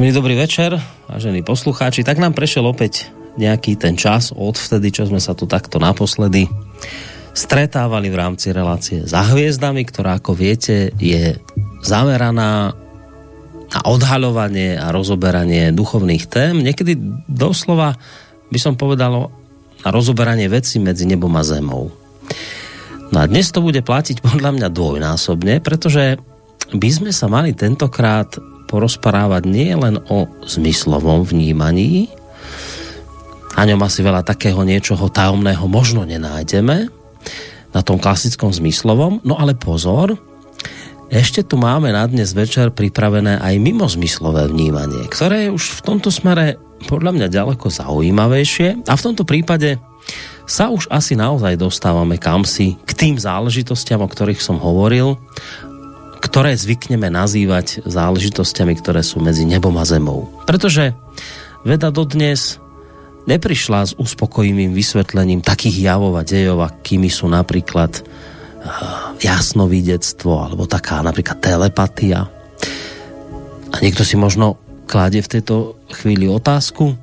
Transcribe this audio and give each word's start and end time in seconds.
Príjemný 0.00 0.16
dobrý 0.16 0.32
večer, 0.32 0.80
vážení 1.12 1.44
poslucháči. 1.44 2.00
Tak 2.08 2.16
nám 2.16 2.32
prešiel 2.32 2.64
opäť 2.64 3.12
nejaký 3.36 3.76
ten 3.76 4.00
čas 4.00 4.32
od 4.32 4.56
vtedy, 4.56 4.96
čo 4.96 5.04
sme 5.04 5.20
sa 5.20 5.36
tu 5.36 5.44
takto 5.44 5.76
naposledy 5.76 6.48
stretávali 7.36 8.08
v 8.08 8.16
rámci 8.16 8.48
relácie 8.48 9.04
za 9.04 9.20
hviezdami, 9.28 9.84
ktorá, 9.84 10.16
ako 10.16 10.32
viete, 10.32 10.88
je 10.96 11.36
zameraná 11.84 12.72
na 13.68 13.80
odhaľovanie 13.84 14.80
a 14.80 14.88
rozoberanie 14.88 15.68
duchovných 15.68 16.24
tém. 16.32 16.64
Niekedy 16.64 16.96
doslova 17.28 17.92
by 18.48 18.56
som 18.56 18.80
povedal 18.80 19.28
na 19.84 19.88
rozoberanie 19.92 20.48
veci 20.48 20.80
medzi 20.80 21.04
nebom 21.04 21.36
a 21.36 21.44
zemou. 21.44 21.92
No 23.12 23.20
a 23.20 23.28
dnes 23.28 23.52
to 23.52 23.60
bude 23.60 23.84
platiť 23.84 24.24
podľa 24.24 24.64
mňa 24.64 24.68
dvojnásobne, 24.72 25.60
pretože 25.60 26.16
by 26.72 26.88
sme 26.88 27.12
sa 27.12 27.28
mali 27.28 27.52
tentokrát 27.52 28.40
porozprávať 28.70 29.42
nie 29.50 29.74
len 29.74 29.98
o 30.06 30.30
zmyslovom 30.46 31.26
vnímaní, 31.26 32.06
a 33.58 33.66
ňom 33.66 33.82
asi 33.82 34.06
veľa 34.06 34.22
takého 34.22 34.62
niečoho 34.62 35.10
tajomného 35.10 35.66
možno 35.66 36.06
nenájdeme, 36.06 36.86
na 37.70 37.80
tom 37.82 38.02
klasickom 38.02 38.50
zmyslovom, 38.50 39.22
no 39.22 39.38
ale 39.38 39.54
pozor, 39.54 40.18
ešte 41.10 41.42
tu 41.42 41.58
máme 41.58 41.90
na 41.90 42.06
dnes 42.06 42.30
večer 42.30 42.70
pripravené 42.70 43.42
aj 43.42 43.58
mimozmyslové 43.58 44.46
vnímanie, 44.50 45.06
ktoré 45.10 45.50
je 45.50 45.54
už 45.54 45.64
v 45.78 45.80
tomto 45.82 46.10
smere 46.10 46.58
podľa 46.86 47.10
mňa 47.18 47.26
ďaleko 47.30 47.66
zaujímavejšie 47.66 48.86
a 48.86 48.92
v 48.94 49.04
tomto 49.04 49.26
prípade 49.26 49.78
sa 50.46 50.70
už 50.70 50.90
asi 50.90 51.14
naozaj 51.14 51.58
dostávame 51.58 52.18
kamsi 52.18 52.78
k 52.82 52.90
tým 52.94 53.14
záležitostiam, 53.18 54.02
o 54.02 54.08
ktorých 54.10 54.42
som 54.42 54.58
hovoril 54.58 55.18
ktoré 56.20 56.54
zvykneme 56.54 57.08
nazývať 57.08 57.82
záležitosťami, 57.88 58.72
ktoré 58.78 59.00
sú 59.00 59.18
medzi 59.24 59.48
nebom 59.48 59.74
a 59.80 59.84
zemou. 59.88 60.28
Pretože 60.44 60.92
veda 61.64 61.88
dodnes 61.88 62.60
neprišla 63.24 63.80
s 63.90 63.92
uspokojivým 63.96 64.72
vysvetlením 64.76 65.40
takých 65.40 65.92
javov 65.92 66.20
a 66.20 66.22
dejov, 66.24 66.64
akými 66.64 67.08
sú 67.08 67.28
napríklad 67.28 68.00
uh, 68.00 69.16
jasnovidectvo 69.20 70.32
alebo 70.32 70.64
taká 70.68 71.00
napríklad 71.04 71.40
telepatia. 71.40 72.28
A 73.70 73.76
niekto 73.80 74.04
si 74.04 74.20
možno 74.20 74.60
kladie 74.84 75.24
v 75.24 75.32
tejto 75.40 75.80
chvíli 75.94 76.26
otázku, 76.26 76.96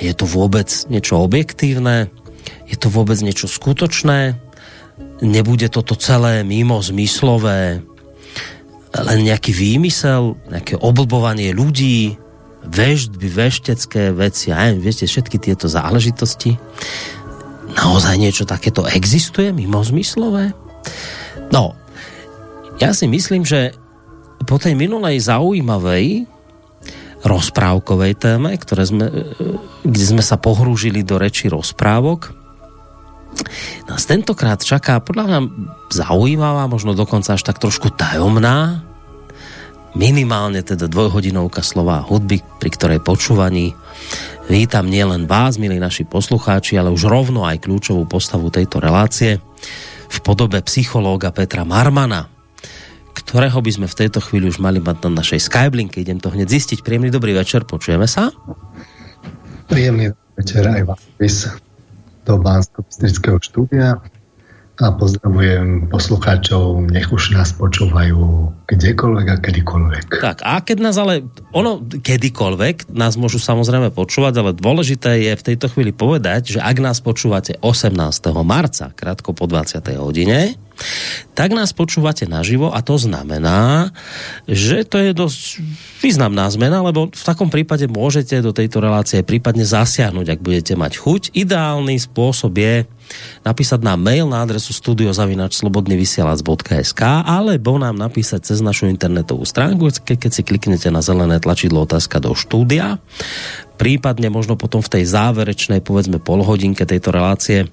je 0.00 0.12
to 0.16 0.24
vôbec 0.24 0.72
niečo 0.88 1.20
objektívne? 1.20 2.08
Je 2.64 2.76
to 2.80 2.88
vôbec 2.88 3.20
niečo 3.20 3.44
skutočné? 3.44 4.40
Nebude 5.20 5.68
toto 5.68 5.92
celé 5.94 6.40
mimo 6.42 6.80
zmyslové, 6.80 7.84
len 8.92 9.18
nejaký 9.24 9.56
výmysel, 9.56 10.36
nejaké 10.52 10.76
oblbovanie 10.76 11.56
ľudí, 11.56 12.20
veždby, 12.62 13.26
veštecké 13.26 14.12
veci, 14.14 14.54
aj 14.54 14.78
viete, 14.78 15.08
všetky 15.08 15.40
tieto 15.40 15.66
záležitosti. 15.66 16.60
Naozaj 17.72 18.20
niečo 18.20 18.44
takéto 18.44 18.84
existuje 18.84 19.50
mimo 19.50 19.80
zmyslové? 19.80 20.52
No, 21.50 21.74
ja 22.78 22.92
si 22.92 23.08
myslím, 23.08 23.48
že 23.48 23.72
po 24.44 24.60
tej 24.60 24.76
minulej 24.76 25.22
zaujímavej 25.24 26.28
rozprávkovej 27.22 28.18
téme, 28.18 28.50
ktoré 28.58 28.82
sme, 28.82 29.06
kde 29.86 30.04
sme 30.04 30.22
sa 30.22 30.36
pohrúžili 30.36 31.06
do 31.06 31.16
reči 31.16 31.46
rozprávok, 31.46 32.41
Nás 33.90 34.08
tentokrát 34.08 34.62
čaká 34.62 35.02
podľa 35.02 35.24
mňa 35.28 35.38
zaujímavá, 35.92 36.64
možno 36.70 36.96
dokonca 36.96 37.36
až 37.36 37.42
tak 37.44 37.60
trošku 37.60 37.92
tajomná, 37.92 38.86
minimálne 39.92 40.64
teda 40.64 40.88
dvojhodinovka 40.88 41.60
slova 41.60 42.00
hudby, 42.00 42.40
pri 42.56 42.70
ktorej 42.72 43.00
počúvaní 43.04 43.76
vítam 44.48 44.88
nielen 44.88 45.28
vás, 45.28 45.60
milí 45.60 45.76
naši 45.76 46.08
poslucháči, 46.08 46.80
ale 46.80 46.88
už 46.88 47.08
rovno 47.08 47.44
aj 47.44 47.68
kľúčovú 47.68 48.08
postavu 48.08 48.48
tejto 48.48 48.80
relácie 48.80 49.38
v 50.08 50.18
podobe 50.24 50.60
psychológa 50.64 51.32
Petra 51.32 51.64
Marmana, 51.68 52.28
ktorého 53.12 53.60
by 53.60 53.70
sme 53.72 53.86
v 53.88 53.98
tejto 54.04 54.20
chvíli 54.24 54.48
už 54.48 54.60
mali 54.60 54.80
mať 54.80 55.08
na 55.08 55.20
našej 55.20 55.40
Skyblinke. 55.48 56.00
Idem 56.00 56.20
to 56.20 56.32
hneď 56.32 56.48
zistiť. 56.48 56.80
Príjemný 56.80 57.12
dobrý 57.12 57.36
večer, 57.36 57.64
počujeme 57.68 58.08
sa? 58.08 58.32
Príjemný 59.68 60.12
večer 60.36 60.64
aj 60.68 60.82
vám 60.88 61.00
do 62.24 62.38
bansko 62.38 62.82
štúdia 63.42 63.98
a 64.80 64.88
pozdravujem 64.96 65.92
poslucháčov, 65.92 66.88
nech 66.88 67.12
už 67.12 67.36
nás 67.36 67.52
počúvajú 67.52 68.48
kdekoľvek 68.72 69.26
a 69.28 69.36
kedykoľvek. 69.36 70.04
Tak 70.24 70.40
a 70.40 70.64
keď 70.64 70.78
nás 70.80 70.96
ale, 70.96 71.28
ono 71.52 71.84
kedykoľvek 71.84 72.88
nás 72.88 73.20
môžu 73.20 73.36
samozrejme 73.36 73.92
počúvať, 73.92 74.32
ale 74.40 74.56
dôležité 74.56 75.28
je 75.28 75.32
v 75.36 75.46
tejto 75.52 75.68
chvíli 75.68 75.92
povedať, 75.92 76.56
že 76.56 76.58
ak 76.64 76.76
nás 76.80 77.04
počúvate 77.04 77.60
18. 77.60 77.92
marca, 78.40 78.96
krátko 78.96 79.36
po 79.36 79.44
20. 79.44 79.84
hodine, 80.00 80.56
tak 81.36 81.52
nás 81.52 81.76
počúvate 81.76 82.24
naživo 82.24 82.72
a 82.72 82.80
to 82.80 82.96
znamená, 82.96 83.92
že 84.48 84.88
to 84.88 84.98
je 84.98 85.12
dosť 85.12 85.40
významná 86.00 86.48
zmena, 86.48 86.80
lebo 86.80 87.12
v 87.12 87.24
takom 87.24 87.52
prípade 87.52 87.84
môžete 87.92 88.40
do 88.40 88.56
tejto 88.56 88.80
relácie 88.80 89.20
prípadne 89.20 89.68
zasiahnuť, 89.68 90.26
ak 90.32 90.40
budete 90.40 90.74
mať 90.74 90.92
chuť. 90.96 91.22
Ideálny 91.36 92.00
spôsob 92.00 92.56
je 92.56 92.88
napísať 93.42 93.82
nám 93.82 94.00
mail 94.00 94.28
na 94.28 94.42
adresu 94.44 94.72
studiozavinačslobodnyvysielac.sk 94.76 97.02
alebo 97.24 97.78
nám 97.78 97.96
napísať 97.98 98.44
cez 98.52 98.62
našu 98.62 98.86
internetovú 98.90 99.44
stránku, 99.46 99.90
keď 100.04 100.30
si 100.30 100.42
kliknete 100.46 100.90
na 100.90 101.02
zelené 101.04 101.40
tlačidlo 101.42 101.82
otázka 101.84 102.20
do 102.22 102.34
štúdia. 102.36 102.98
Prípadne 103.80 104.30
možno 104.30 104.54
potom 104.54 104.78
v 104.78 104.88
tej 105.00 105.04
záverečnej 105.10 105.82
povedzme 105.82 106.22
polhodinke 106.22 106.86
tejto 106.86 107.10
relácie 107.10 107.66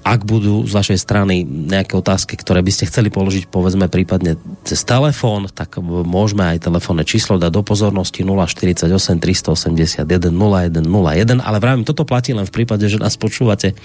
ak 0.00 0.20
budú 0.24 0.64
z 0.64 0.72
vašej 0.72 0.98
strany 0.98 1.44
nejaké 1.44 1.92
otázky, 1.96 2.34
ktoré 2.40 2.64
by 2.64 2.72
ste 2.72 2.88
chceli 2.88 3.12
položiť, 3.12 3.52
povedzme 3.52 3.92
prípadne 3.92 4.40
cez 4.64 4.80
telefón, 4.82 5.52
tak 5.52 5.76
môžeme 5.84 6.56
aj 6.56 6.64
telefónne 6.64 7.04
číslo 7.04 7.36
dať 7.36 7.52
do 7.52 7.62
pozornosti 7.62 8.24
048 8.24 8.88
381 9.20 10.04
0101, 10.06 11.44
ale 11.44 11.56
vravím, 11.60 11.84
toto 11.84 12.08
platí 12.08 12.32
len 12.32 12.48
v 12.48 12.54
prípade, 12.54 12.88
že 12.88 12.96
nás 12.96 13.20
počúvate 13.20 13.76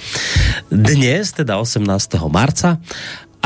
dnes, 0.72 1.36
teda 1.36 1.60
18. 1.60 1.84
marca 2.32 2.80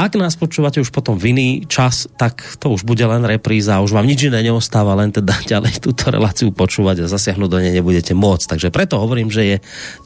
ak 0.05 0.15
nás 0.15 0.39
počúvate 0.39 0.79
už 0.79 0.95
potom 0.95 1.19
v 1.19 1.35
iný 1.35 1.49
čas, 1.67 2.07
tak 2.15 2.39
to 2.61 2.71
už 2.71 2.87
bude 2.87 3.03
len 3.03 3.25
repríza, 3.27 3.83
už 3.83 3.91
vám 3.91 4.07
nič 4.07 4.31
iné 4.31 4.39
neostáva, 4.39 4.95
len 4.95 5.11
teda 5.11 5.35
ďalej 5.57 5.83
túto 5.83 6.07
reláciu 6.07 6.55
počúvať 6.55 7.03
a 7.03 7.11
zasiahnuť 7.11 7.49
do 7.49 7.59
nej 7.59 7.73
nebudete 7.75 8.15
môcť. 8.15 8.55
Takže 8.55 8.69
preto 8.71 8.95
hovorím, 8.95 9.27
že 9.27 9.43
je 9.43 9.57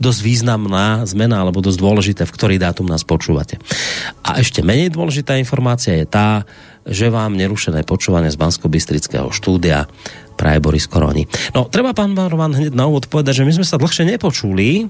dosť 0.02 0.20
významná 0.26 1.06
zmena 1.06 1.46
alebo 1.46 1.62
dosť 1.62 1.78
dôležité, 1.78 2.22
v 2.26 2.34
ktorý 2.34 2.56
dátum 2.58 2.90
nás 2.90 3.06
počúvate. 3.06 3.62
A 4.26 4.42
ešte 4.42 4.66
menej 4.66 4.90
dôležitá 4.90 5.38
informácia 5.38 5.94
je 5.94 6.10
tá, 6.10 6.50
že 6.84 7.08
vám 7.08 7.38
nerušené 7.38 7.88
počúvanie 7.88 8.34
z 8.34 8.40
Bansko-Bystrického 8.40 9.32
štúdia 9.32 9.88
praje 10.36 10.60
Boris 10.60 10.90
Koroni. 10.90 11.30
No, 11.54 11.70
treba 11.70 11.94
pán 11.94 12.18
Roman 12.18 12.52
hneď 12.52 12.74
na 12.74 12.90
úvod 12.90 13.08
povedať, 13.08 13.44
že 13.44 13.48
my 13.48 13.54
sme 13.62 13.66
sa 13.68 13.80
dlhšie 13.80 14.10
nepočuli, 14.10 14.90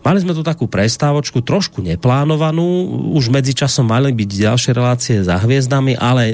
Mali 0.00 0.18
sme 0.24 0.32
tu 0.32 0.40
takú 0.40 0.64
prestávočku, 0.64 1.44
trošku 1.44 1.84
neplánovanú, 1.84 2.88
už 3.12 3.28
medzičasom 3.28 3.84
mali 3.84 4.14
byť 4.16 4.30
ďalšie 4.30 4.70
relácie 4.72 5.16
za 5.20 5.36
hviezdami, 5.36 5.92
ale 5.98 6.32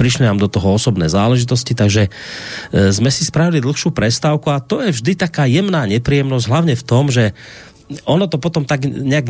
prišli 0.00 0.24
nám 0.24 0.40
do 0.40 0.48
toho 0.48 0.80
osobné 0.80 1.12
záležitosti, 1.12 1.76
takže 1.76 2.08
e, 2.08 2.10
sme 2.88 3.12
si 3.12 3.28
spravili 3.28 3.60
dlhšiu 3.60 3.92
prestávku 3.92 4.48
a 4.48 4.62
to 4.62 4.80
je 4.80 4.94
vždy 4.94 5.12
taká 5.20 5.44
jemná 5.44 5.84
nepríjemnosť, 5.84 6.48
hlavne 6.48 6.74
v 6.78 6.86
tom, 6.86 7.12
že 7.12 7.36
ono 8.08 8.24
to 8.24 8.40
potom 8.40 8.64
tak 8.64 8.88
nejak 8.88 9.28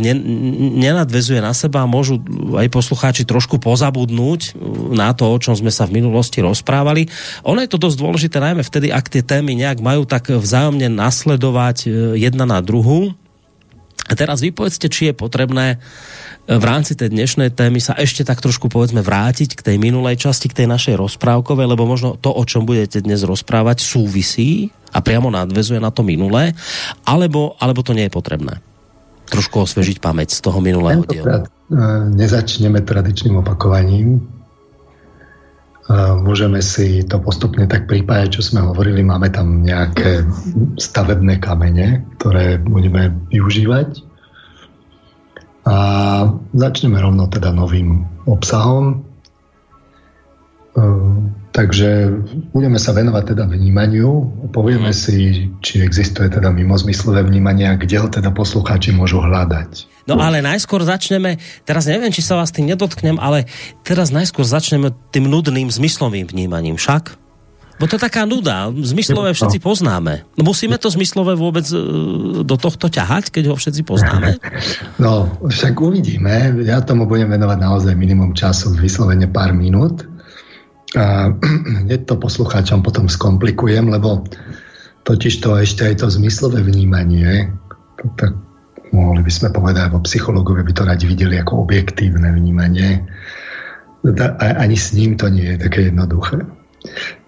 nenadvezuje 0.79 1.43
na 1.43 1.51
seba 1.51 1.83
a 1.83 1.91
môžu 1.91 2.23
aj 2.55 2.71
poslucháči 2.71 3.27
trošku 3.27 3.59
pozabudnúť 3.59 4.55
na 4.95 5.11
to, 5.17 5.27
o 5.27 5.37
čom 5.43 5.59
sme 5.59 5.75
sa 5.75 5.89
v 5.91 5.99
minulosti 5.99 6.39
rozprávali. 6.39 7.11
Ono 7.43 7.59
je 7.59 7.71
to 7.71 7.83
dosť 7.83 7.97
dôležité 7.99 8.39
najmä 8.39 8.63
vtedy, 8.63 8.95
ak 8.95 9.11
tie 9.11 9.27
témy 9.27 9.59
nejak 9.59 9.83
majú 9.83 10.07
tak 10.07 10.31
vzájomne 10.31 10.87
nasledovať 10.87 11.77
e, 11.83 12.23
jedna 12.23 12.47
na 12.47 12.63
druhú 12.63 13.19
a 14.13 14.19
teraz 14.19 14.45
vy 14.45 14.53
povedzte, 14.53 14.93
či 14.93 15.09
je 15.09 15.15
potrebné 15.17 15.81
e, 16.45 16.53
v 16.53 16.65
rámci 16.69 16.93
tej 16.93 17.09
dnešnej 17.09 17.57
témy 17.57 17.81
sa 17.81 17.97
ešte 17.97 18.29
tak 18.29 18.45
trošku 18.45 18.69
povedzme 18.69 19.01
vrátiť 19.01 19.57
k 19.57 19.65
tej 19.73 19.77
minulej 19.81 20.21
časti, 20.21 20.53
k 20.53 20.63
tej 20.63 20.69
našej 20.69 21.01
rozprávkovej, 21.01 21.65
lebo 21.65 21.89
možno 21.89 22.21
to, 22.21 22.29
o 22.29 22.45
čom 22.45 22.69
budete 22.69 23.01
dnes 23.01 23.25
rozprávať, 23.25 23.81
súvisí 23.81 24.69
a 24.93 25.01
priamo 25.01 25.33
nadvezuje 25.33 25.81
na 25.81 25.89
to 25.89 26.05
minulé, 26.05 26.53
alebo, 27.09 27.57
alebo 27.57 27.81
to 27.81 27.97
nie 27.97 28.05
je 28.05 28.13
potrebné. 28.13 28.61
Trošku 29.33 29.65
osvežiť 29.65 29.97
pamäť 29.97 30.37
z 30.37 30.45
toho 30.45 30.61
minulého 30.61 31.09
dielu. 31.09 31.25
E, 31.25 31.81
nezačneme 32.13 32.85
tradičným 32.85 33.41
opakovaním, 33.41 34.21
môžeme 36.23 36.63
si 36.63 37.03
to 37.03 37.19
postupne 37.19 37.67
tak 37.67 37.91
pripájať, 37.91 38.39
čo 38.39 38.43
sme 38.43 38.63
hovorili. 38.63 39.03
Máme 39.03 39.31
tam 39.35 39.67
nejaké 39.67 40.23
stavebné 40.79 41.43
kamene, 41.43 42.07
ktoré 42.19 42.63
budeme 42.63 43.11
využívať. 43.35 44.03
A 45.63 45.77
začneme 46.55 46.99
rovno 46.99 47.31
teda 47.31 47.55
novým 47.55 48.07
obsahom. 48.27 49.07
Tak 51.53 51.73
takže 51.73 52.11
budeme 52.53 52.77
sa 52.77 52.93
venovať 52.93 53.33
teda 53.33 53.49
vnímaniu, 53.49 54.29
povieme 54.53 54.93
mm. 54.93 54.99
si, 54.99 55.49
či 55.65 55.81
existuje 55.81 56.29
teda 56.29 56.53
mimozmyslové 56.53 57.25
vnímanie 57.25 57.65
a 57.65 57.81
kde 57.81 57.97
ho 57.97 58.13
teda 58.13 58.29
poslucháči 58.29 58.93
môžu 58.93 59.25
hľadať. 59.25 59.89
No 60.05 60.21
ale 60.21 60.45
najskôr 60.45 60.85
začneme, 60.85 61.41
teraz 61.65 61.89
neviem, 61.89 62.13
či 62.13 62.21
sa 62.21 62.37
vás 62.37 62.53
tým 62.53 62.69
nedotknem, 62.69 63.17
ale 63.17 63.49
teraz 63.89 64.13
najskôr 64.13 64.45
začneme 64.45 64.93
tým 65.17 65.33
nudným 65.33 65.73
zmyslovým 65.73 66.29
vnímaním, 66.29 66.77
však? 66.77 67.17
Bo 67.81 67.89
to 67.89 67.97
je 67.97 68.05
taká 68.05 68.29
nuda. 68.29 68.69
Zmyslové 68.71 69.33
všetci 69.33 69.59
poznáme. 69.59 70.29
Musíme 70.39 70.77
to 70.77 70.93
zmyslové 70.93 71.35
vôbec 71.35 71.67
e, 71.73 71.79
do 72.45 72.57
tohto 72.61 72.87
ťahať, 72.87 73.33
keď 73.33 73.51
ho 73.51 73.57
všetci 73.57 73.83
poznáme? 73.83 74.39
No, 75.03 75.27
však 75.41 75.81
uvidíme. 75.83 76.63
Ja 76.63 76.85
tomu 76.85 77.09
budem 77.11 77.33
venovať 77.33 77.59
naozaj 77.59 77.99
minimum 77.99 78.37
času, 78.37 78.77
vyslovene 78.77 79.27
pár 79.27 79.57
minút. 79.57 80.07
A 80.99 81.33
hneď 81.87 82.05
to 82.09 82.21
poslucháčom 82.21 82.85
potom 82.85 83.09
skomplikujem, 83.09 83.89
lebo 83.89 84.25
totiž 85.03 85.43
to 85.43 85.59
ešte 85.59 85.89
aj 85.89 86.05
to 86.05 86.07
zmyslové 86.11 86.63
vnímanie, 86.63 87.51
tak 88.19 88.37
mohli 88.93 89.25
by 89.25 89.33
sme 89.33 89.49
povedať, 89.51 89.91
vo 89.91 90.05
psychológovia 90.05 90.63
by 90.63 90.73
to 90.73 90.83
radi 90.85 91.05
videli 91.09 91.41
ako 91.41 91.67
objektívne 91.67 92.29
vnímanie. 92.31 93.03
Ani 94.39 94.77
s 94.77 94.93
ním 94.93 95.17
to 95.17 95.33
nie 95.33 95.57
je 95.57 95.59
také 95.59 95.91
jednoduché. 95.91 96.45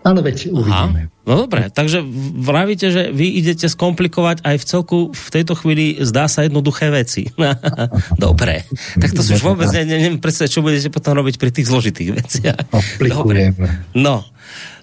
Ale 0.04 0.20
veď 0.20 0.52
uvidíme. 0.52 1.08
Aha. 1.08 1.24
No 1.24 1.48
dobre, 1.48 1.72
takže 1.72 2.04
vravíte, 2.36 2.92
že 2.92 3.08
vy 3.08 3.40
idete 3.40 3.64
skomplikovať 3.64 4.44
aj 4.44 4.56
v 4.60 4.64
celku 4.68 4.98
v 5.16 5.28
tejto 5.32 5.56
chvíli 5.56 5.96
zdá 6.04 6.28
sa 6.28 6.44
jednoduché 6.44 6.92
veci. 6.92 7.32
dobre. 8.20 8.68
Tak 9.00 9.10
to 9.16 9.24
už 9.24 9.40
vôbec 9.40 9.72
ne, 9.72 9.88
ne, 9.88 9.96
neviem 9.96 10.20
predstaviť, 10.20 10.50
čo 10.52 10.60
budete 10.60 10.92
potom 10.92 11.16
robiť 11.16 11.40
pri 11.40 11.50
tých 11.54 11.70
zložitých 11.72 12.10
veciach. 12.12 12.60
Dobre. 13.14 13.56
No. 13.96 14.20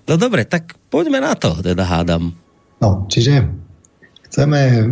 no 0.09 0.13
dobre, 0.17 0.49
tak 0.49 0.73
poďme 0.89 1.21
na 1.21 1.37
to, 1.37 1.53
teda 1.61 1.85
hádam. 1.85 2.33
No, 2.81 3.05
čiže 3.05 3.45
chceme 4.25 4.89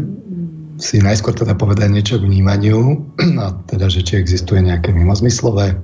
si 0.79 1.03
najskôr 1.03 1.35
teda 1.35 1.57
povedať 1.59 1.91
niečo 1.91 2.15
k 2.17 2.25
vnímaniu, 2.29 3.09
a 3.43 3.57
teda, 3.67 3.91
že 3.91 4.05
či 4.05 4.21
existuje 4.21 4.63
nejaké 4.63 4.95
mimozmyslové 4.95 5.75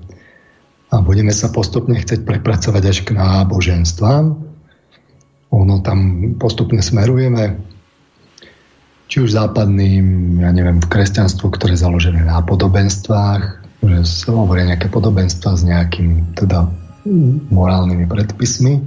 a 0.93 1.01
budeme 1.01 1.33
sa 1.33 1.49
postupne 1.49 1.97
chcieť 1.97 2.27
prepracovať 2.27 2.83
až 2.85 2.97
k 3.01 3.17
náboženstvám. 3.17 4.37
Ono 5.55 5.75
tam 5.81 5.99
postupne 6.37 6.83
smerujeme, 6.83 7.57
či 9.05 9.21
už 9.21 9.37
západným, 9.37 10.37
ja 10.41 10.49
neviem, 10.53 10.81
v 10.81 10.89
kresťanstvu, 10.89 11.53
ktoré 11.53 11.77
je 11.77 11.85
založené 11.85 12.25
na 12.25 12.41
podobenstvách, 12.41 13.63
že 13.85 13.97
sa 14.05 14.33
hovoria 14.33 14.73
nejaké 14.73 14.89
podobenstva 14.89 15.57
s 15.57 15.61
nejakými 15.63 16.33
teda 16.37 16.69
morálnymi 17.53 18.09
predpismi, 18.09 18.81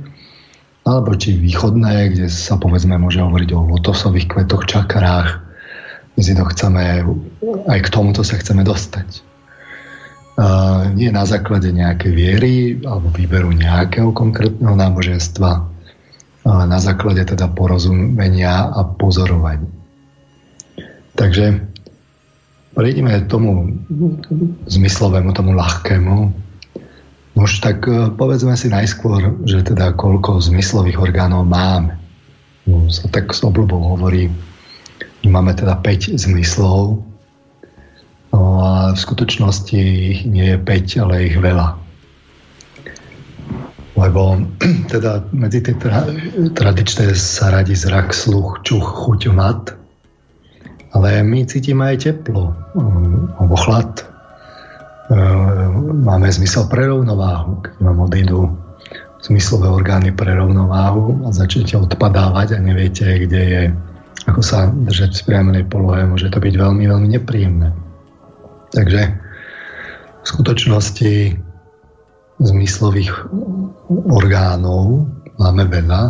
alebo 0.83 1.15
či 1.15 1.39
východné, 1.39 2.15
kde 2.15 2.27
sa 2.27 2.59
povedzme 2.59 2.99
môže 2.99 3.23
hovoriť 3.23 3.51
o 3.55 3.79
lotosových 3.79 4.27
kvetoch, 4.27 4.67
čakrách. 4.67 5.47
My 6.19 6.21
si 6.27 6.35
to 6.35 6.43
chceme, 6.51 7.07
aj 7.71 7.79
k 7.79 7.93
tomuto 7.95 8.27
sa 8.27 8.35
chceme 8.35 8.67
dostať 8.67 9.28
nie 10.95 11.11
na 11.11 11.27
základe 11.27 11.75
nejakej 11.75 12.13
viery 12.15 12.55
alebo 12.87 13.11
výberu 13.11 13.51
nejakého 13.51 14.15
konkrétneho 14.15 14.79
náboženstva, 14.79 15.67
na 16.47 16.79
základe 16.79 17.27
teda 17.27 17.51
porozumenia 17.51 18.71
a 18.71 18.87
pozorovania. 18.87 19.69
Takže 21.19 21.67
prejdeme 22.79 23.27
tomu 23.27 23.75
zmyslovému, 24.71 25.35
tomu 25.35 25.59
ľahkému. 25.59 26.17
Už 27.35 27.59
tak 27.59 27.87
e, 27.91 28.15
povedzme 28.15 28.55
si 28.55 28.71
najskôr, 28.71 29.43
že 29.43 29.67
teda 29.67 29.99
koľko 29.99 30.39
zmyslových 30.39 30.99
orgánov 31.03 31.47
máme. 31.47 31.99
No, 32.71 32.87
sa 32.87 33.11
tak 33.11 33.35
s 33.35 33.43
obľubou 33.43 33.99
hovorí, 33.99 34.31
máme 35.27 35.59
teda 35.59 35.79
5 35.83 36.19
zmyslov, 36.19 37.03
No 38.33 38.61
a 38.61 38.73
v 38.93 38.99
skutočnosti 38.99 39.79
ich 39.79 40.21
nie 40.29 40.55
je 40.55 40.59
5, 40.61 41.03
ale 41.05 41.33
ich 41.33 41.37
veľa. 41.39 41.89
Lebo 43.99 44.39
teda 44.93 45.27
medzi 45.35 45.65
tie 45.65 45.75
tra- 45.75 46.07
tradičné 46.55 47.13
sa 47.19 47.51
radí 47.51 47.75
zrak, 47.75 48.15
sluch, 48.15 48.63
čuch, 48.63 48.85
chuť, 48.85 49.33
mat. 49.35 49.75
Ale 50.97 51.21
my 51.21 51.45
cítime 51.45 51.93
aj 51.93 52.09
teplo 52.09 52.57
um, 52.73 53.29
alebo 53.37 53.55
chlad. 53.61 54.09
Um, 55.13 56.01
máme 56.05 56.33
zmysel 56.33 56.69
pre 56.69 56.89
rovnováhu. 56.89 57.61
Keď 57.65 57.75
vám 57.81 57.99
odídu 58.09 58.41
zmyslové 59.25 59.69
orgány 59.69 60.15
pre 60.15 60.31
rovnováhu 60.33 61.27
a 61.27 61.35
začnete 61.35 61.75
odpadávať 61.75 62.55
a 62.55 62.59
neviete, 62.63 63.05
kde 63.27 63.41
je, 63.43 63.63
ako 64.31 64.41
sa 64.41 64.71
držať 64.71 65.11
v 65.13 65.23
spriemenej 65.27 65.65
polohe, 65.67 66.07
môže 66.07 66.31
to 66.31 66.39
byť 66.39 66.55
veľmi, 66.55 66.85
veľmi 66.87 67.09
nepríjemné. 67.19 67.88
Takže 68.69 69.01
v 70.23 70.27
skutočnosti 70.27 71.13
zmyslových 72.39 73.13
orgánov 73.89 75.09
máme 75.41 75.65
veľa. 75.67 76.03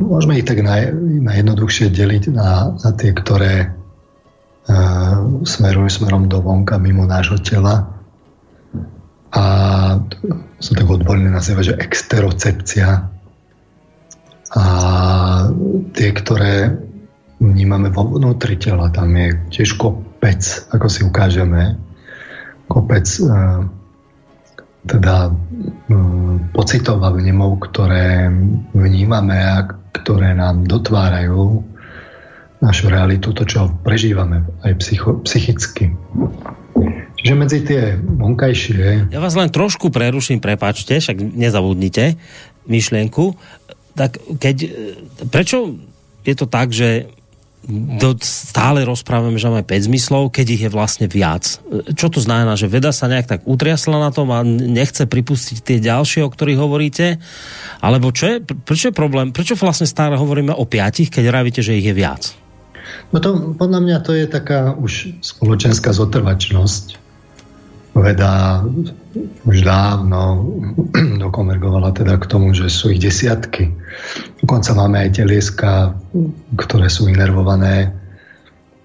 Môžeme 0.00 0.40
ich 0.40 0.48
tak 0.48 0.64
naj, 0.64 0.90
najjednoduchšie 0.96 1.92
deliť 1.92 2.32
na, 2.32 2.72
na 2.72 2.90
tie, 2.96 3.12
ktoré 3.12 3.70
smerujú 5.44 5.88
smerom 5.88 6.28
do 6.28 6.40
vonka, 6.40 6.80
mimo 6.80 7.04
nášho 7.04 7.40
tela. 7.40 7.88
A 9.32 9.44
sú 10.56 10.72
tak 10.72 10.88
odborne 10.88 11.28
nazýva, 11.28 11.60
že 11.60 11.76
exterocepcia. 11.76 13.12
A 14.56 14.64
tie, 15.92 16.08
ktoré 16.16 16.80
vnímame 17.38 17.88
vo 17.90 18.06
vnútri 18.06 18.58
tela. 18.58 18.90
Tam 18.90 19.14
je 19.14 19.34
tiež 19.50 19.78
kopec, 19.78 20.42
ako 20.74 20.86
si 20.90 21.00
ukážeme, 21.06 21.78
kopec 22.66 23.06
e, 23.06 23.26
teda 24.86 25.30
e, 25.30 25.32
pocitov 26.50 26.98
a 27.06 27.10
vnemov, 27.14 27.62
ktoré 27.70 28.28
vnímame 28.74 29.38
a 29.38 29.64
ktoré 29.94 30.34
nám 30.34 30.66
dotvárajú 30.66 31.62
našu 32.58 32.90
realitu, 32.90 33.30
to, 33.30 33.46
čo 33.46 33.70
prežívame 33.86 34.42
aj 34.66 34.82
psycho, 34.82 35.22
psychicky. 35.22 35.94
Čiže 37.18 37.34
medzi 37.34 37.58
tie 37.62 37.94
vonkajšie... 37.98 39.10
Ja 39.14 39.22
vás 39.22 39.34
len 39.38 39.50
trošku 39.50 39.90
preruším, 39.90 40.42
prepáčte, 40.42 40.98
však 40.98 41.18
nezabudnite 41.18 42.18
myšlienku. 42.66 43.34
Tak 43.94 44.22
keď, 44.38 44.56
prečo 45.30 45.74
je 46.22 46.34
to 46.34 46.46
tak, 46.46 46.70
že 46.70 47.10
do, 47.66 48.14
stále 48.22 48.86
rozprávame, 48.86 49.36
že 49.36 49.50
máme 49.50 49.66
5 49.66 49.88
zmyslov, 49.90 50.30
keď 50.30 50.46
ich 50.54 50.62
je 50.64 50.70
vlastne 50.70 51.06
viac. 51.10 51.58
Čo 51.92 52.08
to 52.08 52.20
znamená, 52.22 52.54
že 52.54 52.70
veda 52.70 52.94
sa 52.94 53.10
nejak 53.10 53.26
tak 53.26 53.40
utriasla 53.44 53.98
na 53.98 54.10
tom 54.14 54.30
a 54.30 54.46
nechce 54.46 55.04
pripustiť 55.04 55.58
tie 55.60 55.78
ďalšie, 55.82 56.22
o 56.24 56.32
ktorých 56.32 56.58
hovoríte? 56.60 57.18
Alebo 57.82 58.14
čo 58.14 58.30
je, 58.30 58.36
prečo 58.40 58.88
je 58.88 58.94
problém? 58.94 59.34
Prečo 59.34 59.58
vlastne 59.58 59.90
stále 59.90 60.14
hovoríme 60.14 60.54
o 60.54 60.64
piatich, 60.64 61.10
keď 61.10 61.24
vravíte, 61.28 61.60
že 61.60 61.76
ich 61.76 61.88
je 61.88 61.96
viac? 61.96 62.32
No 63.12 63.20
to, 63.20 63.52
podľa 63.56 63.80
mňa 63.84 63.96
to 64.04 64.16
je 64.16 64.26
taká 64.28 64.72
už 64.76 65.20
spoločenská 65.20 65.92
zotrvačnosť 65.92 67.07
veda 68.00 68.62
už 69.44 69.56
dávno 69.64 70.46
dokonvergovala 71.24 71.92
teda 71.96 72.20
k 72.20 72.28
tomu, 72.28 72.54
že 72.54 72.70
sú 72.70 72.94
ich 72.94 73.02
desiatky. 73.02 73.72
Dokonca 74.44 74.76
máme 74.76 75.06
aj 75.06 75.22
telieska, 75.22 75.96
ktoré 76.54 76.86
sú 76.92 77.10
inervované 77.10 77.92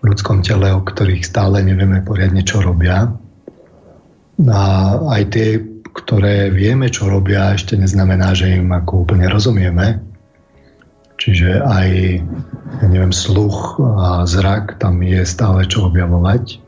v 0.03 0.11
ľudskom 0.11 0.43
tele, 0.43 0.71
o 0.71 0.83
ktorých 0.83 1.23
stále 1.23 1.63
nevieme 1.63 2.03
poriadne, 2.03 2.43
čo 2.43 2.59
robia. 2.59 3.07
A 4.43 4.61
aj 5.13 5.23
tie, 5.31 5.61
ktoré 5.93 6.49
vieme, 6.49 6.89
čo 6.89 7.07
robia, 7.07 7.53
ešte 7.53 7.77
neznamená, 7.77 8.33
že 8.33 8.57
im 8.57 8.67
ako 8.73 9.07
úplne 9.07 9.29
rozumieme. 9.29 10.01
Čiže 11.21 11.61
aj, 11.61 11.89
ja 12.83 12.85
neviem, 12.89 13.13
sluch 13.13 13.79
a 13.79 14.25
zrak, 14.27 14.81
tam 14.81 14.99
je 15.05 15.23
stále 15.23 15.63
čo 15.69 15.87
objavovať. 15.87 16.62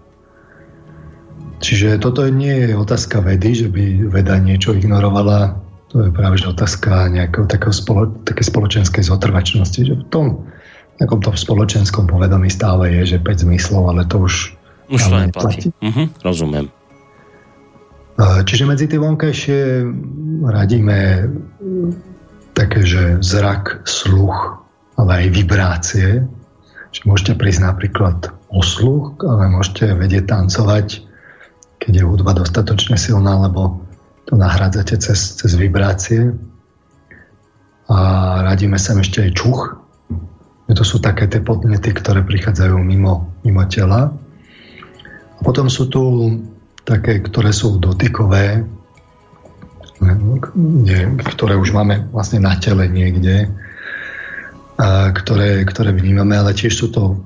Čiže 1.59 1.97
toto 2.03 2.27
nie 2.27 2.69
je 2.69 2.71
otázka 2.75 3.23
vedy, 3.23 3.65
že 3.65 3.67
by 3.71 4.11
veda 4.11 4.35
niečo 4.39 4.75
ignorovala. 4.75 5.55
To 5.95 6.07
je 6.07 6.09
práve 6.11 6.35
že 6.35 6.51
otázka 6.51 7.07
nejakého 7.07 7.47
takého 7.47 7.71
spolo, 7.71 8.11
také 8.27 8.43
spoločenskej 8.43 9.07
zotrvačnosti. 9.07 9.79
Že 9.87 9.95
v 10.03 10.05
tom 10.11 10.25
takom 10.99 11.19
tom 11.19 11.35
spoločenskom 11.35 12.07
povedomí 12.07 12.47
stále 12.47 12.91
je, 13.01 13.15
že 13.15 13.17
5 13.19 13.47
zmyslov, 13.47 13.91
ale 13.91 14.07
to 14.07 14.23
už 14.23 14.55
už 14.85 15.01
to 15.01 15.17
neplatí. 15.17 15.73
Uh-huh, 15.81 16.07
rozumiem. 16.21 16.69
Čiže 18.21 18.63
medzi 18.63 18.85
tie 18.87 19.01
vonkajšie 19.01 19.83
radíme 20.45 21.27
také, 22.55 22.87
že 22.87 23.19
zrak, 23.19 23.83
sluch, 23.83 24.61
ale 24.95 25.25
aj 25.25 25.35
vibrácie. 25.35 26.23
Čiže 26.95 27.03
môžete 27.11 27.33
prísť 27.35 27.67
napríklad 27.67 28.31
o 28.47 28.63
sluch, 28.63 29.19
ale 29.19 29.51
môžete 29.51 29.91
vedieť 29.99 30.31
tancovať 30.31 31.03
keď 31.85 32.01
je 32.01 32.07
hudba 32.09 32.33
dostatočne 32.33 32.97
silná, 32.97 33.37
lebo 33.45 33.85
to 34.25 34.33
nahrádzate 34.33 34.97
cez, 34.97 35.37
cez 35.37 35.53
vibrácie. 35.53 36.33
A 37.85 37.97
radíme 38.41 38.81
sem 38.81 38.97
ešte 38.97 39.21
aj 39.21 39.37
čuch. 39.37 39.77
To 40.65 40.81
sú 40.81 40.97
také 40.97 41.29
tie 41.29 41.45
podnety, 41.45 41.93
ktoré 41.93 42.25
prichádzajú 42.25 42.81
mimo, 42.81 43.29
mimo 43.45 43.61
tela. 43.69 44.09
A 45.37 45.39
potom 45.45 45.69
sú 45.69 45.85
tu 45.85 46.01
také, 46.81 47.21
ktoré 47.21 47.53
sú 47.53 47.77
dotykové, 47.77 48.65
ktoré 51.21 51.53
už 51.53 51.69
máme 51.69 52.09
vlastne 52.09 52.41
na 52.41 52.57
tele 52.57 52.89
niekde, 52.89 53.45
a 54.81 55.13
ktoré, 55.13 55.61
ktoré 55.69 55.93
vnímame, 55.93 56.33
ale 56.33 56.57
tiež 56.57 56.73
sú 56.73 56.89
to 56.89 57.21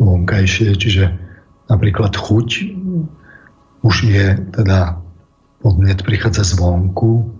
vonkajšie, 0.00 0.74
čiže 0.80 1.12
napríklad 1.68 2.16
chuť 2.16 2.77
už 3.82 3.94
je 4.06 4.26
teda 4.54 4.98
podnet 5.62 6.02
prichádza 6.02 6.42
zvonku, 6.54 7.34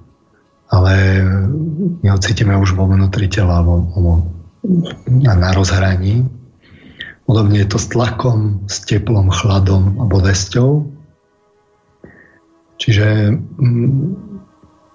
ale 0.69 1.25
my 2.03 2.07
ho 2.13 2.19
cítime 2.21 2.53
už 2.59 2.77
vo 2.77 2.85
vnútri 2.85 3.31
tela, 3.31 3.65
alebo, 3.65 3.89
alebo 3.97 4.13
na 5.17 5.51
rozhraní. 5.55 6.29
Podobne 7.25 7.61
je 7.65 7.69
to 7.69 7.79
s 7.81 7.89
tlakom, 7.93 8.69
s 8.69 8.85
teplom, 8.85 9.33
chladom 9.33 10.01
a 10.01 10.05
bolesťou. 10.09 10.89
Čiže 12.79 13.37
m, 13.37 14.17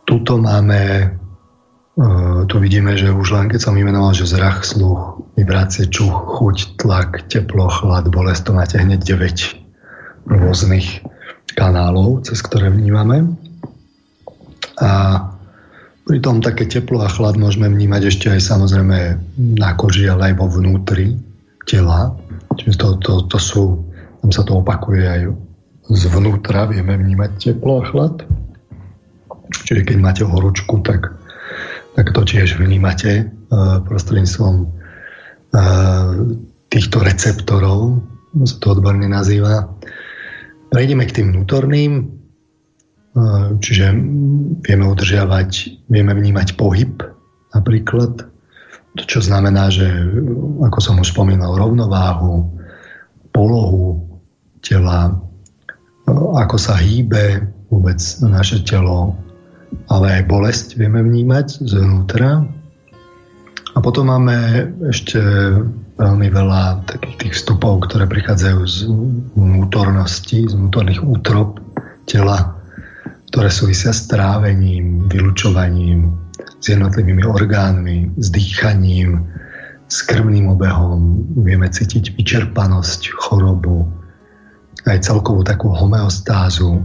tuto 0.07 0.39
máme, 0.39 0.81
e, 1.03 1.05
tu 2.47 2.55
vidíme, 2.57 2.97
že 2.97 3.11
už 3.11 3.37
len 3.37 3.45
keď 3.51 3.59
som 3.59 3.77
vymenoval, 3.77 4.15
že 4.17 4.29
zrach, 4.29 4.65
sluch, 4.65 5.21
vibrácie, 5.37 5.85
čuch, 5.89 6.13
chuť, 6.13 6.79
tlak, 6.79 7.27
teplo, 7.29 7.69
chlad, 7.69 8.09
bolesť, 8.09 8.49
to 8.49 8.51
máte 8.55 8.75
hneď 8.79 9.03
9 9.03 10.31
rôznych 10.31 11.05
kanálov, 11.53 12.25
cez 12.25 12.41
ktoré 12.41 12.69
vnímame. 12.69 13.33
A 14.81 15.21
pritom 16.03 16.43
také 16.43 16.67
teplo 16.67 16.99
a 16.99 17.09
chlad 17.09 17.39
môžeme 17.39 17.71
vnímať 17.71 18.01
ešte 18.09 18.27
aj 18.33 18.41
samozrejme 18.43 18.97
na 19.57 19.71
koži, 19.77 20.09
ale 20.09 20.33
aj 20.33 20.43
vo 20.43 20.47
vnútri 20.51 21.15
tela. 21.63 22.11
Čiže 22.59 22.75
to, 22.75 22.87
to, 22.99 23.13
to 23.31 23.37
sú, 23.39 23.63
tam 24.21 24.29
sa 24.29 24.43
to 24.43 24.59
opakuje 24.59 25.03
aj 25.05 25.21
zvnútra, 25.89 26.67
vieme 26.67 26.95
vnímať 26.95 27.31
teplo 27.39 27.83
a 27.83 27.87
chlad. 27.87 28.15
Čiže 29.63 29.87
keď 29.87 29.97
máte 29.99 30.23
horúčku, 30.25 30.81
tak, 30.83 31.13
tak 31.95 32.11
to 32.11 32.21
tiež 32.23 32.57
vnímate 32.57 33.27
uh, 33.27 33.79
prostredníctvom 33.85 34.55
uh, 34.65 36.11
týchto 36.73 36.97
receptorov, 37.03 38.01
sa 38.43 38.57
to 38.57 38.73
odborne 38.73 39.05
nazýva. 39.05 39.69
Prejdeme 40.73 41.05
k 41.05 41.21
tým 41.21 41.27
vnútorným, 41.37 42.09
čiže 43.61 43.93
vieme 44.65 44.85
udržiavať, 44.89 45.85
vieme 45.85 46.17
vnímať 46.17 46.57
pohyb 46.57 46.97
napríklad, 47.53 48.25
čo 48.97 49.21
znamená, 49.21 49.69
že 49.69 49.85
ako 50.65 50.79
som 50.81 50.97
už 50.97 51.13
spomínal, 51.13 51.53
rovnováhu, 51.53 52.49
polohu 53.29 54.01
tela, 54.65 55.13
ako 56.09 56.57
sa 56.57 56.73
hýbe 56.81 57.45
vôbec 57.69 58.01
naše 58.25 58.65
telo, 58.65 59.13
ale 59.93 60.21
aj 60.21 60.23
bolesť 60.25 60.67
vieme 60.77 61.05
vnímať 61.05 61.69
zvnútra. 61.69 62.49
A 63.73 63.81
potom 63.81 64.13
máme 64.13 64.69
ešte 64.85 65.17
veľmi 65.97 66.27
veľa 66.29 66.85
takých 66.85 67.15
tých 67.17 67.33
vstupov, 67.41 67.89
ktoré 67.89 68.05
prichádzajú 68.05 68.59
z 68.69 68.77
vnútornosti, 69.33 70.45
z 70.45 70.53
vnútorných 70.53 71.01
útrop 71.01 71.57
tela, 72.05 72.53
ktoré 73.33 73.49
súvisia 73.49 73.89
s 73.89 74.05
trávením, 74.05 75.09
vylučovaním, 75.09 76.13
s 76.61 76.69
jednotlivými 76.69 77.25
orgánmi, 77.25 78.13
s 78.21 78.29
dýchaním, 78.29 79.25
s 79.89 80.05
krvným 80.05 80.53
obehom. 80.53 81.25
Vieme 81.41 81.65
cítiť 81.65 82.13
vyčerpanosť, 82.13 83.09
chorobu, 83.17 83.89
aj 84.85 85.01
celkovú 85.01 85.41
takú 85.41 85.73
homeostázu, 85.73 86.77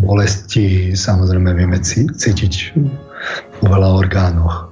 bolesti, 0.00 0.94
samozrejme 0.94 1.50
vieme 1.54 1.78
cítiť 1.82 2.78
vo 3.58 3.66
veľa 3.66 3.90
orgánoch. 3.98 4.69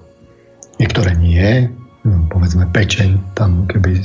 Niektoré 0.79 1.19
nie, 1.19 1.67
Hm, 2.09 2.33
povedzme 2.33 2.65
pečeň, 2.73 3.37
tam 3.37 3.69
keby 3.69 4.01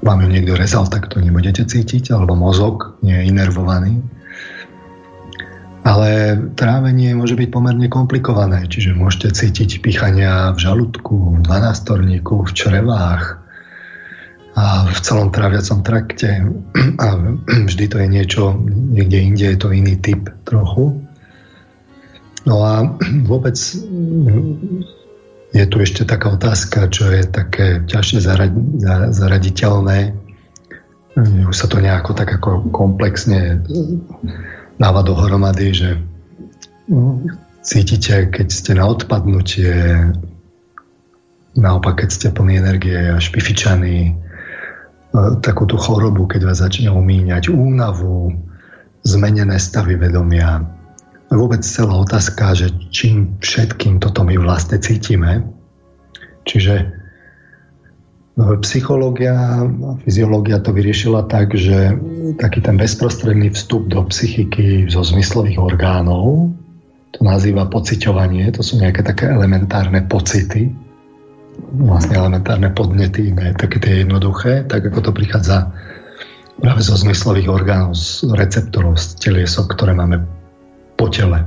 vám 0.00 0.22
ju 0.24 0.28
niekto 0.32 0.54
rezal, 0.56 0.88
tak 0.88 1.12
to 1.12 1.18
nebudete 1.20 1.66
cítiť, 1.66 2.14
alebo 2.14 2.38
mozog 2.38 2.96
nie 3.04 3.12
je 3.20 3.28
inervovaný. 3.28 4.00
Ale 5.84 6.40
trávenie 6.56 7.12
môže 7.12 7.36
byť 7.36 7.48
pomerne 7.52 7.92
komplikované, 7.92 8.64
čiže 8.70 8.96
môžete 8.96 9.36
cítiť 9.36 9.84
pichania 9.84 10.56
v 10.56 10.58
žalúdku, 10.62 11.36
v 11.36 11.44
dvanástorníku, 11.44 12.48
v 12.48 12.54
črevách 12.56 13.44
a 14.56 14.88
v 14.88 14.98
celom 15.04 15.28
tráviacom 15.28 15.84
trakte. 15.84 16.48
A 17.04 17.06
vždy 17.68 17.84
to 17.90 17.96
je 18.00 18.08
niečo, 18.08 18.42
niekde 18.64 19.18
inde 19.20 19.46
je 19.52 19.58
to 19.58 19.68
iný 19.74 19.98
typ 20.00 20.30
trochu. 20.46 20.96
No 22.48 22.62
a 22.64 22.88
vôbec 23.30 23.58
je 25.54 25.64
tu 25.70 25.78
ešte 25.78 26.02
taká 26.02 26.34
otázka, 26.34 26.90
čo 26.90 27.06
je 27.14 27.22
také 27.30 27.86
ťažšie 27.86 28.18
zaraditeľné. 29.14 29.98
Už 31.46 31.54
sa 31.54 31.70
to 31.70 31.78
nejako 31.78 32.10
tak 32.18 32.34
ako 32.42 32.74
komplexne 32.74 33.62
dáva 34.82 35.06
dohromady, 35.06 35.70
že 35.70 35.90
cítite, 37.62 38.34
keď 38.34 38.48
ste 38.50 38.72
na 38.74 38.90
odpadnutie, 38.90 40.10
naopak, 41.54 42.02
keď 42.02 42.08
ste 42.10 42.28
plní 42.34 42.58
energie 42.58 43.14
a 43.14 43.22
špifičaní, 43.22 44.10
e, 44.10 44.14
takú 45.38 45.64
tú 45.70 45.78
chorobu, 45.78 46.26
keď 46.26 46.50
vás 46.50 46.60
začne 46.60 46.90
umíňať, 46.90 47.48
únavu, 47.48 48.34
zmenené 49.06 49.56
stavy 49.56 49.94
vedomia, 49.96 50.66
vôbec 51.36 51.60
celá 51.66 51.94
otázka, 52.00 52.54
že 52.54 52.70
čím 52.94 53.36
všetkým 53.42 53.98
toto 53.98 54.22
my 54.22 54.38
vlastne 54.38 54.78
cítime. 54.78 55.42
Čiže 56.44 56.90
no, 58.38 58.58
psychológia 58.62 59.34
a 59.34 59.90
fyziológia 60.04 60.60
to 60.60 60.70
vyriešila 60.70 61.26
tak, 61.26 61.56
že 61.56 61.96
taký 62.38 62.60
ten 62.60 62.76
bezprostredný 62.78 63.50
vstup 63.52 63.88
do 63.88 64.04
psychiky 64.08 64.86
zo 64.90 65.02
zmyslových 65.02 65.58
orgánov, 65.58 66.52
to 67.14 67.20
nazýva 67.22 67.70
pociťovanie, 67.70 68.50
to 68.50 68.62
sú 68.62 68.82
nejaké 68.82 69.06
také 69.06 69.30
elementárne 69.30 70.02
pocity, 70.10 70.74
vlastne 71.78 72.18
elementárne 72.18 72.74
podnety, 72.74 73.30
ne 73.30 73.54
také 73.54 73.78
tie 73.78 74.02
jednoduché, 74.02 74.66
tak 74.66 74.90
ako 74.90 75.10
to 75.10 75.10
prichádza 75.14 75.70
práve 76.58 76.82
zo 76.82 76.98
zmyslových 76.98 77.50
orgánov, 77.50 77.94
z 77.94 78.26
receptorov, 78.34 78.98
z 78.98 79.18
teliesok, 79.22 79.74
ktoré 79.74 79.94
máme 79.94 80.22
po 80.94 81.06
tele 81.10 81.44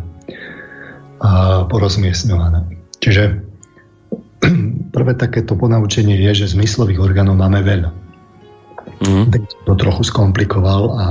a 1.18 1.63
porozmiestňované. 1.66 2.77
Čiže 3.01 3.42
prvé 4.96 5.13
takéto 5.18 5.58
ponaučenie 5.58 6.18
je, 6.30 6.46
že 6.46 6.54
zmyslových 6.54 7.01
orgánov 7.01 7.38
máme 7.38 7.66
veľa. 7.66 7.92
Mm. 9.01 9.30
To 9.70 9.74
trochu 9.77 10.10
skomplikoval 10.10 10.84
a 10.98 11.06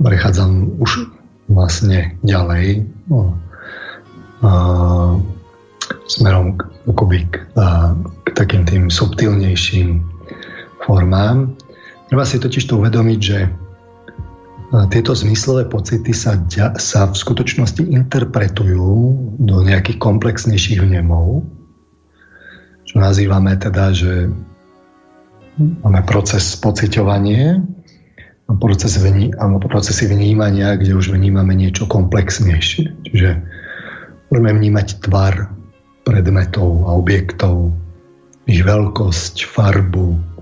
prechádzam 0.00 0.80
už 0.80 1.08
vlastne 1.52 2.16
ďalej 2.24 2.88
no, 3.12 3.36
a, 4.40 4.50
smerom 6.08 6.56
k, 6.56 6.60
k, 6.88 7.00
a, 7.60 7.92
k 8.24 8.28
takým 8.32 8.64
tým 8.64 8.88
subtilnejším 8.88 10.00
formám. 10.84 11.52
Treba 12.08 12.24
si 12.24 12.36
totiž 12.40 12.64
to 12.68 12.80
uvedomiť, 12.80 13.20
že 13.20 13.38
tieto 14.90 15.14
zmyslové 15.14 15.70
pocity 15.70 16.10
sa, 16.10 16.34
sa 16.78 17.00
v 17.06 17.14
skutočnosti 17.14 17.82
interpretujú 17.84 18.90
do 19.38 19.56
nejakých 19.62 20.02
komplexnejších 20.02 20.82
vnemov, 20.82 21.46
čo 22.84 22.96
nazývame 22.98 23.54
teda, 23.54 23.94
že 23.94 24.28
máme 25.58 26.02
proces 26.02 26.58
pociťovanie 26.58 27.62
proces 28.60 29.00
vní, 29.00 29.32
procesy 29.64 30.04
vnímania, 30.04 30.76
kde 30.76 30.92
už 30.92 31.16
vnímame 31.16 31.56
niečo 31.56 31.88
komplexnejšie. 31.88 32.84
Čiže 33.08 33.30
môžeme 34.28 34.50
vnímať 34.52 35.00
tvar 35.00 35.48
predmetov 36.04 36.84
a 36.84 36.92
objektov, 36.92 37.72
ich 38.44 38.60
veľkosť, 38.60 39.48
farbu, 39.48 40.33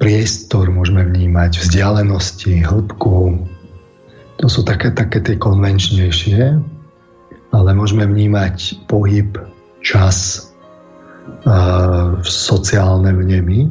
priestor 0.00 0.72
môžeme 0.72 1.04
vnímať, 1.04 1.60
vzdialenosti, 1.60 2.64
hĺbku. 2.64 3.44
To 4.40 4.46
sú 4.48 4.64
také, 4.64 4.92
také 4.92 5.20
tie 5.20 5.36
konvenčnejšie, 5.36 6.56
ale 7.52 7.68
môžeme 7.76 8.08
vnímať 8.08 8.88
pohyb, 8.88 9.36
čas, 9.84 10.48
sociálne 12.24 13.12
vnemy, 13.12 13.68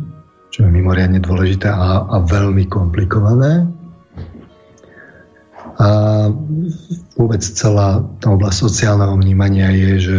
čo 0.53 0.63
je 0.63 0.69
mimoriadne 0.69 1.19
dôležité 1.19 1.67
a, 1.67 2.07
a 2.07 2.17
veľmi 2.24 2.69
komplikované. 2.69 3.67
A 5.75 5.88
vôbec 7.19 7.43
celá 7.43 8.00
tá 8.24 8.31
oblasť 8.31 8.63
sociálneho 8.63 9.19
vnímania 9.19 9.75
je, 9.75 9.91
že 10.00 10.17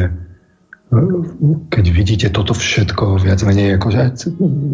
keď 1.71 1.85
vidíte 1.91 2.29
toto 2.31 2.55
všetko 2.55 3.21
viac 3.21 3.41
menej 3.43 3.77
ako 3.77 3.89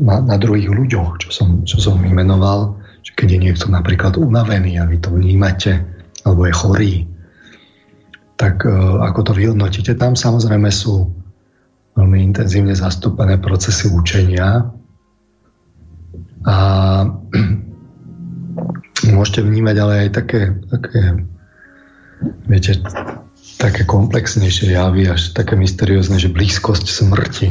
na, 0.02 0.17
na 0.23 0.37
druhých 0.37 0.71
ľuďoch, 0.71 1.23
čo 1.23 1.29
som, 1.33 1.49
čo 1.64 1.81
som 1.81 1.99
vymenoval, 1.99 2.79
že 3.02 3.12
keď 3.19 3.29
je 3.35 3.38
niekto 3.49 3.67
napríklad 3.71 4.14
unavený 4.19 4.79
a 4.79 4.87
vy 4.87 4.99
to 5.02 5.11
vnímate, 5.11 5.83
alebo 6.23 6.47
je 6.47 6.55
chorý, 6.55 6.95
tak 8.38 8.62
uh, 8.67 9.02
ako 9.07 9.21
to 9.31 9.33
vyhodnotíte? 9.35 9.95
Tam 9.99 10.14
samozrejme 10.14 10.71
sú 10.71 11.11
veľmi 11.99 12.19
intenzívne 12.33 12.73
zastúpené 12.73 13.37
procesy 13.38 13.91
učenia 13.93 14.67
a 16.47 16.57
môžete 19.17 19.41
vnímať 19.45 19.76
ale 19.79 19.95
aj 20.07 20.09
také, 20.14 20.41
také 20.71 21.00
viete, 22.47 22.79
také 23.59 23.83
komplexnejšie 23.87 24.75
javy, 24.75 25.09
až 25.11 25.37
také 25.37 25.55
mysteriózne, 25.59 26.19
že 26.19 26.33
blízkosť 26.33 26.87
smrti 26.88 27.49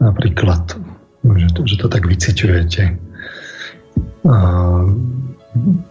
napríklad, 0.00 0.80
že 1.24 1.48
to, 1.52 1.60
že 1.68 1.76
to 1.76 1.86
tak 1.92 2.08
vyciťujete. 2.08 2.82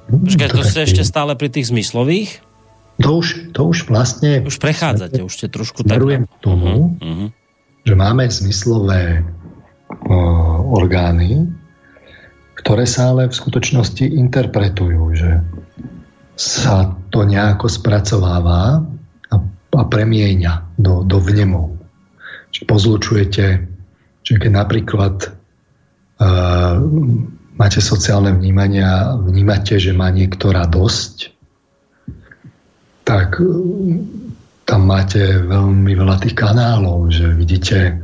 Počkaj, 0.10 0.50
to, 0.50 0.58
to 0.60 0.64
ste 0.66 0.82
ešte 0.90 1.04
stále 1.06 1.38
pri 1.38 1.54
tých 1.54 1.70
zmyslových? 1.70 2.42
To 3.00 3.24
už, 3.24 3.56
to 3.56 3.62
už 3.70 3.88
vlastne... 3.88 4.44
Už 4.44 4.60
prechádzate, 4.60 5.24
už 5.24 5.32
ste 5.32 5.48
trošku 5.48 5.88
tak... 5.88 6.04
k 6.04 6.36
tomu, 6.44 7.00
uh-huh, 7.00 7.32
že 7.88 7.94
máme 7.96 8.28
zmyslové 8.28 9.24
uh, 9.24 10.58
orgány, 10.68 11.48
ktoré 12.60 12.84
sa 12.84 13.16
ale 13.16 13.32
v 13.32 13.40
skutočnosti 13.40 14.04
interpretujú, 14.04 15.16
že 15.16 15.32
sa 16.36 16.92
to 17.08 17.24
nejako 17.24 17.72
spracováva 17.72 18.84
a 19.76 19.84
premieňa 19.86 20.78
do, 20.78 21.06
do 21.06 21.22
vnemov. 21.22 21.78
Čiže 22.50 22.66
pozlučujete, 22.66 23.46
že 24.26 24.34
keď 24.38 24.52
napríklad 24.52 25.16
uh, 25.30 26.74
máte 27.54 27.80
sociálne 27.80 28.34
vnímanie 28.34 28.82
a 28.82 29.14
vnímate, 29.18 29.78
že 29.78 29.94
má 29.94 30.10
niekto 30.10 30.50
radosť, 30.50 31.16
tak 33.06 33.38
uh, 33.38 33.46
tam 34.66 34.82
máte 34.86 35.22
veľmi 35.46 35.94
veľa 35.94 36.22
tých 36.22 36.38
kanálov, 36.38 37.10
že 37.14 37.30
vidíte 37.34 38.02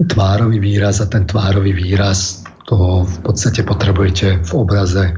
tvárový 0.00 0.60
výraz 0.60 1.04
a 1.04 1.06
ten 1.08 1.28
tvárový 1.28 1.76
výraz 1.76 2.44
to 2.64 3.04
v 3.04 3.16
podstate 3.20 3.66
potrebujete 3.66 4.40
v 4.40 4.50
obraze 4.56 5.12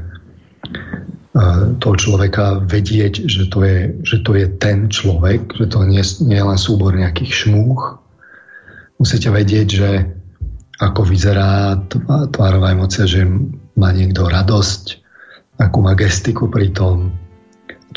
toho 1.81 1.95
človeka 1.97 2.61
vedieť, 2.61 3.25
že 3.25 3.49
to 3.49 3.65
je, 3.65 3.77
že 4.05 4.21
to 4.21 4.37
je 4.37 4.45
ten 4.61 4.85
človek, 4.85 5.49
že 5.57 5.65
to 5.65 5.81
nie, 5.81 6.03
nie 6.29 6.37
je 6.37 6.45
len 6.45 6.59
súbor 6.61 6.93
nejakých 6.93 7.33
šmúch. 7.33 7.97
Musíte 9.01 9.33
vedieť, 9.33 9.67
že 9.67 9.89
ako 10.77 11.01
vyzerá 11.09 11.81
tvárová 12.29 12.77
emocia, 12.77 13.09
že 13.09 13.25
má 13.73 13.89
niekto 13.89 14.29
radosť, 14.29 15.01
akú 15.57 15.81
má 15.81 15.97
gestiku 15.97 16.49
pri 16.53 16.69
tom. 16.69 17.17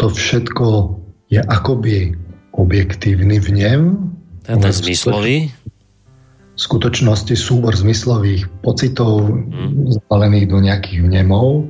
To 0.01 0.09
všetko 0.09 0.97
je 1.29 1.41
akoby 1.45 2.17
objektívny 2.57 3.37
vnem. 3.37 4.13
Ten 4.49 4.65
zmyslový? 4.65 5.53
V 6.57 6.61
skutočnosti 6.65 7.37
súbor 7.37 7.77
zmyslových 7.77 8.49
pocitov 8.65 9.29
mm. 9.29 9.93
zapalených 10.01 10.47
do 10.49 10.59
nejakých 10.65 11.05
vnemov 11.05 11.69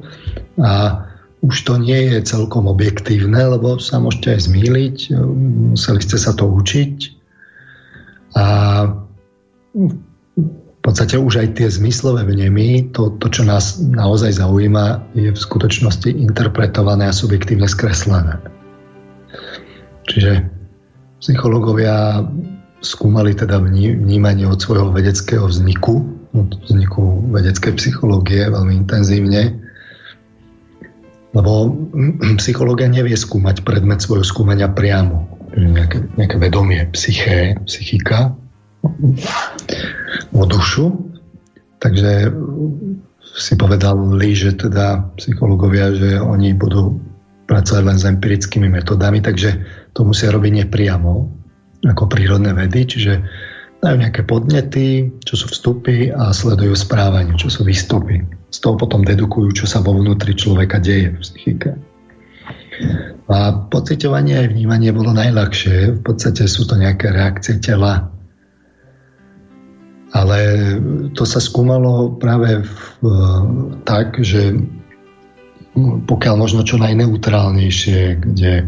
a 0.63 1.06
už 1.47 1.57
to 1.63 1.79
nie 1.79 2.11
je 2.11 2.27
celkom 2.27 2.67
objektívne, 2.67 3.39
lebo 3.39 3.79
sa 3.79 4.03
môžete 4.03 4.35
aj 4.35 4.41
zmýliť, 4.51 4.97
museli 5.73 6.01
ste 6.03 6.19
sa 6.19 6.35
to 6.35 6.51
učiť 6.51 6.95
a 8.35 8.47
v 10.37 10.79
podstate 10.83 11.19
už 11.19 11.47
aj 11.47 11.49
tie 11.59 11.69
zmyslové 11.71 12.27
vnemy, 12.27 12.91
to, 12.91 13.15
to 13.23 13.27
čo 13.31 13.43
nás 13.47 13.79
naozaj 13.79 14.39
zaujíma, 14.39 15.15
je 15.15 15.31
v 15.31 15.39
skutočnosti 15.39 16.11
interpretované 16.11 17.11
a 17.11 17.15
subjektívne 17.15 17.67
skreslené. 17.67 18.39
Čiže 20.07 20.47
psychológovia 21.19 22.23
skúmali 22.83 23.35
teda 23.35 23.59
vnímanie 23.59 24.47
od 24.47 24.63
svojho 24.63 24.95
vedeckého 24.95 25.51
vzniku, 25.51 26.07
od 26.35 26.51
vzniku 26.71 27.27
vedeckej 27.35 27.75
psychológie 27.79 28.47
veľmi 28.47 28.87
intenzívne 28.87 29.66
lebo 31.37 31.69
psychológia 32.41 32.89
nevie 32.89 33.15
skúmať 33.15 33.61
predmet 33.61 34.01
svojho 34.01 34.25
skúmania 34.25 34.73
priamo. 34.73 35.29
Nejaké, 35.57 36.05
nejaké 36.21 36.37
vedomie, 36.37 36.85
psyché, 36.93 37.57
psychika, 37.65 38.37
o 40.33 40.45
dušu. 40.45 40.93
Takže 41.81 42.33
si 43.37 43.53
povedali, 43.57 44.33
že 44.33 44.57
teda 44.57 45.13
psychológovia, 45.21 45.93
že 45.93 46.21
oni 46.21 46.57
budú 46.57 46.97
pracovať 47.47 47.83
len 47.85 47.99
s 48.01 48.09
empirickými 48.09 48.69
metodami, 48.69 49.23
takže 49.23 49.61
to 49.93 50.03
musia 50.03 50.35
robiť 50.35 50.67
nepriamo, 50.67 51.13
ako 51.87 52.05
prírodné 52.11 52.57
vedy, 52.57 52.89
čiže 52.89 53.23
dajú 53.85 53.97
nejaké 54.03 54.25
podnety, 54.25 55.13
čo 55.23 55.35
sú 55.39 55.47
vstupy 55.53 56.11
a 56.11 56.33
sledujú 56.33 56.75
správanie, 56.75 57.37
čo 57.39 57.53
sú 57.53 57.63
výstupy 57.63 58.25
z 58.57 58.65
toho 58.65 58.81
potom 58.81 59.05
dedukujú, 59.05 59.53
čo 59.53 59.67
sa 59.69 59.85
vo 59.85 59.93
vnútri 59.93 60.33
človeka 60.33 60.81
deje 60.81 61.13
v 61.13 61.21
psychike. 61.21 61.71
A 63.29 63.37
pocitovanie 63.69 64.41
aj 64.41 64.57
vnímanie 64.57 64.97
bolo 64.97 65.13
najľahšie. 65.13 66.01
V 66.01 66.03
podstate 66.07 66.49
sú 66.49 66.65
to 66.65 66.81
nejaké 66.81 67.13
reakcie 67.13 67.61
tela. 67.61 68.09
Ale 70.17 70.39
to 71.13 71.29
sa 71.29 71.37
skúmalo 71.37 72.17
práve 72.17 72.65
v, 72.65 72.77
tak, 73.85 74.17
že 74.25 74.57
pokiaľ 76.09 76.35
možno 76.41 76.65
čo 76.65 76.81
najneutrálnejšie, 76.81 78.25
kde 78.25 78.65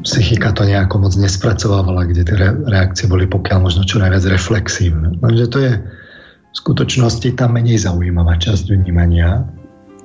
psychika 0.00 0.56
to 0.56 0.64
nejako 0.64 1.04
moc 1.04 1.12
nespracovávala, 1.20 2.08
kde 2.08 2.24
tie 2.24 2.36
reakcie 2.72 3.04
boli 3.04 3.28
pokiaľ 3.28 3.68
možno 3.68 3.84
čo 3.84 4.00
najviac 4.00 4.24
reflexívne. 4.32 5.20
Takže 5.20 5.44
to 5.52 5.58
je 5.60 5.72
v 6.54 6.56
skutočnosti 6.62 7.34
tá 7.34 7.50
menej 7.50 7.82
zaujímavá 7.82 8.38
časť 8.38 8.70
vnímania. 8.70 9.42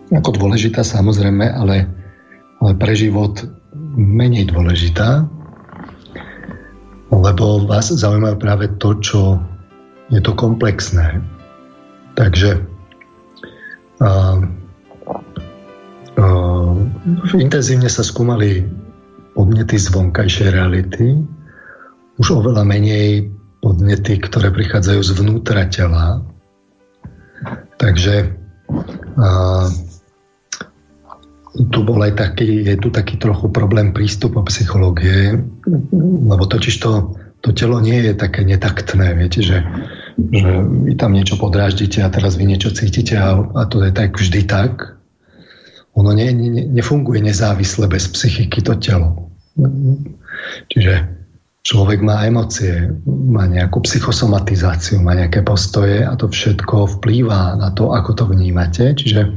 Ako 0.10 0.34
dôležitá 0.34 0.82
samozrejme, 0.82 1.46
ale, 1.46 1.86
ale 2.58 2.72
pre 2.74 2.98
život 2.98 3.46
menej 3.94 4.50
dôležitá, 4.50 5.30
lebo 7.14 7.70
vás 7.70 7.94
zaujíma 7.94 8.42
práve 8.42 8.66
to, 8.82 8.98
čo 8.98 9.38
je 10.10 10.18
to 10.18 10.34
komplexné. 10.34 11.22
Takže 12.18 12.66
uh, 14.02 14.42
uh, 16.18 16.74
intenzívne 17.38 17.94
sa 17.94 18.02
skúmali 18.02 18.66
podnety 19.38 19.78
z 19.78 19.94
vonkajšej 19.94 20.50
reality, 20.50 21.22
už 22.18 22.42
oveľa 22.42 22.66
menej 22.66 23.30
podnety, 23.62 24.18
ktoré 24.18 24.50
prichádzajú 24.50 25.00
zvnútra 25.06 25.70
tela, 25.70 26.26
Takže 27.80 28.36
uh, 28.68 29.68
tu 31.72 31.80
bol 31.84 32.00
aj 32.04 32.14
taký, 32.16 32.68
je 32.68 32.76
tu 32.80 32.92
taký 32.92 33.16
trochu 33.20 33.48
problém 33.52 33.96
prístupu 33.96 34.44
psychológie, 34.48 35.40
lebo 36.28 36.44
totiž 36.44 36.76
to, 36.80 37.16
to 37.44 37.56
telo 37.56 37.80
nie 37.80 38.00
je 38.04 38.14
také 38.16 38.44
netaktné, 38.44 39.16
viete, 39.16 39.44
že, 39.44 39.64
že 40.16 40.52
vy 40.64 40.94
tam 40.96 41.16
niečo 41.16 41.40
podráždite 41.40 42.04
a 42.04 42.12
teraz 42.12 42.36
vy 42.36 42.52
niečo 42.52 42.72
cítite 42.72 43.16
a, 43.20 43.36
a 43.36 43.64
to 43.68 43.84
je 43.84 43.92
tak 43.92 44.16
vždy 44.16 44.44
tak. 44.44 45.00
Ono 46.00 46.16
ne, 46.16 46.32
ne, 46.32 46.64
nefunguje 46.68 47.20
nezávisle 47.20 47.88
bez 47.92 48.08
psychiky 48.08 48.64
to 48.64 48.76
telo. 48.80 49.32
Čiže 50.72 51.19
človek 51.64 52.00
má 52.00 52.24
emócie, 52.24 52.88
má 53.08 53.44
nejakú 53.46 53.84
psychosomatizáciu, 53.84 55.04
má 55.04 55.16
nejaké 55.16 55.44
postoje 55.44 56.04
a 56.08 56.16
to 56.16 56.32
všetko 56.32 57.00
vplýva 57.00 57.60
na 57.60 57.70
to, 57.76 57.92
ako 57.92 58.16
to 58.16 58.24
vnímate. 58.32 58.96
Čiže 58.96 59.28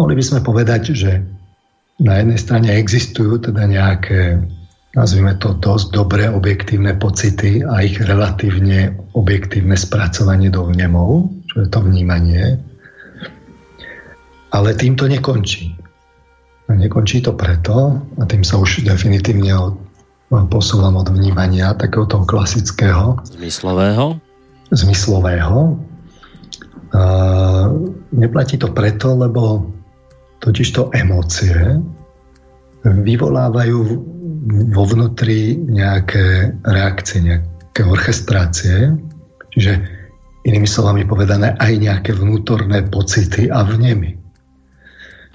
mohli 0.00 0.14
by 0.16 0.24
sme 0.24 0.40
povedať, 0.40 0.96
že 0.96 1.20
na 2.02 2.18
jednej 2.18 2.38
strane 2.40 2.68
existujú 2.74 3.38
teda 3.38 3.70
nejaké, 3.70 4.42
nazvime 4.98 5.38
to 5.38 5.54
dosť 5.54 5.94
dobré 5.94 6.26
objektívne 6.26 6.96
pocity 6.98 7.62
a 7.62 7.84
ich 7.84 8.00
relatívne 8.02 8.98
objektívne 9.14 9.78
spracovanie 9.78 10.50
do 10.50 10.66
vnemov, 10.66 11.30
čo 11.52 11.62
je 11.62 11.68
to 11.70 11.80
vnímanie. 11.84 12.58
Ale 14.50 14.74
tým 14.74 14.98
to 14.98 15.06
nekončí. 15.06 15.74
A 16.64 16.72
nekončí 16.72 17.20
to 17.20 17.36
preto, 17.36 18.00
a 18.00 18.22
tým 18.24 18.40
sa 18.40 18.56
už 18.56 18.88
definitívne 18.88 19.52
od 19.52 19.83
posúvam 20.50 20.98
od 20.98 21.08
vnímania 21.14 21.74
takého 21.78 22.06
toho 22.10 22.26
klasického. 22.26 23.22
Zmyslového? 23.38 24.18
Zmyslového. 24.74 25.78
A 26.94 27.02
neplatí 28.14 28.58
to 28.58 28.70
preto, 28.70 29.14
lebo 29.18 29.70
totiž 30.42 30.68
to 30.74 30.82
emócie 30.94 31.82
vyvolávajú 32.84 33.78
vo 34.74 34.84
vnútri 34.84 35.56
nejaké 35.56 36.52
reakcie, 36.68 37.24
nejaké 37.24 37.82
orchestrácie, 37.82 38.92
čiže 39.56 39.72
inými 40.44 40.68
slovami 40.68 41.08
povedané 41.08 41.56
aj 41.56 41.72
nejaké 41.80 42.12
vnútorné 42.12 42.84
pocity 42.92 43.48
a 43.48 43.64
vnemy. 43.64 44.20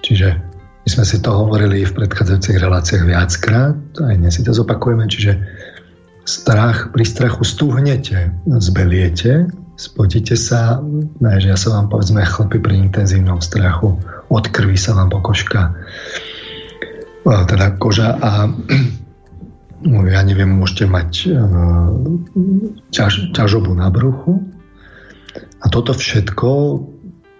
Čiže 0.00 0.49
my 0.80 0.88
sme 0.88 1.04
si 1.04 1.20
to 1.20 1.30
hovorili 1.32 1.84
v 1.84 1.92
predchádzajúcich 1.92 2.56
reláciách 2.56 3.04
viackrát, 3.04 3.76
aj 4.00 4.14
dnes 4.16 4.32
si 4.32 4.42
to 4.42 4.56
zopakujeme, 4.56 5.04
čiže 5.04 5.36
strach, 6.24 6.92
pri 6.94 7.04
strachu 7.04 7.44
stúhnete, 7.44 8.32
zbeliete, 8.60 9.48
spotíte 9.76 10.36
sa, 10.36 10.80
že 11.20 11.52
ja 11.52 11.58
sa 11.60 11.76
vám 11.76 11.92
povedzme 11.92 12.24
chlpy 12.24 12.60
pri 12.60 12.74
intenzívnom 12.80 13.44
strachu, 13.44 13.96
od 14.32 14.44
krvi 14.48 14.76
sa 14.76 14.96
vám 14.96 15.12
pokožka, 15.12 15.76
teda 17.24 17.76
koža 17.76 18.16
a 18.16 18.48
ja 20.16 20.20
neviem, 20.24 20.48
môžete 20.48 20.84
mať 20.88 21.10
e, 21.24 21.36
ťaž, 22.92 23.32
ťažobu 23.32 23.72
na 23.72 23.88
bruchu. 23.88 24.44
A 25.60 25.68
toto 25.68 25.92
všetko, 25.92 26.48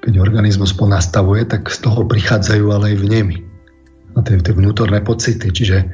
keď 0.01 0.17
organizmus 0.17 0.73
ponastavuje, 0.73 1.45
tak 1.45 1.69
z 1.69 1.79
toho 1.85 2.09
prichádzajú 2.09 2.67
ale 2.73 2.97
aj 2.97 2.97
vnemy 3.05 3.37
a 4.17 4.19
tie, 4.25 4.41
tie 4.41 4.55
vnútorné 4.57 5.05
pocity, 5.05 5.53
čiže 5.53 5.87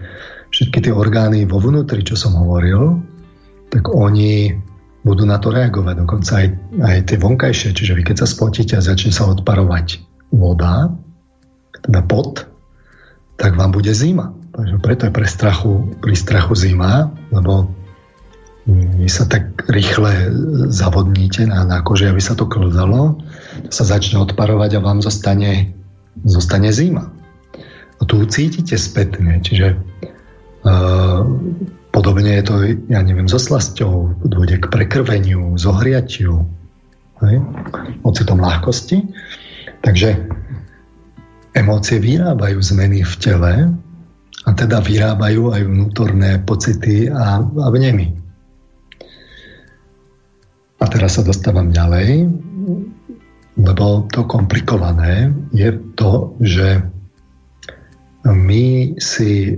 všetky 0.51 0.88
tie 0.88 0.92
orgány 0.95 1.45
vo 1.45 1.61
vnútri, 1.61 2.01
čo 2.07 2.16
som 2.16 2.38
hovoril, 2.38 3.03
tak 3.69 3.90
oni 3.90 4.57
budú 5.07 5.23
na 5.29 5.38
to 5.38 5.53
reagovať. 5.53 5.95
Dokonca 6.03 6.33
aj, 6.42 6.49
aj 6.83 6.99
tie 7.12 7.19
vonkajšie, 7.21 7.77
čiže 7.77 7.95
vy 7.95 8.03
keď 8.03 8.25
sa 8.25 8.29
spotíte 8.31 8.75
a 8.79 8.83
začne 8.83 9.12
sa 9.12 9.29
odparovať 9.31 10.03
voda, 10.35 10.90
teda 11.85 12.01
pot, 12.07 12.47
tak 13.37 13.55
vám 13.55 13.71
bude 13.71 13.92
zima. 13.92 14.33
Takže 14.57 14.77
preto 14.81 15.03
je 15.07 15.12
pre 15.12 15.29
strachu, 15.29 16.01
pri 16.01 16.16
strachu 16.16 16.57
zima, 16.57 17.12
lebo 17.29 17.69
vy 18.66 19.07
sa 19.07 19.31
tak 19.31 19.62
rýchle 19.70 20.11
zavodníte 20.74 21.46
na, 21.46 21.62
na 21.62 21.79
koži, 21.87 22.11
aby 22.11 22.18
sa 22.18 22.35
to 22.35 22.50
klzalo, 22.50 23.22
sa 23.70 23.87
začne 23.87 24.18
odparovať 24.26 24.76
a 24.76 24.85
vám 24.85 24.98
zostane, 25.07 25.70
zostane 26.26 26.74
zima. 26.74 27.07
A 27.96 28.02
tu 28.05 28.26
cítite 28.26 28.74
spätne, 28.74 29.38
čiže 29.38 29.79
podobne 31.94 32.42
je 32.42 32.44
to, 32.44 32.55
ja 32.90 33.00
neviem, 33.07 33.31
so 33.31 33.38
slasťou, 33.38 34.26
dôjde 34.26 34.61
k 34.61 34.66
prekrveniu, 34.66 35.55
zohriatiu, 35.55 36.42
hej? 37.22 37.37
pocitom 38.02 38.42
ľahkosti. 38.42 39.07
Takže 39.87 40.26
emócie 41.55 42.02
vyrábajú 42.02 42.59
zmeny 42.59 43.07
v 43.07 43.14
tele 43.22 43.52
a 44.42 44.50
teda 44.52 44.83
vyrábajú 44.83 45.55
aj 45.55 45.62
vnútorné 45.62 46.42
pocity 46.42 47.07
a, 47.09 47.46
a 47.46 47.66
vnemy. 47.70 48.26
A 50.77 50.85
teraz 50.93 51.17
sa 51.17 51.23
dostávam 51.25 51.73
ďalej, 51.73 52.29
lebo 53.57 54.05
to 54.12 54.29
komplikované 54.29 55.33
je 55.57 55.73
to, 55.97 56.37
že 56.45 56.85
my 58.27 58.97
si 59.01 59.57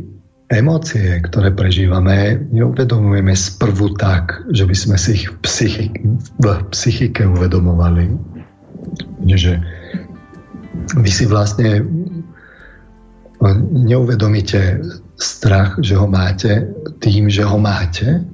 emócie, 0.48 1.20
ktoré 1.20 1.52
prežívame, 1.52 2.38
neuvedomujeme 2.54 3.34
sprvu 3.36 3.98
tak, 3.98 4.48
že 4.54 4.64
by 4.64 4.76
sme 4.76 4.96
si 4.96 5.10
ich 5.18 5.26
v, 5.28 5.36
psychi- 5.44 5.92
v 6.40 6.46
psychike 6.72 7.26
uvedomovali. 7.26 8.14
Že 9.28 9.60
vy 10.96 11.10
si 11.10 11.24
vlastne 11.28 11.84
neuvedomíte 13.72 14.82
strach, 15.18 15.78
že 15.82 15.98
ho 15.98 16.06
máte 16.08 16.70
tým, 17.02 17.28
že 17.28 17.44
ho 17.44 17.58
máte. 17.60 18.24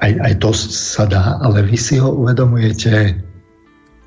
Aj, 0.00 0.12
aj 0.16 0.34
to 0.40 0.50
sa 0.56 1.04
dá, 1.04 1.36
ale 1.44 1.60
vy 1.60 1.76
si 1.76 2.00
ho 2.00 2.08
uvedomujete 2.08 3.20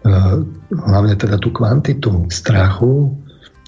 uh, 0.04 0.42
hlavne 0.74 1.14
teda 1.14 1.38
tú 1.38 1.54
kvantitu 1.54 2.26
strachu, 2.34 3.14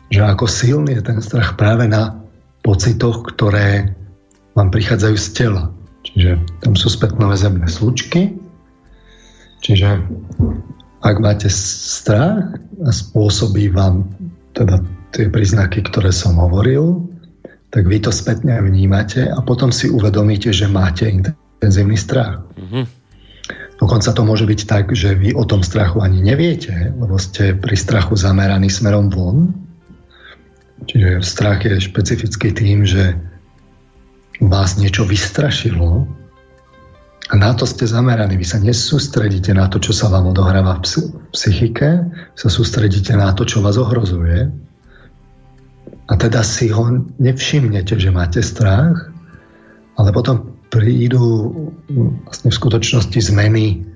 že 0.09 0.25
ako 0.25 0.45
silný 0.49 0.97
je 0.97 1.03
ten 1.05 1.19
strach 1.21 1.53
práve 1.53 1.85
na 1.85 2.17
pocitoch, 2.65 3.21
ktoré 3.29 3.93
vám 4.57 4.73
prichádzajú 4.73 5.15
z 5.21 5.29
tela. 5.37 5.63
Čiže 6.05 6.41
tam 6.65 6.73
sú 6.73 6.89
spätnové 6.89 7.37
zemné 7.37 7.69
slučky. 7.69 8.33
Čiže 9.61 10.01
ak 11.05 11.15
máte 11.21 11.49
strach 11.49 12.57
a 12.81 12.89
spôsobí 12.89 13.69
vám 13.69 14.09
teda 14.57 14.81
tie 15.13 15.29
príznaky, 15.29 15.85
ktoré 15.85 16.09
som 16.09 16.41
hovoril, 16.41 17.05
tak 17.69 17.85
vy 17.85 18.01
to 18.01 18.09
spätne 18.09 18.55
vnímate 18.63 19.27
a 19.27 19.37
potom 19.43 19.69
si 19.69 19.91
uvedomíte, 19.91 20.49
že 20.49 20.65
máte 20.65 21.05
intenzívny 21.65 21.97
strach. 21.97 22.45
Mm-hmm. 22.53 22.85
Dokonca 23.81 24.13
to 24.13 24.21
môže 24.21 24.45
byť 24.45 24.61
tak, 24.69 24.85
že 24.93 25.17
vy 25.17 25.33
o 25.33 25.43
tom 25.43 25.65
strachu 25.65 25.99
ani 26.05 26.21
neviete, 26.21 26.93
lebo 26.93 27.17
ste 27.17 27.57
pri 27.57 27.73
strachu 27.73 28.13
zameraní 28.13 28.69
smerom 28.69 29.09
von 29.09 29.65
Čiže 30.83 31.23
strach 31.23 31.63
je 31.63 31.79
špecifický 31.79 32.51
tým, 32.51 32.83
že 32.83 33.15
vás 34.43 34.75
niečo 34.75 35.07
vystrašilo 35.07 36.03
a 37.31 37.33
na 37.39 37.55
to 37.55 37.63
ste 37.63 37.87
zameraní. 37.87 38.35
Vy 38.35 38.45
sa 38.45 38.59
nesústredíte 38.59 39.55
na 39.55 39.71
to, 39.71 39.79
čo 39.79 39.95
sa 39.95 40.11
vám 40.11 40.29
odohráva 40.29 40.77
v 40.77 40.83
psychike, 41.31 42.05
sa 42.35 42.49
sústredíte 42.51 43.15
na 43.15 43.31
to, 43.31 43.47
čo 43.47 43.63
vás 43.63 43.79
ohrozuje. 43.79 44.51
A 46.05 46.13
teda 46.19 46.45
si 46.45 46.69
ho 46.69 47.01
nevšimnete, 47.17 47.97
že 47.97 48.13
máte 48.13 48.45
strach, 48.45 49.09
ale 49.97 50.13
potom 50.13 50.54
prídu 50.73 51.53
vlastne 52.25 52.49
v 52.51 52.57
skutočnosti 52.57 53.19
zmeny 53.21 53.95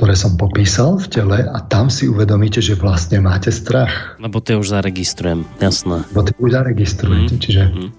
ktoré 0.00 0.14
som 0.14 0.38
popísal 0.38 0.96
v 0.96 1.06
tele 1.12 1.38
a 1.44 1.60
tam 1.66 1.92
si 1.92 2.08
uvedomíte, 2.08 2.64
že 2.64 2.78
vlastne 2.78 3.20
máte 3.20 3.52
strach. 3.52 4.16
Lebo 4.16 4.40
to 4.40 4.56
už 4.56 4.72
zaregistrujem, 4.72 5.44
jasné. 5.60 6.06
Lebo 6.14 6.24
to 6.24 6.32
už 6.40 6.50
zaregistrujete, 6.56 7.34
mm. 7.36 7.42
čiže 7.42 7.62
mm. 7.68 7.90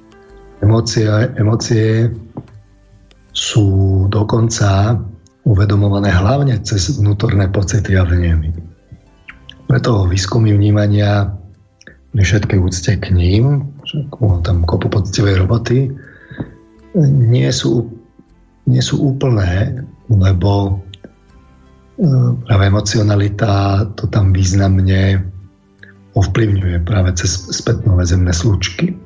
Emócie, 0.62 1.06
emócie 1.38 2.14
sú 3.34 3.66
dokonca 4.10 4.98
uvedomované 5.46 6.14
hlavne 6.14 6.58
cez 6.62 7.02
vnútorné 7.02 7.50
pocity 7.50 7.98
a 7.98 8.06
vnemy. 8.06 8.54
Preto 9.66 10.06
výskumy 10.06 10.54
vnímania 10.54 11.34
pri 12.14 12.24
všetkej 12.26 12.60
úcte 12.62 12.92
k 12.98 13.14
ním, 13.14 13.74
tam 14.46 14.58
kopu 14.66 14.90
poctivej 14.90 15.38
roboty, 15.42 15.94
nie 16.98 17.50
sú, 17.54 18.01
nie 18.66 18.82
sú 18.84 19.02
úplné, 19.02 19.86
lebo 20.10 20.82
práve 22.46 22.64
emocionalita 22.66 23.86
to 23.94 24.10
tam 24.10 24.34
významne 24.34 25.22
ovplyvňuje 26.12 26.84
práve 26.84 27.16
cez 27.16 27.52
spätnové 27.54 28.04
zemné 28.04 28.34
slučky. 28.36 28.98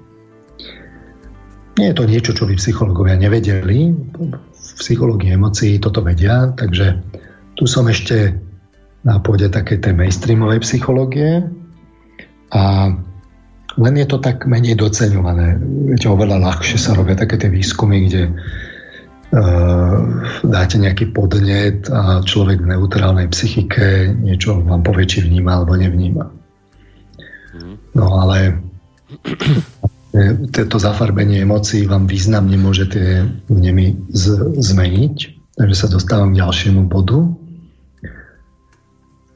Nie 1.76 1.92
je 1.92 1.98
to 2.00 2.08
niečo, 2.08 2.32
čo 2.32 2.48
by 2.48 2.56
psychológovia 2.56 3.20
nevedeli. 3.20 3.92
V 4.56 4.72
psychológii 4.80 5.36
emócií 5.36 5.76
toto 5.78 6.00
vedia, 6.00 6.56
takže 6.56 7.04
tu 7.60 7.68
som 7.68 7.86
ešte 7.92 8.32
na 9.04 9.20
pôde 9.20 9.52
takej 9.52 9.84
tej 9.84 9.94
mainstreamovej 9.94 10.64
psychológie 10.66 11.46
a 12.56 12.64
len 13.76 13.94
je 14.00 14.08
to 14.08 14.24
tak 14.24 14.48
menej 14.48 14.80
doceňované. 14.80 15.60
Viete, 15.92 16.08
oveľa 16.08 16.40
ľahšie 16.40 16.80
sa 16.80 16.96
robia 16.96 17.20
také 17.20 17.36
tie 17.36 17.52
výskumy, 17.52 18.08
kde 18.08 18.32
dáte 20.46 20.76
nejaký 20.78 21.12
podnet 21.12 21.90
a 21.90 22.22
človek 22.22 22.62
v 22.62 22.72
neutrálnej 22.78 23.28
psychike 23.32 24.14
niečo 24.16 24.62
vám 24.62 24.86
povie, 24.86 25.10
či 25.10 25.26
vníma 25.26 25.62
alebo 25.62 25.76
nevníma. 25.76 26.26
Mhm. 27.56 27.74
No 27.96 28.06
ale 28.22 28.62
to 30.72 30.78
zafarbenie 30.80 31.44
emócií 31.44 31.84
vám 31.90 32.08
významne 32.08 32.56
môže 32.56 32.88
tie 32.88 33.28
vnemy 33.52 34.12
zmeniť. 34.56 35.18
Takže 35.56 35.76
sa 35.76 35.88
dostávam 35.88 36.36
k 36.36 36.44
ďalšiemu 36.44 36.88
bodu. 36.92 37.32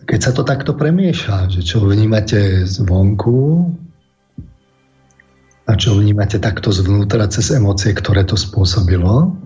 Keď 0.03 0.19
sa 0.19 0.31
to 0.35 0.43
takto 0.43 0.75
premieša, 0.75 1.53
že 1.53 1.61
čo 1.63 1.85
vnímate 1.85 2.65
zvonku 2.67 3.71
a 5.69 5.71
čo 5.77 5.95
vnímate 5.95 6.41
takto 6.41 6.73
zvnútra 6.73 7.29
cez 7.29 7.53
emócie, 7.53 7.93
ktoré 7.93 8.25
to 8.25 8.35
spôsobilo, 8.35 9.37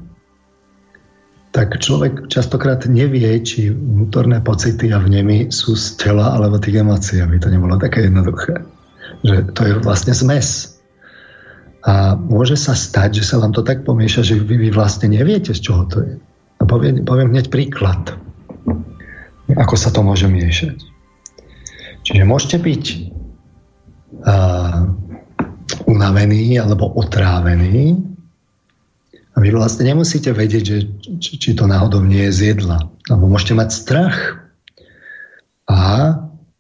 tak 1.54 1.78
človek 1.78 2.34
častokrát 2.34 2.82
nevie, 2.90 3.30
či 3.46 3.70
vnútorné 3.70 4.42
pocity 4.42 4.90
a 4.90 4.98
vnemy 4.98 5.54
sú 5.54 5.78
z 5.78 6.02
tela 6.02 6.34
alebo 6.34 6.58
tých 6.58 6.82
emócií, 6.82 7.22
aby 7.22 7.38
to 7.38 7.54
nebolo 7.54 7.78
také 7.78 8.10
jednoduché. 8.10 8.58
Že 9.22 9.54
to 9.54 9.62
je 9.70 9.74
vlastne 9.86 10.18
zmes. 10.18 10.82
A 11.86 12.18
môže 12.18 12.58
sa 12.58 12.74
stať, 12.74 13.22
že 13.22 13.30
sa 13.30 13.38
vám 13.38 13.54
to 13.54 13.62
tak 13.62 13.86
pomieša, 13.86 14.26
že 14.26 14.42
vy, 14.42 14.56
vy 14.66 14.70
vlastne 14.74 15.14
neviete, 15.14 15.54
z 15.54 15.62
čoho 15.62 15.86
to 15.86 16.02
je. 16.02 16.18
A 16.58 16.64
poviem, 16.66 17.06
poviem 17.06 17.30
hneď 17.30 17.54
príklad, 17.54 18.18
ako 19.54 19.76
sa 19.78 19.94
to 19.94 20.02
môže 20.02 20.26
miešať. 20.26 20.82
Čiže 22.02 22.24
môžete 22.26 22.58
byť 22.66 22.84
uh, 24.26 24.90
unavený 25.86 26.58
alebo 26.58 26.90
otrávený. 26.98 28.13
A 29.34 29.42
vy 29.42 29.50
vlastne 29.50 29.90
nemusíte 29.90 30.30
vedieť, 30.30 30.64
že, 30.64 30.78
či, 31.18 31.32
či 31.42 31.50
to 31.58 31.66
náhodou 31.66 32.06
nie 32.06 32.30
je 32.30 32.34
z 32.34 32.40
jedla. 32.54 32.86
Alebo 33.10 33.26
môžete 33.34 33.58
mať 33.58 33.70
strach 33.74 34.18
a 35.66 36.16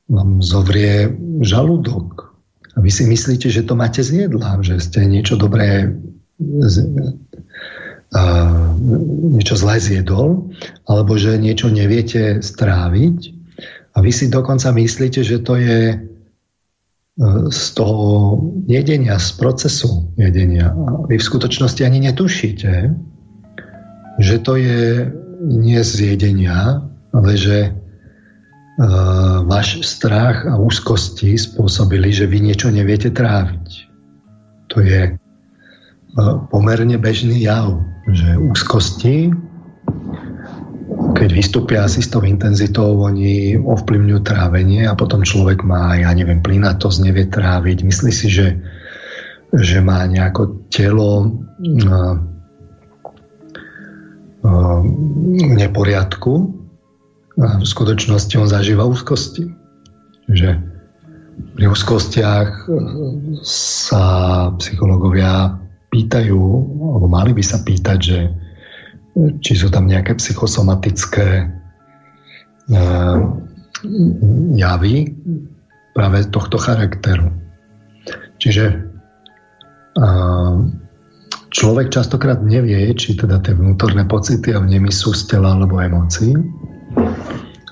vám 0.09 0.41
zovrie 0.41 1.13
žalúdok. 1.45 2.33
A 2.73 2.81
vy 2.81 2.89
si 2.89 3.05
myslíte, 3.05 3.53
že 3.53 3.61
to 3.61 3.77
máte 3.77 4.01
z 4.01 4.25
jedla, 4.25 4.57
že 4.65 4.81
ste 4.81 5.05
niečo 5.05 5.37
dobré 5.37 5.93
niečo 9.33 9.55
zlé 9.57 9.81
zjedol, 9.81 10.53
alebo 10.85 11.17
že 11.17 11.41
niečo 11.41 11.73
neviete 11.73 12.45
stráviť 12.45 13.17
a 13.93 13.97
vy 14.01 14.11
si 14.13 14.29
dokonca 14.29 14.69
myslíte, 14.73 15.21
že 15.25 15.41
to 15.41 15.57
je 15.57 15.97
z 17.49 17.63
toho 17.77 18.41
jedenia, 18.65 19.21
z 19.21 19.29
procesu 19.37 20.09
jedenia. 20.17 20.73
Vy 21.05 21.21
v 21.21 21.27
skutočnosti 21.29 21.85
ani 21.85 22.09
netušíte, 22.09 22.73
že 24.17 24.35
to 24.41 24.57
je 24.57 25.13
nie 25.45 25.77
z 25.85 26.17
jedenia, 26.17 26.81
ale 27.13 27.31
že 27.37 27.69
uh, 27.69 29.45
váš 29.45 29.85
strach 29.85 30.49
a 30.49 30.57
úzkosti 30.57 31.37
spôsobili, 31.37 32.09
že 32.09 32.25
vy 32.25 32.49
niečo 32.49 32.73
neviete 32.73 33.13
tráviť. 33.13 33.69
To 34.73 34.81
je 34.81 35.13
pomerne 36.49 36.97
bežný 36.97 37.41
jav, 37.45 37.77
že 38.09 38.37
úzkosti, 38.37 39.33
keď 41.13 41.29
vystúpia 41.31 41.85
s 41.85 42.09
tou 42.09 42.25
intenzitou, 42.25 42.97
oni 42.99 43.55
ovplyvňujú 43.55 44.19
trávenie 44.25 44.89
a 44.89 44.97
potom 44.97 45.21
človek 45.21 45.61
má, 45.61 45.95
ja 45.95 46.11
neviem, 46.11 46.41
plynatosť, 46.41 46.97
nevie 47.05 47.29
tráviť, 47.29 47.85
myslí 47.85 48.11
si, 48.11 48.27
že, 48.27 48.57
že 49.53 49.77
má 49.79 50.03
nejako 50.09 50.67
telo 50.73 51.29
uh, 51.29 52.15
uh, 54.43 54.81
neporiadku 55.53 56.33
a 57.39 57.57
v 57.57 57.65
skutočnosti 57.65 58.33
on 58.37 58.49
zažíva 58.49 58.85
úzkosti. 58.85 59.49
Že 60.29 60.61
pri 61.57 61.65
úzkostiach 61.69 62.69
sa 63.45 64.05
psychológovia 64.61 65.57
pýtajú, 65.89 66.41
alebo 66.93 67.05
mali 67.09 67.33
by 67.33 67.43
sa 67.45 67.61
pýtať, 67.61 67.99
že 68.01 68.19
či 69.13 69.53
sú 69.53 69.69
tam 69.69 69.85
nejaké 69.85 70.17
psychosomatické 70.17 71.45
uh, 72.73 73.17
javy 74.57 75.13
práve 75.93 76.17
tohto 76.33 76.57
charakteru. 76.57 77.29
Čiže 78.41 78.73
uh, 80.01 80.55
človek 81.53 81.93
častokrát 81.93 82.41
nevie, 82.41 82.89
či 82.97 83.13
teda 83.13 83.37
tie 83.45 83.53
vnútorné 83.53 84.09
pocity 84.09 84.49
a 84.57 84.63
vnemy 84.63 84.89
sú 84.89 85.13
z 85.13 85.29
tela 85.29 85.53
alebo 85.53 85.77
emócií. 85.77 86.33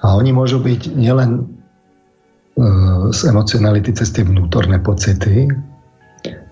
A 0.02 0.18
oni 0.18 0.30
môžu 0.34 0.62
byť 0.62 0.94
nielen 0.94 1.42
uh, 1.42 3.10
z 3.10 3.20
emocionality 3.34 3.90
cez 3.98 4.14
tie 4.14 4.22
vnútorné 4.22 4.78
pocity, 4.78 5.50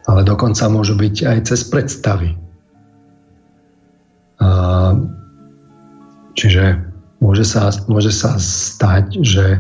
ale 0.10 0.22
dokonca 0.26 0.66
môžu 0.66 0.98
byť 0.98 1.16
aj 1.30 1.38
cez 1.46 1.62
predstavy. 1.70 2.49
Čiže 6.40 6.64
môže 7.20 7.44
sa, 7.44 7.72
môže 7.92 8.16
sa 8.16 8.40
stať, 8.40 9.20
že 9.20 9.60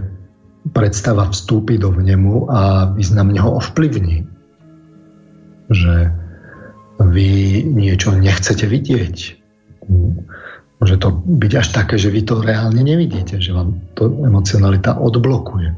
predstava 0.71 1.27
vstúpi 1.27 1.75
do 1.75 1.91
vnemu 1.91 2.47
a 2.47 2.91
významne 2.95 3.39
ho 3.39 3.59
ovplyvní. 3.59 4.23
Že 5.67 6.11
vy 6.99 7.29
niečo 7.63 8.15
nechcete 8.15 8.67
vidieť. 8.67 9.15
Môže 10.79 10.95
to 10.99 11.11
byť 11.11 11.51
až 11.59 11.67
také, 11.75 11.99
že 11.99 12.11
vy 12.11 12.23
to 12.23 12.39
reálne 12.39 12.79
nevidíte, 12.79 13.39
že 13.43 13.51
vám 13.51 13.75
to 13.99 14.07
emocionalita 14.23 14.95
odblokuje. 14.95 15.75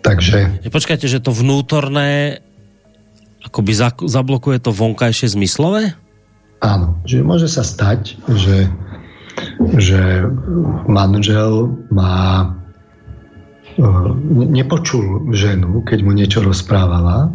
Takže... 0.00 0.64
Počkajte, 0.64 1.06
že 1.06 1.20
to 1.20 1.30
vnútorné 1.30 2.40
akoby 3.44 3.72
zablokuje 4.06 4.58
to 4.60 4.70
vonkajšie 4.72 5.32
zmyslové? 5.32 5.96
Áno, 6.60 7.00
že 7.08 7.24
môže 7.24 7.48
sa 7.48 7.64
stať, 7.64 8.20
že, 8.28 8.68
že 9.80 10.28
manžel 10.84 11.72
má 11.88 12.44
e, 12.44 12.48
nepočul 14.28 15.32
ženu, 15.32 15.80
keď 15.80 15.98
mu 16.04 16.12
niečo 16.12 16.44
rozprávala, 16.44 17.32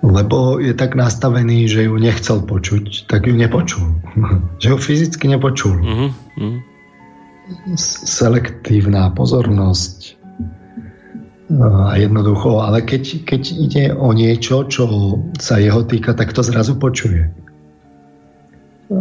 lebo 0.00 0.62
je 0.62 0.72
tak 0.72 0.94
nastavený, 0.94 1.66
že 1.66 1.90
ju 1.90 1.98
nechcel 1.98 2.46
počuť, 2.46 3.10
tak 3.10 3.26
ju 3.26 3.34
nepočul. 3.34 3.98
že 4.62 4.70
ju 4.70 4.78
fyzicky 4.78 5.26
nepočul. 5.26 5.74
Uh-huh. 5.74 6.10
Selektívna 8.06 9.10
pozornosť 9.10 10.19
a 11.58 11.98
jednoducho, 11.98 12.62
ale 12.62 12.86
keď, 12.86 13.26
keď 13.26 13.42
ide 13.50 13.84
o 13.90 14.14
niečo, 14.14 14.70
čo 14.70 14.86
sa 15.34 15.58
jeho 15.58 15.82
týka, 15.82 16.14
tak 16.14 16.30
to 16.30 16.46
zrazu 16.46 16.78
počuje. 16.78 17.26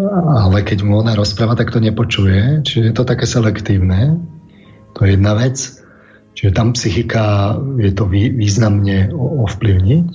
Ale 0.09 0.65
keď 0.65 0.81
mu 0.81 0.97
ona 1.01 1.13
rozpráva, 1.13 1.53
tak 1.53 1.69
to 1.69 1.77
nepočuje, 1.77 2.65
čiže 2.65 2.89
je 2.89 2.93
to 2.93 3.05
také 3.05 3.29
selektívne. 3.29 4.17
To 4.97 5.05
je 5.05 5.13
jedna 5.13 5.37
vec. 5.37 5.57
Čiže 6.33 6.55
tam 6.55 6.73
psychika 6.73 7.57
je 7.77 7.91
to 7.93 8.09
významne 8.09 9.11
ovplyvniť, 9.17 10.09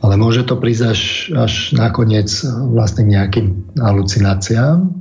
ale 0.00 0.14
môže 0.16 0.48
to 0.48 0.58
prísť 0.58 0.82
až, 0.86 1.00
až 1.34 1.52
nakoniec 1.76 2.30
vlastne 2.72 3.06
nejakým 3.06 3.76
halucináciám, 3.76 4.96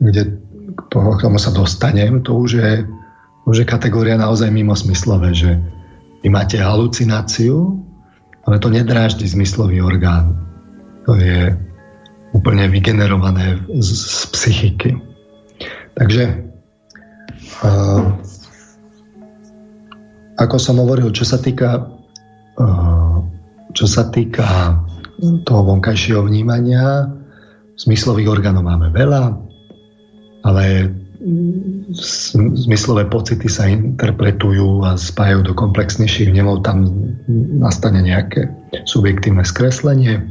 kde 0.00 0.40
k 0.72 0.80
tomu 0.90 1.38
sa 1.38 1.52
dostanem, 1.52 2.22
to 2.24 2.38
už 2.38 2.50
je 2.64 2.72
už 3.48 3.64
je 3.64 3.66
kategória 3.66 4.16
naozaj 4.20 4.52
mimo 4.52 4.76
smyslové, 4.76 5.32
že 5.32 5.56
vy 6.20 6.28
máte 6.28 6.60
halucináciu, 6.60 7.80
ale 8.44 8.60
to 8.60 8.68
nedráždi 8.68 9.24
zmyslový 9.28 9.80
orgán. 9.80 10.36
To 11.08 11.16
je 11.16 11.56
úplne 12.36 12.68
vygenerované 12.68 13.58
z, 13.80 13.88
z 13.90 14.20
psychiky. 14.36 14.90
Takže 15.96 16.24
uh, 17.64 18.00
ako 20.38 20.56
som 20.56 20.78
hovoril, 20.78 21.10
čo 21.10 21.26
sa 21.26 21.40
týka 21.40 21.90
uh, 22.60 23.10
čo 23.74 23.86
sa 23.86 24.10
týka 24.10 24.76
toho 25.20 25.62
vonkajšieho 25.62 26.26
vnímania, 26.26 27.06
zmyslových 27.76 28.40
orgánov 28.40 28.66
máme 28.66 28.90
veľa, 28.90 29.24
ale 30.44 30.64
zmyslové 31.92 33.04
pocity 33.12 33.44
sa 33.44 33.68
interpretujú 33.68 34.88
a 34.88 34.96
spájajú 34.96 35.52
do 35.52 35.52
komplexnejších 35.52 36.32
vnemov, 36.32 36.64
tam 36.64 36.88
nastane 37.60 38.00
nejaké 38.00 38.48
subjektívne 38.88 39.44
skreslenie. 39.44 40.24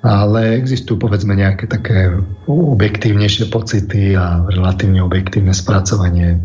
Ale 0.00 0.56
existujú 0.56 0.96
povedzme 0.96 1.34
nejaké 1.36 1.68
také 1.68 2.14
objektívnejšie 2.48 3.50
pocity 3.52 4.14
a 4.16 4.46
relatívne 4.48 5.04
objektívne 5.04 5.52
spracovanie 5.52 6.38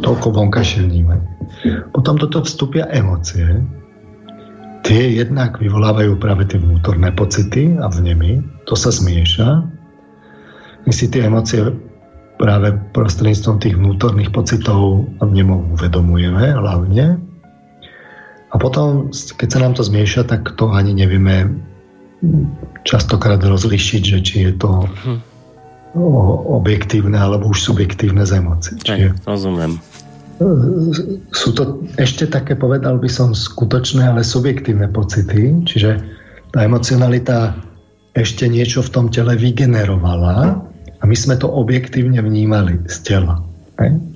toľko 0.00 0.30
vonkajšie 0.32 0.86
vnímanie. 0.86 1.26
Potom 1.90 2.16
do 2.16 2.30
toho 2.30 2.46
vstúpia 2.46 2.86
emócie. 2.94 3.44
Tie 4.86 5.02
jednak 5.20 5.60
vyvolávajú 5.60 6.16
práve 6.16 6.48
tie 6.48 6.56
vnútorné 6.56 7.12
pocity 7.12 7.76
a 7.82 7.90
vnemy. 7.90 8.40
To 8.70 8.78
sa 8.78 8.88
zmieša. 8.88 9.60
My 10.86 10.92
si 10.94 11.10
tie 11.10 11.26
emócie 11.26 11.60
práve 12.40 12.72
prostredníctvom 12.96 13.56
tých 13.60 13.76
vnútorných 13.76 14.32
pocitov 14.32 15.04
nemu 15.20 15.76
uvedomujeme 15.76 16.56
hlavne. 16.56 17.20
A 18.50 18.54
potom, 18.56 19.12
keď 19.12 19.48
sa 19.52 19.58
nám 19.60 19.76
to 19.76 19.84
zmieša, 19.84 20.24
tak 20.24 20.56
to 20.56 20.72
ani 20.72 20.96
nevieme 20.96 21.52
častokrát 22.88 23.44
rozlišiť, 23.44 24.02
že 24.02 24.18
či 24.24 24.36
je 24.48 24.52
to 24.56 24.88
hm. 24.88 25.20
objektívne 26.48 27.20
alebo 27.20 27.52
už 27.52 27.60
subjektívne 27.60 28.24
z 28.24 28.40
emócií. 28.40 28.76
Čiže, 28.80 29.20
rozumiem. 29.28 29.76
Sú 31.36 31.52
to 31.52 31.84
ešte 32.00 32.24
také, 32.24 32.56
povedal 32.56 32.96
by 32.96 33.12
som, 33.12 33.36
skutočné, 33.36 34.08
ale 34.08 34.24
subjektívne 34.24 34.88
pocity, 34.88 35.60
čiže 35.68 36.00
tá 36.56 36.64
emocionalita 36.64 37.60
ešte 38.16 38.48
niečo 38.48 38.80
v 38.80 38.90
tom 38.90 39.06
tele 39.12 39.36
vygenerovala 39.36 40.69
a 41.00 41.08
my 41.08 41.16
sme 41.16 41.36
to 41.40 41.48
objektívne 41.48 42.20
vnímali 42.20 42.76
z 42.88 42.96
tela. 43.02 43.40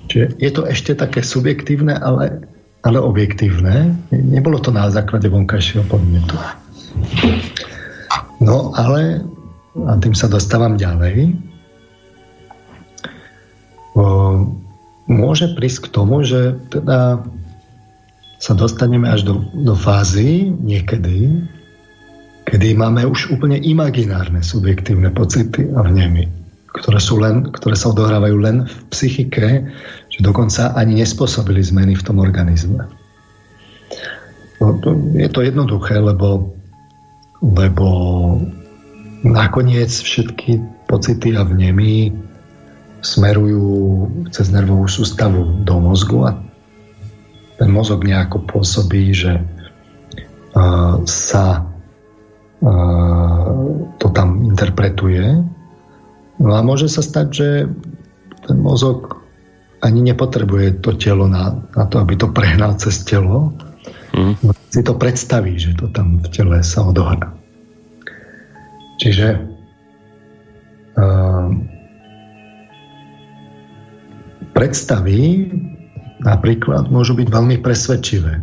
Čiže 0.05 0.37
je 0.37 0.51
to 0.53 0.61
ešte 0.69 0.93
také 0.93 1.25
subjektívne, 1.25 1.97
ale, 1.97 2.45
ale 2.85 3.01
objektívne. 3.01 3.97
Nebolo 4.13 4.61
to 4.61 4.69
na 4.69 4.85
základe 4.93 5.25
vonkajšieho 5.25 5.81
podnetu. 5.89 6.37
No 8.37 8.69
ale, 8.77 9.25
a 9.89 9.97
tým 9.97 10.13
sa 10.13 10.29
dostávam 10.29 10.77
ďalej, 10.77 11.33
o, 13.97 14.03
môže 15.09 15.49
prísť 15.57 15.89
k 15.89 15.93
tomu, 15.97 16.21
že 16.21 16.61
teda 16.69 17.25
sa 18.37 18.53
dostaneme 18.53 19.09
až 19.09 19.25
do, 19.25 19.35
do 19.57 19.73
fázy 19.73 20.53
niekedy, 20.53 21.41
kedy 22.45 22.77
máme 22.77 23.09
už 23.09 23.33
úplne 23.33 23.57
imaginárne 23.57 24.45
subjektívne 24.45 25.09
pocity 25.09 25.65
a 25.73 25.81
vnemy, 25.81 26.44
ktoré, 26.75 26.99
sú 26.99 27.23
len, 27.23 27.47
ktoré 27.55 27.79
sa 27.79 27.95
odohrávajú 27.95 28.37
len 28.43 28.67
v 28.67 28.75
psychike, 28.91 29.63
že 30.11 30.19
dokonca 30.19 30.75
ani 30.75 30.99
nespôsobili 30.99 31.63
zmeny 31.63 31.95
v 31.95 32.05
tom 32.05 32.19
organizme. 32.19 32.83
No, 34.59 34.75
to, 34.83 34.95
je 35.15 35.27
to 35.31 35.43
jednoduché, 35.43 35.99
lebo, 35.99 36.51
lebo 37.43 37.87
nakoniec 39.23 39.91
všetky 39.91 40.59
pocity 40.87 41.35
a 41.35 41.43
vnemy 41.43 42.11
smerujú 43.05 43.67
cez 44.33 44.49
nervovú 44.49 44.89
sústavu 44.89 45.61
do 45.61 45.75
mozgu 45.77 46.19
a 46.25 46.31
ten 47.55 47.69
mozog 47.71 48.03
nejako 48.03 48.43
pôsobí, 48.49 49.15
že 49.15 49.39
uh, 49.39 50.99
sa 51.07 51.63
uh, 52.59 53.53
to 54.01 54.07
tam 54.11 54.43
interpretuje. 54.43 55.23
No 56.39 56.51
a 56.55 56.59
môže 56.61 56.91
sa 56.91 56.99
stať, 56.99 57.27
že 57.31 57.49
ten 58.45 58.57
mozog 58.59 59.23
ani 59.79 60.01
nepotrebuje 60.01 60.81
to 60.83 60.97
telo 60.97 61.29
na, 61.29 61.55
na 61.77 61.85
to, 61.87 62.01
aby 62.01 62.17
to 62.17 62.31
prehnal 62.31 62.75
cez 62.75 63.05
telo. 63.05 63.53
Mm. 64.15 64.35
Si 64.71 64.81
to 64.83 64.95
predstaví, 64.95 65.59
že 65.59 65.75
to 65.77 65.91
tam 65.91 66.19
v 66.19 66.27
tele 66.31 66.59
sa 66.63 66.87
odohrá. 66.87 67.31
Čiže 68.99 69.27
uh, 70.95 71.47
predstavy 74.55 75.51
napríklad 76.23 76.87
môžu 76.89 77.13
byť 77.19 77.27
veľmi 77.27 77.57
presvedčivé. 77.59 78.39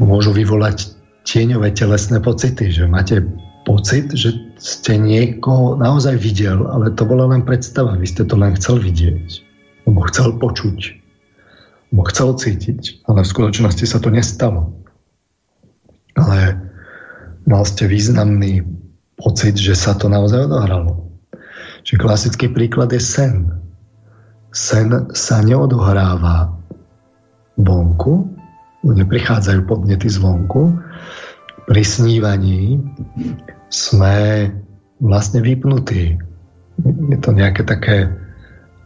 Môžu 0.00 0.34
vyvolať 0.34 0.99
tieňové 1.24 1.72
telesné 1.76 2.18
pocity, 2.20 2.72
že 2.72 2.88
máte 2.88 3.20
pocit, 3.68 4.12
že 4.16 4.32
ste 4.56 4.96
niekoho 4.96 5.76
naozaj 5.76 6.16
videl, 6.16 6.64
ale 6.68 6.92
to 6.96 7.04
bola 7.04 7.28
len 7.30 7.44
predstava, 7.44 7.96
vy 7.96 8.08
ste 8.08 8.24
to 8.24 8.36
len 8.36 8.56
chcel 8.56 8.80
vidieť, 8.80 9.44
alebo 9.84 10.00
chcel 10.08 10.28
počuť, 10.40 10.78
alebo 11.92 12.02
chcel 12.08 12.28
cítiť, 12.36 13.04
ale 13.06 13.22
v 13.22 13.32
skutočnosti 13.32 13.84
sa 13.84 13.98
to 14.00 14.08
nestalo. 14.08 14.72
Ale 16.16 16.56
mal 17.44 17.62
ste 17.68 17.86
významný 17.86 18.64
pocit, 19.20 19.60
že 19.60 19.76
sa 19.76 19.92
to 19.92 20.08
naozaj 20.08 20.48
odohralo. 20.48 21.12
Čiže 21.84 22.00
klasický 22.00 22.46
príklad 22.52 22.92
je 22.92 23.00
sen. 23.00 23.48
Sen 24.50 24.90
sa 25.14 25.36
neodohráva 25.44 26.52
vonku, 27.60 28.39
neprichádzajú 28.84 29.60
podnety 29.66 30.08
zvonku. 30.08 30.76
Pri 31.68 31.82
snívaní 31.84 32.80
sme 33.70 34.48
vlastne 34.98 35.40
vypnutí. 35.44 36.18
Je 36.84 37.18
to 37.20 37.30
nejaké 37.30 37.62
také 37.62 38.10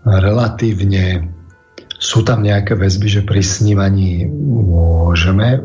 relatívne 0.05 1.31
sú 1.97 2.21
tam 2.21 2.45
nejaké 2.45 2.77
väzby, 2.77 3.09
že 3.09 3.23
pri 3.25 3.41
snívaní 3.41 4.29
môžeme 4.29 5.63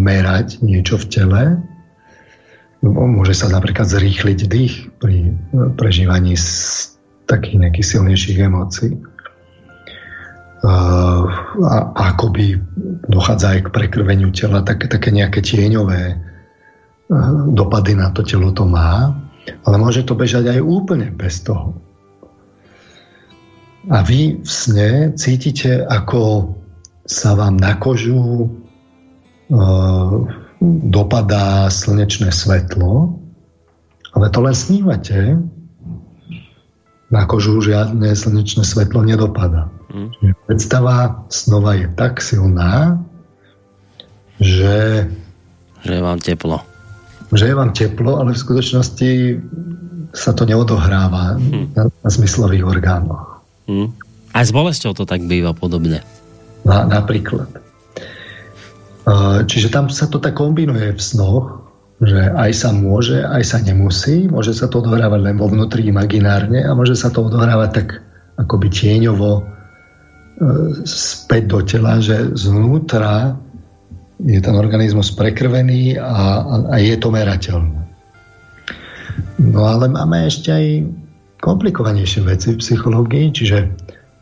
merať 0.00 0.64
niečo 0.64 0.96
v 0.96 1.08
tele, 1.12 1.42
Môže 2.82 3.38
sa 3.38 3.46
napríklad 3.46 3.86
zrýchliť 3.86 4.38
dých 4.50 4.90
pri 4.98 5.38
prežívaní 5.78 6.34
takých 7.30 7.56
nejakých 7.62 7.86
silnejších 7.94 8.38
emócií. 8.42 8.98
A 10.62 11.78
akoby 12.14 12.54
dochádza 13.10 13.58
aj 13.58 13.60
k 13.66 13.72
prekrveniu 13.74 14.30
tela, 14.30 14.62
také, 14.62 14.86
také 14.86 15.10
nejaké 15.10 15.42
tieňové 15.42 16.22
dopady 17.50 17.98
na 17.98 18.14
to 18.14 18.22
telo 18.22 18.54
to 18.54 18.62
má, 18.62 19.10
ale 19.66 19.76
môže 19.76 20.06
to 20.06 20.14
bežať 20.14 20.54
aj 20.54 20.60
úplne 20.62 21.10
bez 21.10 21.42
toho. 21.42 21.74
A 23.90 24.06
vy 24.06 24.38
v 24.38 24.50
sne 24.50 24.90
cítite, 25.18 25.82
ako 25.82 26.54
sa 27.02 27.34
vám 27.34 27.58
na 27.58 27.74
kožu 27.74 28.46
dopadá 30.62 31.66
slnečné 31.66 32.30
svetlo, 32.30 33.18
ale 34.14 34.30
to 34.30 34.38
len 34.38 34.54
snívate, 34.54 35.42
na 37.12 37.22
kožu 37.26 37.60
žiadne 37.60 38.14
slnečné 38.14 38.62
svetlo 38.62 39.02
nedopadá. 39.02 39.68
Hmm. 39.92 40.08
predstava 40.48 41.28
snova 41.28 41.76
je 41.76 41.86
tak 41.92 42.24
silná, 42.24 42.96
že... 44.40 45.04
Že 45.84 45.92
je 45.92 46.02
vám 46.02 46.20
teplo. 46.24 46.64
Že 47.28 47.44
je 47.52 47.54
vám 47.54 47.70
teplo, 47.76 48.16
ale 48.16 48.32
v 48.32 48.40
skutočnosti 48.40 49.10
sa 50.16 50.32
to 50.32 50.48
neodohráva 50.48 51.36
hmm. 51.36 51.76
na, 51.76 51.92
na 51.92 52.08
zmyslových 52.08 52.64
orgánoch. 52.64 53.44
Hmm. 53.68 53.92
Aj 54.32 54.44
s 54.44 54.52
bolesťou 54.52 54.96
to 54.96 55.04
tak 55.04 55.20
býva 55.28 55.52
podobne. 55.52 56.00
Na, 56.64 56.88
napríklad. 56.88 57.52
Čiže 59.44 59.68
tam 59.68 59.90
sa 59.90 60.06
to 60.06 60.22
tak 60.22 60.38
kombinuje 60.38 60.94
v 60.94 61.00
snoch, 61.02 61.68
že 62.02 62.32
aj 62.34 62.50
sa 62.54 62.70
môže, 62.70 63.22
aj 63.22 63.42
sa 63.44 63.58
nemusí. 63.62 64.30
Môže 64.30 64.54
sa 64.54 64.70
to 64.70 64.82
odohrávať 64.82 65.20
len 65.22 65.36
vo 65.38 65.50
vnútri 65.50 65.86
imaginárne 65.86 66.62
a 66.62 66.70
môže 66.74 66.94
sa 66.94 67.10
to 67.10 67.26
odohrávať 67.26 67.70
tak 67.82 67.88
akoby 68.38 68.70
tieňovo 68.70 69.30
e, 69.38 69.42
späť 70.88 71.42
do 71.46 71.60
tela, 71.62 72.00
že 72.02 72.34
znútra 72.34 73.36
je 74.22 74.38
ten 74.38 74.54
organizmus 74.54 75.10
prekrvený 75.10 75.98
a, 75.98 76.46
a, 76.70 76.76
je 76.78 76.94
to 76.98 77.10
merateľné. 77.10 77.82
No 79.42 79.66
ale 79.66 79.90
máme 79.90 80.30
ešte 80.30 80.54
aj 80.54 80.66
komplikovanejšie 81.42 82.22
veci 82.22 82.54
v 82.54 82.62
psychológii, 82.62 83.34
čiže 83.34 83.66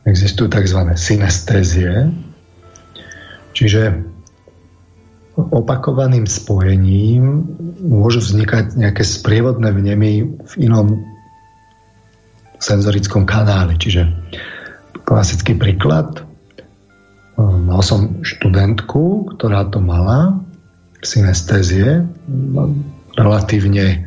existujú 0.08 0.48
tzv. 0.48 0.80
synestézie, 0.96 2.08
čiže 3.52 4.00
opakovaným 5.36 6.24
spojením 6.24 7.44
môžu 7.80 8.24
vznikať 8.24 8.76
nejaké 8.76 9.04
sprievodné 9.04 9.72
vnemy 9.72 10.12
v 10.36 10.52
inom 10.60 11.00
senzorickom 12.60 13.24
kanáli. 13.24 13.76
Čiže 13.76 14.08
klasický 15.10 15.58
príklad. 15.58 16.22
Mal 17.40 17.82
som 17.82 18.22
študentku, 18.22 19.34
ktorá 19.34 19.66
to 19.66 19.82
mala, 19.82 20.38
synestézie, 21.02 22.06
relatívne 23.18 24.06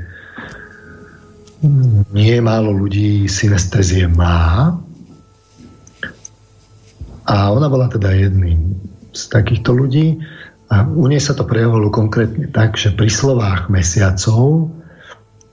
nie 2.16 2.36
málo 2.40 2.72
ľudí 2.72 3.28
synestézie 3.28 4.08
má. 4.08 4.72
A 7.24 7.36
ona 7.52 7.68
bola 7.68 7.92
teda 7.92 8.12
jedným 8.16 8.80
z 9.12 9.22
takýchto 9.28 9.76
ľudí. 9.76 10.24
A 10.72 10.88
u 10.88 11.08
nej 11.12 11.20
sa 11.20 11.36
to 11.36 11.44
prejavilo 11.44 11.92
konkrétne 11.92 12.48
tak, 12.52 12.80
že 12.80 12.96
pri 12.96 13.08
slovách 13.12 13.72
mesiacov 13.72 14.72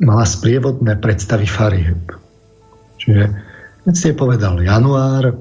mala 0.02 0.26
sprievodné 0.26 0.98
predstavy 0.98 1.46
farieb. 1.46 2.02
Čiže 2.98 3.49
keď 3.84 3.94
ste 3.94 4.18
povedal 4.18 4.60
január, 4.60 5.36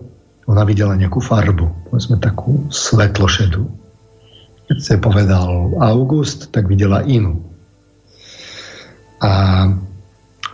ona 0.50 0.64
videla 0.66 0.98
nejakú 0.98 1.22
farbu, 1.22 1.92
povedzme 1.92 2.18
takú 2.18 2.66
svetlošedú. 2.74 3.64
Keď 4.70 4.78
ste 4.78 4.96
povedal 5.02 5.74
august, 5.82 6.50
tak 6.54 6.70
videla 6.70 7.06
inú. 7.06 7.42
A 9.22 9.66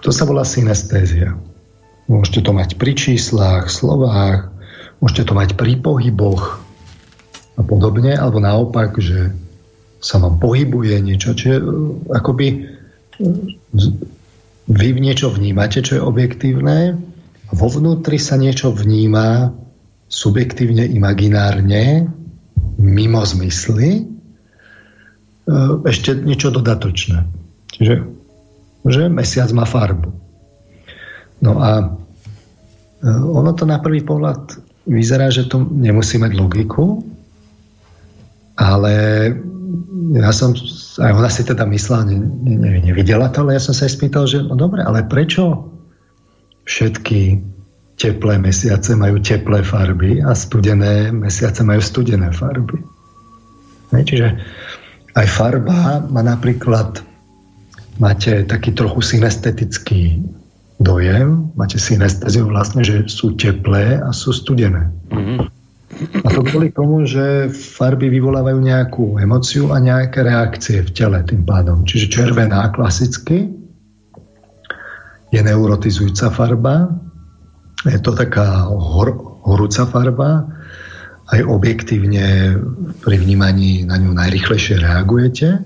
to 0.03 0.09
sa 0.11 0.27
volá 0.27 0.43
synestézia. 0.43 1.35
Môžete 2.11 2.45
to 2.45 2.51
mať 2.51 2.77
pri 2.77 2.93
číslach, 2.95 3.71
slovách, 3.71 4.51
môžete 4.99 5.31
to 5.31 5.33
mať 5.33 5.57
pri 5.57 5.79
pohyboch, 5.79 6.65
a 7.55 7.61
podobne, 7.63 8.15
alebo 8.15 8.43
naopak, 8.43 8.99
že 8.99 9.31
sa 10.03 10.19
vám 10.19 10.37
pohybuje 10.43 10.99
niečo, 11.01 11.33
čiže 11.33 11.57
e, 11.59 11.65
akoby 12.11 12.47
e, 12.51 12.55
vy 14.67 14.87
niečo 14.99 15.31
vnímate, 15.31 15.79
čo 15.79 15.97
je 15.97 16.03
objektívne 16.03 16.99
vo 17.51 17.67
vnútri 17.69 18.17
sa 18.17 18.39
niečo 18.39 18.73
vníma 18.73 19.53
subjektívne, 20.09 20.85
imaginárne, 20.85 22.09
mimo 22.77 23.21
zmysly, 23.25 24.01
e, 24.01 24.03
ešte 25.85 26.15
niečo 26.21 26.53
dodatočné. 26.53 27.25
Čiže 27.75 27.95
že 28.85 29.09
mesiac 29.09 29.49
má 29.49 29.65
farbu. 29.65 30.13
No 31.41 31.57
a 31.57 31.89
ono 33.05 33.51
to 33.53 33.65
na 33.65 33.81
prvý 33.81 34.05
pohľad 34.05 34.61
vyzerá, 34.85 35.33
že 35.33 35.49
to 35.49 35.61
nemusí 35.61 36.21
mať 36.21 36.31
logiku, 36.37 37.01
ale 38.55 38.93
ja 40.15 40.31
som, 40.31 40.53
aj 41.01 41.11
ona 41.11 41.29
si 41.29 41.41
teda 41.43 41.65
myslela, 41.65 42.07
ne, 42.07 42.17
ne, 42.45 42.81
nevidela 42.81 43.29
to, 43.33 43.43
ale 43.43 43.57
ja 43.57 43.61
som 43.61 43.73
sa 43.73 43.89
aj 43.89 43.93
spýtal, 43.97 44.23
že 44.29 44.45
no 44.45 44.53
dobre, 44.53 44.85
ale 44.85 45.05
prečo 45.05 45.74
všetky 46.65 47.41
teplé 47.95 48.35
mesiace 48.37 48.91
majú 48.93 49.23
teplé 49.23 49.63
farby 49.63 50.19
a 50.19 50.35
studené 50.35 51.15
mesiace 51.15 51.63
majú 51.63 51.79
studené 51.79 52.27
farby. 52.35 52.83
Čiže 53.95 54.35
aj 55.15 55.27
farba 55.31 56.03
má 56.11 56.19
napríklad, 56.19 56.99
máte 58.03 58.43
taký 58.43 58.75
trochu 58.75 58.99
synestetický 59.15 60.19
dojem, 60.83 61.55
máte 61.55 61.79
synestéziu 61.79 62.51
vlastne, 62.51 62.83
že 62.83 63.07
sú 63.07 63.39
teplé 63.39 64.03
a 64.03 64.11
sú 64.11 64.35
studené. 64.35 64.91
Mm-hmm. 65.15 65.37
A 65.95 66.27
to 66.27 66.43
kvôli 66.43 66.75
tomu, 66.75 67.07
že 67.07 67.47
farby 67.47 68.11
vyvolávajú 68.11 68.59
nejakú 68.59 69.05
emociu 69.15 69.71
a 69.71 69.79
nejaké 69.79 70.27
reakcie 70.27 70.83
v 70.83 70.91
tele 70.91 71.23
tým 71.23 71.47
pádom. 71.47 71.87
Čiže 71.87 72.11
červená 72.11 72.67
klasicky 72.75 73.47
je 75.35 75.41
neurotizujúca 75.43 76.31
farba, 76.31 76.95
je 77.83 77.99
to 77.99 78.15
taká 78.15 78.71
hor, 78.71 79.11
horúca 79.43 79.83
farba, 79.83 80.47
aj 81.29 81.41
objektívne 81.43 82.57
pri 83.03 83.15
vnímaní 83.19 83.83
na 83.83 83.99
ňu 83.99 84.13
najrychlejšie 84.15 84.79
reagujete. 84.79 85.59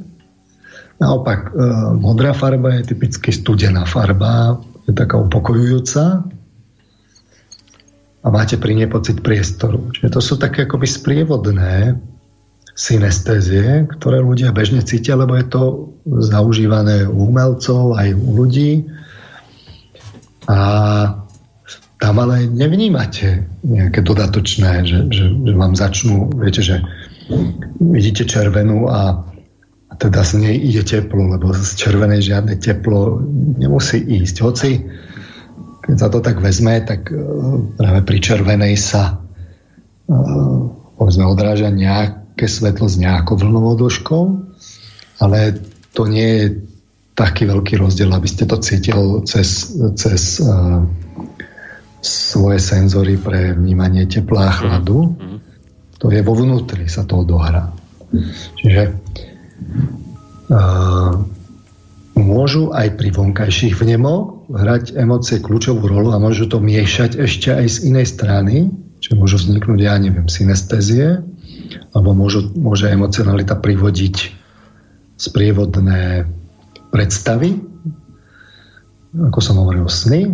Naopak, 1.00 1.52
e, 1.52 1.64
modrá 1.96 2.32
farba 2.34 2.80
je 2.80 2.96
typicky 2.96 3.32
studená 3.32 3.86
farba, 3.86 4.60
je 4.88 4.96
taká 4.96 5.20
upokojujúca 5.20 6.26
a 8.20 8.28
máte 8.28 8.60
pri 8.60 8.76
nej 8.76 8.90
pocit 8.92 9.24
priestoru. 9.24 9.92
Čiže 9.96 10.10
to 10.12 10.22
sú 10.24 10.34
také 10.36 10.68
akoby 10.68 10.88
sprievodné 10.88 12.00
synestézie, 12.76 13.88
ktoré 14.00 14.24
ľudia 14.24 14.56
bežne 14.56 14.80
cítia, 14.84 15.20
lebo 15.20 15.36
je 15.36 15.48
to 15.52 15.64
zaužívané 16.08 17.04
u 17.08 17.28
umelcov 17.28 18.00
aj 18.00 18.16
u 18.16 18.30
ľudí. 18.40 18.88
A 20.50 20.58
tam 22.00 22.16
ale 22.18 22.50
nevnímate 22.50 23.46
nejaké 23.62 24.02
dodatočné, 24.02 24.88
že, 24.88 25.00
že, 25.14 25.26
že 25.30 25.54
vám 25.54 25.78
začnú, 25.78 26.32
viete, 26.42 26.66
že 26.66 26.82
vidíte 27.78 28.26
červenú 28.26 28.90
a, 28.90 29.30
a 29.92 29.94
teda 30.00 30.26
z 30.26 30.32
nej 30.42 30.56
ide 30.58 30.82
teplo, 30.82 31.38
lebo 31.38 31.54
z 31.54 31.76
červenej 31.78 32.26
žiadne 32.26 32.56
teplo 32.58 33.22
nemusí 33.62 34.00
ísť. 34.00 34.36
Hoci, 34.42 34.70
keď 35.86 35.96
sa 36.00 36.08
to 36.10 36.24
tak 36.24 36.42
vezme, 36.42 36.82
tak 36.82 37.12
uh, 37.12 37.20
práve 37.78 38.02
pri 38.08 38.18
červenej 38.18 38.74
sa 38.80 39.20
uh, 39.20 40.58
povedzme 40.98 41.28
odráža 41.28 41.70
nejaké 41.70 42.48
svetlo 42.48 42.88
s 42.88 42.98
nejakou 42.98 43.38
vlnovou 43.38 43.76
dĺžkou, 43.76 44.24
ale 45.20 45.60
to 45.94 46.08
nie 46.08 46.28
je 46.32 46.46
taký 47.20 47.44
veľký 47.52 47.76
rozdiel, 47.84 48.08
aby 48.16 48.28
ste 48.32 48.48
to 48.48 48.56
cítil 48.64 49.28
cez, 49.28 49.76
cez 50.00 50.40
uh, 50.40 50.88
svoje 52.00 52.64
senzory 52.64 53.20
pre 53.20 53.52
vnímanie 53.60 54.08
tepla 54.08 54.48
a 54.48 54.56
chladu. 54.56 55.12
Mm-hmm. 55.12 55.38
To 56.00 56.08
je 56.08 56.22
vo 56.24 56.32
vnútri, 56.32 56.88
sa 56.88 57.04
to 57.04 57.28
odohrá. 57.28 57.76
Čiže 58.56 58.96
uh, 60.48 61.12
môžu 62.16 62.72
aj 62.72 62.96
pri 62.96 63.12
vonkajších 63.12 63.76
vnemoch 63.76 64.48
hrať 64.48 64.96
emócie 64.96 65.44
kľúčovú 65.44 65.92
rolu 65.92 66.16
a 66.16 66.24
môžu 66.24 66.48
to 66.48 66.64
miešať 66.64 67.20
ešte 67.20 67.52
aj 67.52 67.68
z 67.68 67.78
inej 67.92 68.08
strany, 68.16 68.72
čiže 69.04 69.20
môžu 69.20 69.36
vzniknúť, 69.44 69.80
ja 69.84 70.00
neviem, 70.00 70.32
synestézie, 70.32 71.20
alebo 71.92 72.16
môžu, 72.16 72.48
môže 72.56 72.88
emocionalita 72.88 73.60
privodiť 73.60 74.40
sprievodné 75.20 76.24
predstavy, 76.90 77.58
ako 79.18 79.40
som 79.42 79.58
hovoril, 79.62 79.90
sny, 79.90 80.30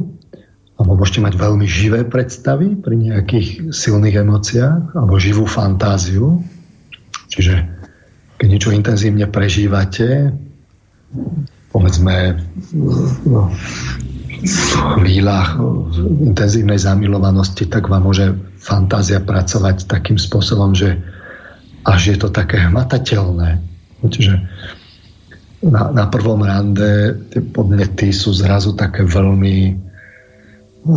alebo 0.75 0.99
môžete 0.99 1.23
mať 1.23 1.33
veľmi 1.39 1.63
živé 1.63 2.03
predstavy 2.03 2.75
pri 2.75 2.95
nejakých 2.99 3.71
silných 3.71 4.19
emóciách, 4.27 4.91
alebo 4.91 5.15
živú 5.15 5.47
fantáziu. 5.47 6.43
Čiže 7.31 7.63
keď 8.35 8.47
niečo 8.51 8.75
intenzívne 8.75 9.31
prežívate, 9.31 10.35
povedzme 11.71 12.43
no, 13.23 13.51
v 14.43 14.73
chvíľach 14.99 15.55
intenzívnej 16.27 16.75
zamilovanosti, 16.75 17.71
tak 17.71 17.87
vám 17.87 18.11
môže 18.11 18.35
fantázia 18.59 19.23
pracovať 19.23 19.87
takým 19.87 20.19
spôsobom, 20.19 20.75
že 20.75 20.99
až 21.87 22.15
je 22.15 22.17
to 22.19 22.27
také 22.27 22.67
hmatateľné. 22.67 23.63
Čiže 24.03 24.43
na, 25.65 25.89
na 25.89 26.05
prvom 26.05 26.45
rande 26.45 27.17
tie 27.33 27.41
podnety 27.41 28.13
sú 28.13 28.37
zrazu 28.37 28.77
také 28.77 29.01
veľmi 29.01 29.73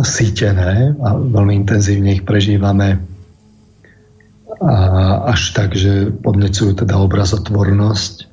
sítené 0.05 0.93
a 1.01 1.17
veľmi 1.17 1.65
intenzívne 1.65 2.13
ich 2.13 2.23
prežívame 2.23 3.01
a 4.59 4.75
až 5.33 5.55
tak, 5.55 5.73
že 5.73 6.13
podnecujú 6.21 6.83
teda 6.83 6.99
obrazotvornosť 6.99 8.27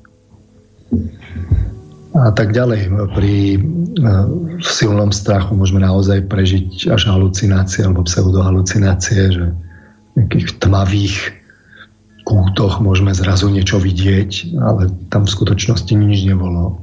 a 2.17 2.33
tak 2.35 2.51
ďalej. 2.51 2.91
Pri 3.15 3.35
e, 3.57 3.59
v 4.59 4.67
silnom 4.67 5.15
strachu 5.15 5.55
môžeme 5.55 5.85
naozaj 5.85 6.27
prežiť 6.27 6.91
až 6.91 7.09
halucinácie 7.09 7.87
alebo 7.87 8.03
pseudohalucinácie, 8.03 9.21
že 9.33 9.47
nejakých 10.19 10.59
tmavých 10.59 11.15
kútoch 12.27 12.83
môžeme 12.83 13.15
zrazu 13.15 13.47
niečo 13.47 13.79
vidieť, 13.79 14.59
ale 14.59 14.91
tam 15.15 15.31
v 15.31 15.35
skutočnosti 15.39 15.95
nič 15.95 16.27
nebolo. 16.27 16.83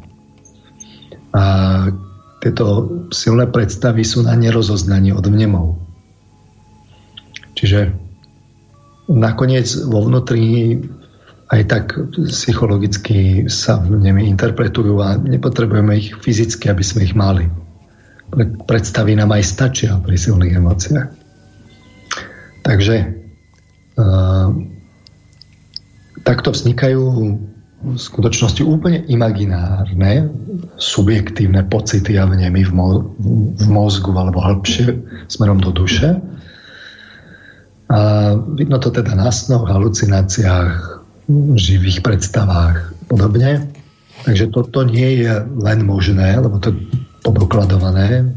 A 1.35 1.43
tieto 2.39 2.87
silné 3.11 3.51
predstavy 3.51 4.07
sú 4.07 4.23
na 4.23 4.39
nerozoznanie 4.39 5.11
od 5.11 5.27
vnemov. 5.27 5.75
Čiže 7.59 7.91
nakoniec 9.11 9.67
vo 9.83 10.07
vnútri 10.07 10.79
aj 11.51 11.61
tak 11.67 11.85
psychologicky 12.31 13.45
sa 13.51 13.83
vnemy 13.83 14.25
interpretujú 14.31 14.95
a 15.03 15.19
nepotrebujeme 15.19 15.99
ich 15.99 16.15
fyzicky, 16.23 16.71
aby 16.71 16.83
sme 16.87 17.03
ich 17.03 17.13
mali. 17.13 17.51
Predstavy 18.65 19.19
nám 19.19 19.35
aj 19.35 19.43
stačia 19.43 19.99
pri 19.99 20.15
silných 20.17 20.55
emóciách. 20.55 21.09
Takže 22.63 22.95
uh, 23.99 24.49
takto 26.23 26.51
vznikajú 26.51 27.03
v 27.83 27.99
skutočnosti 27.99 28.63
úplne 28.63 29.03
imaginárne, 29.11 30.31
subjektívne 30.79 31.67
pocity 31.67 32.15
a 32.15 32.23
vnemy 32.23 32.63
v, 32.63 32.71
mo- 32.71 33.11
v 33.59 33.67
mozgu 33.67 34.15
alebo 34.15 34.39
hĺbšie 34.39 34.95
smerom 35.27 35.59
do 35.59 35.75
duše. 35.75 36.15
A 37.91 37.99
vidno 38.55 38.79
to 38.79 38.87
teda 38.87 39.13
na 39.19 39.27
snoch, 39.29 39.67
halucináciách, 39.67 41.03
živých 41.59 41.99
predstavách 42.01 42.95
podobne. 43.11 43.67
Takže 44.23 44.55
toto 44.55 44.87
nie 44.87 45.27
je 45.27 45.43
len 45.59 45.83
možné, 45.83 46.39
lebo 46.39 46.55
to 46.63 46.71
je 46.71 46.79
podokladované 47.27 48.31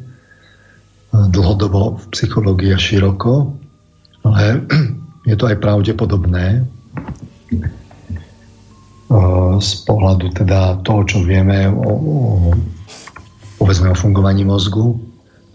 dlhodobo 1.14 2.03
v 2.03 2.05
psychológii 2.11 2.74
a 2.74 2.78
široko, 2.78 3.55
ale 4.26 4.66
je 5.30 5.34
to 5.39 5.47
aj 5.47 5.62
pravdepodobné 5.62 6.66
z 9.57 9.70
pohľadu 9.86 10.34
teda 10.34 10.82
toho, 10.82 11.07
čo 11.07 11.18
vieme 11.22 11.70
o, 11.70 11.90
o, 11.90 12.16
povedzme 13.62 13.94
o 13.94 13.97
fungovaní 13.97 14.42
mozgu. 14.42 14.99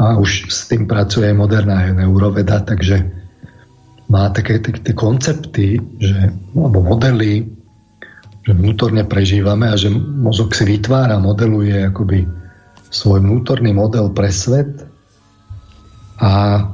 A 0.02 0.18
už 0.18 0.50
s 0.50 0.66
tým 0.66 0.90
pracuje 0.90 1.30
moderná 1.30 1.94
neuroveda, 1.94 2.66
takže 2.66 3.06
má 4.10 4.34
také 4.34 4.58
tie 4.58 4.98
koncepty, 4.98 5.78
že, 6.02 6.34
alebo 6.58 6.82
modely, 6.82 7.46
že 8.42 8.52
vnútorne 8.58 9.06
prežívame 9.06 9.70
a 9.70 9.78
že 9.78 9.94
mozog 9.94 10.58
si 10.58 10.66
vytvára, 10.66 11.22
modeluje 11.22 11.86
akoby 11.86 12.26
svoj 12.90 13.22
vnútorný 13.22 13.78
model 13.78 14.10
pre 14.12 14.34
svet 14.34 14.84
a 16.18 16.66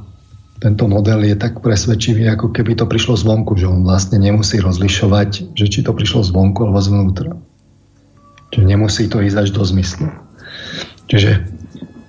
tento 0.58 0.90
model 0.90 1.22
je 1.22 1.38
tak 1.38 1.62
presvedčivý, 1.62 2.26
ako 2.34 2.50
keby 2.50 2.74
to 2.74 2.90
prišlo 2.90 3.14
zvonku, 3.14 3.54
že 3.54 3.70
on 3.70 3.86
vlastne 3.86 4.18
nemusí 4.18 4.58
rozlišovať, 4.58 5.54
že 5.54 5.66
či 5.70 5.86
to 5.86 5.94
prišlo 5.94 6.26
zvonku 6.26 6.66
alebo 6.66 6.82
zvnútra. 6.82 7.30
Čiže 8.50 8.64
nemusí 8.66 9.06
to 9.06 9.22
ísť 9.22 9.38
až 9.38 9.48
do 9.54 9.62
zmyslu. 9.62 10.10
Čiže 11.06 11.46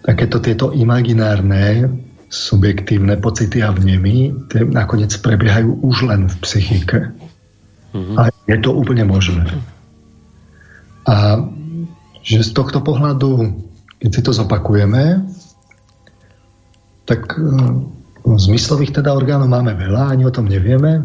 takéto 0.01 0.41
tieto 0.41 0.73
imaginárne 0.73 1.93
subjektívne 2.29 3.21
pocity 3.21 3.61
a 3.61 3.69
vnemy 3.73 4.33
tie 4.49 4.65
nakoniec 4.65 5.13
prebiehajú 5.21 5.85
už 5.85 6.09
len 6.09 6.25
v 6.29 6.35
psychike. 6.41 6.99
Mm-hmm. 7.93 8.15
A 8.17 8.33
je 8.49 8.57
to 8.61 8.73
úplne 8.73 9.05
možné. 9.05 9.45
A 11.05 11.41
že 12.21 12.45
z 12.45 12.51
tohto 12.53 12.81
pohľadu, 12.81 13.61
keď 14.01 14.09
si 14.09 14.21
to 14.21 14.31
zopakujeme, 14.33 15.25
tak 17.09 17.33
Zmyslových 18.25 19.01
teda 19.01 19.15
orgánov 19.15 19.49
máme 19.51 19.75
veľa, 19.75 20.13
ani 20.15 20.23
o 20.27 20.33
tom 20.33 20.47
nevieme. 20.47 20.99
E, 20.99 21.01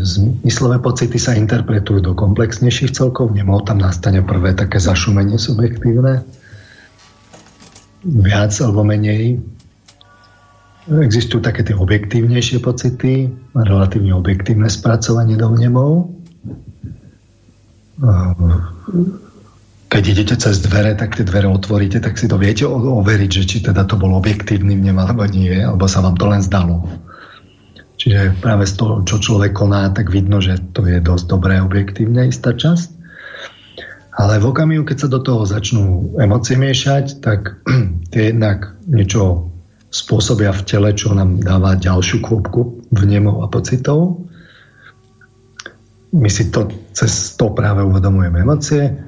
zmyslové 0.00 0.80
pocity 0.80 1.20
sa 1.20 1.36
interpretujú 1.36 2.00
do 2.00 2.12
komplexnejších 2.16 2.96
celkov, 2.96 3.36
nemalo 3.36 3.62
tam 3.64 3.78
nastane 3.78 4.24
prvé 4.24 4.56
také 4.56 4.80
zašumenie 4.80 5.36
subjektívne. 5.36 6.24
viac 8.08 8.54
alebo 8.62 8.86
menej. 8.86 9.42
Existujú 10.88 11.44
také 11.44 11.60
tie 11.66 11.76
objektívnejšie 11.76 12.64
pocity, 12.64 13.28
relatívne 13.52 14.16
objektívne 14.16 14.70
spracovanie 14.72 15.36
do 15.36 15.52
vnemov. 15.52 16.08
Keď 19.88 20.02
idete 20.04 20.36
cez 20.36 20.60
dvere, 20.60 20.92
tak 20.92 21.16
tie 21.16 21.24
dvere 21.24 21.48
otvoríte, 21.48 21.96
tak 22.04 22.20
si 22.20 22.28
to 22.28 22.36
viete 22.36 22.68
overiť, 22.68 23.30
že 23.32 23.44
či 23.48 23.56
teda 23.64 23.88
to 23.88 23.96
bol 23.96 24.12
objektívny 24.20 24.76
vnem 24.76 25.00
alebo 25.00 25.24
nie, 25.24 25.64
alebo 25.64 25.88
sa 25.88 26.04
vám 26.04 26.20
to 26.20 26.28
len 26.28 26.44
zdalo. 26.44 26.84
Čiže 27.98 28.38
práve 28.38 28.68
z 28.68 28.78
toho, 28.78 29.02
čo 29.02 29.18
človek 29.18 29.56
koná, 29.56 29.90
tak 29.90 30.12
vidno, 30.12 30.38
že 30.38 30.60
to 30.76 30.86
je 30.86 31.00
dosť 31.02 31.24
dobré 31.26 31.58
objektívne 31.58 32.28
istá 32.28 32.54
časť. 32.54 32.94
Ale 34.18 34.38
v 34.42 34.50
okamihu, 34.50 34.84
keď 34.84 34.96
sa 34.98 35.08
do 35.08 35.22
toho 35.24 35.48
začnú 35.48 36.14
emócie 36.20 36.54
miešať, 36.60 37.24
tak 37.24 37.64
tie 38.12 38.34
jednak 38.34 38.76
niečo 38.86 39.50
spôsobia 39.88 40.52
v 40.52 40.62
tele, 40.68 40.90
čo 40.92 41.16
nám 41.16 41.40
dáva 41.40 41.80
ďalšiu 41.80 42.20
kvopku 42.20 42.92
vnemov 42.92 43.40
a 43.40 43.46
pocitov. 43.48 44.20
My 46.12 46.28
si 46.28 46.52
to 46.52 46.68
cez 46.92 47.40
to 47.40 47.56
práve 47.56 47.80
uvedomujeme 47.82 48.44
emócie. 48.44 49.07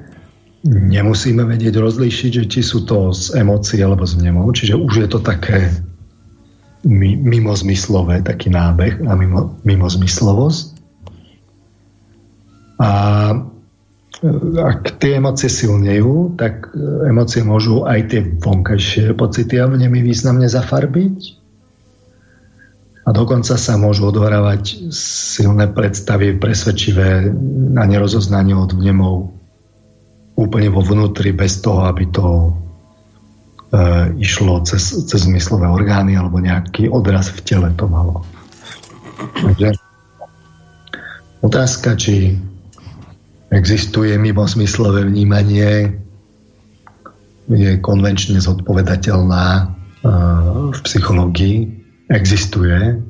Nemusíme 0.61 1.41
vedieť 1.41 1.81
rozlíšiť, 1.81 2.31
že 2.37 2.45
či 2.45 2.61
sú 2.61 2.85
to 2.85 3.09
z 3.17 3.33
emócií 3.41 3.81
alebo 3.81 4.05
z 4.05 4.21
vnemov, 4.21 4.53
čiže 4.53 4.77
už 4.77 4.93
je 4.93 5.07
to 5.09 5.17
také 5.17 5.73
mimozmyslové, 6.85 8.21
taký 8.21 8.53
nábeh 8.53 9.01
a 9.05 9.13
mimo, 9.17 9.57
mimozmyslovosť. 9.65 10.65
A 12.77 12.89
ak 14.61 15.01
tie 15.01 15.17
emócie 15.17 15.49
silnejú, 15.49 16.37
tak 16.37 16.69
e, 16.73 17.09
emócie 17.09 17.41
môžu 17.41 17.89
aj 17.89 18.13
tie 18.13 18.21
vonkajšie 18.21 19.17
pocity 19.17 19.57
a 19.57 19.65
vnemy 19.65 20.05
významne 20.05 20.45
zafarbiť. 20.45 21.41
A 23.01 23.09
dokonca 23.09 23.57
sa 23.57 23.73
môžu 23.81 24.13
odhrávať 24.13 24.93
silné 24.93 25.73
predstavy, 25.73 26.37
presvedčivé 26.37 27.33
na 27.73 27.89
nerozoznanie 27.89 28.53
od 28.53 28.77
vnemov 28.77 29.40
úplne 30.41 30.73
vo 30.73 30.81
vnútri, 30.81 31.31
bez 31.31 31.61
toho, 31.61 31.85
aby 31.85 32.09
to 32.09 32.25
e, 32.27 32.49
išlo 34.17 34.65
cez, 34.65 35.05
cez 35.05 35.19
zmyslové 35.29 35.69
orgány 35.69 36.17
alebo 36.17 36.41
nejaký 36.41 36.89
odraz 36.89 37.29
v 37.29 37.39
tele 37.45 37.69
to 37.77 37.85
malo. 37.85 38.25
Takže 39.37 39.77
otázka, 41.45 41.93
či 41.95 42.41
Existuje 43.51 44.15
mimo 44.15 44.47
zmyslové 44.47 45.03
vnímanie, 45.11 45.99
je 47.51 47.71
konvenčne 47.83 48.39
zodpovedateľná 48.39 49.47
eh, 49.59 49.67
v 50.71 50.79
psychológii, 50.87 51.57
existuje, 52.07 52.79
eh, 52.95 53.03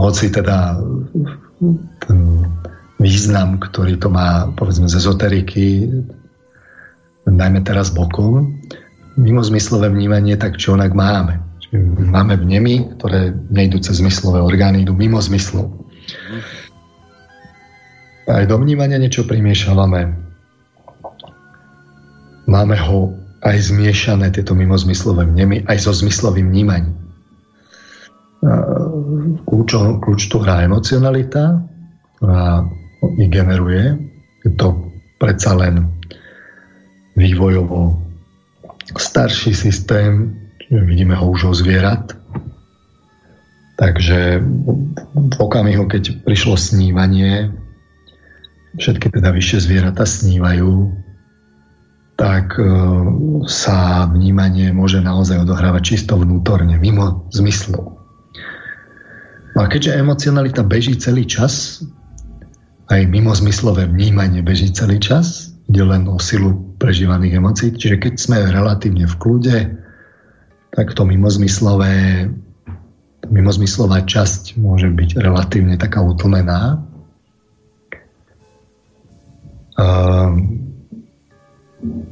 hoci 0.00 0.32
teda 0.32 0.80
ten 2.00 2.18
význam, 2.98 3.62
ktorý 3.62 3.98
to 3.98 4.10
má 4.10 4.50
povedzme 4.58 4.90
z 4.90 4.98
ezoteriky, 4.98 5.86
najmä 7.26 7.62
teraz 7.62 7.94
bokom, 7.94 8.58
mimo 9.18 9.42
zmyslové 9.42 9.90
vnímanie 9.90 10.34
tak 10.38 10.58
čo 10.58 10.74
onak 10.74 10.94
máme. 10.94 11.38
Čiže 11.62 11.76
máme 12.10 12.38
vnemy, 12.38 12.98
ktoré 12.98 13.34
nejdú 13.50 13.82
cez 13.82 14.02
zmyslové 14.02 14.42
orgány, 14.42 14.82
idú 14.82 14.94
mimo 14.96 15.20
zmyslov 15.20 15.88
aj 18.28 18.44
do 18.44 18.56
vnímania 18.60 19.00
niečo 19.00 19.24
primiešavame. 19.24 20.12
Máme 22.48 22.76
ho 22.76 23.12
aj 23.44 23.72
zmiešané, 23.72 24.32
tieto 24.32 24.52
mimozmyslové 24.56 25.28
vnemy, 25.28 25.64
aj 25.68 25.78
so 25.84 25.92
zmyslovým 25.92 26.48
vnímaním. 26.52 26.96
Kľúč, 29.44 29.70
kľúč 29.76 30.20
tu 30.28 30.36
hrá 30.40 30.64
emocionalita, 30.64 31.60
ktorá 32.18 32.64
ich 33.18 33.30
generuje. 33.30 33.98
Je 34.44 34.50
to 34.54 34.90
predsa 35.18 35.54
len 35.58 35.90
vývojovo 37.18 37.98
starší 38.96 39.52
systém, 39.54 40.38
vidíme 40.70 41.18
ho 41.18 41.30
už 41.30 41.44
o 41.44 41.52
zvierat. 41.54 42.16
Takže 43.78 44.42
v 45.14 45.36
okamihu, 45.38 45.86
keď 45.86 46.26
prišlo 46.26 46.58
snívanie, 46.58 47.54
všetky 48.74 49.10
teda 49.10 49.30
vyššie 49.30 49.58
zvieratá 49.62 50.02
snívajú, 50.02 50.90
tak 52.18 52.58
e, 52.58 52.66
sa 53.46 54.10
vnímanie 54.10 54.74
môže 54.74 54.98
naozaj 54.98 55.46
odohrávať 55.46 55.94
čisto 55.94 56.18
vnútorne, 56.18 56.74
mimo 56.74 57.30
zmyslov. 57.30 57.94
No 59.54 59.58
a 59.62 59.66
keďže 59.70 59.94
emocionalita 60.02 60.66
beží 60.66 60.98
celý 60.98 61.30
čas, 61.30 61.82
aj 62.88 63.00
mimo 63.08 63.32
zmyslové 63.32 63.88
vnímanie 63.88 64.40
beží 64.40 64.72
celý 64.72 65.00
čas, 65.00 65.52
ide 65.68 65.84
len 65.84 66.08
o 66.08 66.16
silu 66.16 66.76
prežívaných 66.80 67.36
emócií, 67.38 67.68
čiže 67.76 68.00
keď 68.00 68.14
sme 68.16 68.36
relatívne 68.48 69.04
v 69.04 69.14
kľude, 69.20 69.58
tak 70.72 70.96
to 70.96 71.04
mimozmyslové, 71.04 72.26
mimozmyslová 73.28 74.04
časť 74.08 74.56
môže 74.56 74.88
byť 74.88 75.20
relatívne 75.20 75.76
taká 75.76 76.00
utlmená 76.00 76.88
Ehm, 79.78 80.74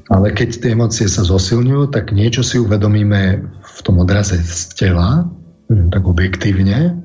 ale 0.06 0.30
keď 0.30 0.62
tie 0.62 0.70
emócie 0.78 1.10
sa 1.10 1.26
zosilňujú, 1.26 1.90
tak 1.90 2.14
niečo 2.14 2.46
si 2.46 2.62
uvedomíme 2.62 3.42
v 3.58 3.78
tom 3.82 3.98
odraze 3.98 4.38
z 4.38 4.70
tela, 4.78 5.26
hm, 5.66 5.90
tak 5.90 6.06
objektívne. 6.06 7.02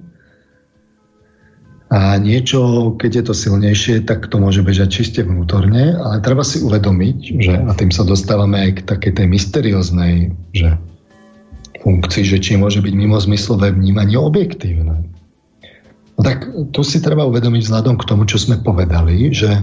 A 1.91 2.15
niečo, 2.15 2.91
keď 2.95 3.11
je 3.19 3.23
to 3.27 3.33
silnejšie, 3.35 4.07
tak 4.07 4.31
to 4.31 4.39
môže 4.39 4.63
bežať 4.63 4.89
čiste 4.95 5.27
vnútorne, 5.27 5.91
ale 5.91 6.23
treba 6.23 6.39
si 6.47 6.63
uvedomiť, 6.63 7.17
že, 7.35 7.53
a 7.67 7.71
tým 7.75 7.91
sa 7.91 8.07
dostávame 8.07 8.63
aj 8.63 8.71
k 8.79 8.85
takej 8.87 9.11
tej 9.19 9.27
mysterióznej 9.27 10.31
že 10.55 10.79
funkcii, 11.81 12.23
že 12.23 12.37
či 12.39 12.55
môže 12.55 12.79
byť 12.79 12.93
mimozmyslové 12.95 13.75
vnímanie 13.75 14.15
objektívne. 14.15 15.11
No 16.15 16.21
tak 16.21 16.47
tu 16.71 16.81
si 16.85 17.03
treba 17.03 17.27
uvedomiť 17.27 17.61
vzhľadom 17.67 17.99
k 17.99 18.07
tomu, 18.07 18.23
čo 18.23 18.39
sme 18.39 18.63
povedali, 18.63 19.33
že 19.33 19.59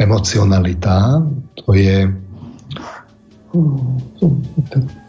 emocionalita, 0.00 1.20
to 1.60 1.74
je 1.76 2.08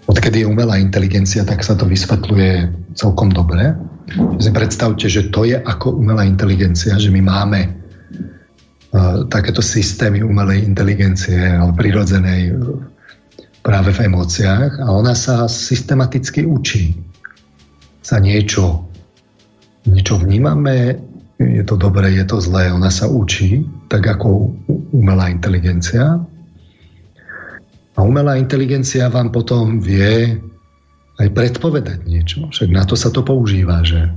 odkedy 0.05 0.45
je 0.45 0.49
umelá 0.49 0.77
inteligencia, 0.77 1.47
tak 1.47 1.65
sa 1.65 1.73
to 1.73 1.89
vysvetľuje 1.89 2.69
celkom 2.93 3.33
dobre. 3.33 3.73
Si 4.13 4.49
predstavte, 4.53 5.09
že 5.09 5.33
to 5.33 5.49
je 5.49 5.57
ako 5.57 5.97
umelá 5.97 6.29
inteligencia, 6.29 6.93
že 7.01 7.09
my 7.09 7.25
máme 7.25 7.61
uh, 7.65 9.25
takéto 9.25 9.65
systémy 9.65 10.21
umelej 10.21 10.61
inteligencie, 10.61 11.41
ale 11.41 11.73
prirodzenej 11.73 12.53
práve 13.65 13.89
v 13.97 14.05
emóciách 14.05 14.77
a 14.77 14.87
ona 14.93 15.17
sa 15.17 15.49
systematicky 15.49 16.45
učí. 16.45 16.93
Sa 18.05 18.21
niečo, 18.21 18.85
niečo 19.89 20.21
vnímame, 20.21 21.01
je 21.41 21.63
to 21.65 21.73
dobré, 21.73 22.13
je 22.13 22.25
to 22.29 22.37
zlé, 22.37 22.69
ona 22.69 22.93
sa 22.93 23.09
učí, 23.09 23.65
tak 23.89 24.05
ako 24.05 24.53
umelá 24.93 25.33
inteligencia. 25.33 26.21
A 27.95 27.99
umelá 28.05 28.37
inteligencia 28.37 29.09
vám 29.09 29.33
potom 29.33 29.81
vie 29.81 30.37
aj 31.15 31.27
predpovedať 31.31 32.03
niečo. 32.03 32.51
Však 32.51 32.69
na 32.71 32.83
to 32.83 32.99
sa 32.99 33.11
to 33.11 33.23
používa, 33.23 33.83
že 33.83 34.11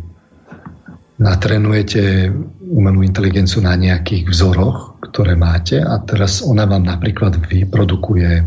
natrenujete 1.19 2.31
umelú 2.63 3.03
inteligenciu 3.03 3.63
na 3.63 3.75
nejakých 3.75 4.31
vzoroch, 4.31 5.03
ktoré 5.11 5.35
máte 5.35 5.83
a 5.83 5.99
teraz 6.03 6.47
ona 6.47 6.67
vám 6.67 6.87
napríklad 6.87 7.39
vyprodukuje 7.43 8.47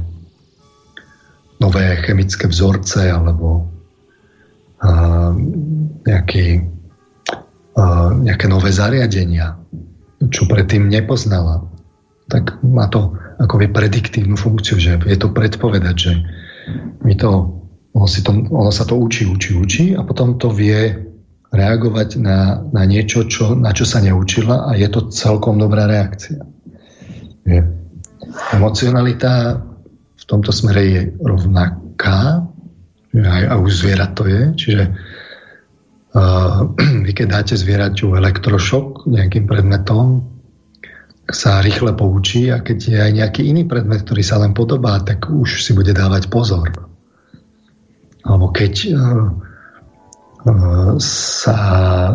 nové 1.59 1.85
chemické 2.01 2.47
vzorce 2.47 3.11
alebo 3.11 3.67
a, 4.81 5.35
nejaký 6.07 6.71
nejaké 8.21 8.51
nové 8.51 8.69
zariadenia, 8.75 9.55
čo 10.27 10.43
predtým 10.45 10.91
nepoznala, 10.91 11.65
tak 12.27 12.59
má 12.63 12.87
to 12.91 13.15
akoby 13.39 13.71
prediktívnu 13.71 14.35
funkciu, 14.35 14.77
že 14.77 14.99
je 15.07 15.17
to 15.17 15.31
predpovedať, 15.31 15.95
že 15.95 16.11
my 17.01 17.13
to, 17.15 17.60
ono, 17.93 18.07
si 18.07 18.23
to, 18.23 18.31
ono 18.31 18.71
sa 18.71 18.87
to 18.87 18.95
učí, 18.95 19.27
učí, 19.27 19.51
učí 19.55 19.85
a 19.95 20.03
potom 20.03 20.39
to 20.39 20.51
vie 20.51 20.95
reagovať 21.51 22.09
na, 22.23 22.63
na 22.71 22.83
niečo, 22.87 23.27
čo, 23.27 23.59
na 23.59 23.75
čo 23.75 23.83
sa 23.83 23.99
neučila 23.99 24.71
a 24.71 24.79
je 24.79 24.87
to 24.87 25.11
celkom 25.11 25.59
dobrá 25.59 25.83
reakcia. 25.83 26.39
Je. 27.43 27.59
Emocionalita 28.55 29.59
v 30.15 30.23
tomto 30.23 30.55
smere 30.55 30.81
je 30.87 31.01
rovnaká, 31.19 32.47
aj, 33.11 33.43
aj 33.51 33.57
u 33.59 33.67
zvierat 33.67 34.11
to 34.15 34.23
je, 34.23 34.41
čiže 34.55 34.83
vy 37.07 37.11
keď 37.11 37.27
dáte 37.27 37.55
zvieraťu 37.59 38.15
elektrošok 38.15 39.07
nejakým 39.11 39.47
predmetom, 39.47 40.31
sa 41.31 41.63
rýchle 41.63 41.95
poučí 41.95 42.51
a 42.51 42.59
keď 42.59 42.77
je 42.79 42.97
aj 42.99 43.11
nejaký 43.15 43.41
iný 43.47 43.63
predmet, 43.63 44.03
ktorý 44.03 44.19
sa 44.19 44.39
len 44.43 44.51
podobá, 44.51 44.99
tak 44.99 45.31
už 45.31 45.63
si 45.63 45.71
bude 45.71 45.95
dávať 45.95 46.27
pozor. 46.27 46.90
Alebo 48.21 48.53
keď 48.53 48.73
uh, 48.93 49.27
uh, 50.45 50.93
sa 51.01 51.57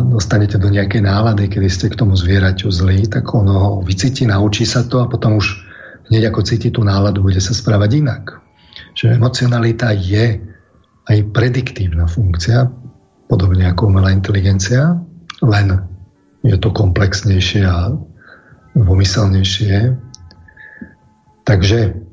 dostanete 0.03 0.55
do 0.55 0.71
nejakej 0.71 1.03
nálady, 1.03 1.51
kedy 1.51 1.67
ste 1.67 1.87
k 1.91 1.99
tomu 1.99 2.15
zvieraťu 2.15 2.71
zlí, 2.71 3.07
tak 3.11 3.27
ono 3.35 3.83
vycíti, 3.83 4.23
naučí 4.23 4.63
sa 4.63 4.87
to 4.87 5.03
a 5.03 5.09
potom 5.11 5.39
už 5.39 5.67
hneď 6.07 6.31
ako 6.31 6.41
cíti 6.47 6.71
tú 6.71 6.87
náladu, 6.87 7.23
bude 7.23 7.39
sa 7.43 7.51
správať 7.51 7.99
inak. 7.99 8.23
Že 8.95 9.19
emocionalita 9.19 9.91
je 9.91 10.39
aj 11.07 11.17
prediktívna 11.31 12.07
funkcia, 12.07 12.67
podobne 13.27 13.67
ako 13.67 13.91
umelá 13.91 14.11
inteligencia, 14.11 14.95
len 15.43 15.67
je 16.43 16.55
to 16.55 16.71
komplexnejšie 16.71 17.67
a 17.67 17.91
pomyselnejšie. 18.75 19.95
Takže 21.43 22.06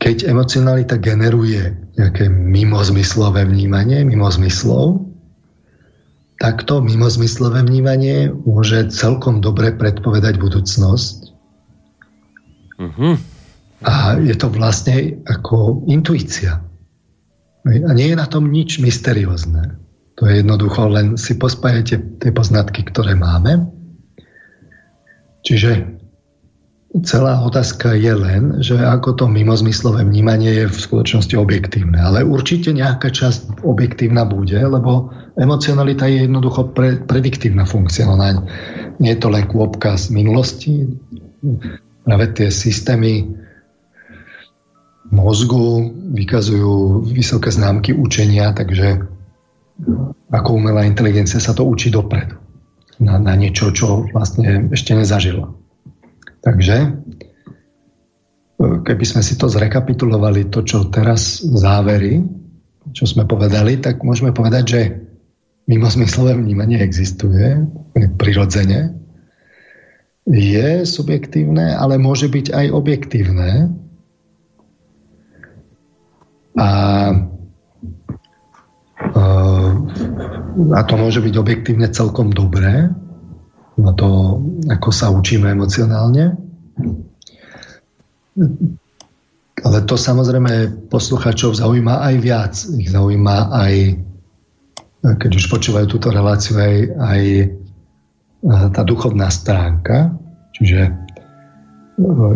keď 0.00 0.16
emocionalita 0.24 0.96
generuje 0.96 1.76
nejaké 2.00 2.32
mimozmyslové 2.32 3.44
vnímanie, 3.44 4.00
mimozmyslov, 4.08 5.04
tak 6.40 6.64
to 6.64 6.80
mimozmyslové 6.80 7.62
vnímanie 7.62 8.32
môže 8.32 8.88
celkom 8.88 9.44
dobre 9.44 9.76
predpovedať 9.76 10.40
budúcnosť. 10.40 11.16
Uh-huh. 12.82 13.14
A 13.84 14.16
je 14.18 14.34
to 14.34 14.48
vlastne 14.48 15.22
ako 15.28 15.84
intuícia. 15.86 16.64
A 17.62 17.92
nie 17.94 18.10
je 18.10 18.16
na 18.18 18.26
tom 18.26 18.50
nič 18.50 18.82
mysteriózne. 18.82 19.76
To 20.18 20.26
je 20.26 20.42
jednoducho 20.42 20.88
len 20.90 21.14
si 21.14 21.38
pospájate 21.38 22.00
tie 22.18 22.30
poznatky, 22.34 22.82
ktoré 22.90 23.14
máme 23.14 23.70
Čiže 25.42 25.98
celá 27.00 27.40
otázka 27.40 27.96
je 27.96 28.12
len, 28.12 28.60
že 28.60 28.76
ako 28.76 29.16
to 29.16 29.24
mimozmyslové 29.24 30.04
vnímanie 30.04 30.52
je 30.52 30.66
v 30.68 30.76
skutočnosti 30.76 31.32
objektívne. 31.40 31.96
Ale 31.96 32.20
určite 32.20 32.76
nejaká 32.76 33.08
časť 33.08 33.64
objektívna 33.64 34.28
bude, 34.28 34.60
lebo 34.60 35.08
emocionalita 35.40 36.04
je 36.04 36.28
jednoducho 36.28 36.76
pre, 36.76 37.00
prediktívna 37.00 37.64
funkcia. 37.64 38.04
Ona 38.04 38.44
nie 39.00 39.10
je 39.16 39.20
to 39.20 39.32
len 39.32 39.48
kôpka 39.48 39.96
z 39.96 40.12
minulosti. 40.12 40.84
Práve 42.04 42.24
tie 42.36 42.52
systémy 42.52 43.24
mozgu 45.08 45.92
vykazujú 46.12 47.08
vysoké 47.08 47.48
známky 47.48 47.96
učenia, 47.96 48.52
takže 48.52 49.00
ako 50.28 50.48
umelá 50.60 50.84
inteligencia 50.84 51.40
sa 51.40 51.56
to 51.56 51.64
učí 51.64 51.88
dopredu 51.88 52.36
na, 53.00 53.16
na 53.16 53.32
niečo, 53.32 53.72
čo 53.72 54.06
vlastne 54.12 54.68
ešte 54.72 54.92
nezažila. 54.92 55.61
Takže 56.42 56.76
e, 56.82 56.88
keby 58.82 59.04
sme 59.06 59.22
si 59.22 59.38
to 59.38 59.46
zrekapitulovali, 59.46 60.50
to, 60.50 60.66
čo 60.66 60.90
teraz 60.90 61.42
závery, 61.42 62.22
čo 62.90 63.06
sme 63.06 63.24
povedali, 63.24 63.78
tak 63.78 64.02
môžeme 64.02 64.34
povedať, 64.34 64.64
že 64.66 64.80
mimozmyslové 65.70 66.34
vnímanie 66.34 66.82
existuje 66.82 67.62
prirodzene, 68.18 68.98
je 70.26 70.86
subjektívne, 70.86 71.74
ale 71.74 71.98
môže 71.98 72.30
byť 72.30 72.54
aj 72.54 72.66
objektívne. 72.70 73.74
A 76.58 76.68
a 80.72 80.80
to 80.84 80.94
môže 81.00 81.20
byť 81.24 81.34
objektívne 81.36 81.88
celkom 81.90 82.30
dobré, 82.30 82.92
na 83.76 83.92
to, 83.96 84.40
ako 84.68 84.90
sa 84.92 85.08
učíme 85.08 85.48
emocionálne. 85.48 86.36
Ale 89.62 89.78
to 89.86 89.94
samozrejme 89.94 90.88
posluchačov 90.92 91.56
zaujíma 91.56 92.04
aj 92.12 92.14
viac. 92.20 92.54
Ich 92.76 92.92
zaujíma 92.92 93.36
aj, 93.52 93.74
keď 95.20 95.30
už 95.36 95.44
počúvajú 95.48 95.86
túto 95.88 96.12
reláciu, 96.12 96.58
aj, 96.58 96.76
aj 96.98 97.22
tá 98.74 98.82
duchovná 98.82 99.30
stránka. 99.32 100.12
Čiže 100.52 100.92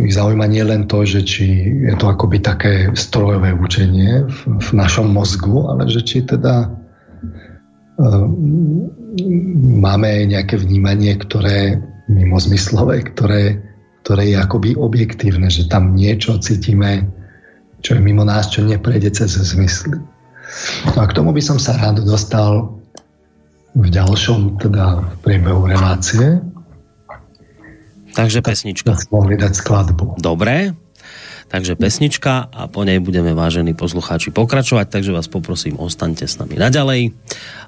ich 0.05 0.13
zaujíma 0.15 0.47
nie 0.47 0.63
len 0.63 0.87
to, 0.87 1.03
že 1.03 1.27
či 1.27 1.45
je 1.89 1.95
to 1.97 2.13
akoby 2.13 2.39
také 2.39 2.93
strojové 2.93 3.57
učenie 3.57 4.25
v, 4.29 4.39
v 4.63 4.69
našom 4.77 5.11
mozgu, 5.11 5.67
ale 5.69 5.89
že 5.91 6.05
či 6.05 6.23
teda 6.23 6.71
Ehm, 7.97 8.93
máme 9.81 10.29
nejaké 10.29 10.61
vnímanie, 10.61 11.17
ktoré 11.17 11.81
mimo 12.07 12.39
zmyslové, 12.39 13.03
ktoré, 13.13 13.59
ktoré 14.07 14.35
je 14.35 14.37
akoby 14.39 14.71
objektívne, 14.79 15.51
že 15.51 15.67
tam 15.67 15.97
niečo 15.97 16.39
cítime, 16.39 17.09
čo 17.83 17.97
je 17.97 18.01
mimo 18.01 18.23
nás, 18.23 18.53
čo 18.53 18.63
neprejde 18.63 19.11
cez 19.15 19.37
zmysly. 19.37 19.99
No 20.95 20.99
a 21.03 21.07
k 21.11 21.17
tomu 21.17 21.35
by 21.35 21.43
som 21.43 21.59
sa 21.59 21.75
rád 21.75 22.07
dostal 22.07 22.71
v 23.77 23.87
ďalšom, 23.93 24.63
teda 24.63 25.05
v 25.05 25.15
priebehu 25.21 25.69
relácie. 25.69 26.41
Takže 28.17 28.41
pesnička. 28.41 28.97
Mohli 29.13 29.37
dať 29.37 29.53
skladbu. 29.53 30.17
Dobre, 30.17 30.73
Takže 31.57 31.73
pesnička 31.73 32.53
a 32.53 32.69
po 32.69 32.85
nej 32.85 33.01
budeme 33.01 33.33
vážení 33.33 33.73
poslucháči 33.73 34.29
pokračovať, 34.29 34.93
takže 34.93 35.17
vás 35.17 35.25
poprosím, 35.25 35.81
ostaňte 35.81 36.29
s 36.29 36.37
nami 36.37 36.53
naďalej. 36.61 37.17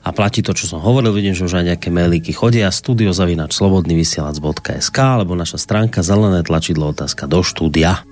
A 0.04 0.12
platí 0.12 0.44
to, 0.44 0.52
čo 0.52 0.68
som 0.68 0.84
hovoril, 0.84 1.08
vidím, 1.16 1.32
že 1.32 1.48
už 1.48 1.56
aj 1.56 1.72
nejaké 1.72 1.88
mailíky 1.88 2.36
chodia, 2.36 2.68
studiozavinač 2.68 3.56
slobodnyvysielac.sk 3.56 4.98
alebo 5.00 5.32
naša 5.32 5.56
stránka 5.56 6.04
zelené 6.04 6.44
tlačidlo 6.44 6.92
otázka 6.92 7.24
do 7.32 7.40
štúdia. 7.40 8.04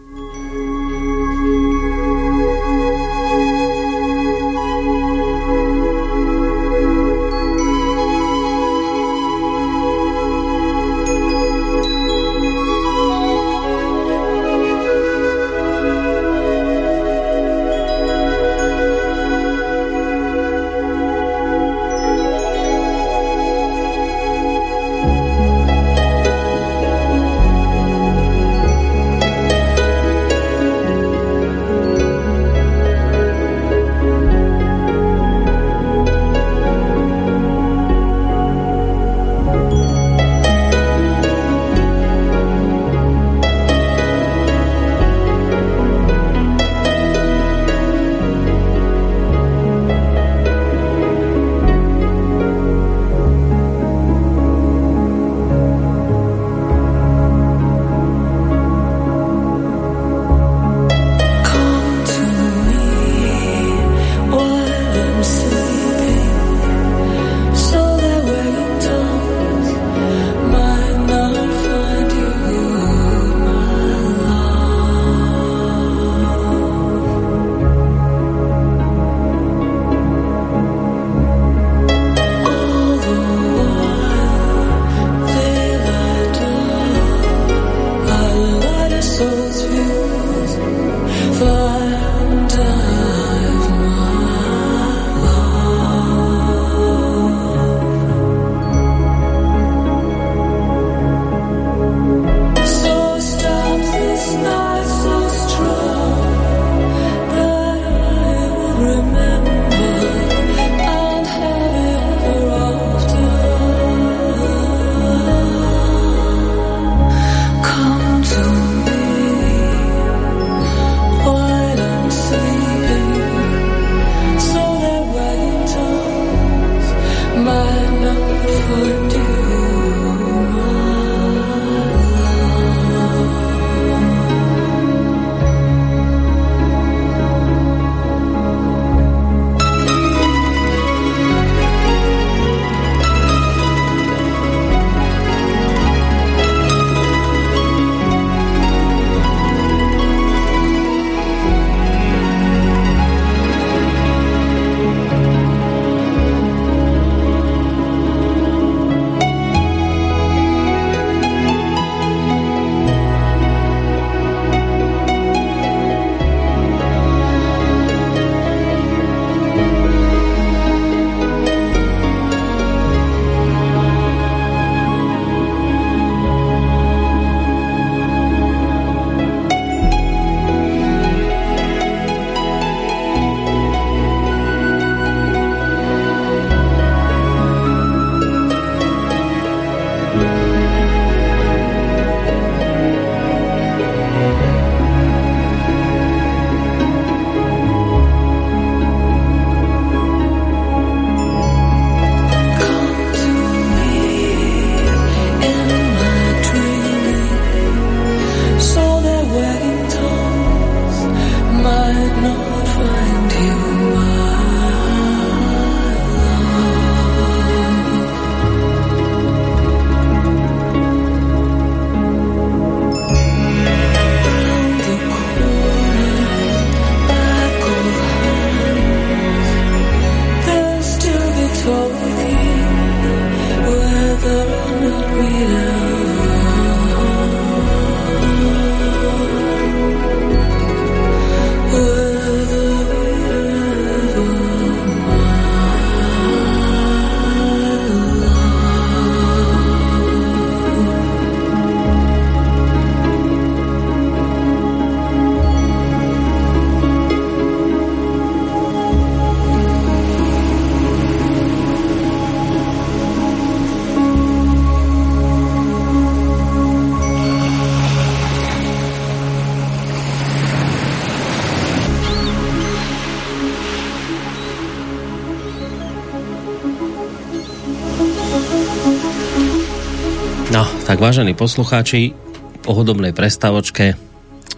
Vážení 281.07 281.38
poslucháči, 281.38 282.18
po 282.66 282.74
hudobnej 282.74 283.14
prestávočke, 283.14 283.94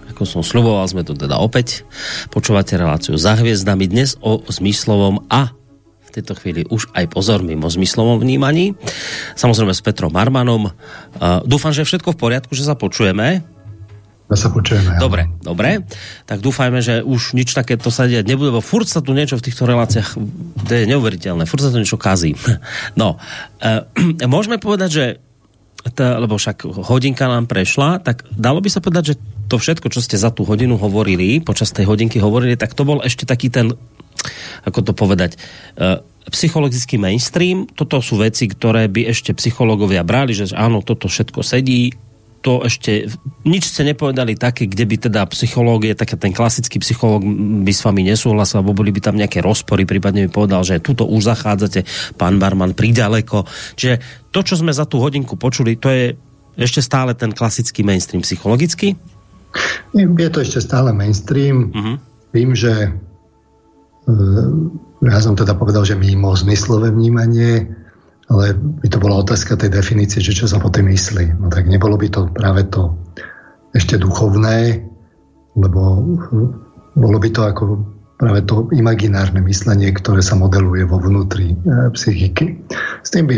ako 0.09 0.25
som 0.25 0.41
sluboval, 0.41 0.89
sme 0.89 1.05
tu 1.05 1.13
teda 1.13 1.37
opäť. 1.37 1.85
Počúvate 2.33 2.73
reláciu 2.81 3.21
za 3.21 3.37
hviezdami 3.37 3.85
dnes 3.85 4.17
o 4.25 4.41
zmyslovom 4.49 5.29
a 5.29 5.53
v 6.09 6.11
tejto 6.17 6.33
chvíli 6.41 6.65
už 6.73 6.89
aj 6.97 7.13
pozor 7.13 7.45
mimo 7.45 7.69
zmyslovom 7.69 8.25
vnímaní. 8.25 8.73
Samozrejme 9.37 9.77
s 9.77 9.85
Petrom 9.85 10.09
Marmanom. 10.09 10.73
Uh, 10.73 11.45
dúfam, 11.45 11.69
že 11.77 11.85
je 11.85 11.93
všetko 11.93 12.17
v 12.17 12.21
poriadku, 12.25 12.57
že 12.57 12.65
sa 12.65 12.73
počujeme. 12.73 13.45
Ja 14.33 14.37
sa 14.41 14.49
počujeme. 14.49 14.97
Dobre, 14.97 15.29
dobre. 15.45 15.85
Tak 16.25 16.41
dúfajme, 16.41 16.81
že 16.81 17.05
už 17.05 17.37
nič 17.37 17.53
takéto 17.53 17.93
sa 17.93 18.09
diať 18.09 18.25
nebude, 18.25 18.57
lebo 18.57 18.65
furt 18.65 18.89
sa 18.89 19.05
tu 19.05 19.13
niečo 19.13 19.37
v 19.37 19.45
týchto 19.45 19.69
reláciách, 19.69 20.17
to 20.65 20.73
je 20.73 20.89
neuveriteľné, 20.89 21.45
furt 21.45 21.61
sa 21.61 21.69
tu 21.69 21.77
niečo 21.77 22.01
kazí. 22.01 22.33
No, 22.97 23.21
uh, 23.61 23.85
môžeme 24.33 24.57
povedať, 24.57 24.91
že 24.97 25.05
lebo 26.01 26.39
však 26.39 26.65
hodinka 26.87 27.27
nám 27.27 27.51
prešla, 27.51 28.01
tak 28.03 28.27
dalo 28.33 28.63
by 28.63 28.69
sa 28.71 28.81
povedať, 28.81 29.05
že 29.13 29.19
to 29.49 29.57
všetko, 29.57 29.89
čo 29.89 30.05
ste 30.05 30.21
za 30.21 30.29
tú 30.29 30.45
hodinu 30.45 30.77
hovorili, 30.77 31.41
počas 31.41 31.73
tej 31.73 31.89
hodinky 31.89 32.21
hovorili, 32.21 32.55
tak 32.55 32.77
to 32.77 32.85
bol 32.85 33.01
ešte 33.01 33.25
taký 33.25 33.49
ten, 33.49 33.73
ako 34.69 34.81
to 34.85 34.93
povedať, 34.93 35.41
uh, 35.81 36.05
psychologický 36.29 37.01
mainstream. 37.01 37.65
Toto 37.65 38.05
sú 38.05 38.21
veci, 38.21 38.45
ktoré 38.47 38.87
by 38.93 39.09
ešte 39.09 39.33
psychológovia 39.33 40.05
brali, 40.05 40.37
že 40.37 40.53
áno, 40.53 40.85
toto 40.85 41.09
všetko 41.09 41.41
sedí, 41.41 41.97
to 42.39 42.63
ešte, 42.63 43.11
nič 43.43 43.67
ste 43.67 43.83
nepovedali 43.83 44.39
také, 44.39 44.71
kde 44.71 44.85
by 44.87 44.97
teda 45.11 45.27
psychológie, 45.35 45.99
taký 45.99 46.15
ten 46.15 46.31
klasický 46.31 46.79
psychológ 46.79 47.27
by 47.67 47.73
s 47.75 47.83
vami 47.83 48.07
nesúhlasil, 48.07 48.63
alebo 48.63 48.79
boli 48.79 48.95
by 48.95 49.01
tam 49.03 49.19
nejaké 49.19 49.43
rozpory, 49.43 49.83
prípadne 49.83 50.27
by 50.27 50.31
povedal, 50.31 50.63
že 50.63 50.79
tuto 50.79 51.03
už 51.07 51.35
zachádzate, 51.35 51.83
pán 52.15 52.39
Barman, 52.39 52.79
príďaleko. 52.79 53.43
Čiže 53.75 54.29
to, 54.31 54.41
čo 54.47 54.55
sme 54.59 54.71
za 54.71 54.87
tú 54.87 55.03
hodinku 55.03 55.35
počuli, 55.35 55.75
to 55.75 55.91
je 55.91 56.05
ešte 56.59 56.83
stále 56.83 57.15
ten 57.15 57.31
klasický 57.31 57.87
mainstream 57.87 58.23
psychologický? 58.23 58.99
Je 59.95 60.31
to 60.31 60.43
ešte 60.43 60.59
stále 60.63 60.91
mainstream. 60.91 61.71
Uh-huh. 61.71 61.97
Tým, 62.35 62.53
že 62.53 62.93
e, 64.07 64.21
ja 65.07 65.19
som 65.23 65.39
teda 65.39 65.55
povedal, 65.55 65.87
že 65.87 65.95
mimo 65.95 66.35
zmyslové 66.35 66.91
vnímanie 66.91 67.78
ale 68.29 68.53
by 68.55 68.89
to 68.93 68.99
bola 69.01 69.25
otázka 69.25 69.57
tej 69.57 69.73
definície, 69.73 70.21
že 70.21 70.37
čo 70.37 70.45
sa 70.45 70.61
po 70.61 70.69
tým 70.69 70.93
myslí. 70.93 71.41
No 71.41 71.49
tak 71.49 71.65
nebolo 71.65 71.97
by 71.97 72.09
to 72.13 72.29
práve 72.29 72.69
to 72.69 72.93
ešte 73.73 73.97
duchovné, 73.97 74.85
lebo 75.57 76.05
bolo 76.93 77.19
by 77.19 77.29
to 77.33 77.43
ako 77.49 77.63
práve 78.19 78.43
to 78.45 78.67
imaginárne 78.75 79.39
myslenie, 79.47 79.95
ktoré 79.95 80.21
sa 80.21 80.35
modeluje 80.35 80.83
vo 80.85 80.99
vnútri 80.99 81.55
e, 81.55 81.57
psychiky. 81.95 82.59
S 83.07 83.15
tým 83.15 83.31
by 83.31 83.37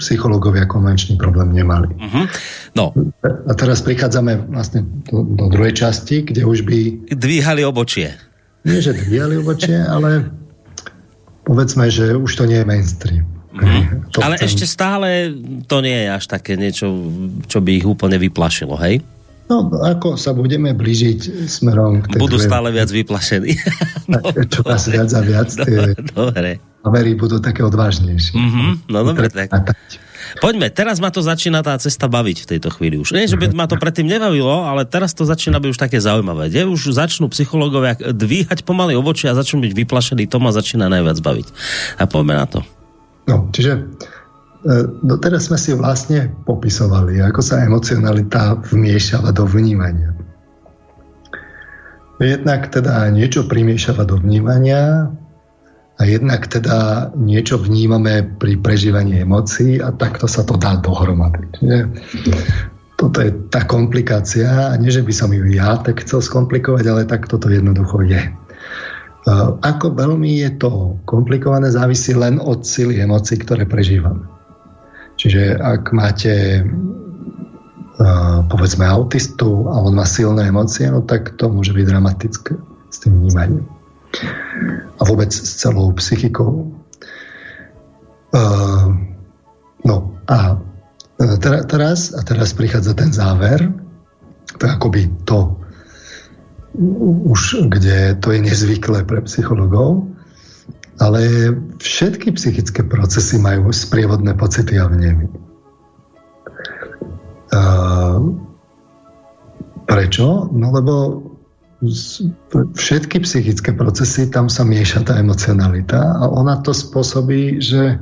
psychológovia 0.00 0.66
konvenčný 0.66 1.14
problém 1.14 1.54
nemali. 1.54 1.94
Uh-huh. 1.94 2.26
No. 2.74 2.90
A 3.22 3.52
teraz 3.54 3.84
prichádzame 3.86 4.50
vlastne 4.50 4.82
do, 5.06 5.22
do 5.22 5.46
druhej 5.46 5.78
časti, 5.78 6.26
kde 6.26 6.42
už 6.42 6.66
by... 6.66 6.78
Dvíhali 7.14 7.62
obočie. 7.62 8.18
Nie, 8.66 8.82
že 8.82 8.96
dvíhali 8.96 9.38
obočie, 9.38 9.78
ale 9.78 10.26
povedzme, 11.46 11.86
že 11.86 12.18
už 12.18 12.32
to 12.34 12.44
nie 12.50 12.58
je 12.60 12.66
mainstream. 12.66 13.24
Mm. 13.50 14.14
Ale 14.22 14.38
ten... 14.38 14.46
ešte 14.46 14.64
stále 14.66 15.34
to 15.66 15.82
nie 15.82 16.06
je 16.06 16.08
až 16.10 16.24
také 16.30 16.54
niečo, 16.54 16.86
čo 17.50 17.58
by 17.58 17.82
ich 17.82 17.86
úplne 17.86 18.14
vyplašilo, 18.18 18.78
hej? 18.78 19.02
No, 19.50 19.66
ako 19.66 20.14
sa 20.14 20.30
budeme 20.30 20.70
blížiť 20.78 21.50
smerom 21.50 22.06
k 22.06 22.14
tej 22.14 22.20
Budú 22.22 22.38
stále 22.38 22.70
viac 22.70 22.86
vyplašení. 22.86 23.58
no, 24.14 24.22
čo 24.46 24.62
dobre. 24.62 24.78
viac 24.94 25.10
a 25.10 25.20
viac, 25.26 25.48
tie 25.50 25.98
dobre. 26.14 26.62
Avery 26.86 27.18
budú 27.18 27.42
také 27.42 27.66
odvážnejšie. 27.66 28.38
Mm-hmm, 28.38 28.70
no 28.86 28.98
dobre, 29.02 29.26
tak. 29.26 29.50
Poďme, 30.38 30.70
teraz 30.70 31.02
ma 31.02 31.10
to 31.10 31.18
začína 31.18 31.66
tá 31.66 31.74
cesta 31.82 32.06
baviť 32.06 32.46
v 32.46 32.48
tejto 32.54 32.70
chvíli 32.70 33.02
už. 33.02 33.10
Nie, 33.10 33.26
že 33.26 33.34
by 33.34 33.50
ma 33.50 33.66
to 33.66 33.74
predtým 33.74 34.06
nebavilo, 34.06 34.62
ale 34.62 34.86
teraz 34.86 35.10
to 35.10 35.26
začína 35.26 35.58
byť 35.58 35.70
už 35.74 35.80
také 35.82 35.98
zaujímavé. 35.98 36.46
Kde 36.46 36.70
už 36.70 36.94
začnú 36.94 37.26
psychológovia 37.34 37.98
dvíhať 37.98 38.62
pomaly 38.62 38.94
obočí 38.94 39.26
a 39.26 39.34
začnú 39.34 39.66
byť 39.66 39.72
vyplašení, 39.74 40.30
to 40.30 40.38
ma 40.38 40.54
začína 40.54 40.86
najviac 40.86 41.18
baviť. 41.18 41.46
A 41.98 42.06
poďme 42.06 42.38
na 42.38 42.46
to. 42.46 42.62
No, 43.30 43.46
čiže 43.54 43.72
e, 43.78 43.82
doteraz 45.06 45.46
sme 45.46 45.58
si 45.58 45.70
vlastne 45.78 46.34
popisovali, 46.42 47.22
ako 47.22 47.38
sa 47.38 47.62
emocionalita 47.62 48.58
vmiešava 48.74 49.30
do 49.30 49.46
vnímania. 49.46 50.10
Jednak 52.20 52.68
teda 52.68 53.08
niečo 53.08 53.48
primiešava 53.48 54.04
do 54.04 54.20
vnímania 54.20 55.08
a 55.96 56.02
jednak 56.04 56.52
teda 56.52 57.08
niečo 57.16 57.56
vnímame 57.56 58.36
pri 58.36 58.60
prežívaní 58.60 59.24
emócií 59.24 59.80
a 59.80 59.88
takto 59.94 60.28
sa 60.28 60.44
to 60.44 60.60
dá 60.60 60.76
dohromady. 60.84 61.48
Čiže 61.56 61.78
toto 63.00 63.24
je 63.24 63.32
tá 63.48 63.64
komplikácia 63.64 64.68
a 64.68 64.76
nie, 64.76 64.92
že 64.92 65.00
by 65.00 65.12
som 65.16 65.32
ju 65.32 65.48
ja 65.48 65.80
tak 65.80 66.04
chcel 66.04 66.20
skomplikovať, 66.20 66.84
ale 66.84 67.08
tak 67.08 67.24
toto 67.24 67.48
jednoducho 67.48 68.04
je. 68.04 68.20
Ako 69.60 69.92
veľmi 69.92 70.40
je 70.40 70.50
to 70.56 70.96
komplikované, 71.04 71.68
závisí 71.68 72.16
len 72.16 72.40
od 72.40 72.64
sily 72.64 73.04
emócií, 73.04 73.36
ktoré 73.36 73.68
prežívame. 73.68 74.24
Čiže 75.20 75.60
ak 75.60 75.92
máte 75.92 76.64
povedzme 78.48 78.88
autistu 78.88 79.68
a 79.68 79.84
on 79.84 79.92
má 79.92 80.08
silné 80.08 80.48
emócie, 80.48 80.88
no 80.88 81.04
tak 81.04 81.36
to 81.36 81.52
môže 81.52 81.76
byť 81.76 81.84
dramatické 81.84 82.56
s 82.88 82.96
tým 83.04 83.20
vnímaním 83.20 83.68
a 84.96 85.02
vôbec 85.04 85.28
s 85.28 85.60
celou 85.60 85.92
psychikou. 86.00 86.72
No 89.84 89.96
a 90.32 90.56
teraz, 91.68 92.16
a 92.16 92.24
teraz 92.24 92.56
prichádza 92.56 92.96
ten 92.96 93.12
záver, 93.12 93.68
to 94.56 94.64
je 94.64 94.72
akoby 94.72 95.12
to, 95.28 95.59
už 96.74 97.66
kde 97.66 98.14
to 98.22 98.30
je 98.30 98.40
nezvyklé 98.46 99.02
pre 99.02 99.20
psychologov, 99.26 100.06
ale 101.02 101.50
všetky 101.82 102.32
psychické 102.36 102.86
procesy 102.86 103.40
majú 103.40 103.72
sprievodné 103.74 104.36
pocity 104.36 104.78
a 104.78 104.86
vnemy. 104.86 105.26
Uh, 107.50 108.38
prečo? 109.90 110.46
No 110.54 110.70
lebo 110.70 110.94
všetky 112.76 113.24
psychické 113.24 113.72
procesy, 113.72 114.28
tam 114.28 114.52
sa 114.52 114.62
mieša 114.62 115.08
tá 115.08 115.16
emocionalita 115.16 115.98
a 116.20 116.28
ona 116.28 116.60
to 116.60 116.76
spôsobí, 116.76 117.58
že 117.58 117.96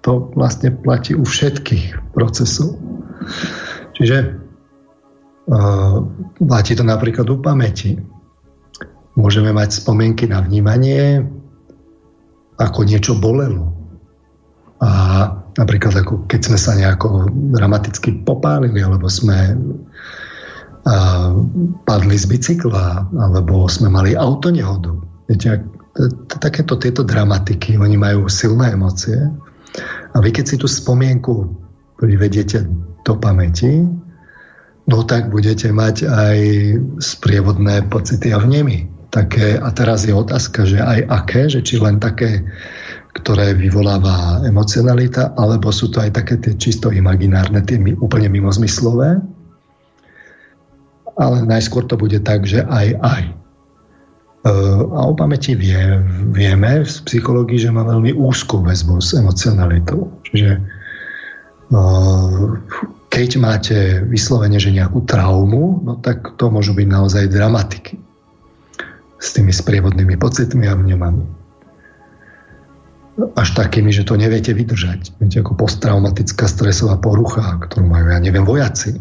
to 0.00 0.32
vlastne 0.32 0.72
platí 0.80 1.12
u 1.12 1.22
všetkých 1.22 2.16
procesov. 2.16 2.80
Čiže 3.94 4.45
platí 6.42 6.74
to 6.74 6.82
napríklad 6.82 7.30
u 7.30 7.38
pamäti. 7.38 7.98
Môžeme 9.16 9.54
mať 9.54 9.80
spomienky 9.80 10.28
na 10.28 10.44
vnímanie, 10.44 11.24
ako 12.60 12.84
niečo 12.84 13.16
bolelo. 13.16 13.72
A 14.84 14.90
napríklad 15.56 16.04
ako 16.04 16.28
keď 16.28 16.40
sme 16.52 16.58
sa 16.60 16.76
nejako 16.76 17.32
dramaticky 17.56 18.12
popálili, 18.28 18.84
alebo 18.84 19.08
sme 19.08 19.56
padli 21.82 22.14
z 22.14 22.26
bicykla, 22.30 23.10
alebo 23.16 23.66
sme 23.66 23.90
mali 23.90 24.14
autonehodu. 24.14 24.92
Viete, 25.26 25.64
takéto 26.28 26.78
tieto 26.78 27.02
dramatiky, 27.02 27.80
oni 27.80 27.96
majú 27.98 28.28
silné 28.28 28.76
emócie. 28.76 29.16
A 30.12 30.16
vy 30.20 30.30
keď 30.30 30.44
si 30.46 30.56
tú 30.60 30.68
spomienku 30.70 31.50
privediete 31.98 32.68
do 33.02 33.16
pamäti, 33.16 33.82
no 34.86 35.02
tak 35.06 35.30
budete 35.30 35.70
mať 35.70 36.06
aj 36.06 36.38
sprievodné 37.02 37.86
pocity 37.90 38.30
a 38.34 38.38
vnemy. 38.42 38.90
Také, 39.14 39.56
a 39.56 39.70
teraz 39.72 40.04
je 40.04 40.12
otázka, 40.12 40.66
že 40.66 40.82
aj 40.82 41.08
aké, 41.08 41.48
že 41.48 41.64
či 41.64 41.80
len 41.80 41.96
také, 42.02 42.44
ktoré 43.16 43.56
vyvoláva 43.56 44.44
emocionalita, 44.44 45.32
alebo 45.40 45.72
sú 45.72 45.88
to 45.88 46.04
aj 46.04 46.10
také 46.20 46.36
tie 46.36 46.52
čisto 46.58 46.92
imaginárne, 46.92 47.64
tie 47.64 47.80
úplne 47.96 48.28
mimozmyslové 48.28 49.24
ale 51.16 51.48
najskôr 51.48 51.88
to 51.88 51.96
bude 51.96 52.20
tak, 52.22 52.44
že 52.44 52.62
aj 52.68 52.86
aj. 53.00 53.22
E, 53.24 53.32
a 54.92 55.00
o 55.08 55.16
pamäti 55.16 55.56
vie, 55.56 55.96
vieme 56.30 56.84
v 56.84 56.96
psychológii, 57.08 57.56
že 57.56 57.72
má 57.72 57.82
veľmi 57.88 58.12
úzkú 58.12 58.60
väzbu 58.60 59.00
s 59.00 59.16
emocionalitou. 59.16 60.12
Čiže 60.28 60.50
e, 60.52 60.62
keď 63.16 63.30
máte 63.40 64.04
vyslovene, 64.04 64.60
že 64.60 64.76
nejakú 64.76 65.08
traumu, 65.08 65.80
no 65.80 65.96
tak 65.96 66.36
to 66.36 66.52
môžu 66.52 66.76
byť 66.76 66.84
naozaj 66.84 67.32
dramatiky 67.32 67.96
s 69.16 69.32
tými 69.32 69.56
sprievodnými 69.56 70.20
pocitmi 70.20 70.68
a 70.68 70.76
vnemami. 70.76 71.24
Až 73.32 73.56
takými, 73.56 73.88
že 73.88 74.04
to 74.04 74.20
neviete 74.20 74.52
vydržať. 74.52 75.16
Viete, 75.16 75.40
ako 75.40 75.56
posttraumatická 75.56 76.44
stresová 76.44 77.00
porucha, 77.00 77.56
ktorú 77.64 77.88
majú, 77.88 78.12
ja 78.12 78.20
neviem, 78.20 78.44
vojaci 78.44 79.00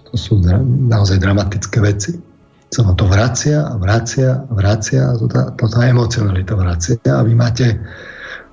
to 0.00 0.14
sú 0.16 0.40
naozaj 0.88 1.20
dramatické 1.20 1.78
veci. 1.84 2.16
Sa 2.72 2.88
vám 2.88 2.96
to 2.96 3.04
vracia 3.04 3.68
a 3.68 3.76
vracia 3.76 4.48
a 4.48 4.52
vracia 4.56 5.12
a 5.12 5.16
to 5.20 5.28
tá, 5.28 5.52
to 5.52 5.68
tá 5.68 5.84
emocionalita 5.84 6.56
vracia 6.56 6.96
a 7.04 7.20
vy 7.20 7.36
máte 7.36 7.76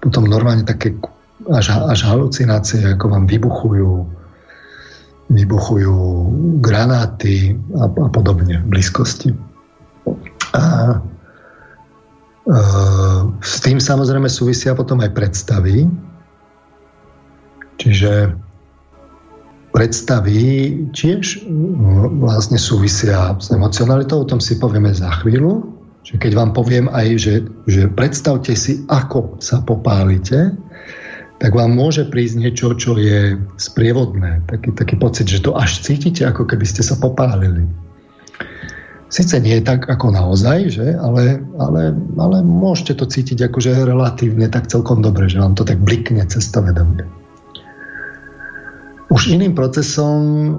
potom 0.04 0.28
normálne 0.28 0.68
také 0.68 1.00
až, 1.48 1.72
až 1.88 2.04
halucinácie, 2.04 2.84
ako 2.84 3.16
vám 3.16 3.24
vybuchujú 3.32 4.19
vybuchujú 5.30 5.96
granáty 6.60 7.54
a, 7.78 7.86
a 7.86 8.08
podobne 8.10 8.66
v 8.66 8.70
blízkosti. 8.74 9.30
A 10.58 10.64
e, 10.66 12.58
s 13.38 13.56
tým 13.62 13.78
samozrejme 13.78 14.26
súvisia 14.26 14.74
potom 14.74 15.06
aj 15.06 15.14
predstavy. 15.14 15.86
Čiže 17.80 18.34
predstavy 19.70 20.42
tiež 20.92 21.46
vlastne 22.20 22.58
súvisia 22.58 23.38
s 23.38 23.54
emocionalitou, 23.54 24.26
o 24.26 24.30
tom 24.30 24.42
si 24.42 24.58
povieme 24.58 24.90
za 24.92 25.14
chvíľu. 25.22 25.78
Že 26.04 26.16
keď 26.26 26.32
vám 26.34 26.52
poviem 26.58 26.90
aj, 26.90 27.08
že, 27.22 27.36
že 27.70 27.86
predstavte 27.86 28.58
si, 28.58 28.82
ako 28.90 29.38
sa 29.38 29.62
popálite, 29.62 30.58
tak 31.40 31.56
vám 31.56 31.72
môže 31.72 32.04
prísť 32.08 32.36
niečo, 32.36 32.68
čo 32.76 33.00
je 33.00 33.40
sprievodné. 33.56 34.44
Taký, 34.52 34.76
taký 34.76 34.96
pocit, 35.00 35.32
že 35.32 35.40
to 35.40 35.56
až 35.56 35.80
cítite, 35.80 36.28
ako 36.28 36.44
keby 36.44 36.68
ste 36.68 36.84
sa 36.84 37.00
popálili. 37.00 37.64
Sice 39.10 39.42
nie 39.42 39.58
tak 39.64 39.90
ako 39.90 40.14
naozaj, 40.14 40.70
že? 40.70 40.88
Ale, 41.00 41.42
ale, 41.58 41.98
ale 42.20 42.38
môžete 42.46 43.02
to 43.02 43.10
cítiť 43.10 43.50
akože 43.50 43.88
relatívne 43.88 44.46
tak 44.52 44.70
celkom 44.70 45.02
dobre, 45.02 45.26
že 45.26 45.42
vám 45.42 45.58
to 45.58 45.66
tak 45.66 45.82
blikne 45.82 46.22
cez 46.30 46.46
to 46.54 46.62
vedomie 46.62 47.08
už 49.10 49.34
iným 49.34 49.58
procesom, 49.58 50.54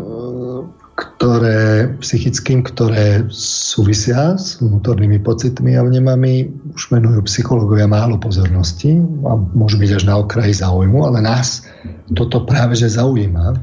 ktoré, 1.01 1.89
psychickým, 2.05 2.61
ktoré 2.61 3.25
súvisia 3.33 4.37
s 4.37 4.61
vnútornými 4.61 5.17
pocitmi 5.25 5.73
a 5.73 5.81
vnemami, 5.81 6.53
už 6.77 6.93
menujú 6.93 7.25
psychológovia 7.25 7.89
málo 7.89 8.21
pozornosti 8.21 9.01
a 9.25 9.33
môžu 9.57 9.81
byť 9.81 9.91
až 9.97 10.03
na 10.05 10.21
okraji 10.21 10.61
záujmu, 10.61 11.01
ale 11.09 11.25
nás 11.25 11.65
toto 12.13 12.45
práve 12.45 12.77
že 12.77 12.93
zaujíma. 12.93 13.57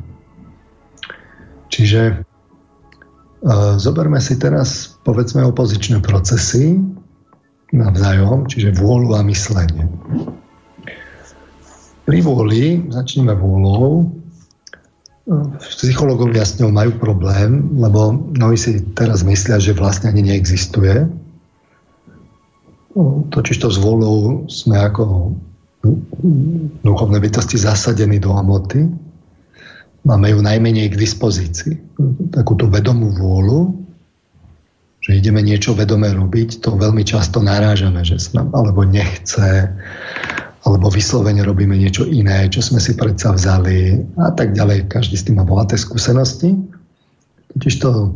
Čiže 1.69 2.01
e, 2.09 2.15
zoberme 3.77 4.17
si 4.17 4.33
teraz, 4.41 4.97
povedzme, 5.05 5.45
opozičné 5.45 6.01
procesy 6.01 6.81
navzájom, 7.69 8.49
čiže 8.49 8.73
vôľu 8.79 9.13
a 9.13 9.21
myslenie. 9.27 9.85
Pri 12.07 12.19
vôli, 12.23 12.87
začneme 12.87 13.35
vôľou, 13.35 14.16
psychológovia 15.59 16.47
s 16.47 16.55
ňou 16.59 16.71
majú 16.71 16.91
problém, 16.95 17.75
lebo 17.75 18.15
mnohí 18.15 18.55
si 18.55 18.79
teraz 18.95 19.27
myslia, 19.27 19.59
že 19.59 19.75
vlastne 19.75 20.07
ani 20.07 20.23
neexistuje. 20.23 21.03
No, 22.95 23.27
totiž 23.29 23.59
to 23.59 23.67
s 23.67 23.77
vôľou 23.77 24.47
sme 24.47 24.79
ako 24.79 25.35
duchovné 26.81 27.19
bytosti 27.19 27.59
zasadení 27.59 28.17
do 28.23 28.31
hmoty. 28.31 28.87
Máme 30.07 30.31
ju 30.31 30.39
najmenej 30.39 30.95
k 30.95 30.99
dispozícii. 30.99 31.75
Takúto 32.31 32.71
vedomú 32.71 33.11
vôľu, 33.11 33.75
že 35.03 35.19
ideme 35.19 35.43
niečo 35.43 35.75
vedomé 35.75 36.15
robiť, 36.15 36.63
to 36.63 36.79
veľmi 36.79 37.03
často 37.03 37.43
narážame, 37.43 38.01
že 38.07 38.15
sme 38.15 38.47
alebo 38.55 38.87
nechce, 38.87 39.67
alebo 40.67 40.91
vyslovene 40.91 41.47
robíme 41.47 41.79
niečo 41.79 42.03
iné, 42.03 42.51
čo 42.51 42.59
sme 42.59 42.83
si 42.83 42.99
predsa 42.99 43.31
vzali 43.31 44.03
a 44.19 44.35
tak 44.35 44.51
ďalej. 44.51 44.91
Každý 44.91 45.15
s 45.15 45.23
tým 45.23 45.39
má 45.39 45.47
bohaté 45.47 45.79
skúsenosti. 45.79 46.59
Totiž 47.55 47.73
to 47.79 48.11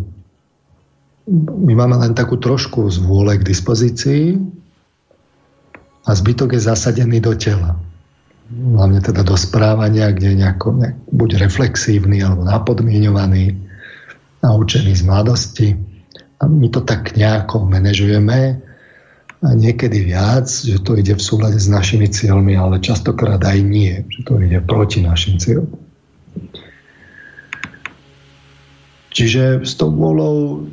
my 1.31 1.73
máme 1.79 1.95
len 1.95 2.11
takú 2.11 2.35
trošku 2.35 2.91
z 2.91 2.99
vôle 2.99 3.39
k 3.39 3.47
dispozícii 3.47 4.35
a 6.03 6.11
zbytok 6.11 6.59
je 6.59 6.61
zasadený 6.67 7.23
do 7.23 7.31
tela. 7.39 7.79
Hlavne 8.51 8.99
teda 8.99 9.23
do 9.23 9.39
správania, 9.39 10.11
kde 10.11 10.35
je 10.35 10.39
nejako, 10.43 10.75
nejak, 10.75 10.97
buď 11.07 11.29
reflexívny 11.39 12.19
alebo 12.19 12.43
napodmienovaný, 12.43 13.63
naučený 14.43 14.91
z 14.91 15.03
mladosti. 15.07 15.67
A 16.43 16.51
my 16.51 16.67
to 16.67 16.83
tak 16.83 17.15
nejako 17.15 17.63
manažujeme 17.63 18.59
a 19.41 19.57
niekedy 19.57 20.05
viac, 20.05 20.45
že 20.45 20.77
to 20.85 20.93
ide 20.93 21.17
v 21.17 21.23
súlade 21.23 21.57
s 21.57 21.65
našimi 21.65 22.05
cieľmi, 22.05 22.53
ale 22.53 22.77
častokrát 22.77 23.41
aj 23.41 23.59
nie, 23.65 24.05
že 24.13 24.21
to 24.21 24.37
ide 24.37 24.61
proti 24.61 25.01
našim 25.01 25.41
cieľom. 25.41 25.69
Čiže 29.11 29.65
s 29.65 29.73
tou 29.75 29.89
vôľou 29.91 30.63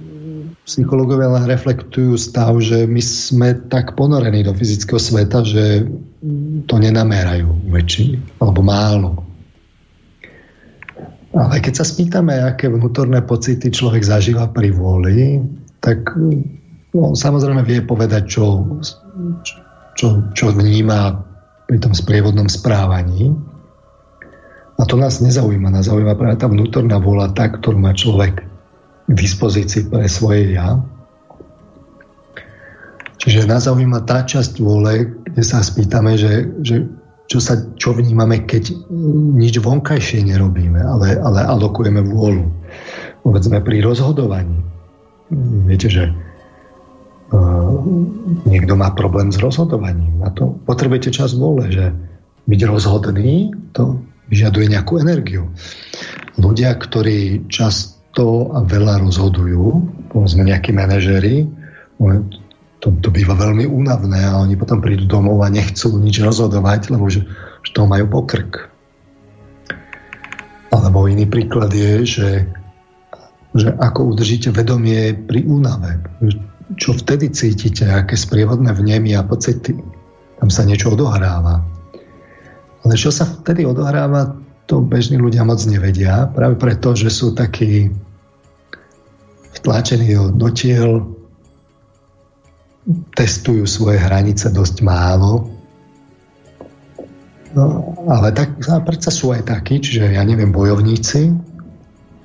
psychológovia 0.68 1.32
len 1.32 1.48
reflektujú 1.48 2.20
stav, 2.20 2.60
že 2.60 2.84
my 2.84 3.00
sme 3.00 3.56
tak 3.72 3.96
ponorení 3.96 4.44
do 4.44 4.52
fyzického 4.52 5.00
sveta, 5.00 5.40
že 5.48 5.88
to 6.68 6.74
nenamerajú 6.76 7.48
väčšiny, 7.72 8.20
alebo 8.36 8.60
málo. 8.60 9.10
Ale 11.32 11.64
keď 11.64 11.72
sa 11.80 11.84
spýtame, 11.88 12.36
aké 12.36 12.68
vnútorné 12.68 13.24
pocity 13.24 13.72
človek 13.72 14.04
zažíva 14.04 14.52
pri 14.52 14.76
vôli, 14.76 15.40
tak 15.80 16.12
no, 16.95 17.12
samozrejme 17.12 17.64
vie 17.64 17.80
povedať, 17.84 18.39
čo, 18.39 18.64
čo, 19.99 20.07
čo 20.32 20.47
vníma 20.55 21.28
pri 21.68 21.78
tom 21.82 21.93
sprievodnom 21.93 22.49
správaní. 22.49 23.36
A 24.78 24.86
to 24.86 24.95
nás 24.95 25.18
nezaujíma. 25.18 25.74
Nás 25.74 25.91
zaujíma 25.91 26.14
práve 26.14 26.39
tá 26.39 26.47
vnútorná 26.47 27.03
vôľa, 27.03 27.34
tá, 27.34 27.51
ktorú 27.51 27.82
má 27.82 27.93
človek 27.93 28.47
k 29.09 29.12
dispozícii 29.12 29.91
pre 29.91 30.07
svoje 30.07 30.55
ja. 30.55 30.78
Čiže 33.18 33.51
nás 33.51 33.66
zaujíma 33.66 34.07
tá 34.07 34.22
časť 34.22 34.62
vôle, 34.62 35.18
kde 35.26 35.43
sa 35.43 35.61
spýtame, 35.61 36.14
že, 36.14 36.47
že 36.62 36.86
čo, 37.26 37.43
sa, 37.43 37.59
čo 37.76 37.93
vnímame, 37.93 38.47
keď 38.47 38.72
nič 39.36 39.59
vonkajšie 39.61 40.24
nerobíme, 40.24 40.80
ale, 40.80 41.18
ale 41.20 41.45
alokujeme 41.45 42.01
vôľu. 42.01 42.47
Povedzme 43.26 43.59
pri 43.61 43.82
rozhodovaní. 43.82 44.62
Viete, 45.68 45.91
že 45.93 46.09
niekto 48.49 48.74
má 48.76 48.93
problém 48.97 49.29
s 49.29 49.39
rozhodovaním. 49.41 50.20
Na 50.20 50.33
to 50.33 50.57
potrebujete 50.64 51.12
čas 51.12 51.37
vôle, 51.37 51.68
že 51.68 51.93
byť 52.49 52.61
rozhodný, 52.64 53.53
to 53.76 54.01
vyžaduje 54.33 54.72
nejakú 54.72 55.01
energiu. 55.01 55.53
Ľudia, 56.41 56.72
ktorí 56.76 57.49
často 57.53 58.53
a 58.57 58.64
veľa 58.64 59.05
rozhodujú, 59.05 59.64
povedzme 60.09 60.49
nejakí 60.49 60.72
manažery, 60.72 61.45
to, 62.79 62.95
to 63.03 63.09
býva 63.11 63.35
veľmi 63.35 63.66
únavné 63.66 64.22
a 64.22 64.39
oni 64.39 64.55
potom 64.55 64.79
prídu 64.79 65.05
domov 65.05 65.43
a 65.43 65.53
nechcú 65.53 65.99
nič 65.99 66.22
rozhodovať, 66.22 66.95
lebo 66.95 67.11
že, 67.11 67.26
že 67.66 67.70
to 67.74 67.85
majú 67.85 68.07
pokrk. 68.07 68.70
Alebo 70.70 71.11
iný 71.11 71.26
príklad 71.26 71.74
je, 71.74 72.07
že, 72.07 72.31
že 73.57 73.68
ako 73.76 74.14
udržíte 74.14 74.55
vedomie 74.55 75.11
pri 75.16 75.43
únave. 75.43 75.99
Čo 76.76 76.92
vtedy 77.00 77.32
cítite, 77.32 77.88
aké 77.88 78.12
sprievodné 78.18 78.76
vnemy 78.76 79.16
a 79.16 79.24
pocity. 79.24 79.72
Tam 80.36 80.52
sa 80.52 80.68
niečo 80.68 80.92
odohráva. 80.92 81.64
Ale 82.84 82.94
čo 82.94 83.08
sa 83.08 83.24
vtedy 83.24 83.64
odohráva, 83.64 84.36
to 84.68 84.84
bežní 84.84 85.16
ľudia 85.16 85.48
moc 85.48 85.58
nevedia, 85.64 86.28
práve 86.28 86.60
preto, 86.60 86.92
že 86.92 87.08
sú 87.08 87.32
takí 87.32 87.88
vtlačení 89.56 90.12
do 90.36 90.48
tiel, 90.52 91.08
testujú 93.16 93.64
svoje 93.64 94.00
hranice 94.00 94.52
dosť 94.52 94.84
málo. 94.84 95.48
No, 97.56 97.96
ale 98.12 98.28
tak, 98.36 98.60
predsa 98.60 99.08
sú 99.08 99.32
aj 99.32 99.48
takí, 99.48 99.80
čiže 99.80 100.12
ja 100.12 100.20
neviem, 100.20 100.52
bojovníci, 100.52 101.32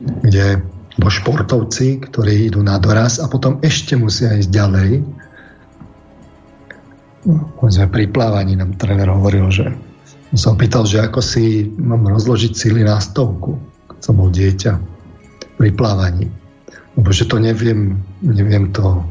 kde 0.04 0.60
bo 0.98 1.10
športovci, 1.10 2.06
ktorí 2.06 2.54
idú 2.54 2.62
na 2.62 2.78
doraz 2.78 3.18
a 3.18 3.26
potom 3.26 3.58
ešte 3.66 3.98
musia 3.98 4.38
ísť 4.38 4.52
ďalej. 4.54 4.92
Povedzme, 7.58 7.88
pri 7.90 8.06
plávaní 8.12 8.54
nám 8.60 8.78
tréner 8.78 9.10
hovoril, 9.10 9.50
že 9.50 9.74
som 10.34 10.58
pýtal, 10.58 10.86
že 10.86 11.02
ako 11.02 11.22
si 11.22 11.70
mám 11.78 12.06
rozložiť 12.10 12.54
síly 12.54 12.82
na 12.86 12.98
stovku, 13.02 13.58
keď 13.90 14.00
som 14.02 14.14
bol 14.18 14.30
dieťa 14.34 14.72
pri 15.58 15.70
plávaní. 15.74 16.30
Lebo 16.94 17.10
že 17.10 17.26
to 17.26 17.42
neviem, 17.42 17.98
neviem 18.22 18.70
to 18.74 19.02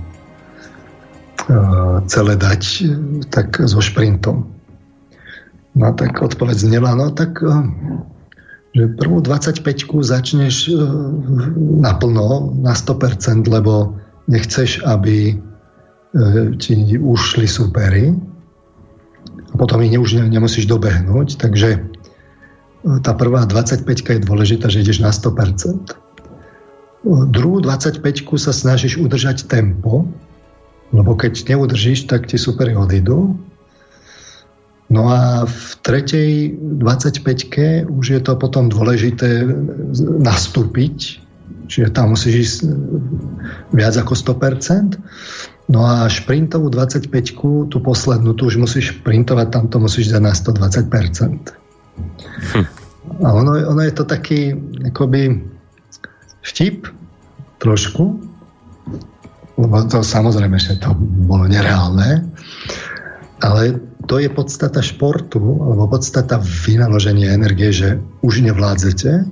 uh, 1.51 1.99
celé 2.07 2.39
dať 2.39 2.63
tak 3.31 3.59
so 3.59 3.83
šprintom. 3.83 4.47
No 5.73 5.89
tak 5.97 6.21
odpoveď 6.21 6.59
znela, 6.69 6.95
no 6.95 7.11
tak 7.11 7.43
uh, 7.43 7.65
že 8.73 8.89
prvú 8.97 9.21
25 9.21 9.65
začneš 10.01 10.73
uh, 10.73 10.81
naplno, 11.81 12.57
na 12.61 12.73
100%, 12.73 13.45
lebo 13.49 13.97
nechceš, 14.29 14.85
aby 14.85 15.37
ti 16.61 16.77
ušli 17.01 17.49
súpery, 17.49 18.13
a 19.53 19.55
potom 19.57 19.85
ich 19.85 19.93
už 19.93 20.33
nemusíš 20.33 20.65
dobehnúť, 20.65 21.37
takže 21.37 21.77
e, 21.77 21.81
tá 23.05 23.13
prvá 23.13 23.45
25 23.45 23.85
je 23.85 24.25
dôležitá, 24.25 24.73
že 24.73 24.81
ideš 24.81 25.05
na 25.05 25.13
100%. 25.13 25.93
Druhú 27.05 27.59
25 27.61 28.01
sa 28.41 28.53
snažíš 28.55 28.97
udržať 28.97 29.45
tempo, 29.51 30.09
lebo 30.95 31.19
keď 31.19 31.53
neudržíš, 31.53 32.07
tak 32.09 32.31
ti 32.31 32.39
super 32.39 32.71
odídu. 32.73 33.37
No 34.93 35.09
a 35.09 35.49
v 35.49 35.69
tretej 35.81 36.53
25 36.61 37.89
už 37.89 38.07
je 38.13 38.21
to 38.21 38.37
potom 38.37 38.69
dôležité 38.69 39.41
nastúpiť, 40.21 41.25
čiže 41.65 41.97
tam 41.97 42.13
musíš 42.13 42.35
ísť 42.37 42.57
e, 42.61 42.71
viac 43.73 43.97
ako 43.97 44.13
100%. 44.13 45.01
No 45.73 45.89
a 45.89 46.05
šprintovú 46.13 46.69
25 46.69 47.09
tú 47.73 47.77
poslednú, 47.81 48.37
tu 48.37 48.53
už 48.53 48.61
musíš 48.61 49.01
šprintovať, 49.01 49.47
tam 49.49 49.65
to 49.73 49.81
musíš 49.81 50.13
dať 50.13 50.21
na 50.21 50.37
120%. 50.37 51.57
Hm. 52.53 52.67
A 53.25 53.29
ono, 53.33 53.53
ono 53.65 53.81
je 53.81 53.95
to 53.97 54.05
taký 54.05 54.53
akoby 54.93 55.41
vtip 56.45 56.85
trošku, 57.65 58.21
lebo 59.57 59.75
to 59.89 60.05
samozrejme, 60.05 60.61
že 60.61 60.77
to 60.85 60.93
bolo 61.01 61.49
nereálne, 61.49 62.29
ale 63.43 63.83
to 64.07 64.23
je 64.23 64.31
podstata 64.31 64.79
športu, 64.79 65.39
alebo 65.39 65.91
podstata 65.91 66.39
vynaloženia 66.43 67.35
energie, 67.35 67.75
že 67.75 67.89
už 68.23 68.47
nevládzete, 68.47 69.27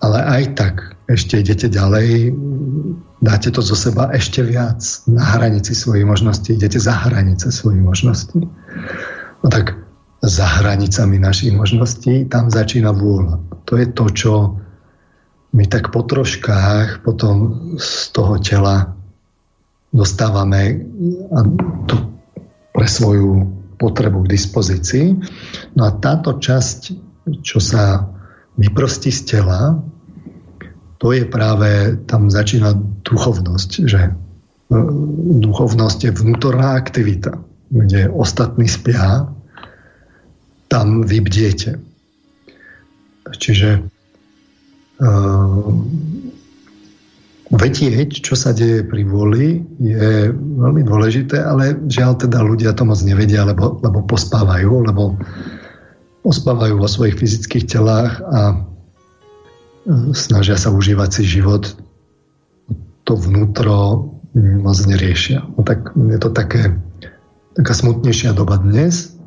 ale 0.00 0.18
aj 0.24 0.42
tak 0.56 0.74
ešte 1.12 1.44
idete 1.44 1.68
ďalej, 1.68 2.32
dáte 3.20 3.52
to 3.52 3.60
zo 3.60 3.76
seba 3.76 4.08
ešte 4.16 4.40
viac 4.40 4.80
na 5.04 5.20
hranici 5.36 5.76
svojich 5.76 6.08
možností, 6.08 6.56
idete 6.56 6.80
za 6.80 6.96
hranice 6.96 7.52
svojich 7.52 7.84
možností. 7.84 8.48
No 9.44 9.46
tak 9.52 9.76
za 10.20 10.46
hranicami 10.60 11.20
našich 11.20 11.52
možností 11.52 12.28
tam 12.28 12.48
začína 12.48 12.92
vôľa. 12.92 13.40
To 13.68 13.72
je 13.76 13.86
to, 13.92 14.04
čo 14.12 14.32
my 15.52 15.64
tak 15.66 15.90
po 15.90 16.04
troškách 16.06 17.02
potom 17.02 17.76
z 17.80 18.14
toho 18.14 18.38
tela 18.38 18.94
dostávame 19.90 20.86
a 21.34 21.38
to 21.90 21.94
pre 22.80 22.88
svoju 22.88 23.44
potrebu 23.76 24.24
k 24.24 24.32
dispozícii. 24.40 25.06
No 25.76 25.84
a 25.84 25.92
táto 26.00 26.40
časť, 26.40 26.80
čo 27.44 27.60
sa 27.60 28.08
vyprostí 28.56 29.12
z 29.12 29.36
tela, 29.36 29.84
to 30.96 31.12
je 31.12 31.28
práve, 31.28 32.00
tam 32.08 32.32
začína 32.32 32.72
duchovnosť, 33.04 33.70
že 33.84 34.00
e, 34.08 34.12
duchovnosť 35.44 36.08
je 36.08 36.12
vnútorná 36.24 36.80
aktivita, 36.80 37.36
kde 37.68 38.08
ostatní 38.08 38.64
spia, 38.64 39.28
tam 40.72 41.04
vybdiete. 41.04 41.84
Čiže 43.30 43.84
uh, 43.84 45.68
vedieť, 47.50 48.22
čo 48.22 48.38
sa 48.38 48.54
deje 48.54 48.86
pri 48.86 49.02
voli, 49.02 49.66
je 49.82 50.30
veľmi 50.34 50.86
dôležité, 50.86 51.42
ale 51.42 51.74
žiaľ 51.90 52.22
teda 52.22 52.38
ľudia 52.46 52.70
to 52.78 52.86
moc 52.86 53.02
nevedia, 53.02 53.42
lebo, 53.42 53.82
lebo 53.82 54.06
pospávajú, 54.06 54.86
lebo 54.86 55.18
pospávajú 56.22 56.78
vo 56.78 56.86
svojich 56.86 57.18
fyzických 57.18 57.66
telách 57.66 58.22
a 58.22 58.54
snažia 60.14 60.54
sa 60.54 60.70
užívať 60.70 61.10
si 61.10 61.22
život, 61.26 61.74
to 63.02 63.18
vnútro 63.18 64.06
moc 64.38 64.78
neriešia. 64.86 65.42
No 65.42 65.66
tak 65.66 65.90
je 65.96 66.18
to 66.22 66.30
také, 66.30 66.78
taká 67.58 67.74
smutnejšia 67.74 68.30
doba 68.30 68.62
dnes, 68.62 69.18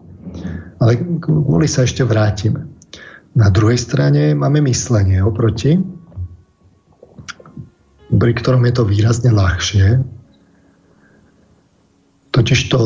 ale 0.79 0.95
kvôli 1.19 1.67
sa 1.67 1.83
ešte 1.83 2.07
vrátime. 2.07 2.71
Na 3.35 3.51
druhej 3.51 3.81
strane 3.81 4.31
máme 4.31 4.63
myslenie 4.63 5.19
oproti, 5.19 5.75
pri 8.13 8.33
ktorom 8.37 8.63
je 8.69 8.73
to 8.73 8.83
výrazne 8.85 9.33
ľahšie. 9.33 10.01
Totiž 12.33 12.59
to 12.73 12.81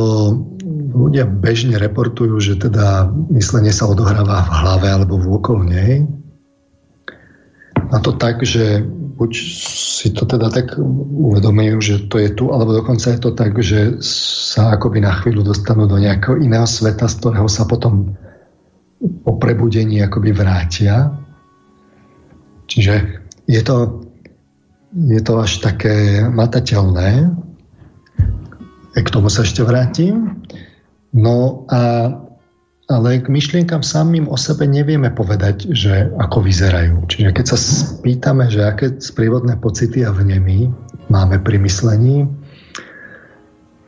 ľudia 0.92 1.24
bežne 1.24 1.80
reportujú, 1.80 2.36
že 2.40 2.60
teda 2.60 3.08
myslenie 3.32 3.72
sa 3.72 3.88
odohráva 3.88 4.44
v 4.44 4.52
hlave 4.52 4.88
alebo 4.92 5.16
v 5.16 5.28
okolnej 5.40 5.92
na 7.88 8.00
to 8.04 8.12
tak, 8.20 8.44
že 8.44 8.84
buď 9.18 9.32
si 9.72 10.12
to 10.12 10.28
teda 10.28 10.52
tak 10.52 10.76
uvedomujú, 10.78 11.78
že 11.80 11.96
to 12.12 12.20
je 12.20 12.30
tu, 12.36 12.52
alebo 12.52 12.76
dokonca 12.76 13.16
je 13.16 13.20
to 13.20 13.32
tak, 13.32 13.56
že 13.64 13.98
sa 14.04 14.76
akoby 14.76 15.02
na 15.02 15.16
chvíľu 15.16 15.48
dostanú 15.48 15.88
do 15.88 15.98
nejakého 15.98 16.38
iného 16.38 16.68
sveta, 16.68 17.08
z 17.08 17.18
ktorého 17.24 17.48
sa 17.48 17.64
potom 17.64 18.14
po 19.24 19.32
prebudení 19.40 20.04
akoby 20.04 20.36
vrátia. 20.36 21.16
Čiže 22.68 23.24
je 23.48 23.62
to 23.64 24.07
je 24.96 25.22
to 25.24 25.34
až 25.44 25.60
také 25.60 26.24
matateľné. 26.28 27.34
E 28.96 29.00
k 29.04 29.14
tomu 29.14 29.28
sa 29.28 29.44
ešte 29.44 29.62
vrátim. 29.62 30.42
No 31.12 31.68
a 31.68 32.12
ale 32.88 33.20
k 33.20 33.28
myšlienkam 33.28 33.84
samým 33.84 34.32
o 34.32 34.40
sebe 34.40 34.64
nevieme 34.64 35.12
povedať, 35.12 35.76
že 35.76 36.08
ako 36.16 36.40
vyzerajú. 36.40 37.04
Čiže 37.12 37.36
keď 37.36 37.46
sa 37.52 37.58
spýtame, 37.60 38.48
že 38.48 38.64
aké 38.64 38.96
sprievodné 39.04 39.60
pocity 39.60 40.08
a 40.08 40.16
vnemy 40.16 40.72
máme 41.12 41.44
pri 41.44 41.60
myslení, 41.60 42.32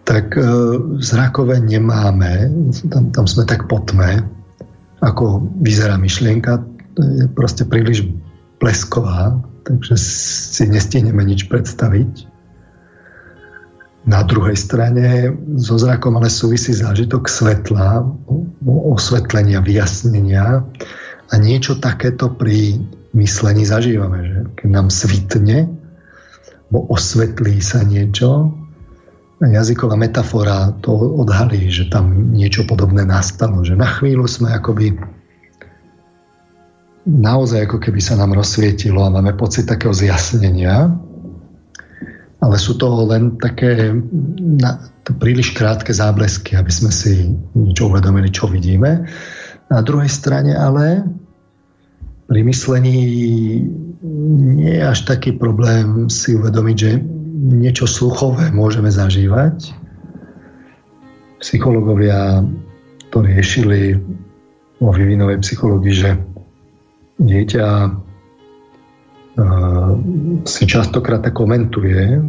tak 0.04 0.36
e, 0.36 0.43
zrakové 1.00 1.64
nemáme, 1.64 2.52
tam, 2.91 3.16
tam 3.16 3.24
sme 3.24 3.47
tak 3.47 3.72
potme, 3.72 4.20
ako 5.00 5.47
vyzerá 5.64 5.95
myšlienka, 5.95 6.60
je 7.00 7.32
proste 7.32 7.64
príliš 7.64 8.04
blesková, 8.60 9.39
takže 9.70 9.93
si 10.01 10.65
nestihneme 10.65 11.22
nič 11.22 11.45
predstaviť. 11.45 12.26
Na 14.09 14.26
druhej 14.26 14.57
strane 14.57 15.30
so 15.61 15.78
zrakom 15.78 16.17
ale 16.17 16.34
súvisí 16.34 16.74
zážitok 16.74 17.30
svetla, 17.30 18.01
osvetlenia, 18.65 19.61
vyjasnenia 19.61 20.65
a 21.30 21.34
niečo 21.38 21.78
takéto 21.78 22.34
pri 22.34 22.82
myslení 23.13 23.70
zažívame, 23.70 24.20
že 24.26 24.39
keď 24.57 24.70
nám 24.74 24.88
svitne, 24.89 25.70
bo 26.74 26.89
osvetlí 26.89 27.61
sa 27.61 27.86
niečo, 27.86 28.49
jazyková 29.38 29.93
metafora 29.95 30.74
to 30.82 30.91
odhalí, 30.93 31.70
že 31.70 31.88
tam 31.88 32.34
niečo 32.34 32.65
podobné 32.65 33.05
nastalo, 33.05 33.61
že 33.61 33.78
na 33.78 33.88
chvíľu 33.88 34.26
sme 34.26 34.51
akoby 34.51 34.97
naozaj 37.08 37.70
ako 37.70 37.78
keby 37.80 38.02
sa 38.04 38.20
nám 38.20 38.36
rozsvietilo 38.36 39.04
a 39.06 39.14
máme 39.14 39.38
pocit 39.39 39.70
takého 39.70 39.95
zjasnenia, 39.95 40.91
ale 42.39 42.56
sú 42.56 42.80
to 42.80 42.88
len 43.08 43.36
také 43.36 43.91
na, 44.39 44.80
to 45.04 45.12
príliš 45.16 45.52
krátke 45.52 45.91
záblesky, 45.91 46.56
aby 46.56 46.72
sme 46.72 46.91
si 46.91 47.36
niečo 47.56 47.91
uvedomili, 47.91 48.32
čo 48.32 48.47
vidíme. 48.47 49.08
Na 49.68 49.80
druhej 49.84 50.08
strane 50.08 50.56
ale 50.56 51.04
pri 52.30 52.41
myslení 52.45 52.95
nie 54.56 54.74
je 54.80 54.84
až 54.86 55.04
taký 55.04 55.36
problém 55.36 56.08
si 56.08 56.38
uvedomiť, 56.38 56.78
že 56.78 56.91
niečo 57.39 57.89
sluchové 57.89 58.54
môžeme 58.56 58.88
zažívať. 58.88 59.76
Psychológovia 61.43 62.45
to 63.10 63.26
riešili 63.26 63.97
vo 64.80 64.91
vývinovej 64.95 65.43
psychológii, 65.43 65.95
že 65.95 66.10
dieťa 67.20 67.67
si 70.43 70.63
častokrát 70.67 71.24
komentuje, 71.32 72.20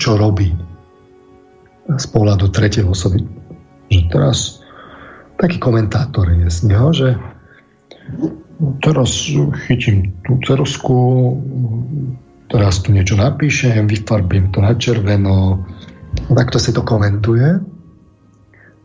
čo 0.00 0.10
robí 0.16 0.48
z 1.92 2.06
pohľadu 2.08 2.48
tretej 2.48 2.88
osoby. 2.88 3.20
Že 3.92 4.00
teraz 4.08 4.64
taký 5.36 5.60
komentátor 5.60 6.32
je 6.32 6.48
z 6.48 6.58
neho, 6.72 6.88
že 6.96 7.08
teraz 8.80 9.28
chytím 9.68 10.16
tú 10.24 10.40
cerusku, 10.40 10.96
teraz 12.48 12.80
tu 12.80 12.96
niečo 12.96 13.20
napíšem, 13.20 13.84
vyfarbím 13.84 14.48
to 14.54 14.64
na 14.64 14.72
červeno, 14.72 15.68
takto 16.32 16.56
si 16.56 16.72
to 16.72 16.80
komentuje. 16.80 17.60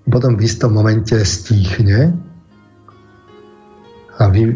Potom 0.08 0.36
v 0.36 0.44
istom 0.44 0.76
momente 0.76 1.16
stíchne 1.24 2.27
a 4.18 4.24
vy 4.34 4.54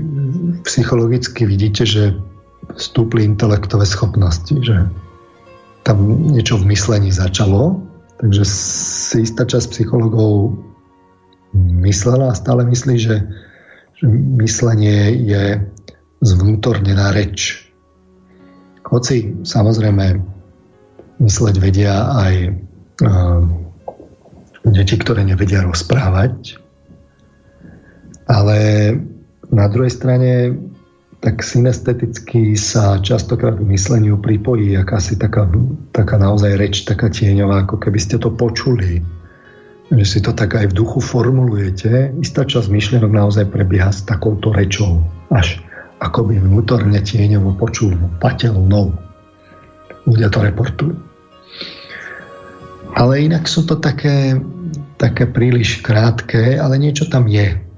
psychologicky 0.66 1.46
vidíte, 1.46 1.86
že 1.86 2.18
vstúpli 2.78 3.26
intelektové 3.26 3.86
schopnosti, 3.86 4.58
že 4.62 4.90
tam 5.86 6.30
niečo 6.34 6.58
v 6.62 6.74
myslení 6.74 7.10
začalo, 7.14 7.82
takže 8.22 8.46
si 8.46 9.26
istá 9.26 9.46
časť 9.46 9.74
psychologov 9.74 10.58
myslela 11.58 12.32
a 12.32 12.38
stále 12.38 12.66
myslí, 12.66 12.96
že, 13.02 13.18
že 13.98 14.06
myslenie 14.40 15.14
je 15.26 15.44
zvnútornená 16.22 17.12
reč. 17.18 17.66
Hoci 18.86 19.34
samozrejme 19.42 20.22
mysleť 21.22 21.56
vedia 21.58 22.12
aj 22.14 22.34
uh, 23.06 23.42
deti, 24.70 24.96
ktoré 24.98 25.26
nevedia 25.26 25.66
rozprávať, 25.66 26.62
ale 28.30 28.58
na 29.52 29.68
druhej 29.68 29.92
strane 29.92 30.56
tak 31.22 31.46
synesteticky 31.46 32.58
sa 32.58 32.98
častokrát 32.98 33.54
v 33.62 33.78
mysleniu 33.78 34.18
pripojí 34.18 34.74
akási 34.74 35.22
taká, 35.22 35.46
taká 35.94 36.18
naozaj 36.18 36.58
reč, 36.58 36.82
taká 36.82 37.14
tieňová, 37.14 37.70
ako 37.70 37.78
keby 37.78 38.00
ste 38.02 38.18
to 38.18 38.34
počuli. 38.34 39.06
Že 39.94 40.06
si 40.08 40.20
to 40.26 40.34
tak 40.34 40.58
aj 40.58 40.74
v 40.74 40.78
duchu 40.82 40.98
formulujete. 40.98 42.10
Istá 42.18 42.50
časť 42.50 42.74
myšlienok 42.74 43.12
naozaj 43.14 43.54
prebieha 43.54 43.94
s 43.94 44.02
takouto 44.02 44.50
rečou. 44.50 45.06
Až 45.30 45.62
akoby 46.02 46.42
vnútorne 46.42 46.98
tieňovo 46.98 47.54
počúvateľnou. 47.54 48.90
Ľudia 50.10 50.34
to 50.34 50.40
reportujú. 50.42 50.96
Ale 52.98 53.14
inak 53.22 53.46
sú 53.46 53.62
to 53.70 53.78
také, 53.78 54.42
také 54.98 55.30
príliš 55.30 55.86
krátke, 55.86 56.58
ale 56.58 56.82
niečo 56.82 57.06
tam 57.06 57.30
je 57.30 57.71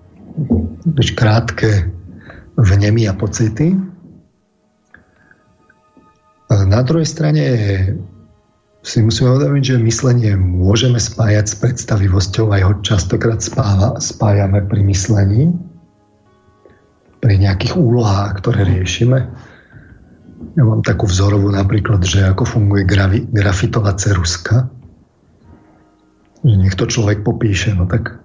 krátke 1.14 1.91
vnemy 2.57 3.10
a 3.10 3.14
pocity. 3.14 3.73
Na 6.53 6.81
druhej 6.85 7.07
strane 7.10 7.43
si 8.84 8.99
musíme 8.99 9.31
uvedomiť, 9.39 9.64
že 9.64 9.88
myslenie 9.88 10.35
môžeme 10.35 10.99
spájať 10.99 11.45
s 11.49 11.55
predstavivosťou, 11.55 12.51
aj 12.51 12.61
ho 12.61 12.73
častokrát 12.84 13.39
spáva, 13.39 13.95
spájame 13.97 14.60
pri 14.68 14.81
myslení, 14.84 15.55
pri 17.23 17.35
nejakých 17.39 17.80
úlohách, 17.80 18.43
ktoré 18.43 18.68
riešime. 18.68 19.31
Ja 20.60 20.64
mám 20.68 20.84
takú 20.84 21.07
vzorovú 21.07 21.47
napríklad, 21.49 22.03
že 22.03 22.27
ako 22.27 22.43
funguje 22.43 22.84
grafi, 22.84 23.23
grafitová 23.23 23.95
ceruska, 23.95 24.68
že 26.43 26.55
niekto 26.60 26.84
človek 26.84 27.23
popíše, 27.23 27.72
no 27.72 27.88
tak 27.88 28.23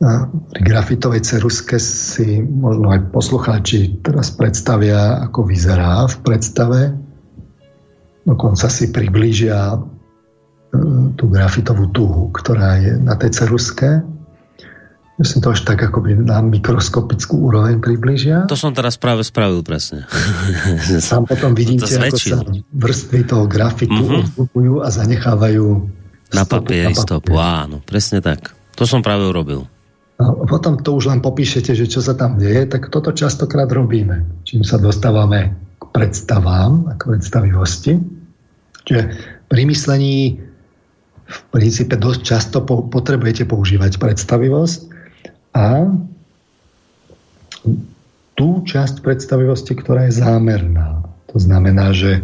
pri 0.00 0.62
grafitovej 0.64 1.20
ceruske 1.20 1.76
si 1.76 2.40
možno 2.40 2.88
aj 2.88 3.12
poslucháči 3.12 4.00
teraz 4.00 4.32
predstavia, 4.32 5.20
ako 5.28 5.44
vyzerá 5.44 6.08
v 6.08 6.16
predstave. 6.24 6.80
Dokonca 8.24 8.72
si 8.72 8.88
priblížia 8.88 9.76
e, 9.76 9.78
tú 11.20 11.24
grafitovú 11.28 11.92
tuhu, 11.92 12.32
ktorá 12.32 12.80
je 12.80 12.96
na 12.96 13.12
tej 13.20 13.44
ceruske. 13.44 14.00
Si 15.20 15.36
to 15.36 15.52
až 15.52 15.68
tak 15.68 15.84
akoby 15.84 16.16
na 16.16 16.40
mikroskopickú 16.40 17.52
úroveň 17.52 17.76
priblížia. 17.84 18.48
To 18.48 18.56
som 18.56 18.72
teraz 18.72 18.96
práve 18.96 19.20
spravil 19.20 19.60
presne. 19.60 20.08
Tam 21.12 21.28
potom 21.28 21.52
vidíte, 21.52 21.92
ako 22.00 22.16
sa 22.16 22.40
vrstvy 22.72 23.28
toho 23.28 23.44
grafitu 23.44 24.00
mm-hmm. 24.00 24.80
a 24.80 24.88
zanechávajú 24.88 25.66
na 26.32 26.48
papieri 26.48 26.96
stopu. 26.96 27.36
Áno, 27.36 27.84
presne 27.84 28.24
tak. 28.24 28.56
To 28.80 28.88
som 28.88 29.04
práve 29.04 29.28
urobil. 29.28 29.68
Potom 30.20 30.76
to 30.84 31.00
už 31.00 31.08
len 31.08 31.24
popíšete, 31.24 31.72
že 31.72 31.88
čo 31.88 32.04
sa 32.04 32.12
tam 32.12 32.36
deje, 32.36 32.68
tak 32.68 32.92
toto 32.92 33.16
častokrát 33.16 33.72
robíme. 33.72 34.44
Čím 34.44 34.68
sa 34.68 34.76
dostávame 34.76 35.56
k 35.80 35.84
predstavám 35.96 36.92
a 36.92 36.92
k 36.92 37.08
predstavivosti. 37.08 37.92
Čiže 38.84 39.02
pri 39.48 39.62
myslení 39.64 40.44
v 41.30 41.38
princípe 41.54 41.96
dosť 41.96 42.20
často 42.20 42.58
po, 42.60 42.84
potrebujete 42.84 43.48
používať 43.48 43.96
predstavivosť 43.96 44.80
a 45.56 45.88
tú 48.36 48.48
časť 48.64 49.00
predstavivosti, 49.00 49.72
ktorá 49.72 50.08
je 50.10 50.20
zámerná. 50.20 51.06
To 51.32 51.36
znamená, 51.40 51.96
že 51.96 52.20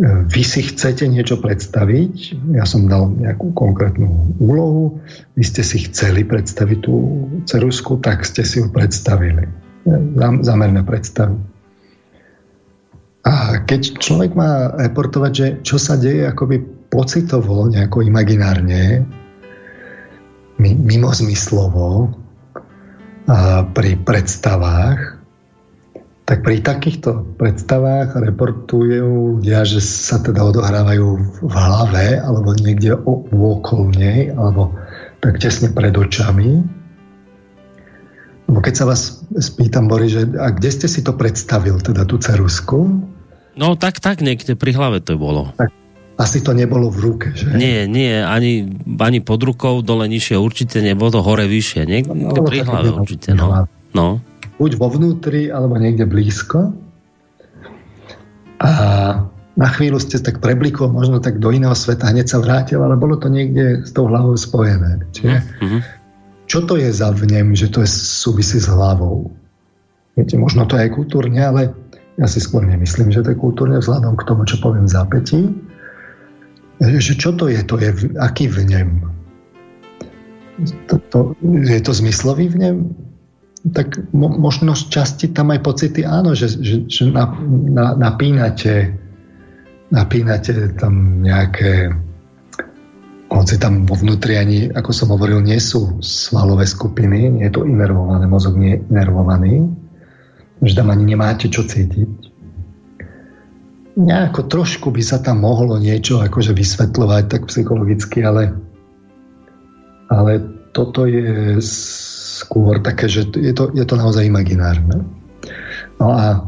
vy 0.00 0.42
si 0.42 0.64
chcete 0.64 1.04
niečo 1.04 1.36
predstaviť, 1.36 2.40
ja 2.56 2.64
som 2.64 2.88
dal 2.88 3.12
nejakú 3.20 3.52
konkrétnu 3.52 4.32
úlohu, 4.40 4.96
vy 5.36 5.44
ste 5.44 5.60
si 5.60 5.84
chceli 5.84 6.24
predstaviť 6.24 6.78
tú 6.80 7.28
cerusku, 7.44 8.00
tak 8.00 8.24
ste 8.24 8.40
si 8.40 8.64
ju 8.64 8.72
predstavili. 8.72 9.44
Zamerné 10.40 10.80
predstavy. 10.88 11.36
A 13.28 13.60
keď 13.68 14.00
človek 14.00 14.32
má 14.32 14.72
reportovať, 14.80 15.32
že 15.36 15.46
čo 15.60 15.76
sa 15.76 16.00
deje 16.00 16.24
akoby 16.24 16.64
pocitovo, 16.88 17.68
nejako 17.68 18.00
imaginárne, 18.00 19.04
mimo 20.64 21.12
zmyslovo, 21.12 22.08
pri 23.76 23.92
predstavách, 24.00 25.19
tak 26.30 26.46
pri 26.46 26.62
takýchto 26.62 27.34
predstavách 27.42 28.14
reportujú 28.14 29.42
ľudia, 29.42 29.66
že 29.66 29.82
sa 29.82 30.22
teda 30.22 30.46
odohrávajú 30.46 31.06
v 31.42 31.50
hlave 31.50 32.22
alebo 32.22 32.54
niekde 32.54 32.94
okolo 33.34 33.90
nej 33.90 34.30
alebo 34.38 34.70
tak 35.18 35.42
tesne 35.42 35.74
pred 35.74 35.90
očami. 35.90 36.62
keď 38.46 38.74
sa 38.78 38.86
vás 38.86 39.26
spýtam, 39.42 39.90
Bori, 39.90 40.06
že 40.06 40.30
a 40.38 40.54
kde 40.54 40.70
ste 40.70 40.86
si 40.86 41.02
to 41.02 41.18
predstavil, 41.18 41.82
teda 41.82 42.06
tú 42.06 42.22
cerusku? 42.22 43.02
No 43.58 43.74
tak, 43.74 43.98
tak, 43.98 44.22
niekde 44.22 44.54
pri 44.54 44.70
hlave 44.70 45.02
to 45.02 45.18
bolo. 45.18 45.50
Tak, 45.58 45.74
asi 46.14 46.46
to 46.46 46.54
nebolo 46.54 46.94
v 46.94 47.10
ruke, 47.10 47.34
že? 47.34 47.50
Nie, 47.58 47.90
nie, 47.90 48.22
ani, 48.22 48.70
ani 49.02 49.18
pod 49.18 49.42
rukou, 49.42 49.82
dole 49.82 50.06
nižšie 50.06 50.38
určite 50.38 50.78
nebolo 50.78 51.10
to 51.10 51.26
hore 51.26 51.50
vyššie, 51.50 51.90
niekde 51.90 52.14
no, 52.14 52.38
pri 52.46 52.62
hlave 52.62 52.94
určite, 52.94 53.34
no. 53.34 53.66
no. 53.98 54.22
Buď 54.60 54.76
vo 54.76 54.92
vnútri, 54.92 55.48
alebo 55.48 55.80
niekde 55.80 56.04
blízko. 56.04 56.76
A 58.60 58.70
na 59.56 59.68
chvíľu 59.72 59.96
ste 59.96 60.20
tak 60.20 60.44
preblikol 60.44 60.92
možno 60.92 61.16
tak 61.16 61.40
do 61.40 61.48
iného 61.48 61.72
sveta, 61.72 62.12
hneď 62.12 62.28
sa 62.28 62.44
vrátil, 62.44 62.84
ale 62.84 63.00
bolo 63.00 63.16
to 63.16 63.32
niekde 63.32 63.88
s 63.88 63.90
tou 63.96 64.04
hlavou 64.04 64.36
spojené. 64.36 65.00
Čiže, 65.16 65.36
mm-hmm. 65.40 65.80
čo 66.44 66.60
to 66.68 66.76
je 66.76 66.92
za 66.92 67.08
vnem, 67.08 67.56
že 67.56 67.72
to 67.72 67.80
je 67.80 67.88
súvisí 67.88 68.60
s 68.60 68.68
hlavou? 68.68 69.32
Viete, 70.12 70.36
možno 70.36 70.68
to 70.68 70.76
je 70.76 70.84
aj 70.84 70.92
kultúrne, 70.92 71.40
ale 71.40 71.72
ja 72.20 72.28
si 72.28 72.44
skôr 72.44 72.60
nemyslím, 72.68 73.08
že 73.08 73.24
to 73.24 73.32
je 73.32 73.40
kultúrne 73.40 73.80
vzhľadom 73.80 74.12
k 74.20 74.26
tomu, 74.28 74.44
čo 74.44 74.60
poviem 74.60 74.84
v 74.84 74.92
zápätí 74.92 75.40
že 76.80 77.12
čo 77.12 77.36
to 77.36 77.52
je, 77.52 77.60
to 77.60 77.76
je 77.76 77.92
aký 78.16 78.48
vnem? 78.48 79.04
To, 80.88 80.96
to, 81.12 81.18
je 81.44 81.80
to 81.80 81.92
zmyslový 81.92 82.48
vnem? 82.48 82.96
Tak 83.60 84.12
mo, 84.16 84.32
možno 84.32 84.72
z 84.72 84.88
časti 84.88 85.36
tam 85.36 85.52
aj 85.52 85.60
pocity 85.60 86.00
áno, 86.00 86.32
že, 86.32 86.48
že, 86.48 86.88
že 86.88 87.12
na, 87.12 87.28
na, 87.68 87.92
napínate 87.92 88.96
napínate 89.90 90.70
tam 90.78 91.20
nejaké 91.20 91.90
hoci 93.30 93.62
tam 93.62 93.86
vo 93.86 93.94
vnútri 93.94 94.34
ani, 94.34 94.70
ako 94.74 94.90
som 94.90 95.14
hovoril, 95.14 95.38
nie 95.38 95.58
sú 95.62 96.02
svalové 96.02 96.66
skupiny, 96.66 97.30
nie 97.30 97.46
je 97.46 97.54
to 97.54 97.62
inervované, 97.62 98.26
mozog 98.26 98.58
nie 98.58 98.74
je 98.74 98.82
inervovaný, 98.90 99.70
že 100.66 100.74
tam 100.74 100.90
ani 100.90 101.14
nemáte 101.14 101.46
čo 101.46 101.62
cítiť. 101.62 102.10
Nejako 104.00 104.46
trošku 104.50 104.90
by 104.90 105.02
sa 105.02 105.22
tam 105.22 105.46
mohlo 105.46 105.78
niečo 105.78 106.18
akože 106.22 106.54
vysvetľovať 106.54 107.24
tak 107.30 107.42
psychologicky, 107.46 108.22
ale, 108.26 108.54
ale 110.10 110.42
toto 110.74 111.06
je 111.06 111.58
skôr 112.40 112.80
také, 112.80 113.04
že 113.06 113.28
je 113.36 113.52
to, 113.52 113.68
je 113.76 113.84
to 113.84 113.94
naozaj 114.00 114.24
imaginárne. 114.24 115.04
No 116.00 116.08
a 116.16 116.40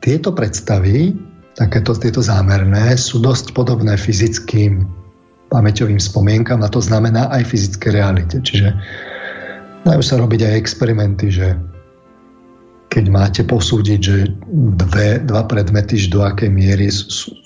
tieto 0.00 0.32
predstavy, 0.32 1.12
takéto 1.60 1.92
tieto 1.92 2.24
zámerné, 2.24 2.96
sú 2.96 3.20
dosť 3.20 3.52
podobné 3.52 4.00
fyzickým 4.00 4.88
pamäťovým 5.52 6.00
spomienkam 6.00 6.64
a 6.64 6.72
to 6.72 6.80
znamená 6.80 7.28
aj 7.30 7.52
fyzické 7.52 7.92
realite. 7.92 8.40
Čiže 8.40 8.72
dajú 9.84 10.02
sa 10.02 10.16
robiť 10.18 10.40
aj 10.48 10.54
experimenty, 10.58 11.28
že 11.30 11.54
keď 12.90 13.04
máte 13.12 13.42
posúdiť, 13.44 14.00
že 14.00 14.32
dve, 14.80 15.20
dva 15.20 15.44
predmety, 15.44 16.00
do 16.08 16.24
akej 16.24 16.48
miery, 16.48 16.88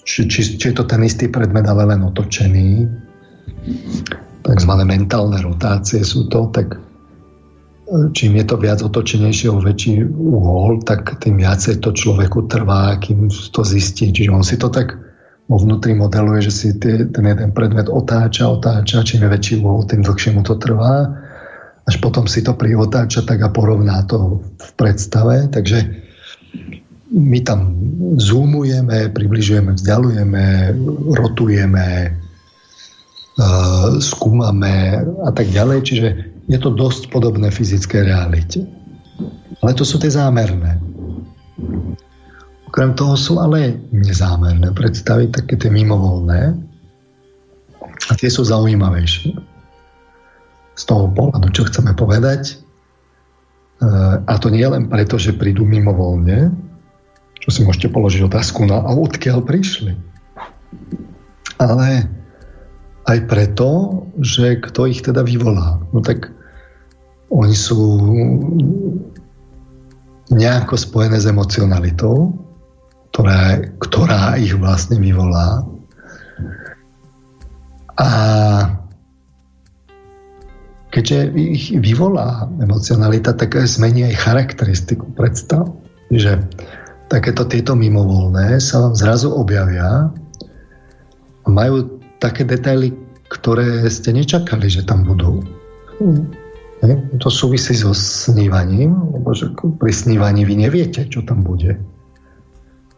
či, 0.07 0.31
či, 0.31 0.41
či 0.55 0.65
je 0.71 0.75
to 0.79 0.87
ten 0.87 1.03
istý 1.03 1.27
predmet, 1.27 1.67
ale 1.67 1.91
len 1.91 2.07
otočený, 2.07 2.87
takzvané 4.47 4.87
mentálne 4.87 5.43
rotácie 5.43 6.07
sú 6.07 6.31
to, 6.31 6.47
tak 6.55 6.79
čím 8.15 8.39
je 8.39 8.45
to 8.47 8.57
viac 8.57 8.83
otočenejšie 8.83 9.51
o 9.51 9.59
väčší 9.59 10.07
uhol, 10.07 10.83
tak 10.87 11.19
tým 11.19 11.43
viacej 11.43 11.83
to 11.83 11.91
človeku 11.91 12.47
trvá, 12.47 12.97
kým 13.03 13.29
to 13.29 13.63
zistí. 13.67 14.15
Čiže 14.15 14.31
on 14.31 14.45
si 14.47 14.57
to 14.59 14.71
tak 14.71 14.95
vo 15.51 15.59
vnútri 15.59 15.99
modeluje, 15.99 16.47
že 16.47 16.53
si 16.55 16.69
ten 16.79 17.25
jeden 17.27 17.51
predmet 17.51 17.91
otáča, 17.91 18.47
otáča, 18.47 19.03
čím 19.03 19.27
je 19.27 19.35
väčší 19.35 19.55
uhol, 19.59 19.87
tým 19.87 20.07
dlhšie 20.07 20.31
mu 20.35 20.47
to 20.47 20.55
trvá 20.55 21.11
až 21.91 21.99
potom 21.99 22.31
si 22.31 22.47
to 22.47 22.55
priotáča 22.55 23.27
tak 23.27 23.43
a 23.43 23.51
porovná 23.51 24.07
to 24.07 24.39
v 24.63 24.71
predstave. 24.79 25.51
Takže 25.51 25.91
my 27.11 27.43
tam 27.43 27.75
zoomujeme, 28.15 29.11
približujeme, 29.11 29.75
vzdialujeme, 29.75 30.45
rotujeme, 31.19 32.15
uh, 33.35 33.99
skúmame 33.99 35.03
a 35.03 35.31
tak 35.35 35.51
ďalej. 35.51 35.79
Čiže 35.83 36.09
je 36.51 36.59
to 36.59 36.75
dosť 36.75 37.15
podobné 37.15 37.55
fyzické 37.55 38.03
realite. 38.03 38.67
Ale 39.63 39.73
to 39.79 39.87
sú 39.87 40.03
tie 40.03 40.11
zámerné. 40.11 40.83
Okrem 42.67 42.91
toho 42.99 43.15
sú 43.15 43.39
ale 43.39 43.79
nezámerné 43.95 44.75
predstavy, 44.75 45.31
také 45.31 45.55
tie 45.55 45.71
mimovolné. 45.71 46.59
A 48.11 48.13
tie 48.19 48.27
sú 48.27 48.43
zaujímavejšie 48.43 49.39
z 50.75 50.83
toho 50.89 51.07
pohľadu, 51.13 51.55
čo 51.55 51.69
chceme 51.71 51.95
povedať. 51.95 52.43
E, 52.51 52.55
a 54.25 54.35
to 54.41 54.49
nie 54.49 54.65
len 54.65 54.89
preto, 54.89 55.21
že 55.21 55.37
prídu 55.37 55.63
mimovoľne, 55.69 56.51
čo 57.39 57.49
si 57.53 57.61
môžete 57.63 57.93
položiť 57.93 58.27
otázku, 58.27 58.65
na 58.65 58.81
no 58.81 58.89
a 58.89 58.91
odkiaľ 58.97 59.45
prišli. 59.45 59.93
Ale 61.61 62.09
aj 63.07 63.19
preto, 63.29 64.03
že 64.25 64.57
kto 64.57 64.89
ich 64.89 65.05
teda 65.05 65.21
vyvolá. 65.21 65.83
No 65.93 66.01
tak 66.01 66.33
oni 67.31 67.55
sú 67.55 67.81
nejako 70.31 70.75
spojené 70.79 71.19
s 71.19 71.27
emocionalitou, 71.27 72.35
ktorá, 73.11 73.59
ktorá 73.83 74.39
ich 74.39 74.55
vlastne 74.55 74.99
vyvolá. 74.99 75.67
A 77.99 78.09
keďže 80.91 81.19
ich 81.35 81.65
vyvolá 81.79 82.51
emocionalita, 82.63 83.35
tak 83.35 83.59
zmení 83.59 84.11
aj 84.11 84.23
charakteristiku 84.27 85.07
predstav. 85.15 85.71
Že 86.11 86.43
takéto 87.11 87.47
tieto 87.47 87.79
mimovolné 87.79 88.59
sa 88.59 88.87
vám 88.87 88.95
zrazu 88.99 89.31
objavia 89.31 90.11
a 91.43 91.47
majú 91.47 91.99
také 92.19 92.43
detaily, 92.43 92.95
ktoré 93.31 93.87
ste 93.87 94.15
nečakali, 94.15 94.67
že 94.67 94.83
tam 94.83 95.07
budú. 95.07 95.43
To 97.21 97.29
súvisí 97.29 97.77
so 97.77 97.93
snívaním, 97.93 98.97
lebo 99.13 99.37
že 99.37 99.53
pri 99.53 99.93
snívaní 99.93 100.49
vy 100.49 100.65
neviete, 100.65 101.05
čo 101.13 101.21
tam 101.21 101.45
bude. 101.45 101.77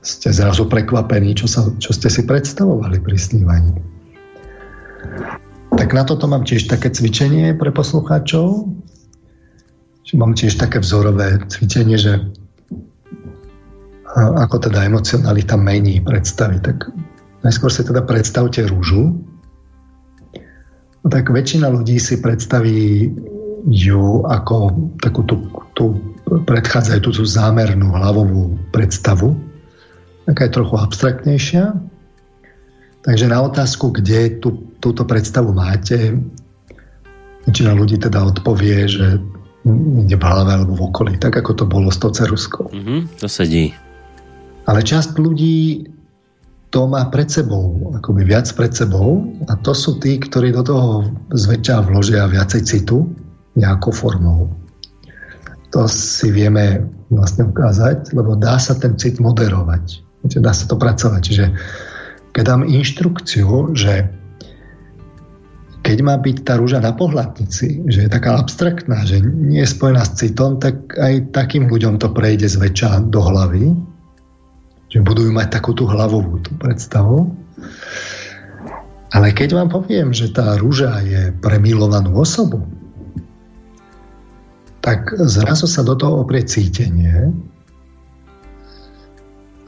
Ste 0.03 0.31
zrazu 0.31 0.71
prekvapení, 0.71 1.35
čo, 1.35 1.51
sa, 1.51 1.67
čo 1.83 1.91
ste 1.91 2.07
si 2.07 2.23
predstavovali 2.23 3.03
pri 3.03 3.19
snívaní. 3.19 3.75
Tak 5.75 5.91
na 5.91 6.07
toto 6.07 6.31
mám 6.31 6.47
tiež 6.47 6.71
také 6.71 6.95
cvičenie 6.95 7.59
pre 7.59 7.75
poslucháčov. 7.75 8.71
Mám 10.15 10.37
tiež 10.39 10.61
také 10.61 10.79
vzorové 10.79 11.43
cvičenie, 11.51 11.99
že 11.99 12.23
ako 14.15 14.69
teda 14.69 14.87
emocionalita 14.87 15.59
mení 15.59 15.99
predstavy. 16.05 16.63
Tak 16.63 16.87
najskôr 17.43 17.73
si 17.73 17.83
teda 17.83 18.05
predstavte 18.07 18.63
rúžu. 18.69 19.19
No 21.03 21.07
tak 21.11 21.35
väčšina 21.35 21.67
ľudí 21.67 21.99
si 21.99 22.21
predstaví 22.23 23.11
ju 23.69 24.27
ako 24.27 24.75
takú 24.99 25.23
tú, 25.27 25.87
predchádzajúcu 26.27 27.23
zámernú 27.23 27.95
hlavovú 27.95 28.59
predstavu, 28.75 29.37
taká 30.27 30.49
je 30.49 30.55
trochu 30.55 30.75
abstraktnejšia. 30.79 31.65
Takže 33.03 33.27
na 33.27 33.43
otázku, 33.43 33.91
kde 33.91 34.39
tú, 34.39 34.71
túto 34.79 35.03
predstavu 35.03 35.51
máte, 35.51 36.15
väčšina 37.47 37.75
ľudí 37.75 37.99
teda 37.99 38.23
odpovie, 38.23 38.87
že 38.87 39.19
ide 40.07 40.17
v 40.19 40.23
hlave 40.23 40.51
alebo 40.59 40.75
v 40.79 40.83
okolí, 40.91 41.15
tak 41.19 41.39
ako 41.39 41.55
to 41.55 41.65
bolo 41.67 41.91
s 41.91 41.99
tou 41.99 42.11
ceruskou. 42.11 42.71
Mm-hmm, 42.71 43.01
to 43.19 43.27
sedí. 43.27 43.75
Ale 44.67 44.83
časť 44.83 45.19
ľudí 45.19 45.91
to 46.73 46.89
má 46.89 47.05
pred 47.13 47.29
sebou, 47.29 47.93
akoby 47.99 48.25
viac 48.25 48.49
pred 48.57 48.73
sebou 48.73 49.29
a 49.51 49.59
to 49.61 49.77
sú 49.77 50.01
tí, 50.01 50.17
ktorí 50.17 50.57
do 50.57 50.65
toho 50.65 50.89
zväčša 51.35 51.85
vložia 51.85 52.25
viacej 52.31 52.63
citu 52.65 53.05
nejakou 53.57 53.93
formou. 53.93 54.53
To 55.73 55.89
si 55.89 56.29
vieme 56.29 56.85
vlastne 57.09 57.49
ukázať, 57.49 58.12
lebo 58.12 58.37
dá 58.37 58.61
sa 58.61 58.77
ten 58.77 58.97
cit 59.01 59.16
moderovať. 59.20 60.05
Dá 60.41 60.53
sa 60.53 60.69
to 60.69 60.77
pracovať. 60.77 61.20
Čiže 61.24 61.45
keď 62.33 62.45
dám 62.45 62.62
inštrukciu, 62.69 63.73
že 63.77 64.09
keď 65.83 65.99
má 66.07 66.15
byť 66.15 66.37
tá 66.47 66.57
rúža 66.57 66.79
na 66.79 66.95
pohľadnici, 66.95 67.91
že 67.91 68.07
je 68.07 68.11
taká 68.11 68.39
abstraktná, 68.39 69.03
že 69.03 69.19
nie 69.20 69.66
je 69.66 69.73
spojená 69.74 70.07
s 70.07 70.15
citom, 70.15 70.62
tak 70.62 70.95
aj 70.95 71.35
takým 71.35 71.66
ľuďom 71.66 71.99
to 71.99 72.07
prejde 72.15 72.47
zväčša 72.47 73.11
do 73.11 73.19
hlavy, 73.19 73.74
že 74.95 75.03
budú 75.03 75.27
mať 75.35 75.59
takú 75.59 75.74
tú 75.74 75.91
hlavovú 75.91 76.39
tú 76.45 76.55
predstavu. 76.61 77.35
Ale 79.12 79.35
keď 79.35 79.59
vám 79.59 79.69
poviem, 79.69 80.15
že 80.15 80.33
tá 80.33 80.57
rúža 80.57 81.03
je 81.05 81.35
pre 81.43 81.59
milovanú 81.59 82.16
osobu, 82.16 82.65
tak 84.83 85.15
zrazu 85.15 85.71
sa 85.71 85.87
do 85.87 85.95
toho 85.95 86.27
oprie 86.27 86.43
cítenie, 86.43 87.31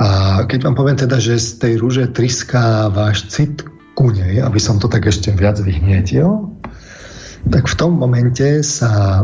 a 0.03 0.43
keď 0.51 0.67
vám 0.67 0.75
poviem 0.75 0.99
teda, 0.99 1.23
že 1.23 1.39
z 1.39 1.63
tej 1.63 1.75
rúže 1.79 2.11
triská 2.11 2.91
váš 2.91 3.31
cit 3.31 3.63
ku 3.95 4.11
nej, 4.11 4.43
aby 4.43 4.59
som 4.59 4.83
to 4.83 4.91
tak 4.91 5.07
ešte 5.07 5.31
viac 5.31 5.55
vyhnietil, 5.63 6.51
tak 7.47 7.71
v 7.71 7.79
tom 7.79 8.03
momente 8.03 8.67
sa 8.67 9.23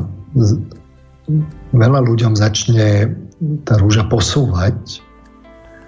veľa 1.75 2.01
ľuďom 2.07 2.39
začne 2.39 3.11
tá 3.67 3.75
rúža 3.83 4.07
posúvať. 4.07 5.03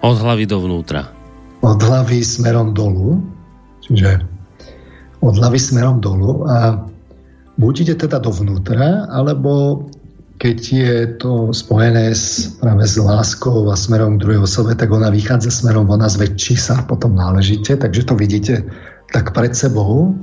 Od 0.02 0.18
hlavy 0.18 0.50
dovnútra. 0.50 1.06
Od 1.62 1.78
hlavy 1.78 2.26
smerom 2.26 2.74
dolu. 2.74 3.22
Čiže 3.86 4.18
od 5.22 5.34
hlavy 5.38 5.62
smerom 5.62 6.02
dolu 6.02 6.42
a 6.50 6.82
buď 7.56 7.74
ide 7.88 7.94
teda 8.08 8.22
dovnútra, 8.22 9.08
alebo 9.12 9.84
keď 10.42 10.58
je 10.58 10.96
to 11.22 11.54
spojené 11.54 12.10
s, 12.10 12.58
práve 12.58 12.82
s 12.82 12.98
láskou 12.98 13.70
a 13.70 13.78
smerom 13.78 14.18
k 14.18 14.26
druhej 14.26 14.42
osobe, 14.42 14.74
tak 14.74 14.90
ona 14.90 15.06
vychádza 15.06 15.54
smerom 15.54 15.86
von 15.86 16.02
a 16.02 16.10
zväčší 16.10 16.58
sa 16.58 16.82
potom 16.82 17.14
náležite, 17.14 17.78
takže 17.78 18.02
to 18.10 18.18
vidíte 18.18 18.66
tak 19.14 19.30
pred 19.30 19.54
sebou 19.54 20.18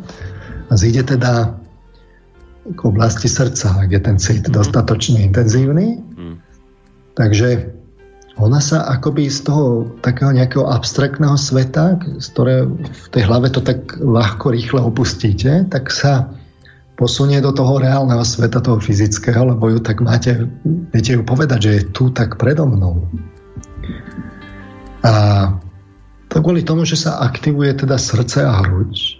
a 0.68 0.73
zíde 0.76 1.07
teda 1.07 1.56
k 2.76 2.80
oblasti 2.84 3.31
srdca, 3.31 3.80
ak 3.80 3.89
je 3.95 4.01
ten 4.03 4.18
cit 4.19 4.43
mm. 4.43 4.53
dostatočne 4.53 5.23
intenzívny. 5.23 6.03
Mm. 6.19 6.35
Takže 7.15 7.72
ona 8.39 8.60
sa 8.60 8.88
akoby 8.91 9.27
z 9.27 9.47
toho 9.47 9.88
takého 10.03 10.31
nejakého 10.31 10.68
abstraktného 10.68 11.35
sveta, 11.35 11.99
z 12.19 12.27
ktoré 12.35 12.56
v 12.68 13.07
tej 13.11 13.23
hlave 13.23 13.51
to 13.51 13.64
tak 13.64 13.99
ľahko, 13.99 14.51
rýchle 14.51 14.80
opustíte, 14.84 15.68
tak 15.72 15.91
sa 15.91 16.27
posunie 16.99 17.39
do 17.39 17.55
toho 17.55 17.80
reálneho 17.80 18.19
sveta, 18.27 18.59
toho 18.59 18.84
fyzického, 18.84 19.55
lebo 19.55 19.71
ju 19.71 19.80
tak 19.80 20.03
máte, 20.03 20.51
viete 20.91 21.15
ju 21.15 21.23
povedať, 21.23 21.59
že 21.63 21.71
je 21.71 21.88
tu 21.95 22.11
tak 22.11 22.35
predo 22.35 22.67
mnou. 22.67 23.07
A 25.07 25.13
to 26.27 26.43
kvôli 26.43 26.59
tomu, 26.67 26.84
že 26.84 26.99
sa 26.99 27.23
aktivuje 27.23 27.71
teda 27.71 27.95
srdce 27.95 28.43
a 28.43 28.59
hruď. 28.59 29.15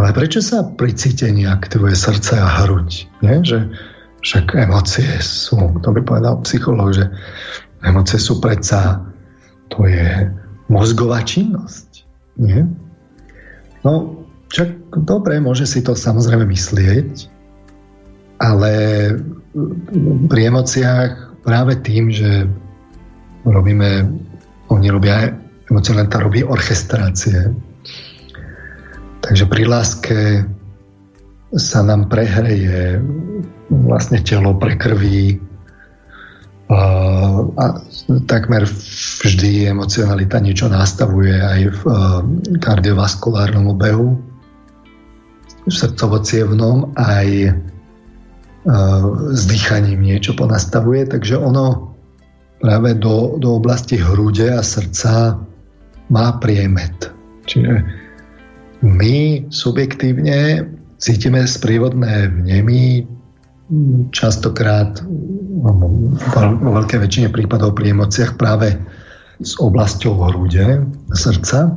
Ale 0.00 0.16
prečo 0.16 0.40
sa 0.40 0.64
pri 0.64 0.96
cítení 0.96 1.44
aktivuje 1.44 1.92
srdce 1.92 2.40
a 2.40 2.64
hruď? 2.64 3.04
Nie? 3.20 3.44
Že 3.44 3.76
však 4.24 4.56
emócie 4.56 5.08
sú, 5.20 5.60
to 5.84 5.88
by 5.92 6.00
povedal 6.00 6.40
psychológ, 6.40 6.96
že 6.96 7.04
emócie 7.84 8.16
sú 8.16 8.40
predsa, 8.40 9.04
to 9.68 9.84
je 9.84 10.32
mozgová 10.72 11.20
činnosť. 11.20 12.08
Nie? 12.40 12.64
No, 13.84 14.25
však 14.50 15.02
dobre, 15.02 15.42
môže 15.42 15.66
si 15.66 15.82
to 15.82 15.98
samozrejme 15.98 16.46
myslieť, 16.46 17.28
ale 18.38 18.72
pri 20.28 20.40
emóciách 20.52 21.42
práve 21.42 21.78
tým, 21.80 22.12
že 22.12 22.46
robíme, 23.46 24.06
oni 24.68 24.88
robia, 24.90 25.32
emocionálta 25.70 26.22
robí 26.22 26.42
orchestrácie. 26.42 27.54
Takže 29.22 29.44
pri 29.50 29.64
láske 29.66 30.18
sa 31.54 31.80
nám 31.82 32.10
prehreje 32.10 33.02
vlastne 33.70 34.22
telo, 34.22 34.54
prekrví 34.58 35.40
a, 36.66 36.82
a 37.46 37.64
takmer 38.26 38.66
vždy 39.22 39.70
emocionalita 39.70 40.42
niečo 40.42 40.66
nastavuje 40.66 41.38
aj 41.38 41.60
v 41.70 41.82
kardiovaskulárnom 42.58 43.70
obehu 43.70 44.18
srdcovo 45.66 46.22
aj 46.94 47.28
e, 47.46 47.52
s 49.34 49.42
dýchaním 49.46 50.02
niečo 50.02 50.34
ponastavuje, 50.38 51.06
takže 51.06 51.38
ono 51.38 51.96
práve 52.62 52.96
do, 52.96 53.36
do 53.36 53.60
oblasti 53.60 54.00
hrude 54.00 54.48
a 54.48 54.62
srdca 54.62 55.36
má 56.08 56.26
priemet. 56.38 57.12
Čiže 57.46 57.82
my 58.82 59.46
subjektívne 59.50 60.66
cítime 60.96 61.44
sprievodné 61.44 62.30
vnemy 62.32 63.04
častokrát 64.14 65.02
vo 66.62 66.70
veľkej 66.78 66.98
väčšine 67.02 67.28
prípadov 67.34 67.74
pri 67.74 67.90
emóciách 67.96 68.38
práve 68.38 68.78
s 69.42 69.58
oblasťou 69.58 70.14
hrude 70.30 70.86
srdca. 71.12 71.74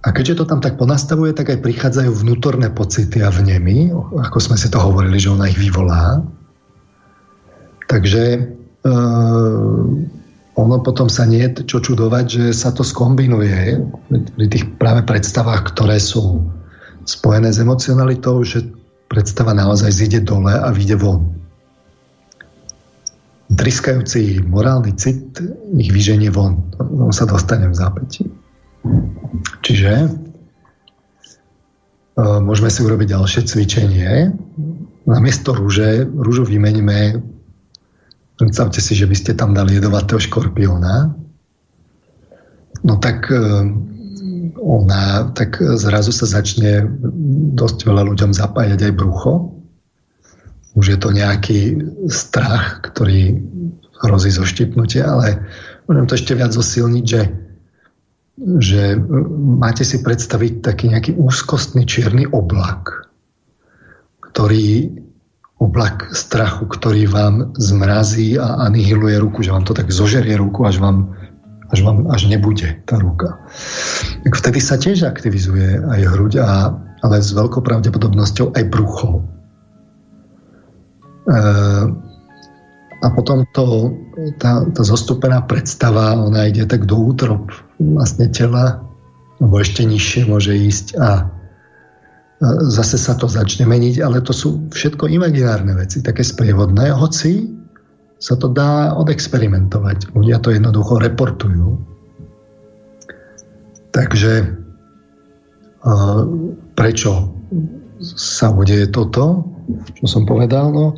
A 0.00 0.16
keďže 0.16 0.40
to 0.40 0.44
tam 0.48 0.64
tak 0.64 0.80
ponastavuje, 0.80 1.36
tak 1.36 1.52
aj 1.52 1.60
prichádzajú 1.60 2.24
vnútorné 2.24 2.72
pocity 2.72 3.20
a 3.20 3.28
vnemy, 3.28 3.92
ako 4.16 4.38
sme 4.40 4.56
si 4.56 4.72
to 4.72 4.80
hovorili, 4.80 5.20
že 5.20 5.28
ona 5.28 5.44
ich 5.52 5.60
vyvolá. 5.60 6.24
Takže 7.84 8.24
e, 8.32 8.40
ono 10.56 10.76
potom 10.80 11.12
sa 11.12 11.28
nie 11.28 11.44
je 11.44 11.68
čo 11.68 11.84
čudovať, 11.84 12.24
že 12.24 12.44
sa 12.56 12.72
to 12.72 12.80
skombinuje 12.80 13.76
pri 14.08 14.46
tých 14.48 14.64
práve 14.80 15.04
predstavách, 15.04 15.76
ktoré 15.76 16.00
sú 16.00 16.48
spojené 17.04 17.52
s 17.52 17.60
emocionalitou, 17.60 18.40
že 18.40 18.64
predstava 19.12 19.52
naozaj 19.52 19.92
zíde 19.92 20.24
dole 20.24 20.54
a 20.54 20.72
vyjde 20.72 20.96
von. 20.96 21.28
Triskajúci 23.50 24.40
morálny 24.46 24.94
cit 24.94 25.42
ich 25.76 25.90
vyženie 25.90 26.30
von. 26.30 26.62
On 26.78 27.10
sa 27.10 27.26
dostane 27.26 27.66
v 27.66 27.74
zápätí. 27.74 28.24
Čiže 29.62 29.92
e, 30.04 30.08
môžeme 32.18 32.70
si 32.72 32.80
urobiť 32.82 33.14
ďalšie 33.14 33.42
cvičenie. 33.46 34.34
Namiesto 35.06 35.54
rúže, 35.54 36.04
rúžu 36.06 36.44
vymeníme 36.46 37.22
predstavte 38.40 38.80
si, 38.80 38.96
že 38.96 39.04
by 39.04 39.12
ste 39.12 39.32
tam 39.36 39.52
dali 39.52 39.76
jedovatého 39.76 40.16
škorpióna. 40.16 41.12
No 42.80 42.96
tak 42.96 43.28
e, 43.28 43.36
ona, 44.56 45.28
tak 45.36 45.60
zrazu 45.60 46.16
sa 46.16 46.24
začne 46.24 46.88
dosť 47.52 47.84
veľa 47.84 48.08
ľuďom 48.08 48.32
zapájať 48.32 48.88
aj 48.88 48.96
brucho. 48.96 49.52
Už 50.72 50.96
je 50.96 50.98
to 50.98 51.12
nejaký 51.12 51.84
strach, 52.08 52.80
ktorý 52.80 53.36
hrozí 54.00 54.32
zo 54.32 54.48
štipnutia, 54.48 55.04
ale 55.04 55.44
môžem 55.84 56.08
to 56.08 56.16
ešte 56.16 56.32
viac 56.32 56.56
zosilniť, 56.56 57.04
že 57.04 57.20
že 58.40 58.96
máte 59.36 59.84
si 59.84 60.00
predstaviť 60.00 60.64
taký 60.64 60.88
nejaký 60.88 61.12
úzkostný 61.20 61.84
čierny 61.84 62.24
oblak, 62.32 63.12
ktorý 64.32 64.96
oblak 65.60 66.08
strachu, 66.16 66.64
ktorý 66.64 67.04
vám 67.04 67.52
zmrazí 67.60 68.40
a 68.40 68.64
anihiluje 68.64 69.20
ruku, 69.20 69.44
že 69.44 69.52
vám 69.52 69.68
to 69.68 69.76
tak 69.76 69.92
zožerie 69.92 70.40
ruku, 70.40 70.64
až 70.64 70.80
vám, 70.80 71.12
až 71.68 71.84
vám 71.84 72.08
až 72.08 72.32
nebude 72.32 72.80
tá 72.88 72.96
ruka. 72.96 73.36
Tak 74.24 74.32
vtedy 74.32 74.58
sa 74.64 74.80
tiež 74.80 75.04
aktivizuje 75.04 75.84
aj 75.84 76.00
hruď, 76.16 76.32
a, 76.40 76.72
ale 77.04 77.20
s 77.20 77.36
veľkou 77.36 77.60
pravdepodobnosťou 77.60 78.56
aj 78.56 78.64
brucho. 78.72 79.20
E, 81.28 81.42
a 83.04 83.06
potom 83.12 83.44
to, 83.52 83.92
tá, 84.40 84.64
tá 84.64 84.80
zostupená 84.80 85.44
predstava, 85.44 86.16
ona 86.16 86.48
ide 86.48 86.64
tak 86.64 86.88
do 86.88 86.96
útrop 86.96 87.52
vlastne 87.80 88.28
tela, 88.28 88.84
alebo 89.40 89.56
ešte 89.58 89.88
nižšie 89.88 90.28
môže 90.28 90.52
ísť 90.52 91.00
a 91.00 91.32
zase 92.68 92.96
sa 92.96 93.16
to 93.16 93.28
začne 93.28 93.68
meniť, 93.68 94.00
ale 94.00 94.20
to 94.24 94.32
sú 94.32 94.68
všetko 94.72 95.08
imaginárne 95.08 95.76
veci, 95.76 96.00
také 96.04 96.24
sprievodné, 96.24 96.92
hoci 96.92 97.52
sa 98.20 98.36
to 98.36 98.52
dá 98.52 98.92
odexperimentovať. 99.00 100.12
Ľudia 100.12 100.44
to 100.44 100.52
jednoducho 100.52 101.00
reportujú. 101.00 101.80
Takže 103.96 104.60
prečo 106.76 107.10
sa 108.00 108.52
udeje 108.52 108.92
toto, 108.92 109.44
čo 110.00 110.04
som 110.04 110.28
povedal? 110.28 110.68
No, 110.68 110.96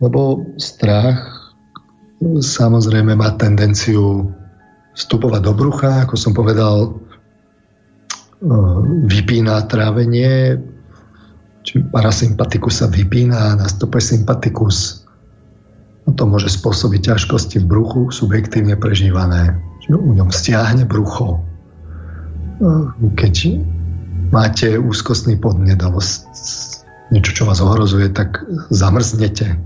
lebo 0.00 0.44
strach 0.56 1.52
samozrejme 2.40 3.12
má 3.12 3.36
tendenciu 3.36 4.32
vstupovať 4.98 5.40
do 5.46 5.52
brucha, 5.54 6.02
ako 6.02 6.18
som 6.18 6.34
povedal, 6.34 6.90
e, 6.90 6.90
vypína 9.06 9.62
trávenie, 9.70 10.58
či 11.62 11.78
parasympatikus 11.78 12.82
sa 12.82 12.86
vypína, 12.90 13.54
nastupuje 13.54 14.02
sympatikus. 14.02 15.06
No 16.08 16.16
to 16.18 16.26
môže 16.26 16.50
spôsobiť 16.50 17.14
ťažkosti 17.14 17.62
v 17.62 17.68
bruchu, 17.70 18.10
subjektívne 18.10 18.74
prežívané. 18.74 19.54
Čiže 19.84 19.94
u 19.94 20.12
ňom 20.18 20.34
stiahne 20.34 20.82
brucho. 20.82 21.38
E, 21.38 21.40
keď 23.14 23.62
máte 24.34 24.76
úzkostný 24.76 25.38
podnet 25.38 25.78
alebo 25.78 26.02
niečo, 27.14 27.32
čo 27.32 27.46
vás 27.46 27.62
ohrozuje, 27.62 28.10
tak 28.10 28.42
zamrznete 28.74 29.56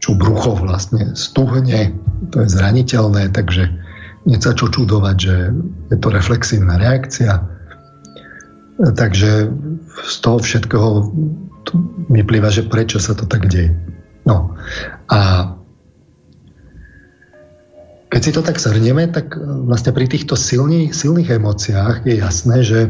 čo 0.00 0.16
brucho 0.16 0.56
vlastne 0.56 1.12
stuhne, 1.12 1.92
to 2.32 2.40
je 2.40 2.48
zraniteľné, 2.48 3.30
takže 3.36 3.68
nie 4.24 4.38
sa 4.40 4.56
čo 4.56 4.72
čudovať, 4.72 5.16
že 5.16 5.36
je 5.92 5.96
to 6.00 6.08
reflexívna 6.08 6.80
reakcia. 6.80 7.44
Takže 8.78 9.30
z 10.08 10.16
toho 10.24 10.38
všetkého 10.40 10.88
vyplýva, 12.08 12.48
že 12.48 12.68
prečo 12.68 12.96
sa 12.96 13.12
to 13.12 13.28
tak 13.28 13.48
deje. 13.50 13.76
No 14.24 14.56
a 15.12 15.52
keď 18.08 18.20
si 18.24 18.32
to 18.32 18.40
tak 18.40 18.56
zhrnieme, 18.56 19.04
tak 19.12 19.36
vlastne 19.36 19.92
pri 19.92 20.08
týchto 20.08 20.32
silných, 20.32 20.96
silných 20.96 21.28
emóciách 21.36 22.08
je 22.08 22.14
jasné, 22.16 22.56
že, 22.64 22.80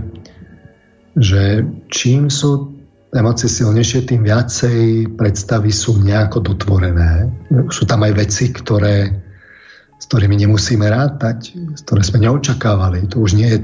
že 1.18 1.66
čím 1.90 2.30
sú 2.30 2.77
emócie 3.14 3.48
silnejšie, 3.48 4.04
tým 4.04 4.24
viacej 4.26 5.12
predstavy 5.16 5.72
sú 5.72 5.96
nejako 6.04 6.52
dotvorené. 6.52 7.32
Sú 7.72 7.88
tam 7.88 8.04
aj 8.04 8.12
veci, 8.20 8.52
ktoré, 8.52 9.08
s 9.96 10.04
ktorými 10.08 10.36
nemusíme 10.36 10.84
rátať, 10.84 11.56
ktoré 11.84 12.02
sme 12.04 12.20
neočakávali. 12.28 13.08
To 13.16 13.24
už 13.24 13.32
nie 13.38 13.48
je 13.48 13.58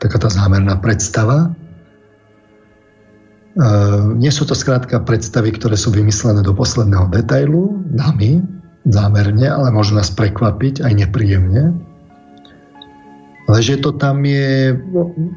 taká 0.00 0.16
tá 0.16 0.28
zámerná 0.32 0.80
predstava. 0.80 1.52
Uh, 3.56 4.12
nie 4.20 4.28
sú 4.28 4.44
to 4.44 4.52
skrátka 4.52 5.00
predstavy, 5.00 5.48
ktoré 5.56 5.80
sú 5.80 5.88
vymyslené 5.88 6.44
do 6.44 6.52
posledného 6.52 7.08
detailu, 7.08 7.80
nami, 7.88 8.44
zámerne, 8.84 9.48
ale 9.48 9.72
môžu 9.72 9.96
nás 9.96 10.12
prekvapiť 10.12 10.84
aj 10.84 10.92
nepríjemne. 10.92 11.72
Ale 13.48 13.58
že 13.62 13.80
to 13.80 13.96
tam 13.96 14.28
je 14.28 14.76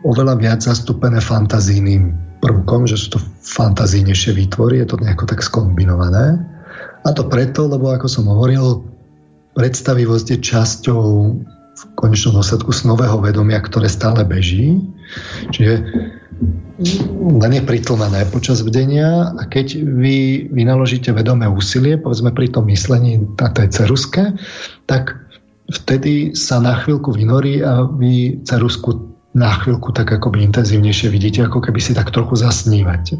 oveľa 0.04 0.36
viac 0.36 0.60
zastúpené 0.60 1.24
fantazijným 1.24 2.29
prvkom, 2.40 2.88
že 2.88 2.96
sú 2.96 3.16
to 3.16 3.20
fantazijnejšie 3.44 4.36
výtvory, 4.36 4.82
je 4.82 4.88
to 4.90 4.98
nejako 5.00 5.28
tak 5.28 5.44
skombinované. 5.44 6.40
A 7.04 7.10
to 7.16 7.28
preto, 7.28 7.68
lebo 7.68 7.92
ako 7.92 8.08
som 8.08 8.28
hovoril, 8.28 8.84
predstavivosť 9.56 10.28
je 10.36 10.38
časťou 10.40 11.04
v 11.80 11.84
konečnom 11.96 12.36
dôsledku 12.36 12.76
snového 12.76 13.20
vedomia, 13.24 13.64
ktoré 13.64 13.88
stále 13.88 14.28
beží. 14.28 14.80
Čiže 15.56 15.84
len 17.20 17.52
je 17.52 17.64
pritlmené 17.64 18.24
počas 18.32 18.64
bdenia 18.64 19.36
a 19.36 19.42
keď 19.44 19.84
vy 19.84 20.48
vynaložíte 20.56 21.12
vedomé 21.12 21.48
úsilie, 21.52 22.00
povedzme 22.00 22.32
pri 22.32 22.52
tom 22.56 22.72
myslení 22.72 23.20
na 23.36 23.52
tej 23.52 23.68
ceruske, 23.76 24.40
tak 24.88 25.20
vtedy 25.68 26.32
sa 26.36 26.64
na 26.64 26.80
chvíľku 26.80 27.12
vynorí 27.12 27.60
a 27.60 27.84
vy 27.84 28.40
cerusku 28.48 29.19
na 29.40 29.56
chvíľku 29.56 29.96
tak 29.96 30.12
akoby 30.12 30.44
intenzívnejšie 30.52 31.08
vidíte, 31.08 31.48
ako 31.48 31.64
keby 31.64 31.80
si 31.80 31.96
tak 31.96 32.12
trochu 32.12 32.36
zasnívate. 32.36 33.16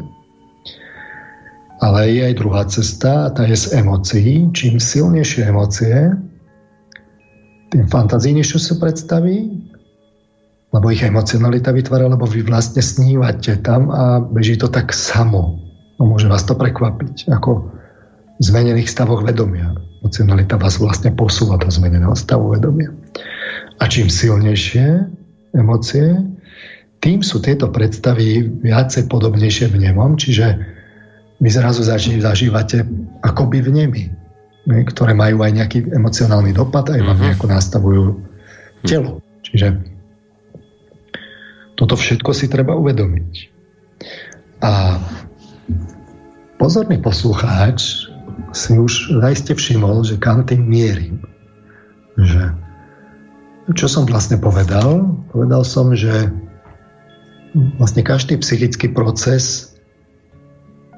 Ale 1.80 2.12
je 2.12 2.20
aj 2.28 2.34
druhá 2.36 2.68
cesta, 2.68 3.24
a 3.24 3.32
tá 3.32 3.48
je 3.48 3.56
z 3.56 3.80
emócií. 3.80 4.52
Čím 4.52 4.76
silnejšie 4.76 5.48
emócie, 5.48 6.12
tým 7.72 7.88
fantazijnejšie 7.88 8.60
sa 8.60 8.76
predstaví, 8.76 9.64
lebo 10.76 10.86
ich 10.92 11.00
emocionalita 11.00 11.72
vytvára, 11.72 12.04
lebo 12.12 12.28
vy 12.28 12.44
vlastne 12.44 12.84
snívate 12.84 13.56
tam 13.64 13.88
a 13.88 14.20
beží 14.20 14.60
to 14.60 14.68
tak 14.68 14.92
samo. 14.92 15.56
No 15.96 16.04
môže 16.04 16.28
vás 16.28 16.44
to 16.44 16.52
prekvapiť, 16.52 17.32
ako 17.32 17.72
v 18.36 18.42
zmenených 18.44 18.92
stavoch 18.92 19.24
vedomia. 19.24 19.72
Emocionalita 20.04 20.60
vás 20.60 20.76
vlastne 20.76 21.16
posúva 21.16 21.56
do 21.56 21.72
zmeneného 21.72 22.12
stavu 22.12 22.52
vedomia. 22.52 22.92
A 23.80 23.88
čím 23.88 24.12
silnejšie 24.12 25.19
emócie, 25.56 26.20
tým 27.00 27.24
sú 27.24 27.40
tieto 27.40 27.72
predstavy 27.72 28.44
viacej 28.60 29.08
podobnejšie 29.08 29.72
v 29.72 29.88
nemom, 29.88 30.20
čiže 30.20 30.52
vy 31.40 31.48
zrazu 31.48 31.80
zažívate 32.20 32.84
akoby 33.24 33.64
v 33.64 33.70
nemi, 33.72 34.04
ktoré 34.68 35.16
majú 35.16 35.40
aj 35.40 35.52
nejaký 35.56 35.78
emocionálny 35.96 36.52
dopad, 36.52 36.92
aj 36.92 37.00
vám 37.00 37.16
mhm. 37.16 37.24
nejako 37.24 37.46
nastavujú 37.48 38.04
telo. 38.84 39.24
Čiže 39.40 39.80
toto 41.80 41.96
všetko 41.96 42.30
si 42.36 42.46
treba 42.52 42.76
uvedomiť. 42.76 43.32
A 44.60 45.00
pozorný 46.60 47.00
poslucháč 47.00 48.04
si 48.52 48.76
už 48.76 49.16
zajste 49.24 49.56
všimol, 49.56 50.04
že 50.04 50.20
kam 50.20 50.44
tým 50.44 50.68
mierim. 50.68 51.24
Že 52.20 52.52
čo 53.76 53.86
som 53.86 54.08
vlastne 54.08 54.40
povedal? 54.40 55.14
Povedal 55.30 55.62
som, 55.66 55.92
že 55.94 56.30
vlastne 57.78 58.02
každý 58.06 58.38
psychický 58.38 58.90
proces 58.90 59.74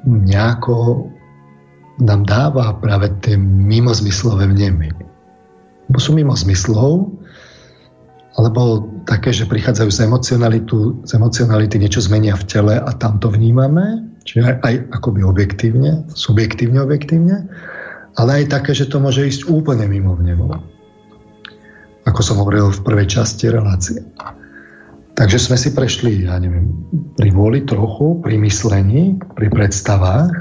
nejako 0.04 1.08
nám 2.02 2.26
dáva 2.26 2.74
práve 2.80 3.12
tie 3.22 3.38
mimozmyslové 3.38 4.50
vnemy. 4.50 4.90
Bo 5.92 5.98
sú 6.00 6.16
mimo 6.16 6.32
zmyslov, 6.32 7.12
alebo 8.40 8.88
také, 9.04 9.28
že 9.28 9.44
prichádzajú 9.44 9.90
z, 9.92 9.98
z 11.04 11.10
emocionality, 11.12 11.76
niečo 11.76 12.00
zmenia 12.00 12.32
v 12.32 12.48
tele 12.48 12.74
a 12.80 12.90
tam 12.96 13.20
to 13.20 13.28
vnímame, 13.28 14.08
čiže 14.24 14.40
aj, 14.48 14.56
aj 14.64 14.74
akoby 14.96 15.20
objektívne, 15.20 16.08
subjektívne 16.16 16.80
objektívne, 16.80 17.44
ale 18.16 18.30
aj 18.42 18.56
také, 18.56 18.72
že 18.72 18.88
to 18.88 19.04
môže 19.04 19.20
ísť 19.20 19.52
úplne 19.52 19.84
mimo 19.84 20.16
vnemov 20.16 20.64
ako 22.06 22.20
som 22.20 22.40
hovoril 22.42 22.70
v 22.70 22.84
prvej 22.84 23.06
časti 23.20 23.50
relácie. 23.50 24.02
Takže 25.12 25.38
sme 25.38 25.56
si 25.60 25.70
prešli, 25.76 26.24
ja 26.24 26.40
neviem, 26.40 26.72
pri 27.20 27.30
vôli 27.30 27.62
trochu, 27.68 28.18
pri 28.24 28.40
myslení, 28.40 29.20
pri 29.36 29.52
predstavách. 29.52 30.32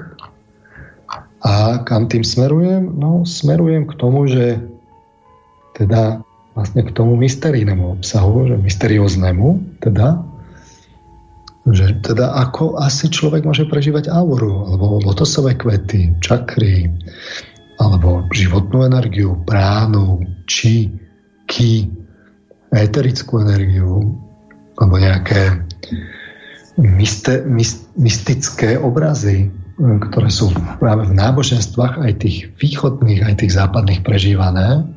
A 1.44 1.84
kam 1.84 2.08
tým 2.08 2.24
smerujem? 2.24 2.96
No, 2.96 3.28
smerujem 3.28 3.84
k 3.90 3.94
tomu, 4.00 4.32
že 4.32 4.64
teda 5.76 6.24
vlastne 6.56 6.88
k 6.88 6.92
tomu 6.96 7.20
mysterijnému 7.20 8.00
obsahu, 8.00 8.48
že 8.48 8.56
mysterióznemu, 8.64 9.60
teda, 9.84 10.24
že 11.68 12.00
teda 12.06 12.32
ako 12.48 12.80
asi 12.80 13.12
človek 13.12 13.44
môže 13.44 13.68
prežívať 13.68 14.08
auru, 14.08 14.68
alebo 14.72 15.04
lotosové 15.04 15.56
kvety, 15.56 16.16
čakry, 16.24 16.92
alebo 17.82 18.24
životnú 18.32 18.86
energiu, 18.86 19.36
pránu, 19.44 20.22
či 20.46 20.92
ki, 21.52 21.92
eterickú 22.72 23.44
energiu 23.44 24.16
alebo 24.80 24.96
nejaké 24.96 25.68
myste, 26.80 27.44
myst, 27.44 27.92
mystické 28.00 28.80
obrazy, 28.80 29.52
ktoré 29.78 30.32
sú 30.32 30.56
práve 30.80 31.12
v 31.12 31.14
náboženstvách 31.14 32.00
aj 32.00 32.12
tých 32.24 32.38
východných, 32.56 33.28
aj 33.28 33.44
tých 33.44 33.52
západných 33.60 34.02
prežívané, 34.08 34.88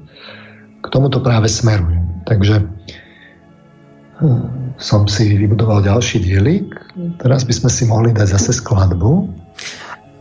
k 0.81 0.86
tomuto 0.89 1.18
práve 1.18 1.51
smerujem. 1.51 2.22
Takže 2.24 2.62
hm, 4.22 4.76
som 4.78 5.10
si 5.10 5.35
vybudoval 5.35 5.82
ďalší 5.82 6.22
dielik. 6.22 6.70
Teraz 7.18 7.43
by 7.43 7.52
sme 7.52 7.70
si 7.72 7.82
mohli 7.90 8.14
dať 8.14 8.39
zase 8.39 8.62
skladbu 8.62 9.26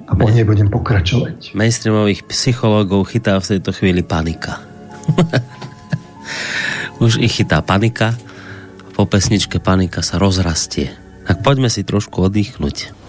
a 0.09 0.13
po 0.17 0.27
nej 0.27 0.43
budem 0.43 0.67
pokračovať. 0.67 1.55
Mainstreamových 1.55 2.27
psychológov 2.27 3.13
chytá 3.13 3.39
v 3.39 3.55
tejto 3.55 3.71
chvíli 3.71 4.01
panika. 4.03 4.59
Už 7.03 7.19
ich 7.19 7.41
chytá 7.41 7.59
panika. 7.65 8.15
Po 8.93 9.09
pesničke 9.09 9.57
panika 9.57 10.05
sa 10.05 10.21
rozrastie. 10.21 10.93
Tak 11.23 11.41
poďme 11.41 11.71
si 11.71 11.81
trošku 11.81 12.29
oddychnúť. 12.29 13.02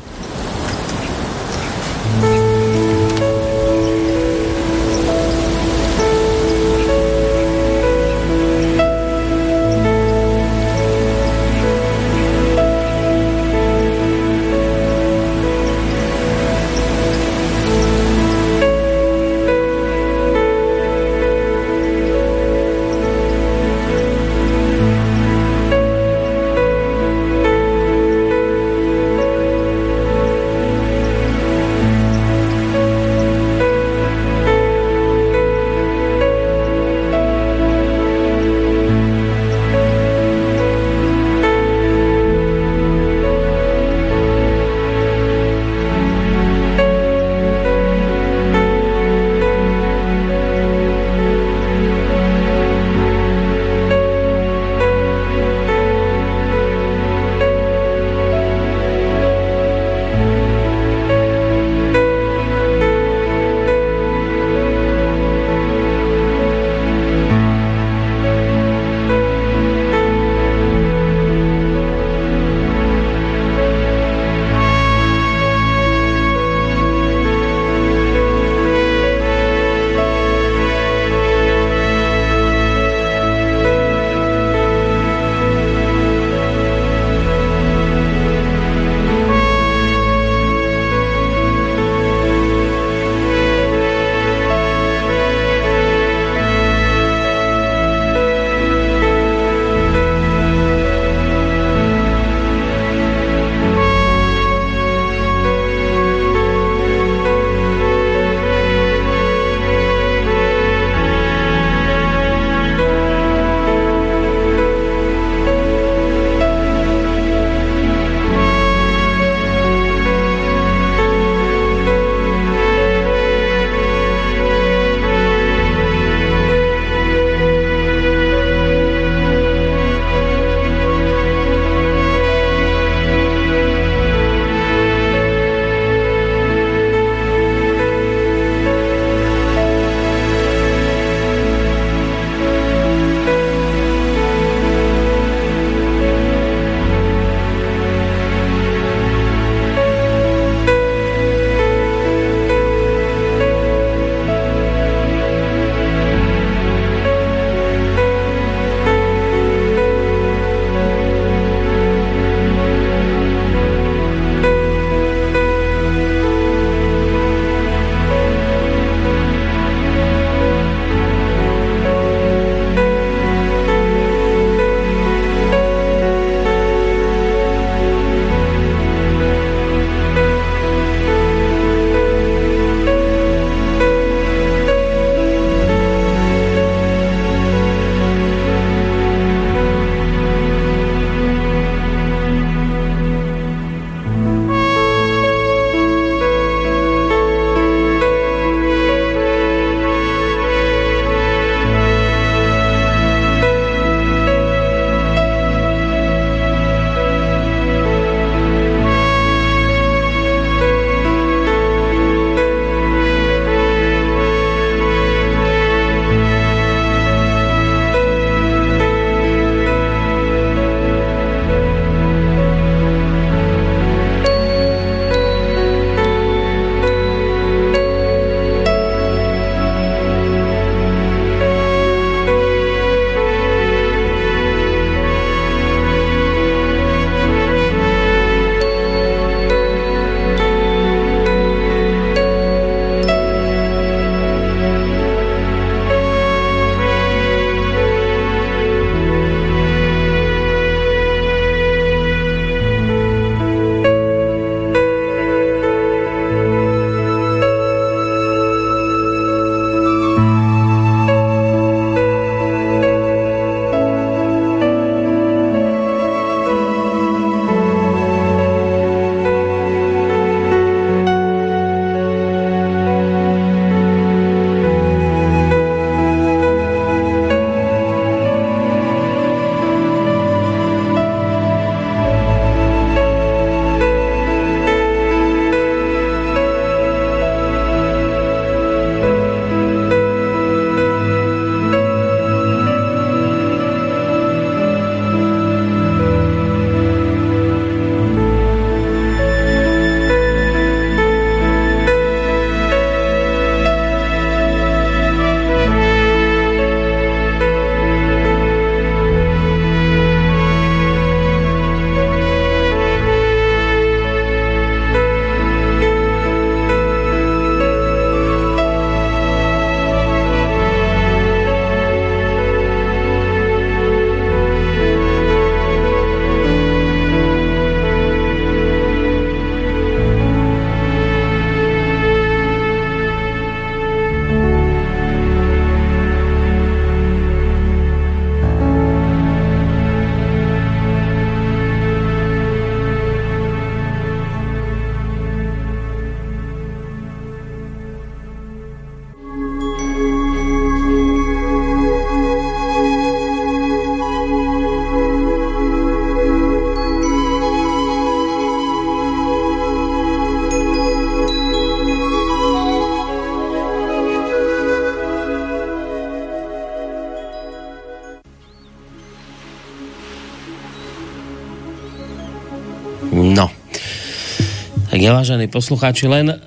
Ja, 375.05 375.21
poslucháči, 375.53 376.09
len 376.09 376.41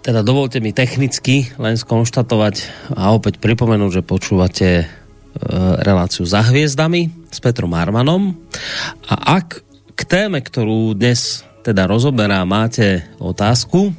teda 0.00 0.24
dovolte 0.24 0.64
mi 0.64 0.72
technicky 0.72 1.52
len 1.60 1.76
skonštatovať 1.76 2.88
a 2.96 3.12
opäť 3.12 3.36
pripomenúť, 3.36 4.00
že 4.00 4.08
počúvate 4.08 4.68
e, 4.80 4.84
reláciu 5.84 6.24
za 6.24 6.40
hviezdami 6.40 7.28
s 7.28 7.36
Petrom 7.44 7.76
Armanom 7.76 8.32
a 9.04 9.36
ak 9.36 9.60
k 9.92 10.00
téme, 10.08 10.40
ktorú 10.40 10.96
dnes 10.96 11.44
teda 11.60 11.84
rozoberá, 11.84 12.48
máte 12.48 13.04
otázku, 13.20 13.92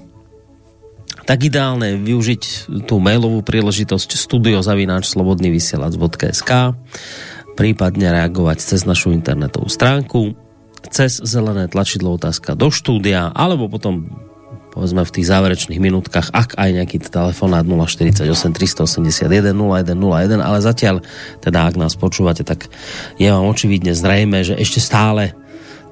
tak 1.30 1.46
ideálne 1.46 1.94
je 1.94 2.02
využiť 2.10 2.66
tú 2.90 2.98
mailovú 2.98 3.46
príležitosť 3.46 4.18
studiozavináčslobodnyvysielac.sk 4.18 6.52
prípadne 7.54 8.08
reagovať 8.10 8.58
cez 8.58 8.90
našu 8.90 9.14
internetovú 9.14 9.70
stránku 9.70 10.49
cez 11.00 11.24
zelené 11.24 11.72
tlačidlo 11.72 12.20
otázka 12.20 12.60
do 12.60 12.68
štúdia, 12.68 13.32
alebo 13.32 13.72
potom 13.72 14.12
povedzme 14.76 15.08
v 15.08 15.16
tých 15.16 15.32
záverečných 15.32 15.80
minútkach, 15.80 16.36
ak 16.36 16.60
aj 16.60 16.70
nejaký 16.76 17.08
telefonát 17.08 17.64
048 17.64 18.28
381 18.28 19.56
0101, 19.56 20.44
ale 20.44 20.60
zatiaľ, 20.60 21.00
teda 21.40 21.72
ak 21.72 21.80
nás 21.80 21.96
počúvate, 21.96 22.44
tak 22.44 22.68
je 23.16 23.32
vám 23.32 23.48
očividne 23.48 23.96
zrejme, 23.96 24.44
že 24.44 24.60
ešte 24.60 24.84
stále 24.84 25.32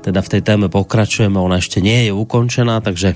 teda 0.04 0.20
v 0.20 0.32
tej 0.38 0.42
téme 0.44 0.68
pokračujeme, 0.68 1.40
ona 1.40 1.64
ešte 1.64 1.80
nie 1.80 2.08
je 2.08 2.12
ukončená, 2.12 2.84
takže 2.84 3.16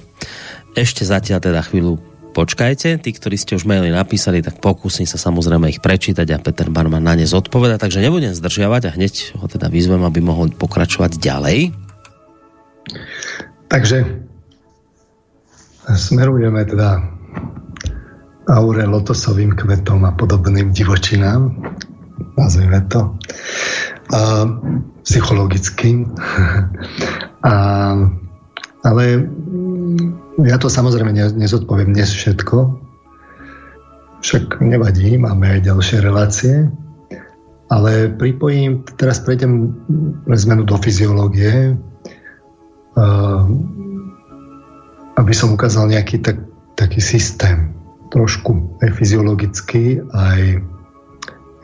ešte 0.80 1.04
zatiaľ 1.04 1.44
teda 1.44 1.60
chvíľu 1.68 2.00
počkajte, 2.32 3.04
tí, 3.04 3.12
ktorí 3.12 3.36
ste 3.36 3.60
už 3.60 3.68
maily 3.68 3.92
napísali, 3.92 4.40
tak 4.40 4.64
pokúsim 4.64 5.04
sa 5.04 5.20
samozrejme 5.20 5.68
ich 5.68 5.84
prečítať 5.84 6.28
a 6.32 6.40
Peter 6.40 6.72
Barman 6.72 7.04
na 7.04 7.20
ne 7.20 7.28
zodpoveda, 7.28 7.76
takže 7.76 8.00
nebudem 8.00 8.32
zdržiavať 8.32 8.82
a 8.88 8.96
hneď 8.96 9.36
ho 9.36 9.46
teda 9.52 9.68
vyzvem, 9.68 10.02
aby 10.08 10.24
mohol 10.24 10.50
pokračovať 10.56 11.20
ďalej. 11.20 11.81
Takže 13.72 14.04
smerujeme 15.96 16.68
teda 16.68 17.00
aure 18.52 18.84
lotosovým 18.84 19.56
kvetom 19.56 20.04
a 20.04 20.12
podobným 20.12 20.76
divočinám, 20.76 21.56
nazvime 22.36 22.84
to, 22.92 23.16
a, 24.12 24.44
psychologickým. 25.08 26.04
a, 27.48 27.54
ale 28.84 29.04
ja 30.44 30.58
to 30.60 30.68
samozrejme 30.68 31.16
nezodpoviem 31.16 31.96
dnes 31.96 32.12
všetko, 32.12 32.76
však 34.20 34.60
nevadí, 34.60 35.16
máme 35.16 35.48
aj 35.48 35.72
ďalšie 35.72 35.98
relácie, 36.04 36.68
ale 37.72 38.12
pripojím, 38.20 38.84
teraz 39.00 39.24
prejdem 39.24 39.72
pre 40.28 40.36
zmenu 40.36 40.68
do 40.68 40.76
fyziológie, 40.76 41.80
aby 45.16 45.34
som 45.36 45.56
ukázal 45.56 45.92
nejaký 45.92 46.20
tak, 46.24 46.38
taký 46.76 47.00
systém, 47.00 47.72
trošku 48.12 48.80
aj 48.84 48.90
fyziologický, 48.96 50.04
aj 50.12 50.60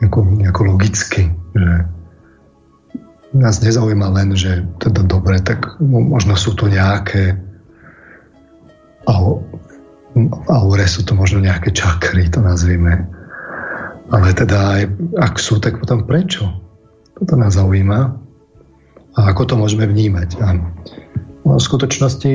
nejako, 0.00 0.18
nejako 0.40 0.62
logický, 0.72 1.22
že 1.52 1.72
nás 3.36 3.60
nezaujíma 3.60 4.08
len, 4.08 4.32
že 4.32 4.64
teda 4.80 5.04
dobre, 5.04 5.36
tak 5.44 5.76
možno 5.84 6.32
sú 6.32 6.56
tu 6.56 6.64
nejaké 6.72 7.36
v 10.18 10.48
aure 10.50 10.84
sú 10.88 11.06
to 11.06 11.14
možno 11.14 11.38
nejaké 11.38 11.70
čakry, 11.70 12.26
to 12.26 12.42
nazvime. 12.42 13.06
Ale 14.08 14.32
teda 14.32 14.58
aj 14.80 14.82
ak 15.20 15.34
sú, 15.36 15.60
tak 15.60 15.78
potom 15.78 16.08
prečo? 16.08 16.48
Toto 17.14 17.36
nás 17.36 17.54
zaujíma. 17.54 18.16
A 19.18 19.20
ako 19.34 19.42
to 19.44 19.54
môžeme 19.60 19.84
vnímať? 19.84 20.40
A 21.46 21.56
v 21.56 21.62
skutočnosti 21.62 22.32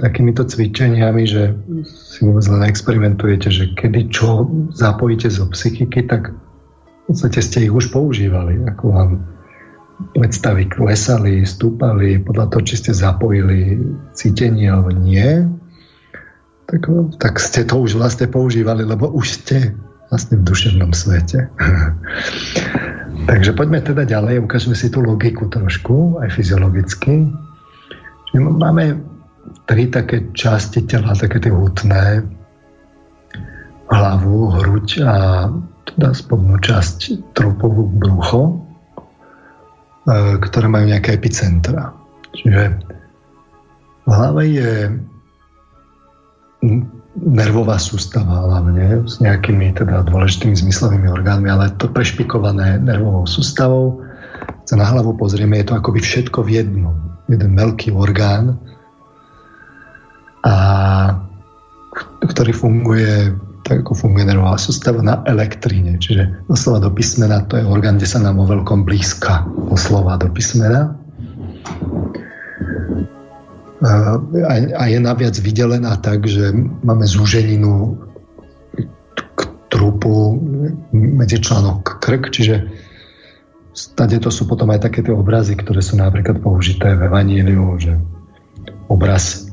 takýmito 0.00 0.48
cvičeniami, 0.48 1.22
že 1.28 1.52
si 1.84 2.24
vôbec 2.24 2.44
len 2.48 2.62
experimentujete, 2.64 3.52
že 3.52 3.64
kedy 3.76 4.08
čo 4.08 4.48
zapojíte 4.72 5.28
zo 5.28 5.44
psychiky, 5.52 6.08
tak 6.08 6.32
v 6.32 7.02
podstate 7.04 7.44
ste 7.44 7.68
ich 7.68 7.74
už 7.74 7.92
používali. 7.92 8.64
Ako 8.64 8.84
vám 8.96 9.10
predstavy 10.16 10.64
klesali, 10.72 11.44
stúpali, 11.44 12.16
podľa 12.24 12.48
toho, 12.48 12.62
či 12.64 12.74
ste 12.80 12.92
zapojili 12.96 13.76
cítenie 14.16 14.72
alebo 14.72 14.96
nie, 14.96 15.44
tak, 16.64 16.88
tak 17.20 17.34
ste 17.36 17.66
to 17.66 17.82
už 17.82 18.00
vlastne 18.00 18.30
používali, 18.30 18.86
lebo 18.86 19.10
už 19.10 19.26
ste 19.42 19.76
vlastne 20.08 20.40
v 20.40 20.46
duševnom 20.46 20.96
svete. 20.96 21.50
Takže 23.30 23.52
poďme 23.52 23.84
teda 23.84 24.08
ďalej, 24.08 24.42
ukážeme 24.42 24.78
si 24.78 24.88
tú 24.88 25.04
logiku 25.04 25.50
trošku, 25.50 26.22
aj 26.24 26.32
fyziologicky. 26.34 27.28
Máme 28.34 29.02
tri 29.66 29.90
také 29.90 30.30
časti 30.30 30.86
tela, 30.86 31.18
také 31.18 31.42
tie 31.42 31.50
hutné, 31.50 32.22
hlavu, 33.90 34.54
hruď 34.54 34.88
a 35.02 35.14
teda 35.82 36.14
spodnú 36.14 36.62
časť 36.62 37.34
trupovú 37.34 37.90
brucho, 37.90 38.54
e, 40.06 40.38
ktoré 40.38 40.66
majú 40.70 40.86
nejaké 40.86 41.18
epicentra. 41.18 41.90
Čiže 42.30 42.62
v 44.06 44.10
hlave 44.14 44.42
je 44.46 44.72
nervová 47.18 47.82
sústava 47.82 48.46
hlavne 48.46 49.02
s 49.10 49.18
nejakými 49.18 49.74
teda 49.74 50.06
dôležitými 50.06 50.54
zmyslovými 50.54 51.10
orgánmi, 51.10 51.50
ale 51.50 51.74
to 51.74 51.90
prešpikované 51.90 52.78
nervovou 52.78 53.26
sústavou. 53.26 54.06
Sa 54.70 54.78
na 54.78 54.86
hlavu 54.86 55.18
pozrieme, 55.18 55.58
je 55.58 55.74
to 55.74 55.74
akoby 55.74 55.98
všetko 55.98 56.46
v 56.46 56.62
jednom. 56.62 57.09
Jeden 57.30 57.54
veľký 57.54 57.94
orgán, 57.94 58.58
a 60.40 60.54
ktorý 62.24 62.52
funguje 62.56 63.36
tak 63.60 63.86
ako 63.86 63.92
funguje 63.94 64.26
nervová 64.26 64.58
sústava 64.58 64.98
na 64.98 65.22
elektríne. 65.28 66.00
Čiže 66.00 66.48
doslova 66.50 66.82
do 66.82 66.90
písmena 66.90 67.44
to 67.46 67.54
je 67.60 67.62
orgán, 67.62 68.02
kde 68.02 68.08
sa 68.08 68.18
nám 68.18 68.42
o 68.42 68.48
veľkom 68.48 68.82
blízka 68.82 69.46
doslova 69.70 70.18
do 70.18 70.26
písmena 70.32 70.96
a 74.74 74.82
je 74.90 74.98
naviac 75.00 75.38
vydelená 75.40 75.96
tak, 76.04 76.28
že 76.28 76.52
máme 76.84 77.06
zúženinu 77.08 77.96
k 79.16 79.40
trupu 79.72 80.36
medzi 80.92 81.40
článok 81.40 82.02
krk, 82.02 82.28
čiže 82.28 82.68
stade 83.80 84.20
to 84.20 84.28
sú 84.28 84.44
potom 84.44 84.68
aj 84.68 84.84
také 84.84 85.00
tie 85.00 85.14
obrazy, 85.16 85.56
ktoré 85.56 85.80
sú 85.80 85.96
napríklad 85.96 86.44
použité 86.44 86.92
v 86.92 87.08
Evaníliu, 87.08 87.80
že 87.80 87.96
obraz 88.92 89.48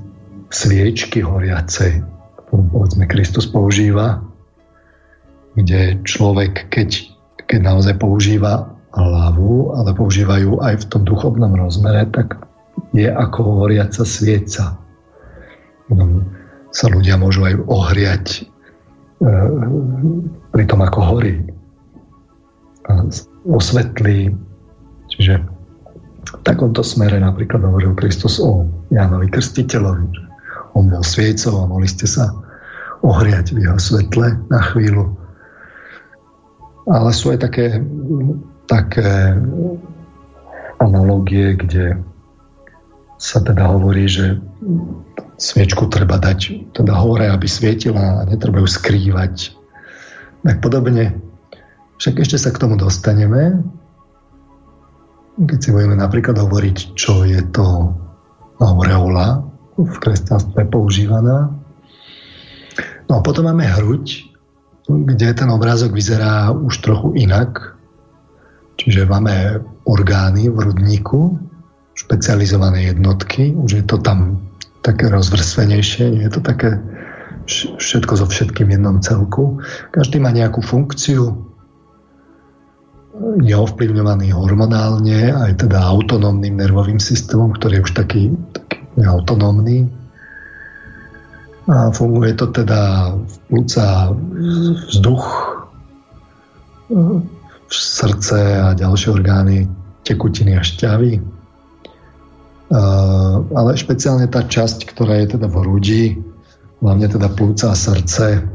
sviečky 0.52 1.24
horiacej, 1.24 2.04
ktorú 2.44 2.64
povedzme 2.72 3.08
Kristus 3.08 3.48
používa, 3.48 4.20
kde 5.56 6.04
človek, 6.04 6.68
keď, 6.68 6.90
keď 7.48 7.60
naozaj 7.64 7.96
používa 7.96 8.76
hlavu, 8.92 9.78
ale 9.80 9.96
používajú 9.96 10.60
aj 10.60 10.84
v 10.84 10.86
tom 10.92 11.02
duchovnom 11.08 11.56
rozmere, 11.56 12.04
tak 12.12 12.36
je 12.92 13.08
ako 13.08 13.64
horiaca 13.64 14.04
svieca. 14.04 14.76
No, 15.88 16.28
sa 16.76 16.92
ľudia 16.92 17.16
môžu 17.16 17.48
aj 17.48 17.56
ohriať 17.64 18.26
e, 18.36 18.40
pri 20.52 20.64
tom, 20.68 20.84
ako 20.84 21.00
horí. 21.00 21.48
A 22.92 23.08
osvetlí. 23.48 24.36
Čiže 25.08 25.40
v 26.28 26.42
takomto 26.44 26.84
smere 26.84 27.18
napríklad 27.24 27.64
hovoril 27.64 27.96
Kristus 27.96 28.44
o 28.44 28.68
Jánovi 28.92 29.32
Krstiteľovi. 29.32 30.08
On 30.76 30.86
bol 30.92 31.02
sviecov 31.02 31.64
a 31.64 31.70
mohli 31.72 31.88
ste 31.88 32.06
sa 32.06 32.36
ohriať 33.02 33.56
v 33.56 33.66
jeho 33.66 33.80
svetle 33.80 34.36
na 34.52 34.62
chvíľu. 34.74 35.16
Ale 36.88 37.10
sú 37.12 37.32
aj 37.36 37.44
také, 37.44 37.80
také 38.68 39.36
analogie, 40.80 41.56
kde 41.56 42.00
sa 43.18 43.42
teda 43.42 43.66
hovorí, 43.66 44.06
že 44.08 44.38
sviečku 45.38 45.90
treba 45.90 46.22
dať 46.22 46.72
teda 46.74 46.94
hore, 46.94 47.28
aby 47.30 47.48
svietila 47.50 48.24
a 48.24 48.28
netreba 48.30 48.62
ju 48.62 48.70
skrývať. 48.70 49.54
Tak 50.46 50.62
podobne. 50.62 51.27
Však 51.98 52.22
ešte 52.22 52.38
sa 52.38 52.54
k 52.54 52.62
tomu 52.62 52.78
dostaneme. 52.78 53.62
Keď 55.38 55.60
si 55.62 55.70
budeme 55.70 55.98
napríklad 55.98 56.38
hovoriť, 56.38 56.98
čo 56.98 57.26
je 57.26 57.42
to 57.54 57.94
aureola, 58.58 59.46
v 59.78 59.98
kresťanstve 60.02 60.74
používaná. 60.74 61.54
No 63.10 63.14
a 63.14 63.22
potom 63.22 63.46
máme 63.46 63.66
hruď, 63.66 64.26
kde 64.90 65.38
ten 65.38 65.50
obrázok 65.54 65.94
vyzerá 65.94 66.50
už 66.50 66.82
trochu 66.82 67.14
inak. 67.14 67.78
Čiže 68.78 69.10
máme 69.10 69.62
orgány 69.86 70.50
v 70.50 70.58
hrudníku, 70.58 71.38
špecializované 71.98 72.94
jednotky, 72.94 73.58
už 73.58 73.82
je 73.82 73.86
to 73.86 73.98
tam 73.98 74.38
také 74.86 75.10
rozvrstvenejšie, 75.10 76.14
nie 76.14 76.24
je 76.30 76.34
to 76.38 76.42
také 76.46 76.78
všetko 77.80 78.14
so 78.22 78.26
všetkým 78.28 78.70
jednom 78.70 79.02
celku. 79.02 79.58
Každý 79.96 80.20
má 80.22 80.30
nejakú 80.30 80.62
funkciu, 80.62 81.47
je 83.42 83.56
ovplyvňovaný 83.56 84.30
hormonálne, 84.34 85.34
aj 85.34 85.66
teda 85.66 85.82
autonómnym 85.82 86.58
nervovým 86.58 87.02
systémom, 87.02 87.54
ktorý 87.58 87.82
je 87.82 87.86
už 87.90 87.94
taký, 87.98 88.24
taký 88.54 89.04
autonómny. 89.06 89.90
A 91.68 91.92
funguje 91.92 92.32
to 92.38 92.48
teda 92.48 93.12
v 93.12 93.36
plúca 93.52 94.16
vzduch, 94.88 95.26
v 97.68 97.74
srdce 97.76 98.40
a 98.64 98.72
ďalšie 98.72 99.10
orgány, 99.12 99.68
tekutiny 100.08 100.56
a 100.56 100.64
šťavy. 100.64 101.20
Ale 103.52 103.72
špeciálne 103.76 104.32
tá 104.32 104.48
časť, 104.48 104.88
ktorá 104.88 105.20
je 105.20 105.36
teda 105.36 105.52
v 105.52 105.56
hrudi, 105.60 106.04
hlavne 106.80 107.12
teda 107.12 107.28
plúca 107.36 107.74
a 107.74 107.76
srdce, 107.76 108.48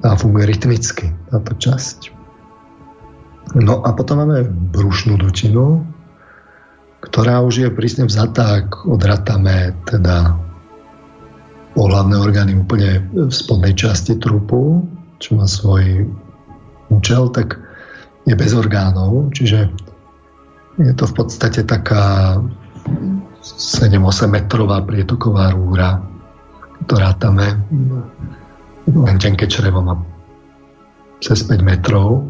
tá 0.00 0.10
funguje 0.16 0.48
rytmicky, 0.48 1.12
táto 1.28 1.52
časť. 1.60 2.15
No 3.54 3.84
a 3.86 3.94
potom 3.94 4.26
máme 4.26 4.42
brušnú 4.74 5.20
dutinu, 5.22 5.86
ktorá 7.06 7.44
už 7.46 7.54
je 7.62 7.68
prísne 7.70 8.10
vzatá, 8.10 8.66
ak 8.66 8.90
odratáme 8.90 9.76
teda 9.86 10.34
pohľadné 11.78 12.16
orgány 12.18 12.52
úplne 12.58 13.04
v 13.14 13.30
spodnej 13.30 13.76
časti 13.78 14.18
trupu, 14.18 14.82
čo 15.22 15.38
má 15.38 15.46
svoj 15.46 16.10
účel, 16.90 17.30
tak 17.30 17.60
je 18.26 18.34
bez 18.34 18.50
orgánov, 18.56 19.30
čiže 19.30 19.70
je 20.82 20.92
to 20.96 21.04
v 21.06 21.14
podstate 21.14 21.62
taká 21.62 22.36
7-8 23.46 24.26
metrová 24.26 24.82
prietoková 24.82 25.54
rúra, 25.54 26.02
ktorá 26.88 27.14
tam 27.22 27.38
je 27.38 27.50
len 28.86 29.16
tenké 29.18 29.50
črevo 29.50 29.82
má 29.82 29.98
cez 31.18 31.42
5 31.42 31.58
metrov. 31.62 32.22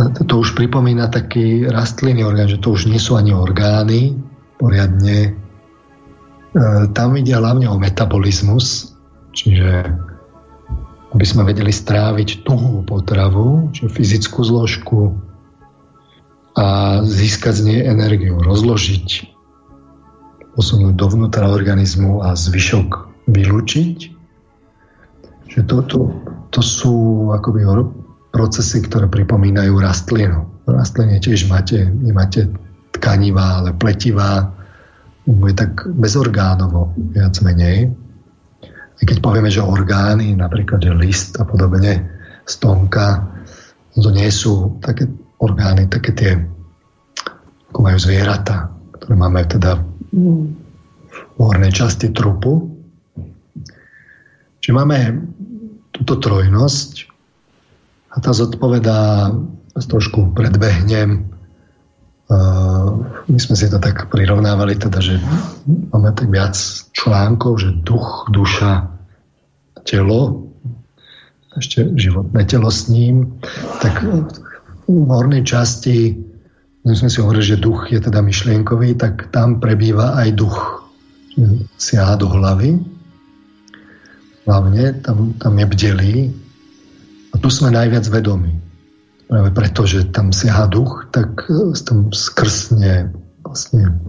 To 0.00 0.34
už 0.40 0.56
pripomína 0.56 1.12
taký 1.12 1.68
rastlinný 1.68 2.24
orgán, 2.24 2.48
že 2.48 2.56
to 2.56 2.72
už 2.72 2.88
nie 2.88 2.96
sú 2.96 3.20
ani 3.20 3.36
orgány 3.36 4.16
poriadne 4.56 5.40
E, 6.50 6.90
tam 6.90 7.14
ide 7.14 7.30
hlavne 7.38 7.70
o 7.70 7.78
metabolizmus, 7.78 8.90
čiže 9.30 9.86
aby 11.14 11.24
sme 11.26 11.46
vedeli 11.46 11.70
stráviť 11.70 12.42
tuhú 12.42 12.82
potravu, 12.82 13.70
čiže 13.70 13.94
fyzickú 13.94 14.42
zložku 14.42 15.14
a 16.58 16.98
získať 17.06 17.54
z 17.54 17.62
nej 17.66 17.80
energiu, 17.86 18.42
rozložiť, 18.42 19.30
posunúť 20.58 20.94
dovnútra 20.98 21.46
organizmu 21.46 22.26
a 22.26 22.34
zvyšok 22.34 23.10
vylúčiť. 23.30 23.98
Že 25.50 25.60
to, 25.66 25.76
to, 25.86 25.98
to 26.50 26.60
sú 26.62 26.94
akoby 27.30 27.62
procesy, 28.30 28.82
ktoré 28.86 29.10
pripomínajú 29.10 29.82
rastlinu. 29.82 30.46
V 30.66 30.74
rastline 30.74 31.18
tiež 31.18 31.50
máte, 31.50 31.86
nemáte 31.90 32.46
tkanivá, 32.94 33.62
ale 33.62 33.74
pletivá, 33.74 34.50
funguje 35.26 35.54
tak 35.54 35.86
bezorgánovo, 35.94 36.94
viac 37.14 37.38
menej. 37.42 37.90
I 39.00 39.02
keď 39.06 39.22
povieme, 39.22 39.50
že 39.50 39.62
orgány, 39.62 40.34
napríklad, 40.34 40.82
že 40.82 40.94
list 40.94 41.38
a 41.38 41.44
podobne, 41.46 42.06
stonka, 42.46 43.30
to 43.94 44.10
nie 44.10 44.30
sú 44.30 44.78
také 44.82 45.10
orgány, 45.42 45.90
také 45.90 46.10
tie, 46.14 46.32
ako 47.70 47.78
majú 47.82 47.98
zvieratá, 47.98 48.70
ktoré 48.98 49.14
máme 49.18 49.42
teda 49.46 49.80
v 50.10 51.38
hornej 51.38 51.72
časti 51.72 52.12
trupu. 52.14 52.70
Čiže 54.60 54.74
máme 54.76 54.98
túto 55.90 56.20
trojnosť 56.20 57.09
a 58.10 58.16
tá 58.18 58.30
zodpovedá, 58.34 59.30
trošku 59.80 60.34
predbehnem, 60.36 61.30
my 63.26 63.38
sme 63.38 63.54
si 63.58 63.66
to 63.66 63.82
tak 63.82 64.06
prirovnávali, 64.10 64.78
teda, 64.78 65.02
že 65.02 65.18
máme 65.66 66.14
tak 66.14 66.30
viac 66.30 66.54
článkov, 66.94 67.58
že 67.58 67.74
duch, 67.82 68.30
duša, 68.30 68.86
telo, 69.82 70.46
ešte 71.58 71.90
životné 71.98 72.46
telo 72.46 72.70
s 72.70 72.86
ním, 72.86 73.40
tak 73.82 74.04
v 74.86 75.06
hornej 75.10 75.42
časti, 75.42 76.14
my 76.86 76.94
sme 76.94 77.10
si 77.10 77.18
hovorili, 77.18 77.56
že 77.56 77.62
duch 77.62 77.90
je 77.90 77.98
teda 77.98 78.22
myšlienkový, 78.22 78.94
tak 78.94 79.34
tam 79.34 79.58
prebýva 79.58 80.14
aj 80.22 80.28
duch. 80.38 80.58
Siaha 81.78 82.14
do 82.14 82.30
hlavy, 82.30 82.78
hlavne, 84.46 84.84
tam, 85.02 85.34
tam 85.38 85.52
je 85.56 85.66
bdelý 85.66 86.16
a 87.30 87.34
tu 87.38 87.48
sme 87.48 87.70
najviac 87.70 88.06
vedomí 88.10 88.70
práve 89.30 89.50
preto, 89.54 89.86
že 89.86 90.10
tam 90.10 90.34
siaha 90.34 90.66
duch, 90.66 91.06
tak 91.14 91.46
e, 91.46 91.70
tam 91.86 92.10
skrsne 92.10 93.14
vlastne 93.46 94.02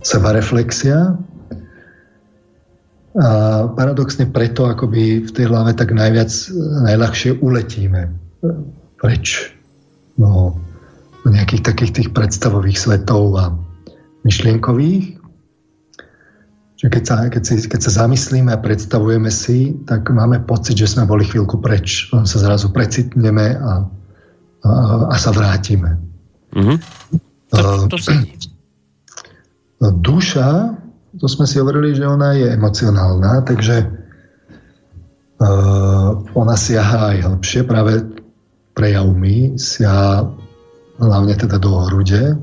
sebareflexia. 0.00 1.20
A 3.18 3.28
paradoxne 3.74 4.30
preto 4.30 4.64
akoby 4.64 5.26
v 5.26 5.30
tej 5.34 5.52
hlave 5.52 5.76
tak 5.76 5.92
najviac, 5.92 6.32
e, 6.32 6.48
najľahšie 6.88 7.44
uletíme 7.44 8.08
preč 8.96 9.52
no, 10.16 10.56
do 11.22 11.28
nejakých 11.28 11.62
takých 11.68 11.92
tých 11.92 12.08
predstavových 12.16 12.78
svetov 12.80 13.36
a 13.36 13.52
myšlienkových. 14.24 15.17
Že 16.78 16.86
keď 16.94 17.02
sa, 17.02 17.16
keď, 17.26 17.42
si, 17.42 17.54
keď 17.66 17.80
sa 17.82 18.06
zamyslíme 18.06 18.54
a 18.54 18.62
predstavujeme 18.62 19.34
si, 19.34 19.74
tak 19.82 20.06
máme 20.14 20.46
pocit, 20.46 20.78
že 20.78 20.86
sme 20.86 21.10
boli 21.10 21.26
chvíľku 21.26 21.58
preč. 21.58 22.06
Len 22.14 22.22
sa 22.22 22.38
zrazu 22.38 22.70
precitneme 22.70 23.58
a 23.58 23.98
a, 24.64 24.70
a 25.12 25.16
sa 25.18 25.30
vrátime. 25.30 25.98
Mm-hmm. 26.54 26.78
To, 27.54 27.86
to 27.88 27.98
Duša, 29.78 30.74
to 31.14 31.26
sme 31.30 31.46
si 31.46 31.62
hovorili, 31.62 31.94
že 31.94 32.02
ona 32.02 32.34
je 32.34 32.50
emocionálna, 32.50 33.46
takže 33.46 33.76
uh, 35.38 36.10
ona 36.34 36.54
siaha 36.58 37.14
aj 37.14 37.18
hĺbšie, 37.30 37.60
práve 37.62 38.02
prejavmi, 38.74 39.54
siaha 39.54 40.26
hlavne 40.98 41.34
teda 41.38 41.62
do 41.62 41.78
hrude. 41.86 42.34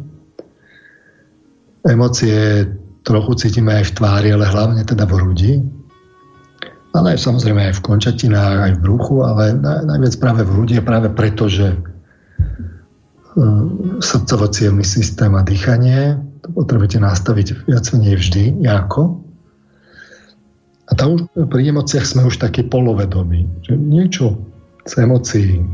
Emócie 1.84 2.72
trochu 3.06 3.32
cítime 3.38 3.78
aj 3.80 3.94
v 3.94 3.96
tvári, 4.02 4.28
ale 4.34 4.50
hlavne 4.50 4.82
teda 4.82 5.06
v 5.06 5.14
hrudi. 5.16 5.54
Ale 6.98 7.20
samozrejme 7.20 7.72
aj 7.72 7.80
v 7.80 7.86
končatinách, 7.86 8.58
aj 8.66 8.74
v 8.80 8.84
bruchu, 8.84 9.22
ale 9.22 9.54
najviac 9.62 10.16
práve 10.18 10.42
v 10.48 10.52
hrudi 10.58 10.76
práve 10.82 11.12
preto, 11.12 11.46
že 11.46 11.76
Hm, 13.36 14.00
srdcovo 14.00 14.48
systém 14.84 15.36
a 15.36 15.44
dýchanie. 15.44 16.16
To 16.48 16.64
potrebujete 16.64 17.04
nastaviť 17.04 17.68
viac 17.68 17.84
menej 17.92 18.16
vždy, 18.16 18.44
ako. 18.64 19.20
A 20.88 20.92
tam 20.96 21.20
už 21.20 21.22
pri 21.52 21.68
emóciách 21.68 22.08
sme 22.08 22.24
už 22.32 22.40
takí 22.40 22.64
polovedomí. 22.64 23.44
Že 23.68 23.74
niečo 23.76 24.26
z 24.88 25.04
emócií 25.04 25.68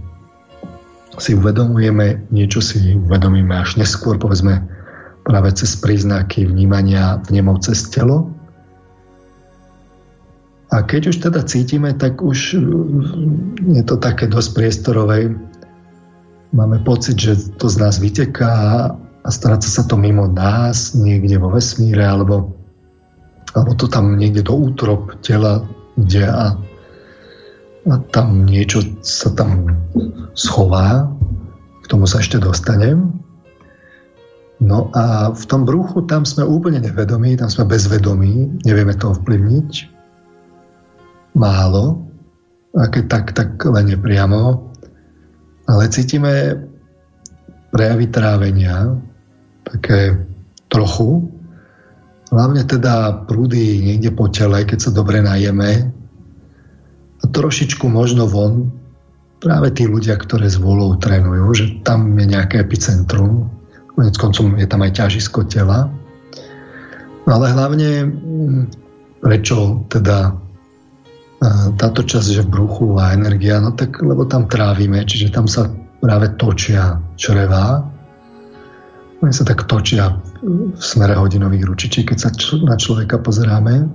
si 1.22 1.32
uvedomujeme, 1.38 2.26
niečo 2.34 2.66
si 2.66 2.98
uvedomíme 2.98 3.54
až 3.54 3.78
neskôr, 3.78 4.18
povedzme, 4.18 4.66
práve 5.24 5.54
cez 5.54 5.78
príznaky 5.78 6.50
vnímania 6.50 7.22
vnemov 7.30 7.62
cez 7.62 7.86
telo. 7.90 8.30
A 10.72 10.82
keď 10.88 11.12
už 11.12 11.18
teda 11.20 11.44
cítime, 11.44 11.92
tak 11.94 12.24
už 12.24 12.56
je 13.68 13.84
to 13.84 13.96
také 14.00 14.26
dosť 14.32 14.50
priestorové 14.56 15.36
máme 16.52 16.80
pocit, 16.84 17.20
že 17.20 17.36
to 17.58 17.72
z 17.72 17.80
nás 17.80 18.00
vyteká 18.00 18.54
a 19.22 19.30
stráca 19.32 19.68
sa 19.68 19.84
to 19.88 19.96
mimo 19.96 20.28
nás, 20.28 20.94
niekde 20.96 21.40
vo 21.40 21.52
vesmíre, 21.52 22.04
alebo, 22.04 22.52
alebo 23.56 23.72
to 23.76 23.88
tam 23.88 24.20
niekde 24.20 24.44
do 24.44 24.56
útrop 24.56 25.16
tela 25.24 25.64
ide 25.96 26.28
a, 26.28 26.56
a 27.88 27.94
tam 28.12 28.48
niečo 28.48 28.84
sa 29.04 29.32
tam 29.32 29.80
schová. 30.36 31.08
K 31.82 31.86
tomu 31.88 32.08
sa 32.08 32.24
ešte 32.24 32.40
dostanem. 32.40 33.21
No 34.62 34.94
a 34.94 35.34
v 35.34 35.44
tom 35.50 35.66
bruchu 35.66 36.06
tam 36.06 36.22
sme 36.22 36.46
úplne 36.46 36.78
nevedomí, 36.86 37.34
tam 37.34 37.50
sme 37.50 37.66
bezvedomí, 37.66 38.62
nevieme 38.62 38.94
to 38.94 39.10
ovplyvniť. 39.10 39.72
Málo, 41.34 41.98
a 42.78 42.86
keď 42.88 43.04
tak, 43.10 43.26
tak 43.34 43.50
len 43.66 43.90
nepriamo 43.90 44.72
ale 45.72 45.88
cítime 45.88 46.60
prejavy 47.72 48.12
trávenia, 48.12 49.00
také 49.64 50.20
trochu, 50.68 51.32
hlavne 52.28 52.68
teda 52.68 53.24
prúdy 53.28 53.80
niekde 53.80 54.12
po 54.12 54.28
tele, 54.28 54.68
keď 54.68 54.80
sa 54.84 54.92
dobre 54.92 55.24
najeme. 55.24 55.88
A 57.22 57.26
trošičku 57.30 57.88
možno 57.88 58.28
von. 58.28 58.74
Práve 59.42 59.74
tí 59.74 59.88
ľudia, 59.88 60.20
ktoré 60.20 60.52
s 60.52 60.60
volou 60.60 60.94
trénujú, 61.00 61.48
že 61.56 61.66
tam 61.82 62.14
je 62.20 62.26
nejaké 62.30 62.62
epicentrum, 62.62 63.50
konec 63.96 64.16
koncom 64.18 64.58
je 64.58 64.68
tam 64.68 64.82
aj 64.82 64.92
ťažisko 64.98 65.48
tela. 65.48 65.92
Ale 67.30 67.46
hlavne 67.54 67.90
mm, 68.08 68.64
prečo 69.22 69.86
teda 69.88 70.42
táto 71.78 72.06
časť, 72.06 72.28
že 72.38 72.46
v 72.46 72.54
bruchu 72.54 73.02
a 73.02 73.18
energia, 73.18 73.58
no 73.58 73.74
tak 73.74 73.98
lebo 73.98 74.30
tam 74.30 74.46
trávime, 74.46 75.02
čiže 75.02 75.34
tam 75.34 75.50
sa 75.50 75.66
práve 75.98 76.30
točia 76.38 77.02
črevá. 77.18 77.82
Oni 79.26 79.34
sa 79.34 79.46
tak 79.46 79.66
točia 79.66 80.22
v 80.42 80.82
smere 80.82 81.18
hodinových 81.18 81.66
ručičí, 81.66 82.06
keď 82.06 82.18
sa 82.18 82.30
na 82.66 82.78
človeka 82.78 83.22
pozeráme. 83.22 83.90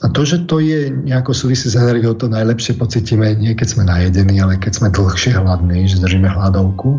A 0.00 0.06
to, 0.08 0.24
že 0.24 0.48
to 0.48 0.64
je 0.64 0.88
nejako 0.88 1.36
súvisí 1.36 1.68
s 1.68 1.76
energiou, 1.76 2.16
to 2.16 2.24
najlepšie 2.24 2.80
pocitíme 2.80 3.36
nie 3.36 3.52
keď 3.52 3.68
sme 3.68 3.84
najedení, 3.84 4.40
ale 4.40 4.56
keď 4.56 4.80
sme 4.80 4.88
dlhšie 4.88 5.36
hladní, 5.36 5.84
že 5.84 6.00
držíme 6.00 6.24
hladovku, 6.24 6.96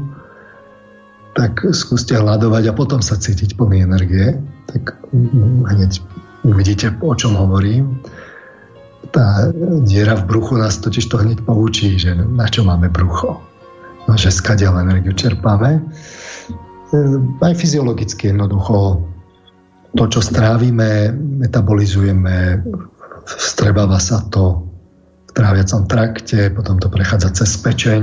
tak 1.33 1.65
skúste 1.73 2.13
hľadovať 2.13 2.69
a 2.69 2.77
potom 2.77 3.01
sa 3.01 3.17
cítiť 3.17 3.57
plný 3.57 3.87
energie. 3.87 4.37
Tak 4.69 4.93
hneď 5.73 5.97
uvidíte, 6.45 6.93
o 7.01 7.15
čom 7.17 7.33
hovorím. 7.33 7.97
Tá 9.15 9.49
diera 9.81 10.15
v 10.21 10.27
bruchu 10.27 10.61
nás 10.61 10.77
totiž 10.77 11.09
to 11.09 11.17
hneď 11.17 11.41
poučí, 11.43 11.97
že 11.97 12.13
na 12.13 12.45
čo 12.45 12.61
máme 12.61 12.91
brucho. 12.91 13.41
No, 14.05 14.13
že 14.13 14.29
skadiaľ 14.29 14.85
energiu 14.85 15.15
čerpáme. 15.15 15.81
Aj 17.41 17.53
fyziologicky 17.55 18.29
jednoducho 18.29 18.99
to, 19.91 20.03
čo 20.07 20.19
strávime, 20.23 21.11
metabolizujeme, 21.15 22.63
strebáva 23.27 23.99
sa 23.99 24.23
to 24.31 24.67
v 25.27 25.31
tráviacom 25.35 25.87
trakte, 25.87 26.51
potom 26.51 26.79
to 26.79 26.87
prechádza 26.87 27.43
cez 27.43 27.59
pečeň 27.59 28.01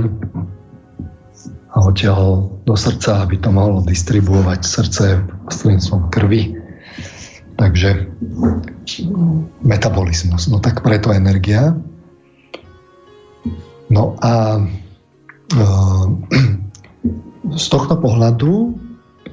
a 1.69 1.77
odtiaľ 1.85 2.49
do 2.65 2.73
srdca, 2.73 3.21
aby 3.21 3.37
to 3.37 3.53
mohlo 3.53 3.85
distribuovať 3.85 4.59
srdce 4.65 5.05
prostredníctvom 5.45 6.01
krvi. 6.09 6.57
Takže 7.59 8.09
metabolizmus. 9.61 10.49
No 10.49 10.57
tak 10.57 10.81
preto 10.81 11.13
energia. 11.13 11.77
No 13.91 14.17
a 14.23 14.63
e, 15.53 15.65
z 17.61 17.65
tohto 17.69 17.99
pohľadu 17.99 18.78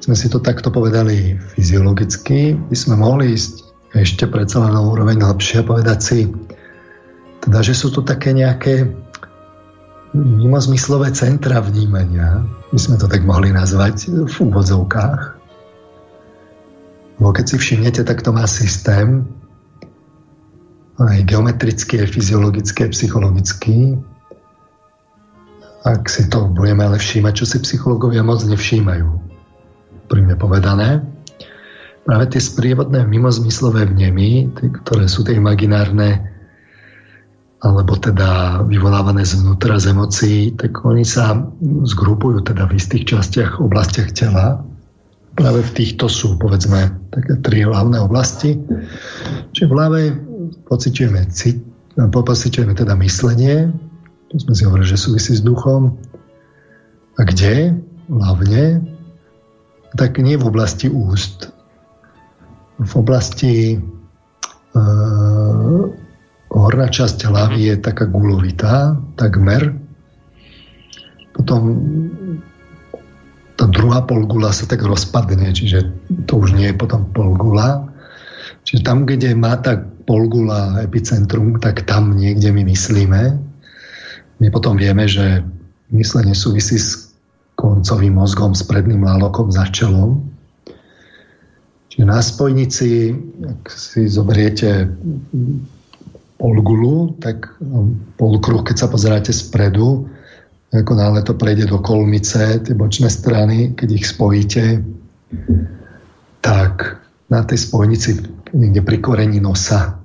sme 0.00 0.14
si 0.14 0.26
to 0.28 0.38
takto 0.42 0.68
povedali 0.68 1.36
fyziologicky, 1.56 2.54
by 2.56 2.76
sme 2.76 3.00
mohli 3.00 3.34
ísť 3.34 3.66
ešte 3.96 4.28
predsa 4.28 4.60
len 4.60 4.76
na 4.76 4.82
úroveň 4.84 5.24
lepšie 5.24 5.64
a 5.64 5.68
povedať 5.68 5.98
si, 6.02 6.18
teda, 7.40 7.62
že 7.62 7.72
sú 7.72 7.94
to 7.94 8.02
také 8.04 8.34
nejaké 8.36 8.92
mimozmyslové 10.16 11.12
centra 11.12 11.60
vnímania, 11.60 12.44
by 12.72 12.80
sme 12.80 12.96
to 13.00 13.06
tak 13.08 13.24
mohli 13.24 13.52
nazvať 13.52 14.26
v 14.26 14.34
úvodzovkách. 14.34 15.20
Bo 17.16 17.32
keď 17.32 17.44
si 17.48 17.56
všimnete, 17.56 18.04
tak 18.04 18.20
to 18.20 18.30
má 18.32 18.44
systém, 18.44 19.24
aj 20.96 21.28
geometrický, 21.28 22.00
aj 22.04 22.08
fyziologický, 22.12 22.88
aj 22.88 22.92
psychologický. 22.96 23.76
Ak 25.84 26.08
si 26.08 26.24
to 26.32 26.48
budeme 26.48 26.88
ale 26.88 26.96
všímať, 26.96 27.32
čo 27.36 27.44
si 27.44 27.56
psychológovia 27.60 28.24
moc 28.24 28.40
nevšímajú 28.42 29.25
prímne 30.06 30.38
povedané. 30.38 31.02
Práve 32.06 32.30
tie 32.30 32.38
sprievodné 32.38 33.02
mimozmyslové 33.02 33.90
vnemy, 33.90 34.54
ktoré 34.82 35.10
sú 35.10 35.26
tie 35.26 35.34
imaginárne, 35.34 36.22
alebo 37.66 37.98
teda 37.98 38.62
vyvolávané 38.62 39.26
zvnútra 39.26 39.82
z 39.82 39.90
emócií, 39.90 40.54
tak 40.54 40.86
oni 40.86 41.02
sa 41.02 41.34
zgrupujú 41.82 42.46
teda 42.46 42.70
v 42.70 42.78
istých 42.78 43.10
častiach, 43.10 43.58
oblastiach 43.58 44.14
tela. 44.14 44.62
Práve 45.34 45.66
v 45.66 45.74
týchto 45.74 46.06
sú, 46.06 46.38
povedzme, 46.38 46.94
také 47.10 47.42
tri 47.42 47.66
hlavné 47.66 47.98
oblasti. 47.98 48.54
Čiže 49.50 49.66
v 49.66 49.74
hlave 49.74 50.00
pociťujeme, 50.70 51.20
cit, 51.34 51.58
pociťujeme 51.98 52.72
teda 52.76 52.94
myslenie, 53.02 53.74
to 54.30 54.36
sme 54.42 54.54
si 54.54 54.62
hovorili, 54.62 54.86
že 54.86 55.00
súvisí 55.00 55.34
s 55.34 55.42
duchom. 55.42 55.96
A 57.16 57.20
kde? 57.24 57.74
Hlavne 58.06 58.95
tak 59.96 60.20
nie 60.20 60.36
v 60.36 60.46
oblasti 60.46 60.92
úst. 60.92 61.50
V 62.76 62.92
oblasti 62.96 63.74
e, 63.74 63.78
horná 66.52 66.86
časť 66.92 67.26
hlavy 67.26 67.72
je 67.72 67.76
taká 67.80 68.04
gulovitá, 68.04 69.00
takmer. 69.16 69.72
Potom 71.32 71.60
tá 73.56 73.64
druhá 73.72 74.04
polgula 74.04 74.52
sa 74.52 74.68
tak 74.68 74.84
rozpadne, 74.84 75.52
čiže 75.56 75.88
to 76.28 76.44
už 76.44 76.52
nie 76.52 76.72
je 76.72 76.76
potom 76.76 77.08
polgula. 77.16 77.88
Čiže 78.68 78.84
tam, 78.84 79.08
kde 79.08 79.32
má 79.32 79.56
tá 79.56 79.80
polgula 80.04 80.76
epicentrum, 80.84 81.56
tak 81.56 81.88
tam 81.88 82.14
niekde 82.14 82.52
my 82.52 82.62
myslíme. 82.68 83.22
My 84.36 84.48
potom 84.52 84.76
vieme, 84.76 85.08
že 85.08 85.40
myslenie 85.88 86.36
súvisí 86.36 86.76
s 86.76 87.05
koncovým 87.56 88.20
mozgom 88.20 88.52
s 88.52 88.62
predným 88.62 89.02
lalokom 89.02 89.48
za 89.48 89.64
čelom. 89.72 90.22
Čiže 91.88 92.04
na 92.04 92.20
spojnici, 92.20 93.16
ak 93.40 93.72
si 93.72 94.04
zoberiete 94.04 94.92
polgulu, 96.36 97.16
tak 97.16 97.56
no, 97.64 97.96
polkruh, 98.20 98.60
keď 98.60 98.76
sa 98.76 98.88
pozeráte 98.92 99.32
spredu, 99.32 100.04
ako 100.76 100.92
náhle 100.92 101.24
to 101.24 101.32
prejde 101.32 101.72
do 101.72 101.80
kolmice, 101.80 102.60
tie 102.60 102.76
bočné 102.76 103.08
strany, 103.08 103.72
keď 103.72 103.88
ich 103.96 104.04
spojíte, 104.04 104.84
tak 106.44 107.00
na 107.32 107.40
tej 107.42 107.58
spojnici, 107.64 108.20
niekde 108.52 108.84
pri 108.84 109.00
korení 109.00 109.40
nosa, 109.40 109.96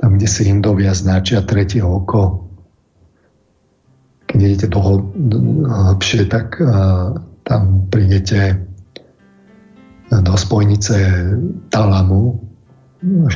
tam, 0.00 0.16
kde 0.16 0.28
si 0.30 0.48
Indovia 0.48 0.96
značia 0.96 1.44
tretie 1.44 1.84
oko, 1.84 2.47
keď 4.28 4.38
idete 4.38 4.68
toho 4.68 5.08
hlbšie, 5.64 6.28
tak 6.28 6.60
tam 7.48 7.62
prídete 7.88 8.60
do 10.12 10.34
spojnice 10.36 10.96
talamu, 11.72 12.36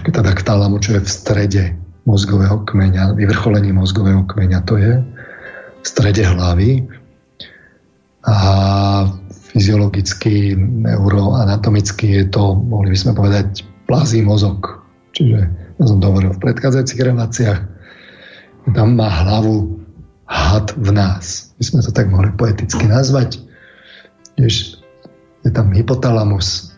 teda 0.04 0.32
k 0.36 0.42
talamu, 0.44 0.76
čo 0.84 1.00
je 1.00 1.04
v 1.04 1.10
strede 1.10 1.64
mozgového 2.04 2.66
kmeňa, 2.68 3.16
vyvrcholenie 3.16 3.72
mozgového 3.72 4.26
kmeňa 4.28 4.60
to 4.68 4.76
je, 4.76 5.00
v 5.82 5.86
strede 5.86 6.22
hlavy. 6.28 6.84
A 8.22 8.36
fyziologicky, 9.52 10.56
neuroanatomicky 10.56 12.22
je 12.22 12.24
to, 12.30 12.54
mohli 12.56 12.94
by 12.94 12.98
sme 12.98 13.12
povedať, 13.12 13.66
plazí 13.84 14.24
mozog. 14.24 14.80
Čiže, 15.12 15.40
ja 15.76 15.84
som 15.84 16.00
to 16.00 16.08
hovoril 16.08 16.32
v 16.32 16.42
predchádzajúcich 16.42 17.00
reláciách, 17.02 17.60
tam 18.72 18.94
má 18.94 19.10
hlavu 19.10 19.81
had 20.32 20.72
v 20.80 20.90
nás. 20.96 21.52
My 21.60 21.64
sme 21.68 21.80
to 21.84 21.92
tak 21.92 22.08
mohli 22.08 22.32
poeticky 22.32 22.88
nazvať. 22.88 23.36
Jež 24.40 24.80
je 25.44 25.50
tam 25.52 25.76
hypotalamus, 25.76 26.72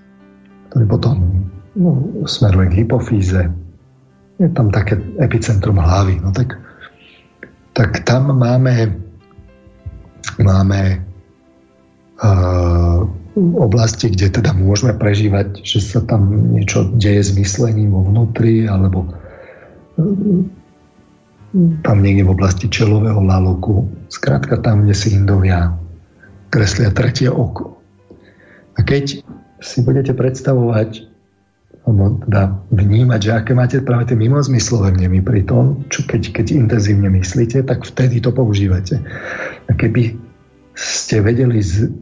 ktorý 0.75 0.85
potom 0.91 1.17
no, 1.79 2.03
smeruje 2.27 2.75
k 2.75 2.79
hypofíze. 2.83 3.47
Je 4.43 4.51
tam 4.59 4.75
také 4.75 4.99
epicentrum 5.23 5.79
hlavy. 5.79 6.19
No 6.19 6.35
tak, 6.35 6.59
tak 7.79 8.03
tam 8.03 8.35
máme, 8.35 8.99
máme 10.43 10.99
uh, 12.19 13.07
oblasti, 13.39 14.11
kde 14.11 14.35
teda 14.35 14.51
môžeme 14.51 14.99
prežívať, 14.99 15.63
že 15.63 15.79
sa 15.79 16.03
tam 16.03 16.55
niečo 16.55 16.91
deje 16.99 17.23
s 17.23 17.31
myslením 17.39 17.95
vo 17.95 18.03
vnútri, 18.03 18.67
alebo 18.67 19.07
tam 21.87 22.03
niekde 22.03 22.27
v 22.27 22.35
oblasti 22.35 22.67
čelového 22.67 23.23
laloku, 23.23 23.87
zkrátka 24.11 24.59
tam, 24.59 24.83
kde 24.83 24.95
si 24.95 25.15
Indovia 25.15 25.71
kreslia 26.51 26.91
tretie 26.91 27.31
oko. 27.31 27.79
A 28.75 28.83
keď 28.83 29.23
si 29.63 29.79
budete 29.87 30.15
predstavovať, 30.19 31.07
alebo 31.87 32.19
teda 32.27 32.59
vnímať, 32.75 33.21
že 33.21 33.33
aké 33.37 33.53
máte 33.55 33.79
práve 33.85 34.11
tie 34.11 34.19
mimozmyslové 34.19 34.99
vnemy 34.99 35.23
pri 35.23 35.47
tom, 35.47 35.87
čo 35.93 36.03
keď, 36.03 36.35
keď 36.35 36.47
intenzívne 36.59 37.13
myslíte, 37.13 37.63
tak 37.63 37.87
vtedy 37.87 38.19
to 38.19 38.35
používate. 38.35 38.99
A 39.69 39.73
keby 39.77 40.17
ste 40.75 41.23
vedeli 41.23 41.63
z, 41.63 41.93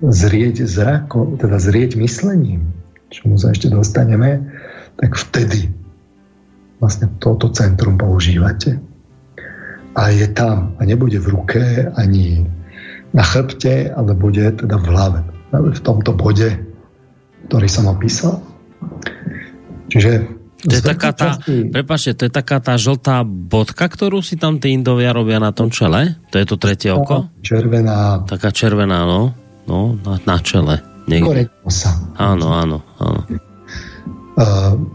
zrieť 0.00 0.64
zrakom, 0.64 1.36
teda 1.36 1.60
zrieť 1.60 2.00
myslením, 2.00 2.64
čomu 3.12 3.36
sa 3.36 3.52
ešte 3.52 3.68
dostaneme, 3.68 4.46
tak 4.96 5.18
vtedy 5.18 5.68
vlastne 6.80 7.10
toto 7.20 7.50
centrum 7.52 7.98
používate. 7.98 8.80
A 9.96 10.12
je 10.12 10.28
tam. 10.36 10.76
A 10.76 10.84
nebude 10.84 11.16
v 11.16 11.32
ruke 11.32 11.88
ani 11.96 12.44
na 13.16 13.24
chrbte, 13.24 13.88
ale 13.96 14.12
bude 14.12 14.44
teda 14.52 14.76
v 14.76 14.86
hlave. 14.92 15.20
V 15.56 15.80
tomto 15.80 16.12
bode, 16.12 16.52
ktorý 17.48 17.68
som 17.70 17.88
opísal. 17.88 18.44
Čiže 19.88 20.36
to 20.66 20.72
je 20.72 20.82
taká 20.82 21.14
tá, 21.14 21.38
časti... 21.38 21.70
prepáčte, 21.70 22.12
to 22.16 22.22
je 22.26 22.32
taká 22.32 22.58
tá 22.58 22.74
žltá 22.74 23.22
bodka, 23.22 23.86
ktorú 23.86 24.18
si 24.24 24.34
tam 24.34 24.58
tí 24.58 24.74
Indovia 24.74 25.14
robia 25.14 25.38
na 25.38 25.54
tom 25.54 25.70
čele? 25.70 26.18
To 26.34 26.42
je 26.42 26.46
to 26.48 26.56
tretie 26.58 26.90
oko? 26.90 27.30
Červená. 27.44 28.26
Taká 28.26 28.50
červená, 28.50 29.06
no. 29.06 29.30
No, 29.70 29.94
na, 30.02 30.18
na 30.26 30.36
čele. 30.42 30.82
Niekde. 31.06 31.46
Áno, 32.18 32.46
áno, 32.50 32.82
áno. 32.98 33.20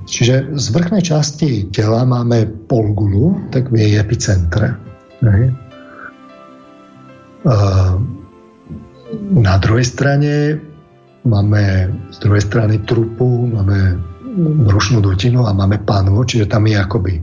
Čiže 0.05 0.53
z 0.53 0.65
vrchnej 0.75 1.01
časti 1.01 1.71
tela 1.71 2.03
máme 2.03 2.45
polgulu, 2.67 3.49
tak 3.49 3.71
v 3.71 3.79
jej 3.79 3.93
epicentre. 3.97 4.75
Na 9.31 9.55
druhej 9.61 9.85
strane 9.85 10.57
máme 11.25 11.93
z 12.09 12.17
druhej 12.25 12.41
strany 12.41 12.81
trupu, 12.85 13.49
máme 13.53 14.01
brušnú 14.65 15.03
dutinu 15.03 15.45
a 15.45 15.53
máme 15.53 15.77
panvu, 15.85 16.25
čiže 16.25 16.49
tam 16.49 16.65
je 16.65 16.77
akoby 16.79 17.13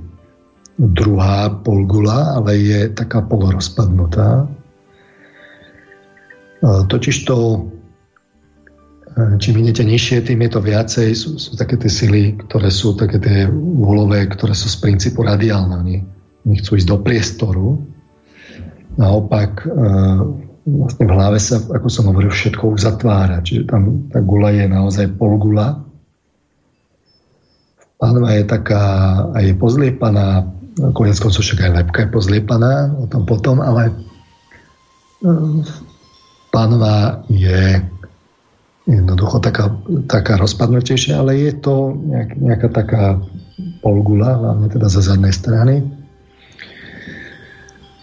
druhá 0.79 1.51
polgula, 1.67 2.39
ale 2.39 2.55
je 2.55 2.81
taká 2.95 3.27
polorozpadnutá. 3.27 4.47
Totiž 6.63 7.17
to, 7.27 7.67
čím 9.43 9.59
idete 9.59 9.83
nižšie, 9.83 10.23
tým 10.23 10.47
je 10.47 10.51
to 10.55 10.61
viacej, 10.63 11.09
sú, 11.19 11.35
sú 11.35 11.59
také 11.59 11.75
tie 11.83 11.91
sily, 11.91 12.39
ktoré 12.47 12.71
sú 12.71 12.95
také 12.95 13.19
tie 13.19 13.51
volové, 13.51 14.27
ktoré 14.31 14.55
sú 14.55 14.71
z 14.71 14.79
princípu 14.79 15.27
radiálne. 15.27 15.75
Oni, 15.83 15.97
oni 16.49 16.57
chcú 16.65 16.81
ísť 16.81 16.89
do 16.89 16.97
priestoru. 17.05 17.67
Naopak, 18.97 19.69
vlastne 20.65 21.05
v 21.05 21.13
hlave 21.13 21.37
sa, 21.37 21.61
ako 21.61 21.89
som 21.93 22.09
hovoril, 22.09 22.33
všetko 22.33 22.73
už 22.73 22.81
zatvára. 22.89 23.45
Čiže 23.45 23.69
tam 23.69 24.09
tá 24.09 24.25
gula 24.25 24.53
je 24.53 24.65
naozaj 24.65 25.17
polgula. 25.21 25.85
Pánva 28.01 28.33
je 28.39 28.45
taká, 28.47 28.85
aj 29.35 29.43
je 29.43 29.55
pozliepaná, 29.59 30.47
konec 30.95 31.19
koncov 31.19 31.43
však 31.43 31.67
aj 31.67 31.73
lepka 31.83 31.99
je 32.07 32.15
pozliepaná, 32.15 32.95
o 32.95 33.11
tom 33.11 33.27
potom, 33.27 33.59
ale 33.59 33.91
eh, 33.91 35.55
pánva 36.55 37.27
je 37.27 37.83
jednoducho 38.89 39.43
taká, 39.43 39.75
taká 40.09 40.41
rozpadnutejšia, 40.41 41.21
ale 41.21 41.37
je 41.37 41.53
to 41.61 41.93
nejak, 41.93 42.31
nejaká 42.41 42.69
taká 42.73 43.03
polgula, 43.83 44.39
hlavne 44.39 44.71
teda 44.71 44.87
za 44.89 45.03
zadnej 45.05 45.35
strany. 45.35 45.85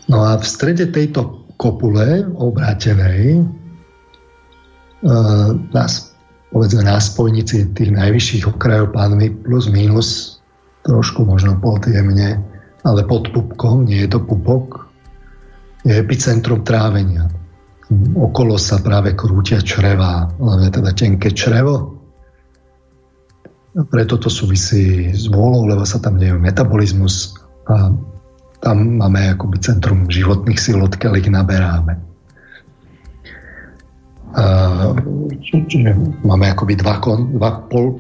No 0.05 0.21
a 0.21 0.37
v 0.37 0.45
strede 0.45 0.85
tejto 0.93 1.49
kopule 1.57 2.27
obrátenej 2.37 3.41
e, 3.41 3.43
nás, 5.73 6.13
povedzme 6.53 6.85
na 6.85 7.01
spojnici 7.01 7.73
tých 7.73 7.91
najvyšších 7.95 8.45
okrajov 8.53 8.93
pánvy 8.93 9.33
plus 9.33 9.65
minus 9.71 10.37
trošku 10.85 11.25
možno 11.25 11.57
podjemne, 11.57 12.37
ale 12.85 13.01
pod 13.09 13.33
pupkom, 13.33 13.89
nie 13.89 14.05
je 14.05 14.13
to 14.13 14.19
pupok, 14.21 14.85
je 15.81 15.97
epicentrum 15.97 16.61
trávenia. 16.61 17.25
Okolo 18.13 18.61
sa 18.61 18.77
práve 18.81 19.17
krútia 19.17 19.61
čreva, 19.61 20.29
hlavne 20.37 20.69
teda 20.69 20.93
tenké 20.93 21.33
črevo. 21.33 21.97
A 23.75 23.81
preto 23.89 24.21
to 24.21 24.29
súvisí 24.29 25.09
s 25.13 25.25
vôľou, 25.29 25.65
lebo 25.65 25.83
sa 25.85 25.97
tam 25.97 26.21
deje 26.21 26.37
metabolizmus 26.37 27.33
a 27.65 27.89
tam 28.59 29.01
máme 29.01 29.35
akoby 29.35 29.57
centrum 29.59 30.07
životných 30.07 30.59
síl, 30.59 30.79
odkiaľ 30.79 31.13
ich 31.19 31.29
naberáme. 31.29 31.93
čiže 35.43 35.95
máme 36.27 36.51
akoby 36.51 36.75
dva, 36.75 36.99
dva 37.39 37.51
pol, 37.71 37.99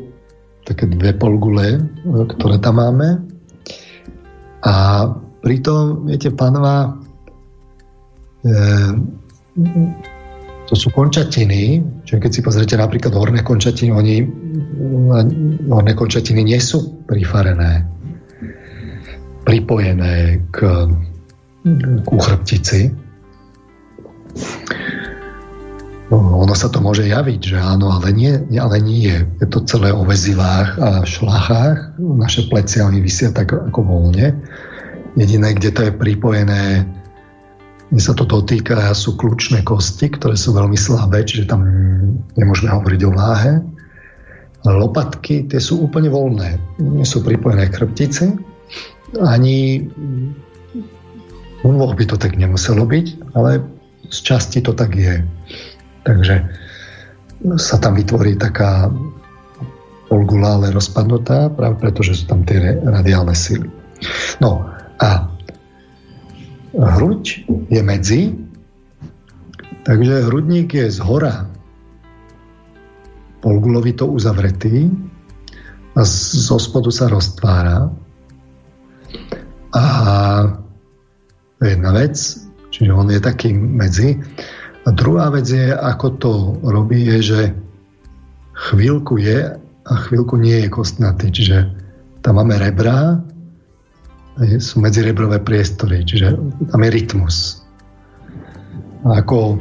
také 0.67 0.89
dve 0.89 1.15
polgule, 1.15 1.79
ktoré 2.35 2.59
tam 2.59 2.81
máme. 2.81 3.23
A 4.65 4.73
pritom, 5.45 6.09
viete, 6.09 6.33
panva, 6.33 6.97
e, 8.41 8.51
to 10.65 10.73
sú 10.73 10.89
končatiny, 10.89 11.85
čiže 12.03 12.17
keď 12.17 12.31
si 12.33 12.41
pozrite 12.41 12.75
napríklad 12.75 13.13
horné 13.13 13.45
končatiny, 13.45 13.93
oni, 13.93 14.15
horné 15.69 15.93
končatiny 15.93 16.41
nie 16.41 16.57
sú 16.57 17.05
prifarené 17.05 17.94
pripojené 19.45 20.41
k, 20.49 20.57
k 22.01 22.09
chrbtici. 22.09 22.89
No, 26.05 26.45
ono 26.45 26.53
sa 26.53 26.69
to 26.69 26.81
môže 26.81 27.05
javiť, 27.05 27.41
že 27.53 27.57
áno, 27.57 27.89
ale 27.89 28.13
nie, 28.13 28.33
ale 28.57 28.77
nie. 28.77 29.25
Je 29.41 29.47
to 29.49 29.65
celé 29.65 29.89
o 29.89 30.05
vezivách 30.05 30.77
a 30.77 30.89
šlachách. 31.01 31.97
Naše 31.97 32.49
plecia, 32.49 32.85
oni 32.85 33.01
vysia 33.01 33.33
tak 33.33 33.53
ako 33.53 33.81
voľne. 33.81 34.37
Jediné, 35.17 35.57
kde 35.57 35.69
to 35.73 35.81
je 35.89 35.93
pripojené, 35.95 36.85
kde 37.89 38.01
sa 38.01 38.13
to 38.13 38.27
dotýka, 38.27 38.93
sú 38.93 39.17
kľúčne 39.17 39.65
kosti, 39.65 40.11
ktoré 40.13 40.37
sú 40.37 40.53
veľmi 40.53 40.77
slabé, 40.77 41.25
čiže 41.25 41.49
tam 41.49 41.65
nemôžeme 42.37 42.69
hovoriť 42.69 43.01
o 43.07 43.11
váhe. 43.15 43.53
Lopatky, 44.65 45.45
tie 45.49 45.61
sú 45.61 45.85
úplne 45.85 46.09
voľné. 46.09 46.57
Nie 46.81 47.05
sú 47.05 47.21
pripojené 47.21 47.69
k 47.69 47.81
chrbtici 47.81 48.33
ani 49.21 49.85
by 51.95 52.05
to 52.05 52.17
tak 52.19 52.37
nemuselo 52.37 52.85
byť, 52.85 53.33
ale 53.33 53.63
z 54.09 54.17
časti 54.21 54.61
to 54.61 54.73
tak 54.75 54.93
je. 54.93 55.25
Takže 56.05 56.35
sa 57.57 57.75
tam 57.81 57.97
vytvorí 57.97 58.37
taká 58.37 58.93
polgula, 60.09 60.61
rozpadnutá, 60.69 61.49
práve 61.49 61.81
preto, 61.81 62.05
že 62.05 62.13
sú 62.13 62.29
tam 62.29 62.45
tie 62.45 62.77
radiálne 62.85 63.33
sily. 63.33 63.65
No 64.37 64.69
a 65.01 65.25
hruď 66.75 67.47
je 67.73 67.81
medzi, 67.81 68.21
takže 69.87 70.29
hrudník 70.29 70.69
je 70.77 70.87
z 70.91 70.99
hora 71.01 71.49
polgulovito 73.41 74.09
uzavretý 74.09 74.89
a 75.93 76.01
zo 76.05 76.57
spodu 76.57 76.89
sa 76.89 77.09
roztvára 77.09 77.93
a 79.75 79.83
jedna 81.59 81.91
vec, 81.91 82.15
čiže 82.71 82.91
on 82.95 83.11
je 83.11 83.19
taký 83.19 83.51
medzi. 83.51 84.15
A 84.87 84.93
druhá 84.95 85.27
vec 85.33 85.49
je, 85.51 85.75
ako 85.75 86.07
to 86.21 86.31
robí, 86.63 87.03
je, 87.03 87.19
že 87.35 87.41
chvíľku 88.71 89.19
je 89.19 89.51
a 89.85 89.93
chvíľku 90.07 90.39
nie 90.39 90.63
je 90.63 90.69
kostnatý. 90.71 91.27
Čiže 91.29 91.75
tam 92.23 92.39
máme 92.39 92.55
rebra, 92.55 93.19
sú 94.39 94.83
medzirebrové 94.83 95.39
priestory, 95.43 96.03
čiže 96.03 96.35
tam 96.71 96.79
je 96.83 96.89
rytmus. 96.91 97.63
A 99.05 99.21
ako 99.21 99.59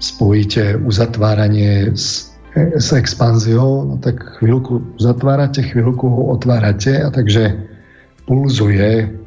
spojíte 0.00 0.80
uzatváranie 0.80 1.92
s, 1.92 2.32
s 2.56 2.88
expanziou, 2.92 3.84
no 3.84 3.94
tak 4.00 4.20
chvíľku 4.40 4.80
zatvárate, 5.00 5.64
chvíľku 5.64 6.06
otvárate 6.30 7.02
a 7.04 7.08
takže 7.10 7.56
pulzuje 8.24 9.23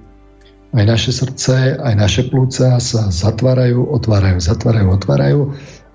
aj 0.75 0.83
naše 0.83 1.11
srdce, 1.15 1.79
aj 1.79 1.93
naše 1.95 2.27
plúca 2.27 2.75
sa 2.83 3.01
zatvárajú, 3.07 3.87
otvárajú, 3.87 4.43
zatvárajú, 4.43 4.87
otvárajú 4.91 5.39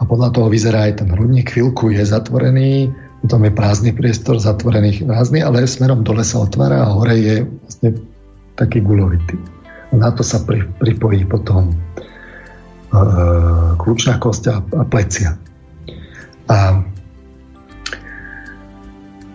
a 0.01 0.03
podľa 0.09 0.33
toho 0.33 0.49
vyzerá 0.49 0.89
aj 0.89 1.05
ten 1.05 1.09
hrudník. 1.13 1.53
Chvíľku 1.53 1.93
je 1.93 2.01
zatvorený, 2.01 2.89
potom 3.21 3.45
je 3.45 3.53
prázdny 3.53 3.93
priestor, 3.93 4.41
zatvorený 4.41 5.05
prázdny, 5.05 5.45
ale 5.45 5.69
smerom 5.69 6.01
dole 6.03 6.25
sa 6.25 6.43
otvára 6.43 6.89
a 6.89 6.93
hore 6.97 7.15
je 7.21 7.37
vlastne 7.45 7.91
taký 8.57 8.81
gulovitý. 8.81 9.37
Na 9.93 10.09
to 10.09 10.25
sa 10.25 10.41
pri, 10.41 10.65
pripojí 10.81 11.29
potom 11.29 11.69
e, 11.71 11.77
kľúčná 13.77 14.17
kosť 14.17 14.45
a, 14.49 14.57
a 14.59 14.85
plecia. 14.89 15.37
A 16.49 16.81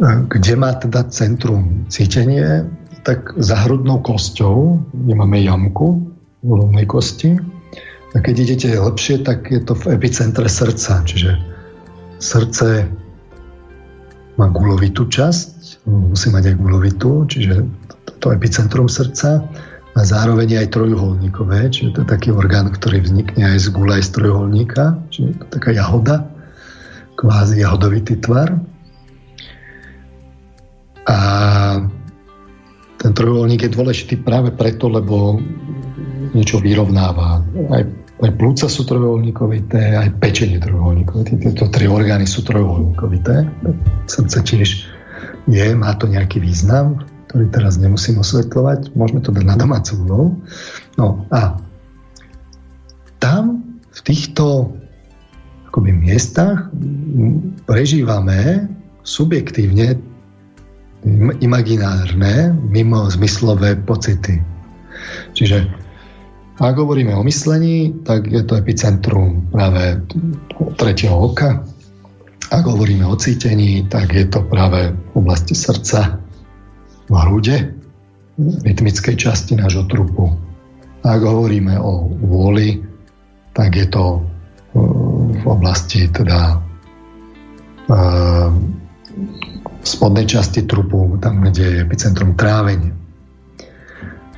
e, 0.01 0.09
kde 0.33 0.53
má 0.57 0.73
teda 0.81 1.05
centrum 1.13 1.85
cítenie, 1.93 2.65
tak 3.07 3.39
za 3.39 3.55
hrudnou 3.63 4.03
kosťou, 4.03 4.83
kde 4.91 5.13
máme 5.15 5.39
jamku 5.39 6.11
v 6.43 6.49
rovnej 6.51 6.83
kosti, 6.83 7.39
a 8.15 8.19
keď 8.19 8.35
idete 8.43 8.67
lepšie, 8.75 9.23
tak 9.23 9.47
je 9.47 9.63
to 9.63 9.75
v 9.75 9.95
epicentre 9.95 10.47
srdca, 10.51 11.07
čiže 11.07 11.39
srdce 12.19 12.87
má 14.35 14.47
gulovitú 14.51 15.07
časť, 15.07 15.85
musí 15.87 16.27
mať 16.33 16.51
aj 16.51 16.55
gulovitú, 16.59 17.23
čiže 17.29 17.63
to 18.17 18.33
epicentrum 18.33 18.89
srdca 18.91 19.45
a 19.97 19.99
zároveň 20.01 20.65
aj 20.65 20.73
trojuholníkové, 20.73 21.69
čiže 21.71 21.93
to 21.93 21.99
je 22.03 22.11
taký 22.11 22.29
orgán, 22.33 22.69
ktorý 22.69 23.01
vznikne 23.01 23.55
aj 23.55 23.57
z 23.65 23.67
gula, 23.71 23.97
aj 23.97 24.03
z 24.07 24.11
trojuholníka, 24.19 24.83
čiže 25.13 25.27
to 25.37 25.43
je 25.47 25.51
taká 25.53 25.69
jahoda, 25.73 26.27
kvázi 27.17 27.65
jahodovitý 27.65 28.19
tvar. 28.21 28.61
A 31.07 31.17
ten 32.97 33.11
trojuholník 33.13 33.65
je 33.65 33.75
dôležitý 33.77 34.15
práve 34.25 34.49
preto, 34.53 34.89
lebo 34.89 35.37
niečo 36.33 36.57
vyrovnáva. 36.57 37.45
Aj, 37.69 37.83
aj 38.25 38.31
plúca 38.35 38.65
sú 38.65 38.83
trojuholníkovité, 38.83 39.95
aj 39.95 40.17
pečenie 40.17 40.57
trojuholníkovité. 40.57 41.37
Tieto 41.37 41.69
tri 41.69 41.85
orgány 41.85 42.25
sú 42.25 42.41
trojuholníkovité. 42.41 43.45
Srdce 44.09 44.37
tiež 44.41 44.69
je, 45.47 45.65
má 45.77 45.93
to 45.95 46.09
nejaký 46.09 46.41
význam, 46.41 47.05
ktorý 47.29 47.47
teraz 47.53 47.77
nemusím 47.77 48.19
osvetľovať. 48.19 48.97
Môžeme 48.97 49.21
to 49.21 49.29
dať 49.31 49.45
na 49.45 49.55
domácu 49.55 49.91
úlohu. 50.03 50.27
No 50.97 51.23
a 51.29 51.61
tam 53.21 53.61
v 53.93 53.99
týchto 54.01 54.73
akoby 55.69 55.93
miestach 55.93 56.73
prežívame 57.69 58.65
subjektívne 59.05 60.01
imaginárne, 61.39 62.55
mimo 62.69 63.09
zmyslové 63.11 63.75
pocity. 63.85 64.41
Čiže 65.33 65.67
ak 66.57 66.73
hovoríme 66.73 67.13
o 67.13 67.21
myslení, 67.21 67.93
tak 68.01 68.25
je 68.33 68.41
to 68.41 68.57
epicentrum 68.57 69.45
práve 69.53 70.01
tretieho 70.81 71.29
oka. 71.29 71.61
Ak 72.49 72.63
hovoríme 72.65 73.05
o 73.05 73.13
cítení, 73.13 73.85
tak 73.85 74.09
je 74.09 74.25
to 74.25 74.41
práve 74.49 74.89
v 74.89 75.13
oblasti 75.13 75.53
srdca. 75.53 76.17
v 77.07 77.13
hrude, 77.15 77.71
rytmickej 78.67 79.15
časti 79.15 79.55
nášho 79.55 79.87
trupu. 79.87 80.35
Ak 81.07 81.23
hovoríme 81.23 81.79
o 81.79 82.11
vôli, 82.19 82.83
tak 83.55 83.79
je 83.79 83.87
to 83.87 84.19
v 85.37 85.43
oblasti 85.47 86.11
teda 86.11 86.59
v 87.87 87.91
spodnej 89.87 90.27
časti 90.27 90.67
trupu, 90.67 91.15
tam, 91.23 91.47
kde 91.47 91.63
je 91.63 91.83
epicentrum 91.87 92.35
trávenia. 92.35 92.91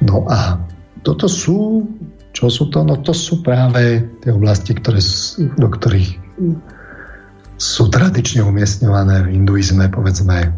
No 0.05 0.30
a 0.30 0.61
toto 1.01 1.27
sú, 1.27 1.89
čo 2.31 2.47
sú 2.47 2.69
to? 2.69 2.85
No 2.85 3.01
to 3.01 3.11
sú 3.11 3.41
práve 3.41 4.05
tie 4.21 4.31
oblasti, 4.31 4.77
ktoré, 4.77 5.01
do 5.57 5.67
ktorých 5.67 6.09
sú 7.59 7.91
tradične 7.91 8.45
umiestňované 8.47 9.27
v 9.27 9.35
hinduizme, 9.35 9.91
povedzme, 9.91 10.55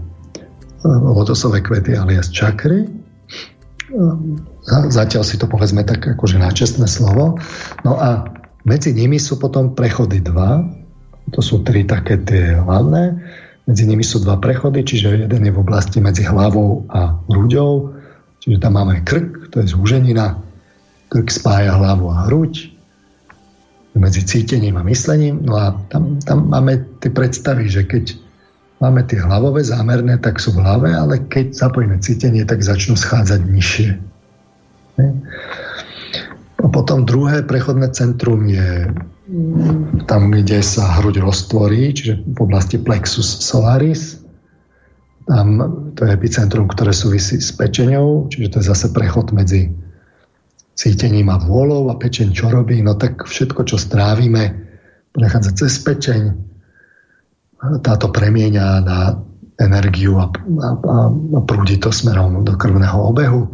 lotosové 0.86 1.66
kvety 1.66 1.98
alias 1.98 2.30
čakry. 2.30 2.86
Zatiaľ 4.70 5.24
si 5.26 5.36
to 5.42 5.50
povedzme 5.50 5.82
tak 5.82 6.06
akože 6.06 6.38
náčestné 6.38 6.86
slovo. 6.86 7.42
No 7.82 7.98
a 7.98 8.30
medzi 8.62 8.94
nimi 8.94 9.18
sú 9.18 9.42
potom 9.42 9.74
prechody 9.74 10.22
dva. 10.22 10.62
To 11.34 11.42
sú 11.42 11.66
tri 11.66 11.86
také 11.86 12.22
tie 12.22 12.62
hlavné. 12.62 13.18
Medzi 13.70 13.84
nimi 13.86 14.02
sú 14.02 14.22
dva 14.26 14.42
prechody, 14.42 14.82
čiže 14.82 15.28
jeden 15.28 15.42
je 15.46 15.54
v 15.54 15.62
oblasti 15.62 16.02
medzi 16.02 16.26
hlavou 16.26 16.90
a 16.90 17.18
hruďou. 17.30 17.94
Čiže 18.42 18.58
tam 18.58 18.82
máme 18.82 19.06
krk, 19.06 19.54
to 19.54 19.62
je 19.62 19.70
zúženina. 19.70 20.42
Krk 21.14 21.30
spája 21.30 21.78
hlavu 21.78 22.10
a 22.10 22.26
hruď 22.26 22.74
medzi 23.94 24.24
cítením 24.24 24.80
a 24.80 24.88
myslením. 24.88 25.44
No 25.44 25.60
a 25.60 25.76
tam, 25.92 26.18
tam 26.24 26.48
máme 26.48 26.82
tie 27.04 27.12
predstavy, 27.12 27.68
že 27.68 27.84
keď 27.84 28.16
máme 28.82 29.04
tie 29.06 29.20
hlavové 29.22 29.62
zámerné, 29.62 30.18
tak 30.18 30.42
sú 30.42 30.56
v 30.58 30.64
hlave, 30.64 30.90
ale 30.96 31.22
keď 31.28 31.54
zapojíme 31.54 32.02
cítenie, 32.02 32.48
tak 32.48 32.66
začnú 32.66 32.98
schádzať 32.98 33.42
nižšie. 33.46 33.90
A 36.62 36.66
potom 36.70 37.06
druhé 37.06 37.46
prechodné 37.46 37.94
centrum 37.94 38.48
je 38.48 38.90
tam, 40.06 40.32
kde 40.32 40.60
sa 40.60 41.00
hruď 41.00 41.24
roztvorí, 41.24 41.96
čiže 41.96 42.20
v 42.20 42.40
oblasti 42.44 42.76
plexus 42.76 43.40
solaris. 43.40 44.20
Tam 45.24 45.48
to 45.96 46.04
je 46.04 46.12
epicentrum, 46.12 46.68
ktoré 46.68 46.92
súvisí 46.92 47.40
s 47.40 47.56
pečenou, 47.56 48.28
čiže 48.28 48.48
to 48.52 48.58
je 48.60 48.70
zase 48.74 48.92
prechod 48.92 49.32
medzi 49.32 49.72
cítením 50.76 51.32
a 51.32 51.40
vôľou 51.40 51.88
a 51.94 51.96
pečeň 51.96 52.36
čo 52.36 52.52
robí? 52.52 52.84
No 52.84 53.00
tak 53.00 53.24
všetko, 53.24 53.64
čo 53.64 53.78
strávime, 53.80 54.68
prechádza 55.16 55.52
cez 55.64 55.80
pečeň, 55.80 56.22
táto 57.86 58.10
premieňa 58.10 58.68
na 58.82 59.00
energiu 59.62 60.18
a, 60.18 60.28
a, 60.28 60.68
a, 60.74 61.40
prúdi 61.46 61.78
to 61.78 61.94
smerom 61.94 62.42
do 62.42 62.58
krvného 62.58 62.98
obehu. 62.98 63.48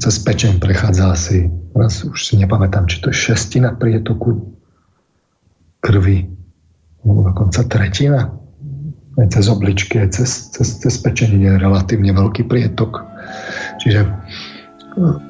Cez 0.00 0.16
pečeň 0.24 0.56
prechádza 0.56 1.12
asi, 1.12 1.52
raz 1.76 2.02
už 2.02 2.16
si 2.16 2.40
nepamätám, 2.40 2.88
či 2.88 3.04
to 3.04 3.12
je 3.12 3.16
šestina 3.30 3.76
prietoku 3.76 4.59
krvi, 5.80 6.28
alebo 7.04 7.20
dokonca 7.32 7.64
tretina. 7.66 8.32
Aj 9.18 9.26
cez 9.28 9.50
obličky, 9.52 10.00
aj 10.00 10.16
cez, 10.16 10.30
cez, 10.54 10.80
cez 10.80 10.94
pečenie 11.02 11.44
je 11.44 11.60
relatívne 11.60 12.14
veľký 12.14 12.46
prietok. 12.46 13.04
Čiže 13.82 14.06
no, 14.96 15.20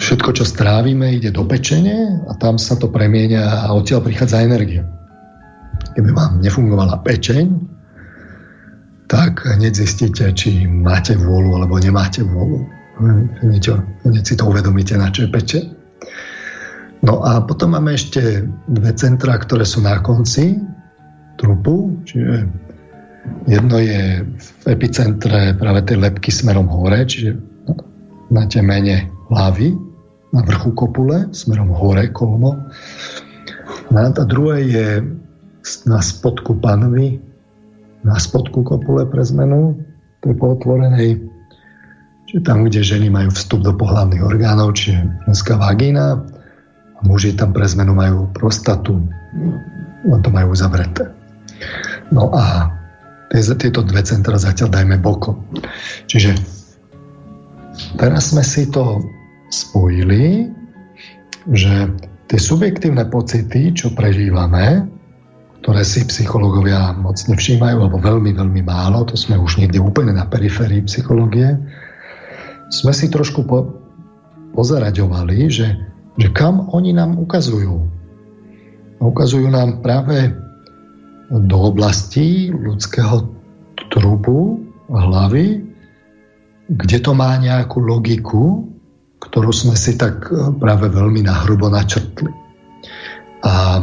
všetko, 0.00 0.34
čo 0.34 0.44
strávime, 0.48 1.14
ide 1.14 1.30
do 1.30 1.44
pečenie 1.44 2.18
a 2.26 2.32
tam 2.38 2.56
sa 2.56 2.74
to 2.74 2.90
premieňa 2.90 3.68
a 3.68 3.74
odtiaľ 3.76 4.02
prichádza 4.02 4.42
energia. 4.42 4.82
Keby 5.94 6.10
vám 6.14 6.42
nefungovala 6.42 6.98
pečeň, 7.04 7.46
tak 9.08 9.46
hneď 9.46 9.72
zistíte, 9.72 10.24
či 10.34 10.66
máte 10.66 11.14
vôľu 11.14 11.62
alebo 11.62 11.78
nemáte 11.78 12.26
vôľu. 12.26 12.66
Hneď, 13.44 13.64
hneď 14.02 14.24
si 14.26 14.34
to 14.34 14.50
uvedomíte, 14.50 14.98
na 14.98 15.08
čo 15.14 15.26
je 15.26 15.30
pečeň. 15.30 15.77
No 17.02 17.22
a 17.22 17.38
potom 17.46 17.78
máme 17.78 17.94
ešte 17.94 18.42
dve 18.66 18.90
centra, 18.98 19.38
ktoré 19.38 19.62
sú 19.62 19.78
na 19.86 20.02
konci 20.02 20.58
trupu, 21.38 21.94
čiže 22.02 22.50
jedno 23.46 23.78
je 23.78 24.26
v 24.26 24.50
epicentre 24.66 25.54
práve 25.54 25.86
tej 25.86 26.02
lepky 26.02 26.34
smerom 26.34 26.66
hore, 26.66 27.06
čiže 27.06 27.38
na 28.28 28.44
temene 28.50 29.08
hlavy, 29.30 29.72
na 30.34 30.40
vrchu 30.42 30.74
kopule, 30.74 31.30
smerom 31.30 31.70
hore 31.70 32.10
kolmo. 32.10 32.66
No 33.88 33.96
a 33.96 34.10
druhé 34.26 34.56
je 34.68 34.88
na 35.86 36.02
spodku 36.02 36.58
panvy, 36.58 37.22
na 38.02 38.18
spodku 38.18 38.66
kopule 38.66 39.06
pre 39.06 39.22
zmenu, 39.22 39.78
to 40.20 40.32
je 40.32 40.36
po 40.36 40.58
otvorenej, 40.58 41.22
čiže 42.26 42.42
tam, 42.42 42.66
kde 42.66 42.82
ženy 42.82 43.08
majú 43.08 43.30
vstup 43.32 43.62
do 43.62 43.72
pohľavných 43.72 44.24
orgánov, 44.24 44.74
čiže 44.76 44.98
ženská 45.30 45.56
vagína, 45.56 46.26
muži 47.02 47.34
tam 47.38 47.54
pre 47.54 47.66
zmenu 47.68 47.94
majú 47.94 48.30
prostatu, 48.34 48.98
len 50.06 50.20
to 50.22 50.30
majú 50.30 50.54
zavreté. 50.54 51.10
No 52.10 52.32
a 52.32 52.72
tieto 53.32 53.84
dve 53.84 54.00
centra 54.00 54.40
zatiaľ 54.40 54.72
dajme 54.72 54.96
bokom. 54.98 55.36
Čiže 56.08 56.32
teraz 58.00 58.32
sme 58.32 58.40
si 58.40 58.66
to 58.72 59.04
spojili, 59.52 60.48
že 61.52 61.92
tie 62.28 62.40
subjektívne 62.40 63.04
pocity, 63.08 63.72
čo 63.72 63.92
prežívame, 63.92 64.88
ktoré 65.60 65.82
si 65.84 66.04
psychológovia 66.08 66.96
moc 66.96 67.18
nevšímajú, 67.28 67.76
alebo 67.76 67.98
veľmi, 68.00 68.32
veľmi 68.32 68.62
málo, 68.64 69.04
to 69.04 69.18
sme 69.18 69.36
už 69.36 69.60
niekde 69.60 69.82
úplne 69.82 70.16
na 70.16 70.24
periférii 70.24 70.80
psychológie, 70.86 71.58
sme 72.68 72.92
si 72.92 73.08
trošku 73.08 73.44
po, 73.48 73.76
pozaraďovali, 74.52 75.38
že 75.48 75.66
že 76.18 76.28
kam 76.34 76.66
oni 76.74 76.90
nám 76.90 77.14
ukazujú. 77.14 77.86
Ukazujú 78.98 79.46
nám 79.46 79.86
práve 79.86 80.34
do 81.30 81.70
oblasti 81.70 82.50
ľudského 82.50 83.30
trubu, 83.94 84.58
hlavy, 84.90 85.62
kde 86.68 86.98
to 86.98 87.14
má 87.14 87.38
nejakú 87.38 87.78
logiku, 87.78 88.66
ktorú 89.22 89.54
sme 89.54 89.78
si 89.78 89.94
tak 89.94 90.26
e, 90.28 90.52
práve 90.56 90.88
veľmi 90.88 91.24
nahrubo 91.24 91.68
načrtli. 91.68 92.32
A 93.44 93.78
e, 93.78 93.82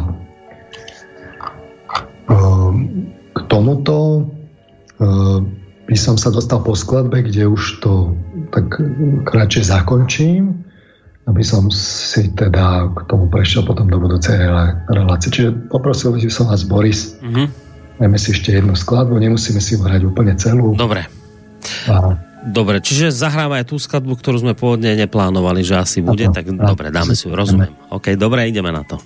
k 3.30 3.38
tomuto 3.46 3.96
e, 3.96 4.20
by 5.86 5.96
som 5.98 6.18
sa 6.18 6.34
dostal 6.34 6.66
po 6.66 6.74
skladbe, 6.74 7.22
kde 7.22 7.46
už 7.46 7.78
to 7.78 8.18
tak 8.50 8.74
kratšie 9.26 9.62
zakončím 9.62 10.65
aby 11.26 11.42
som 11.42 11.66
si 11.74 12.30
teda 12.32 12.86
k 12.94 12.98
tomu 13.10 13.26
prešiel 13.26 13.66
potom 13.66 13.90
do 13.90 13.98
budúcej 13.98 14.38
relácie. 14.86 15.34
Čiže 15.34 15.70
poprosil 15.70 16.14
by 16.14 16.30
som 16.30 16.46
vás, 16.46 16.62
Boris, 16.62 17.18
mm-hmm. 17.18 17.46
dajme 17.98 18.18
si 18.18 18.28
ešte 18.30 18.54
jednu 18.54 18.78
skladbu, 18.78 19.18
nemusíme 19.18 19.58
si 19.58 19.74
hrať 19.74 20.06
úplne 20.06 20.38
celú. 20.38 20.78
Dobre. 20.78 21.10
A... 21.90 22.14
Dobre, 22.46 22.78
čiže 22.78 23.10
zahráme 23.10 23.58
aj 23.58 23.74
tú 23.74 23.76
skladbu, 23.82 24.22
ktorú 24.22 24.46
sme 24.46 24.54
pôvodne 24.54 24.94
neplánovali, 24.94 25.66
že 25.66 25.82
asi 25.82 25.98
bude, 25.98 26.30
tak 26.30 26.46
a, 26.46 26.70
dobre, 26.70 26.94
dáme 26.94 27.18
si 27.18 27.26
ju, 27.26 27.34
rozumiem. 27.34 27.74
OK, 27.90 28.14
dobre, 28.14 28.46
ideme 28.46 28.70
na 28.70 28.86
to. 28.86 29.02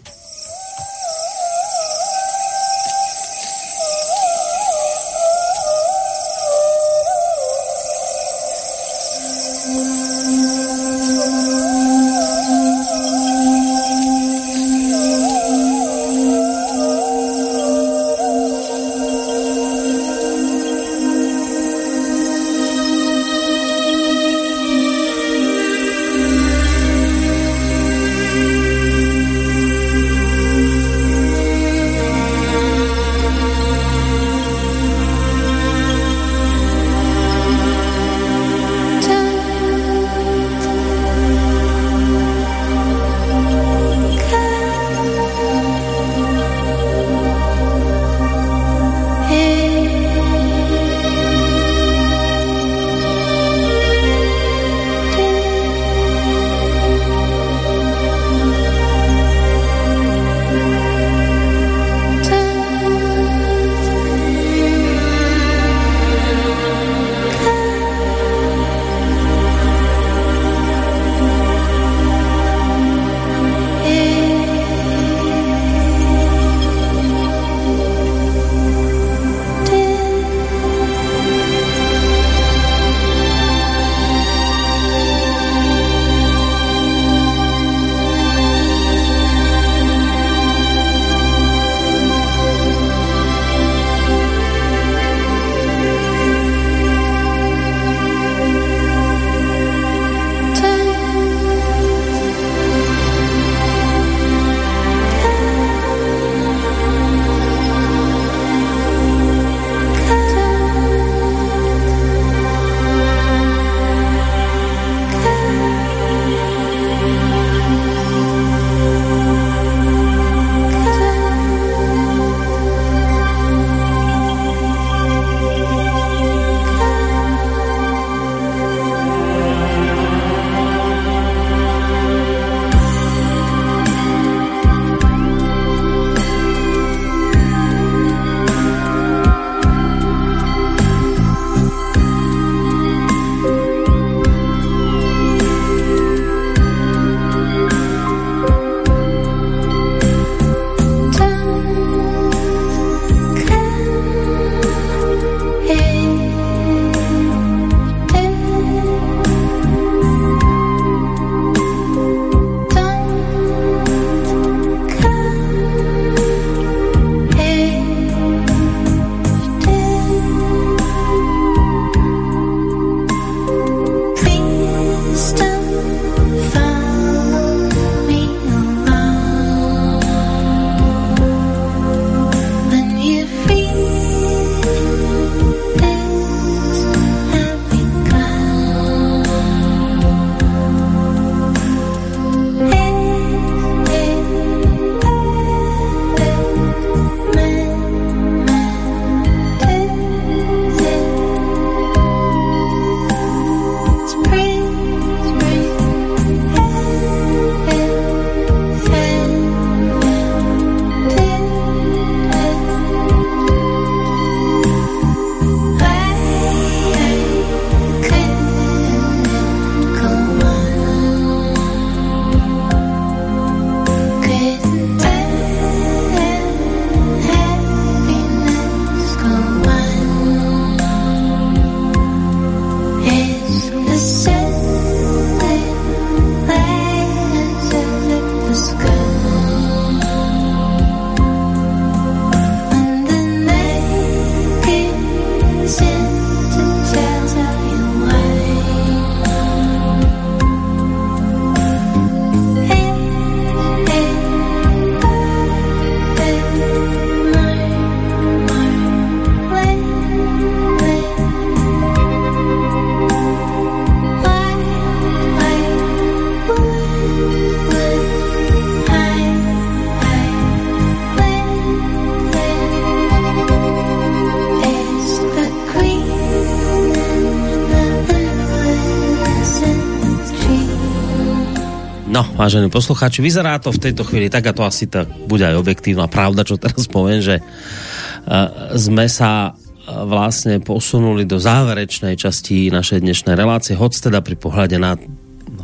Vážení 282.41 282.73
poslucháči, 282.73 283.21
vyzerá 283.21 283.61
to 283.61 283.69
v 283.69 283.85
tejto 283.85 284.01
chvíli 284.09 284.33
tak, 284.33 284.49
a 284.49 284.57
to 284.57 284.65
asi 284.65 284.89
tak 284.89 285.05
bude 285.29 285.45
aj 285.45 285.61
objektívna 285.61 286.09
pravda, 286.09 286.41
čo 286.41 286.57
teraz 286.57 286.89
poviem, 286.89 287.21
že 287.21 287.37
uh, 287.37 288.73
sme 288.81 289.05
sa 289.13 289.53
vlastne 289.85 290.57
posunuli 290.65 291.29
do 291.29 291.37
záverečnej 291.37 292.17
časti 292.17 292.73
našej 292.73 293.05
dnešnej 293.05 293.37
relácie, 293.37 293.77
hoď 293.77 294.09
teda 294.09 294.25
pri 294.25 294.41
pohľade 294.41 294.81
na 294.81 294.97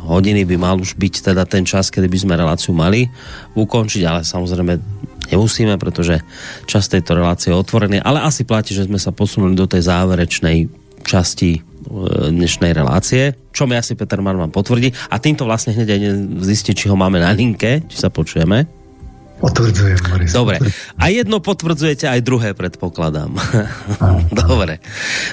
hodiny 0.05 0.45
by 0.45 0.55
mal 0.61 0.77
už 0.77 0.93
byť 1.01 1.33
teda 1.33 1.49
ten 1.49 1.65
čas, 1.65 1.89
kedy 1.89 2.05
by 2.05 2.17
sme 2.21 2.33
reláciu 2.37 2.77
mali 2.77 3.09
ukončiť, 3.57 4.03
ale 4.05 4.21
samozrejme 4.21 4.73
nemusíme, 5.33 5.75
pretože 5.81 6.21
čas 6.69 6.91
tejto 6.91 7.17
relácie 7.17 7.49
je 7.49 7.57
otvorený, 7.57 7.97
ale 8.05 8.21
asi 8.21 8.45
platí, 8.45 8.77
že 8.77 8.85
sme 8.85 9.01
sa 9.01 9.09
posunuli 9.09 9.57
do 9.57 9.65
tej 9.65 9.81
záverečnej 9.87 10.69
časti 11.03 11.57
e, 11.57 11.61
dnešnej 12.31 12.71
relácie, 12.71 13.35
čo 13.57 13.65
mi 13.65 13.73
asi 13.73 13.97
Peter 13.97 14.21
Marman 14.21 14.53
potvrdí 14.53 14.93
a 15.09 15.17
týmto 15.17 15.49
vlastne 15.49 15.73
hneď 15.73 15.89
aj 15.97 16.01
zistí, 16.45 16.77
či 16.77 16.93
ho 16.93 16.93
máme 16.93 17.17
na 17.17 17.33
linke, 17.33 17.81
či 17.89 17.97
sa 17.97 18.13
počujeme. 18.13 18.69
Potvrdzujem, 19.41 19.97
Boris. 20.13 20.33
Dobre. 20.33 20.61
A 20.97 21.09
jedno 21.09 21.41
potvrdzujete, 21.41 22.05
aj 22.05 22.21
druhé 22.25 22.53
predpokladám. 22.53 23.33
Dobre. 24.45 24.77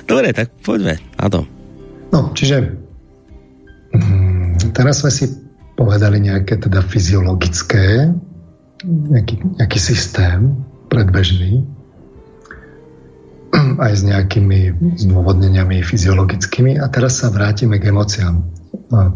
Dobre, 0.08 0.32
tak 0.32 0.56
poďme 0.64 1.00
to. 1.28 1.44
No, 2.12 2.32
čiže 2.36 2.64
mm, 3.92 4.72
teraz 4.76 5.04
sme 5.04 5.12
si 5.12 5.24
povedali 5.76 6.20
nejaké 6.20 6.60
teda 6.60 6.84
fyziologické, 6.84 8.12
nejaký, 8.84 9.60
nejaký 9.60 9.78
systém 9.80 10.52
predbežný, 10.92 11.64
aj 13.94 14.02
s 14.02 14.08
nejakými 14.10 14.60
zdôvodneniami 14.98 15.78
fyziologickými 15.86 16.82
a 16.82 16.90
teraz 16.90 17.22
sa 17.22 17.30
vrátime 17.30 17.78
k 17.78 17.94
emóciám. 17.94 18.42
A 18.90 19.14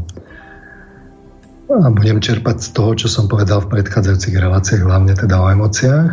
a 1.69 1.93
budem 1.93 2.17
čerpať 2.17 2.65
z 2.65 2.69
toho, 2.73 2.97
čo 2.97 3.13
som 3.13 3.29
povedal 3.29 3.61
v 3.61 3.77
predchádzajúcich 3.77 4.41
reláciách, 4.41 4.89
hlavne 4.89 5.13
teda 5.13 5.37
o 5.37 5.53
emóciách. 5.53 6.11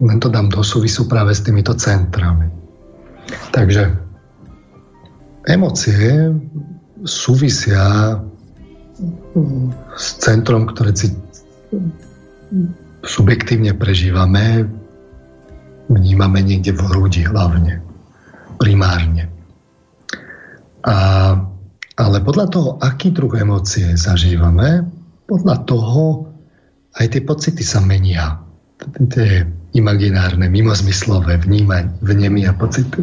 Len 0.00 0.18
to 0.24 0.32
dám 0.32 0.48
do 0.48 0.64
súvisu 0.64 1.04
práve 1.04 1.36
s 1.36 1.44
týmito 1.44 1.76
centrami. 1.76 2.48
Takže 3.52 3.92
emócie 5.52 6.32
súvisia 7.04 8.16
s 9.92 10.06
centrom, 10.16 10.64
ktoré 10.64 10.96
si 10.96 11.12
subjektívne 13.04 13.76
prežívame, 13.76 14.64
vnímame 15.92 16.40
niekde 16.40 16.72
v 16.72 16.80
hrudi 16.88 17.22
hlavne, 17.24 17.84
primárne. 18.58 19.28
A 20.82 20.96
ale 22.02 22.24
podľa 22.24 22.46
toho, 22.48 22.70
aký 22.80 23.12
druh 23.12 23.32
emócie 23.36 23.84
zažívame, 24.00 24.88
podľa 25.28 25.68
toho 25.68 26.32
aj 26.96 27.06
tie 27.12 27.22
pocity 27.24 27.60
sa 27.60 27.84
menia. 27.84 28.40
Tie 29.12 29.44
imaginárne, 29.76 30.48
mimozmyslové 30.48 31.40
a 32.48 32.52
pocity. 32.56 33.02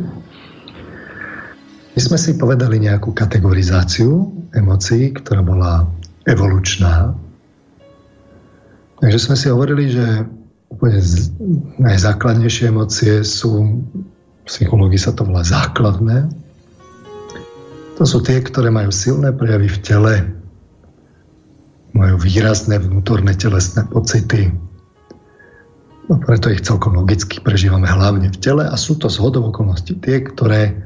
My 1.93 1.99
sme 2.01 2.17
si 2.17 2.37
povedali 2.37 2.81
nejakú 2.81 3.13
kategorizáciu 3.13 4.29
emócií, 4.53 5.13
ktorá 5.13 5.41
bola 5.45 5.85
evolučná. 6.25 7.13
Takže 8.99 9.19
sme 9.21 9.35
si 9.37 9.47
hovorili, 9.47 9.85
že 9.89 10.05
úplne 10.69 11.01
najzákladnejšie 11.81 12.69
emócie 12.69 13.25
sú, 13.25 13.81
v 13.83 14.45
psychológii 14.45 15.01
sa 15.01 15.11
to 15.17 15.25
volá 15.25 15.41
základné, 15.41 16.29
to 17.99 18.07
sú 18.07 18.23
tie, 18.23 18.39
ktoré 18.39 18.71
majú 18.71 18.95
silné 18.95 19.35
prejavy 19.35 19.67
v 19.67 19.79
tele, 19.83 20.13
majú 21.91 22.15
výrazné 22.15 22.79
vnútorné 22.79 23.35
telesné 23.35 23.83
pocity. 23.91 24.55
No 26.07 26.15
preto 26.15 26.47
ich 26.47 26.63
celkom 26.63 26.95
logicky 26.95 27.43
prežívame 27.43 27.91
hlavne 27.91 28.31
v 28.31 28.39
tele 28.39 28.63
a 28.63 28.75
sú 28.79 28.95
to 28.95 29.11
zhodov 29.11 29.51
okolností 29.51 29.99
tie, 29.99 30.23
ktoré 30.23 30.79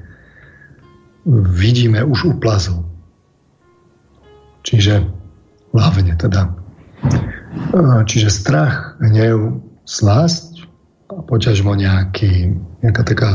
vidíme 1.29 2.01
už 2.01 2.19
u 2.27 2.33
plazu. 2.41 2.81
Čiže 4.65 5.05
hlavne 5.69 6.17
teda. 6.17 6.49
Čiže 8.09 8.33
strach, 8.33 8.97
hnev, 8.99 9.61
slasť 9.83 10.67
a 11.13 11.21
poťažmo 11.21 11.75
nejaký, 11.75 12.55
nejaká 12.81 13.03
taká 13.05 13.29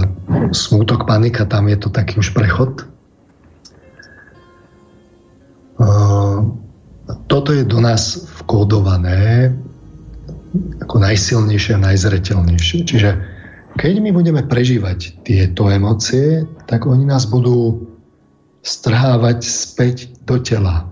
smútok, 0.51 1.05
panika, 1.07 1.47
tam 1.47 1.69
je 1.69 1.77
to 1.79 1.89
taký 1.93 2.19
už 2.19 2.33
prechod 2.33 2.89
toto 7.29 7.55
je 7.55 7.63
do 7.63 7.79
nás 7.79 8.19
vkódované 8.43 9.53
ako 10.83 10.97
najsilnejšie 10.99 11.79
a 11.79 11.85
najzretelnejšie. 11.93 12.79
Čiže 12.89 13.11
keď 13.79 13.95
my 14.03 14.11
budeme 14.11 14.43
prežívať 14.43 15.23
tieto 15.23 15.71
emócie, 15.71 16.49
tak 16.67 16.89
oni 16.89 17.07
nás 17.07 17.29
budú 17.31 17.87
strhávať 18.65 19.45
späť 19.45 20.11
do 20.27 20.41
tela. 20.43 20.89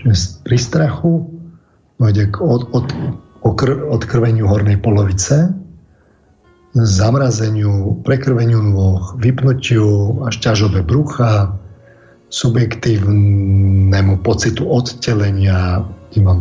Čiže 0.00 0.40
pri 0.46 0.56
strachu 0.56 1.12
dojde 2.00 2.32
k 2.32 2.36
od, 2.40 2.62
od, 2.72 2.86
okr, 3.48 3.88
odkrveniu 3.88 4.44
hornej 4.44 4.76
polovice, 4.78 5.52
zamrazeniu, 6.76 7.98
prekrveniu 8.04 8.60
nôh, 8.60 9.16
vypnutiu 9.18 10.20
až 10.28 10.38
ťažobe 10.38 10.84
brucha, 10.84 11.56
subjektívnemu 12.28 14.20
pocitu 14.20 14.68
odtelenia, 14.68 15.80
kde 16.12 16.20
mám 16.20 16.40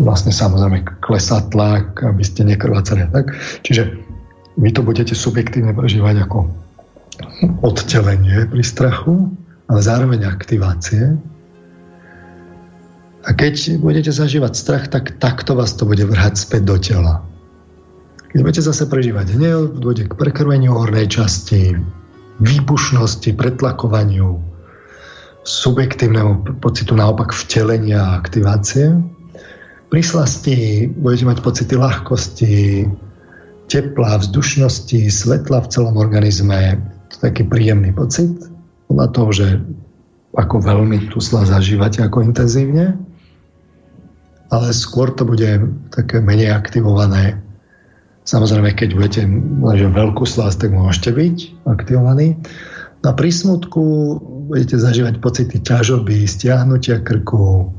vlastne 0.00 0.32
samozrejme 0.32 0.84
klesá 1.00 1.40
tlak, 1.48 2.00
aby 2.04 2.22
ste 2.24 2.44
nekrvácali. 2.44 3.08
Tak? 3.08 3.32
Čiže 3.64 3.88
vy 4.60 4.70
to 4.72 4.84
budete 4.84 5.16
subjektívne 5.16 5.72
prežívať 5.72 6.28
ako 6.28 6.48
odtelenie 7.64 8.48
pri 8.48 8.64
strachu, 8.64 9.32
ale 9.68 9.80
zároveň 9.80 10.28
aktivácie. 10.28 11.16
A 13.20 13.36
keď 13.36 13.76
budete 13.76 14.12
zažívať 14.12 14.52
strach, 14.56 14.84
tak 14.88 15.20
takto 15.20 15.52
vás 15.52 15.76
to 15.76 15.84
bude 15.84 16.00
vrhať 16.00 16.40
späť 16.40 16.62
do 16.64 16.76
tela. 16.80 17.14
Keď 18.32 18.38
budete 18.40 18.62
zase 18.64 18.86
prežívať 18.86 19.36
hnev, 19.36 19.76
dôjde 19.76 20.08
k 20.08 20.16
prekrveniu 20.16 20.72
hornej 20.72 21.10
časti, 21.10 21.76
výbušnosti, 22.40 23.36
pretlakovaniu, 23.36 24.40
subjektívnemu 25.44 26.62
pocitu 26.62 26.96
naopak 26.96 27.34
vtelenia 27.34 28.00
a 28.00 28.16
aktivácie. 28.16 28.96
Pri 29.90 30.00
slasti 30.06 30.86
budete 30.86 31.26
mať 31.26 31.38
pocity 31.42 31.74
ľahkosti, 31.74 32.86
tepla, 33.66 34.22
vzdušnosti, 34.22 35.10
svetla 35.10 35.66
v 35.66 35.70
celom 35.70 35.98
organizme. 35.98 36.78
To 37.10 37.12
je 37.18 37.20
taký 37.20 37.42
príjemný 37.50 37.90
pocit. 37.90 38.30
Podľa 38.86 39.06
toho, 39.10 39.30
že 39.34 39.46
ako 40.38 40.62
veľmi 40.62 41.10
tu 41.10 41.18
sla 41.18 41.42
zažívate, 41.42 42.00
ako 42.06 42.22
intenzívne. 42.22 43.09
Ale 44.50 44.74
skôr 44.74 45.14
to 45.14 45.22
bude 45.22 45.46
také 45.94 46.18
menej 46.18 46.50
aktivované. 46.50 47.38
Samozrejme, 48.26 48.74
keď 48.74 48.88
budete 48.98 49.22
mať 49.62 49.90
veľkú 49.94 50.26
slasť, 50.26 50.66
tak 50.66 50.70
môžete 50.74 51.10
byť 51.14 51.36
aktivovaní. 51.70 52.38
Na 53.00 53.16
prísmutku 53.16 53.82
budete 54.50 54.76
zažívať 54.76 55.22
pocity 55.22 55.56
ťažoby, 55.62 56.26
stiahnutia 56.26 57.00
krku, 57.00 57.72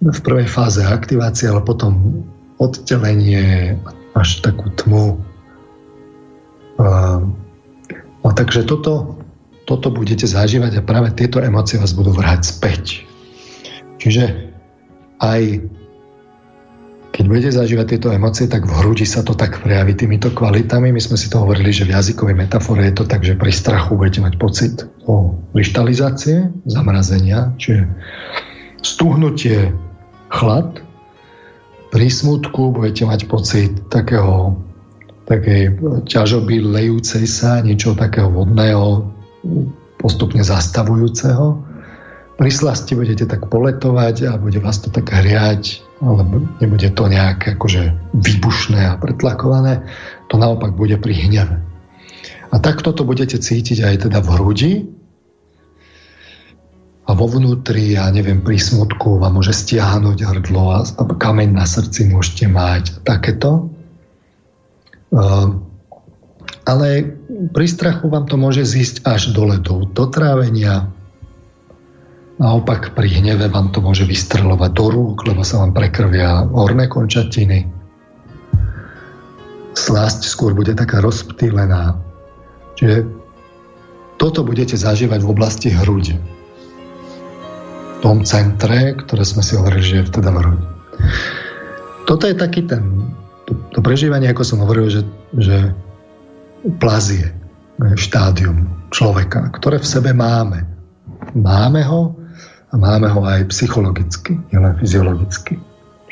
v 0.00 0.20
prvej 0.24 0.48
fáze 0.48 0.80
aktivácie, 0.80 1.52
ale 1.52 1.60
potom 1.60 2.24
odtelenie 2.56 3.76
až 4.16 4.40
takú 4.40 4.72
tmu. 4.80 5.20
A, 6.80 7.20
a 8.24 8.28
takže 8.32 8.64
toto, 8.64 9.20
toto 9.68 9.92
budete 9.92 10.24
zažívať 10.24 10.80
a 10.80 10.86
práve 10.86 11.12
tieto 11.12 11.44
emócie 11.44 11.76
vás 11.76 11.92
budú 11.92 12.16
vrhať 12.16 12.40
späť. 12.48 13.04
Čiže 14.00 14.52
aj 15.20 15.68
keď 17.20 17.28
budete 17.28 17.52
zažívať 17.52 17.86
tieto 17.92 18.08
emócie, 18.16 18.48
tak 18.48 18.64
v 18.64 18.72
hrudi 18.80 19.04
sa 19.04 19.20
to 19.20 19.36
tak 19.36 19.60
prejaví 19.60 19.92
týmito 19.92 20.32
kvalitami. 20.32 20.88
My 20.88 21.04
sme 21.04 21.20
si 21.20 21.28
to 21.28 21.44
hovorili, 21.44 21.68
že 21.68 21.84
v 21.84 21.92
jazykovej 21.92 22.32
metafore 22.32 22.88
je 22.88 22.96
to 22.96 23.04
tak, 23.04 23.20
že 23.20 23.36
pri 23.36 23.52
strachu 23.52 23.92
budete 23.92 24.24
mať 24.24 24.34
pocit 24.40 24.88
o 25.04 25.36
kryštalizácie, 25.52 26.48
zamrazenia, 26.64 27.52
čiže 27.60 27.92
stuhnutie, 28.80 29.68
chlad. 30.32 30.80
Pri 31.92 32.08
smutku 32.08 32.72
budete 32.72 33.04
mať 33.04 33.28
pocit 33.28 33.76
takého 33.92 34.56
takej 35.28 35.76
ťažoby 36.08 36.64
lejúcej 36.72 37.28
sa, 37.28 37.60
niečo 37.60 38.00
takého 38.00 38.32
vodného, 38.32 39.12
postupne 40.00 40.40
zastavujúceho. 40.40 41.68
Pri 42.40 42.48
slasti 42.48 42.96
budete 42.96 43.28
tak 43.28 43.52
poletovať 43.52 44.16
a 44.24 44.40
bude 44.40 44.56
vás 44.56 44.80
to 44.80 44.88
tak 44.88 45.12
hriať, 45.12 45.89
alebo 46.00 46.48
nebude 46.58 46.88
to 46.90 47.04
nejak 47.06 47.60
akože 47.60 48.16
výbušné 48.16 48.80
a 48.88 48.96
pretlakované, 48.96 49.84
to 50.32 50.40
naopak 50.40 50.72
bude 50.72 50.96
pri 50.96 51.12
hneve. 51.28 51.56
A 52.50 52.56
takto 52.58 52.90
to 52.90 53.06
budete 53.06 53.38
cítiť 53.38 53.84
aj 53.84 53.94
teda 54.08 54.18
v 54.24 54.28
hrudi 54.34 54.72
a 57.06 57.10
vo 57.12 57.26
vnútri, 57.26 57.98
ja 57.98 58.06
neviem, 58.10 58.40
pri 58.40 58.58
smutku 58.58 59.18
vám 59.18 59.38
môže 59.38 59.50
stiahnuť 59.50 60.18
hrdlo 60.24 60.64
a 60.70 60.80
kameň 60.94 61.50
na 61.52 61.66
srdci 61.66 62.06
môžete 62.06 62.46
mať, 62.46 63.02
takéto. 63.02 63.70
Ale 66.64 66.88
pri 67.50 67.66
strachu 67.66 68.06
vám 68.06 68.30
to 68.30 68.38
môže 68.38 68.62
zísť 68.62 69.02
až 69.02 69.34
dole 69.34 69.58
do 69.58 69.90
dotrávenia. 69.90 70.86
Naopak 72.40 72.96
pri 72.96 73.20
hneve 73.20 73.52
vám 73.52 73.68
to 73.68 73.84
môže 73.84 74.08
vystrelovať 74.08 74.70
do 74.72 74.86
rúk, 74.88 75.28
lebo 75.28 75.44
sa 75.44 75.60
vám 75.60 75.76
prekrvia 75.76 76.48
horné 76.48 76.88
končatiny. 76.88 77.68
Slasť 79.76 80.24
skôr 80.24 80.56
bude 80.56 80.72
taká 80.72 81.04
rozptýlená. 81.04 82.00
Čiže 82.80 83.04
toto 84.16 84.40
budete 84.40 84.80
zažívať 84.80 85.20
v 85.20 85.30
oblasti 85.36 85.68
hrude 85.68 86.16
tom 88.00 88.24
centre, 88.24 88.96
ktoré 88.96 89.22
sme 89.22 89.44
si 89.44 89.54
hovorili, 89.54 89.84
že 89.84 89.96
je 90.00 90.04
teda 90.08 90.32
v 90.32 90.56
Toto 92.08 92.24
je 92.24 92.34
taký 92.34 92.64
ten, 92.64 93.12
to, 93.44 93.52
to 93.76 93.78
prežívanie, 93.84 94.32
ako 94.32 94.42
som 94.42 94.64
hovoril, 94.64 94.88
že, 94.88 95.04
že 95.36 95.76
plazie, 96.80 97.30
štádium 97.80 98.68
človeka, 98.92 99.52
ktoré 99.56 99.80
v 99.80 99.88
sebe 99.88 100.10
máme. 100.16 100.64
Máme 101.36 101.84
ho 101.84 102.19
a 102.70 102.74
máme 102.78 103.10
ho 103.10 103.20
aj 103.26 103.50
psychologicky, 103.50 104.38
nielen 104.54 104.78
fyziologicky. 104.78 105.58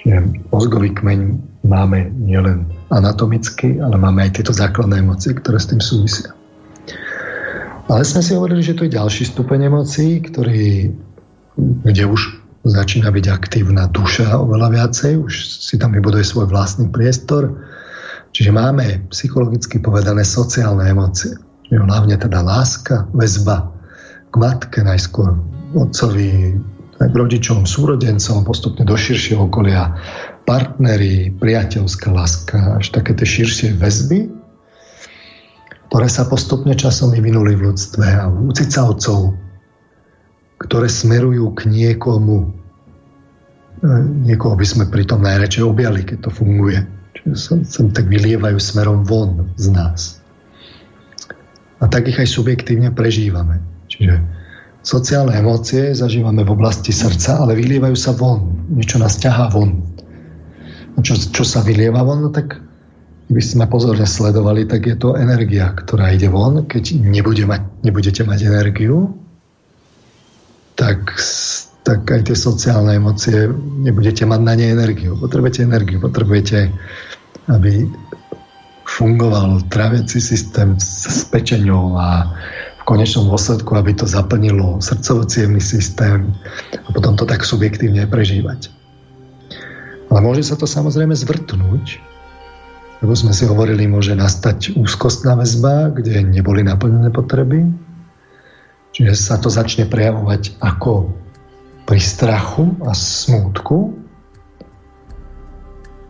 Čiže 0.03 0.47
mozgový 0.51 0.95
kmeň 0.95 1.39
máme 1.67 2.11
nielen 2.19 2.67
anatomicky, 2.91 3.79
ale 3.79 3.99
máme 3.99 4.27
aj 4.27 4.43
tieto 4.43 4.55
základné 4.55 5.03
emócie, 5.03 5.35
ktoré 5.35 5.59
s 5.59 5.71
tým 5.71 5.83
súvisia. 5.83 6.35
Ale 7.89 8.05
sme 8.05 8.21
si 8.21 8.37
hovorili, 8.37 8.61
že 8.61 8.77
to 8.77 8.85
je 8.85 8.97
ďalší 8.99 9.33
stupeň 9.33 9.73
emócií, 9.73 10.21
ktorý 10.21 10.93
kde 11.59 12.05
už 12.07 12.39
začína 12.63 13.11
byť 13.11 13.27
aktívna 13.31 13.91
duša 13.91 14.39
oveľa 14.39 14.69
viacej, 14.71 15.13
už 15.19 15.33
si 15.59 15.75
tam 15.79 15.95
vybuduje 15.95 16.23
svoj 16.23 16.47
vlastný 16.51 16.87
priestor. 16.91 17.55
Čiže 18.31 18.55
máme 18.55 19.09
psychologicky 19.11 19.83
povedané 19.83 20.23
sociálne 20.23 20.87
emócie. 20.87 21.35
Hlavne 21.73 22.17
teda 22.17 22.41
láska, 22.45 23.09
väzba 23.13 23.73
k 24.29 24.35
matke 24.37 24.81
najskôr, 24.85 25.37
otcovi, 25.75 26.57
k 26.99 27.15
rodičom, 27.15 27.63
súrodencom, 27.63 28.43
postupne 28.43 28.83
do 28.83 28.97
širšieho 28.99 29.47
okolia, 29.47 29.95
partneri, 30.49 31.31
priateľská 31.31 32.11
láska, 32.11 32.83
až 32.83 32.91
také 32.91 33.15
tie 33.15 33.27
širšie 33.27 33.79
väzby, 33.79 34.27
ktoré 35.89 36.09
sa 36.11 36.27
postupne 36.27 36.75
časom 36.75 37.15
vyvinuli 37.15 37.55
v 37.55 37.71
ľudstve 37.71 38.07
a 38.07 38.27
u 38.27 38.51
cicavcov 38.51 39.49
ktoré 40.59 40.91
smerujú 40.91 41.55
k 41.55 41.71
niekomu. 41.71 42.39
E, 42.43 43.89
niekoho 44.27 44.59
by 44.59 44.67
sme 44.67 44.85
pri 44.91 45.07
tom 45.07 45.23
najradšej 45.23 45.63
objali, 45.63 46.03
keď 46.03 46.29
to 46.29 46.31
funguje. 46.35 46.83
Čiže 47.15 47.35
sa, 47.39 47.55
sa 47.63 47.81
tak 47.95 48.11
vylievajú 48.11 48.59
smerom 48.59 49.07
von 49.07 49.55
z 49.55 49.71
nás. 49.71 50.19
A 51.79 51.87
tak 51.87 52.11
ich 52.11 52.19
aj 52.19 52.27
subjektívne 52.27 52.91
prežívame. 52.91 53.63
Čiže 53.87 54.19
sociálne 54.89 55.37
emócie 55.37 55.93
zažívame 55.93 56.41
v 56.49 56.57
oblasti 56.57 56.97
srdca, 56.97 57.45
ale 57.45 57.53
vylievajú 57.61 57.93
sa 57.93 58.17
von. 58.17 58.65
Niečo 58.73 58.97
nás 58.97 59.21
ťahá 59.21 59.53
von. 59.53 59.85
A 60.97 61.05
čo, 61.05 61.13
čo 61.13 61.45
sa 61.45 61.61
vylieva 61.61 62.01
von, 62.01 62.25
no 62.25 62.33
tak 62.33 62.57
by 63.29 63.43
sme 63.45 63.69
pozorne 63.69 64.09
sledovali, 64.09 64.65
tak 64.65 64.89
je 64.89 64.97
to 64.97 65.13
energia, 65.21 65.77
ktorá 65.77 66.09
ide 66.17 66.33
von. 66.33 66.65
Keď 66.65 67.05
nebude 67.05 67.45
mať, 67.45 67.85
nebudete 67.85 68.25
mať 68.25 68.49
energiu, 68.49 69.13
tak, 70.81 71.13
tak 71.85 72.09
aj 72.09 72.33
tie 72.33 72.37
sociálne 72.41 72.97
emócie 72.97 73.53
nebudete 73.85 74.25
mať 74.25 74.41
na 74.41 74.57
ne 74.57 74.73
energiu. 74.73 75.21
Potrebujete 75.21 75.69
energiu, 75.69 76.01
potrebujete, 76.01 76.73
aby 77.53 77.85
fungoval 78.89 79.69
traviaci 79.69 80.17
systém 80.17 80.81
s 80.81 81.29
pečeňou 81.29 81.93
a 82.01 82.33
konečnom 82.89 83.29
dôsledku, 83.29 83.77
aby 83.77 83.93
to 83.93 84.09
zaplnilo 84.09 84.81
srdcovo 84.81 85.29
systém 85.61 86.33
a 86.73 86.89
potom 86.89 87.13
to 87.21 87.29
tak 87.29 87.45
subjektívne 87.45 88.09
prežívať. 88.09 88.73
Ale 90.09 90.25
môže 90.25 90.41
sa 90.49 90.57
to 90.57 90.65
samozrejme 90.65 91.13
zvrtnúť, 91.13 92.01
lebo 93.05 93.13
sme 93.13 93.37
si 93.37 93.45
hovorili, 93.45 93.85
môže 93.85 94.17
nastať 94.17 94.73
úzkostná 94.81 95.37
väzba, 95.37 95.93
kde 95.93 96.25
neboli 96.25 96.65
naplnené 96.65 97.13
potreby, 97.13 97.69
Čiže 98.99 99.15
sa 99.15 99.37
to 99.39 99.47
začne 99.47 99.87
prejavovať 99.87 100.59
ako 100.59 101.13
pri 101.87 102.01
strachu 102.03 102.83
a 102.83 102.93
smútku, 102.99 103.95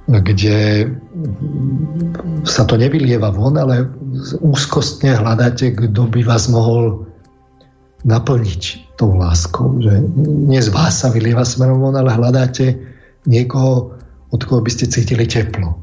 kde 0.09 0.89
sa 2.49 2.65
to 2.65 2.81
nevylieva 2.81 3.29
von, 3.29 3.61
ale 3.61 3.85
úzkostne 4.41 5.13
hľadáte, 5.13 5.77
kto 5.77 6.09
by 6.09 6.25
vás 6.25 6.49
mohol 6.49 7.05
naplniť 8.09 8.97
tou 8.97 9.13
láskou. 9.13 9.77
Že 9.77 10.09
nie 10.49 10.61
z 10.65 10.73
vás 10.73 11.05
sa 11.05 11.13
vylieva 11.13 11.45
smerom 11.45 11.85
von, 11.85 11.97
ale 12.01 12.17
hľadáte 12.17 12.81
niekoho, 13.29 13.93
od 14.33 14.41
koho 14.49 14.65
by 14.65 14.71
ste 14.73 14.89
cítili 14.89 15.29
teplo. 15.29 15.77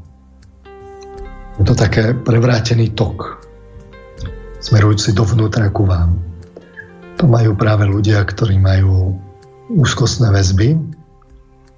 Je 1.56 1.64
to 1.64 1.78
také 1.78 2.12
prevrátený 2.12 2.92
tok, 2.98 3.40
smerujúci 4.58 5.14
dovnútra 5.14 5.70
ku 5.70 5.86
vám. 5.86 6.18
To 7.16 7.24
majú 7.30 7.56
práve 7.56 7.88
ľudia, 7.88 8.26
ktorí 8.26 8.60
majú 8.60 9.16
úzkostné 9.72 10.34
väzby, 10.34 10.76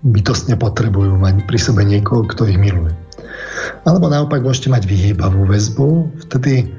bytostne 0.03 0.55
potrebujú 0.55 1.19
mať 1.19 1.43
pri 1.47 1.59
sebe 1.59 1.83
niekoho, 1.83 2.23
kto 2.27 2.47
ich 2.47 2.59
miluje. 2.59 2.95
Alebo 3.83 4.07
naopak 4.07 4.43
môžete 4.47 4.71
mať 4.71 4.87
vyhýbavú 4.87 5.49
väzbu, 5.49 5.89
vtedy 6.29 6.71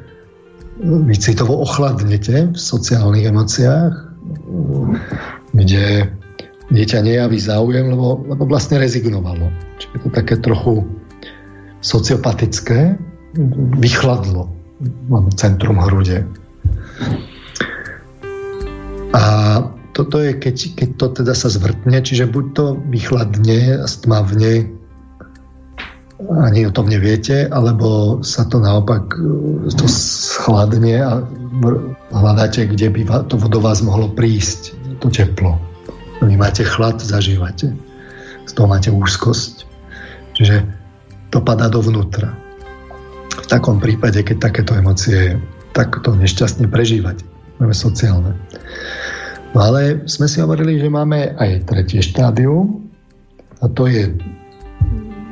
vy 0.79 1.15
citovo 1.19 1.59
ochladnete 1.59 2.55
v 2.55 2.57
sociálnych 2.57 3.27
emóciách, 3.27 3.93
kde 5.51 6.07
dieťa 6.71 6.99
nejaví 7.03 7.39
záujem, 7.41 7.91
lebo, 7.91 8.23
lebo 8.29 8.43
vlastne 8.47 8.79
rezignovalo. 8.79 9.51
Čiže 9.81 9.91
je 9.91 9.99
to 9.99 10.09
také 10.15 10.35
trochu 10.39 10.87
sociopatické, 11.83 12.95
vychladlo. 13.79 14.47
Mám 15.11 15.35
centrum 15.35 15.83
hrude. 15.83 16.23
A 19.11 19.23
toto 19.99 20.23
je, 20.23 20.31
keď, 20.31 20.55
keď 20.79 20.89
to 20.95 21.05
teda 21.11 21.35
sa 21.35 21.51
zvrtne, 21.51 21.99
čiže 21.99 22.31
buď 22.31 22.45
to 22.55 22.65
vychladne 22.87 23.83
stmavne, 23.83 24.71
ani 26.39 26.63
o 26.63 26.71
tom 26.71 26.87
neviete, 26.87 27.51
alebo 27.51 28.19
sa 28.23 28.47
to 28.47 28.63
naopak 28.63 29.11
e, 29.19 29.67
to 29.75 29.87
schladne 29.91 31.03
a 31.03 31.19
hľadáte, 32.15 32.63
kde 32.71 32.87
by 32.95 33.27
to 33.27 33.35
do 33.35 33.59
vás 33.59 33.83
mohlo 33.83 34.07
prísť, 34.07 34.71
to 35.03 35.11
teplo. 35.11 35.59
Vy 36.23 36.39
máte 36.39 36.63
chlad, 36.63 37.03
zažívate. 37.03 37.75
Z 38.47 38.51
toho 38.55 38.71
máte 38.71 38.91
úzkosť. 38.91 39.67
Čiže 40.35 40.63
to 41.31 41.43
padá 41.43 41.67
dovnútra. 41.67 42.35
V 43.35 43.47
takom 43.51 43.83
prípade, 43.83 44.23
keď 44.23 44.51
takéto 44.51 44.75
emócie 44.75 45.39
takto 45.71 46.15
nešťastne 46.15 46.71
prežívať, 46.71 47.23
máme 47.59 47.75
sociálne. 47.75 48.35
No 49.57 49.59
ale 49.65 50.05
sme 50.05 50.29
si 50.29 50.37
hovorili, 50.39 50.77
že 50.77 50.93
máme 50.93 51.33
aj 51.41 51.65
tretie 51.65 52.05
štádium 52.05 52.85
a 53.59 53.65
to 53.73 53.89
je, 53.89 54.13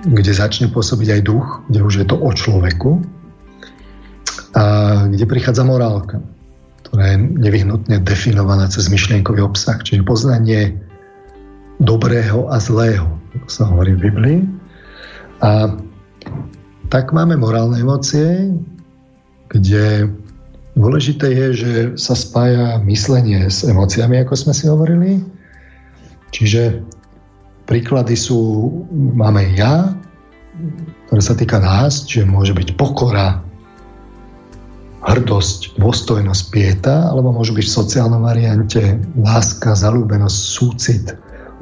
kde 0.10 0.32
začne 0.34 0.74
pôsobiť 0.74 1.20
aj 1.20 1.22
duch, 1.22 1.48
kde 1.70 1.80
už 1.86 1.94
je 2.02 2.06
to 2.10 2.18
o 2.18 2.32
človeku 2.34 2.98
a 4.58 4.64
kde 5.06 5.26
prichádza 5.30 5.62
morálka, 5.62 6.18
ktorá 6.82 7.14
je 7.14 7.18
nevyhnutne 7.38 8.02
definovaná 8.02 8.66
cez 8.74 8.90
myšlienkový 8.90 9.46
obsah, 9.46 9.78
čiže 9.86 10.02
poznanie 10.02 10.74
dobrého 11.78 12.50
a 12.50 12.58
zlého, 12.58 13.06
ako 13.38 13.50
sa 13.54 13.64
hovorí 13.70 13.94
v 13.94 14.10
Biblii. 14.10 14.40
A 15.46 15.78
tak 16.90 17.14
máme 17.14 17.38
morálne 17.38 17.78
emócie, 17.78 18.50
kde 19.54 20.10
Dôležité 20.78 21.34
je, 21.34 21.48
že 21.58 21.72
sa 21.98 22.14
spája 22.14 22.78
myslenie 22.86 23.50
s 23.50 23.66
emóciami, 23.66 24.22
ako 24.22 24.38
sme 24.38 24.54
si 24.54 24.70
hovorili. 24.70 25.26
Čiže 26.30 26.86
príklady 27.66 28.14
sú, 28.14 28.70
máme 28.94 29.58
ja, 29.58 29.98
ktoré 31.10 31.22
sa 31.26 31.34
týka 31.34 31.58
nás, 31.58 32.06
čiže 32.06 32.30
môže 32.30 32.54
byť 32.54 32.78
pokora, 32.78 33.42
hrdosť, 35.08 35.82
dôstojnosť, 35.82 36.44
pieta, 36.54 37.10
alebo 37.10 37.34
môžu 37.34 37.58
byť 37.58 37.66
v 37.66 37.78
sociálnom 37.80 38.22
variante 38.22 39.02
láska, 39.18 39.74
zalúbenosť, 39.74 40.38
súcit, 40.38 41.06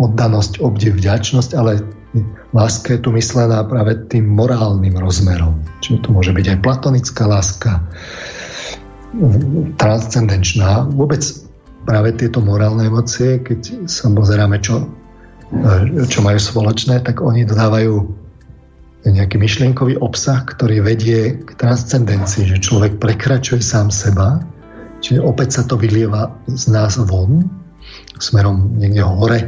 oddanosť, 0.02 0.60
obdiv, 0.60 0.98
vďačnosť, 0.98 1.52
ale 1.56 1.80
láska 2.52 2.98
je 2.98 3.04
tu 3.06 3.10
myslená 3.16 3.64
práve 3.64 3.96
tým 4.12 4.28
morálnym 4.28 4.98
rozmerom. 4.98 5.62
Čiže 5.80 6.04
to 6.04 6.10
môže 6.12 6.32
byť 6.34 6.46
aj 6.52 6.62
platonická 6.64 7.24
láska, 7.30 7.80
transcendenčná. 9.80 10.88
Vôbec 10.92 11.22
práve 11.86 12.16
tieto 12.18 12.42
morálne 12.42 12.90
emócie, 12.90 13.40
keď 13.40 13.88
sa 13.88 14.10
pozeráme, 14.12 14.60
čo, 14.60 14.90
e, 15.54 16.06
čo 16.10 16.20
majú 16.26 16.40
spoločné, 16.42 17.06
tak 17.06 17.22
oni 17.22 17.46
dodávajú 17.46 18.26
nejaký 19.06 19.38
myšlienkový 19.38 20.02
obsah, 20.02 20.42
ktorý 20.50 20.82
vedie 20.82 21.38
k 21.46 21.50
transcendencii, 21.62 22.50
že 22.50 22.58
človek 22.58 22.98
prekračuje 22.98 23.62
sám 23.62 23.94
seba, 23.94 24.42
čiže 25.06 25.22
opäť 25.22 25.62
sa 25.62 25.64
to 25.70 25.78
vylieva 25.78 26.34
z 26.50 26.74
nás 26.74 26.98
von, 26.98 27.46
smerom 28.18 28.74
niekde 28.82 29.06
hore. 29.06 29.40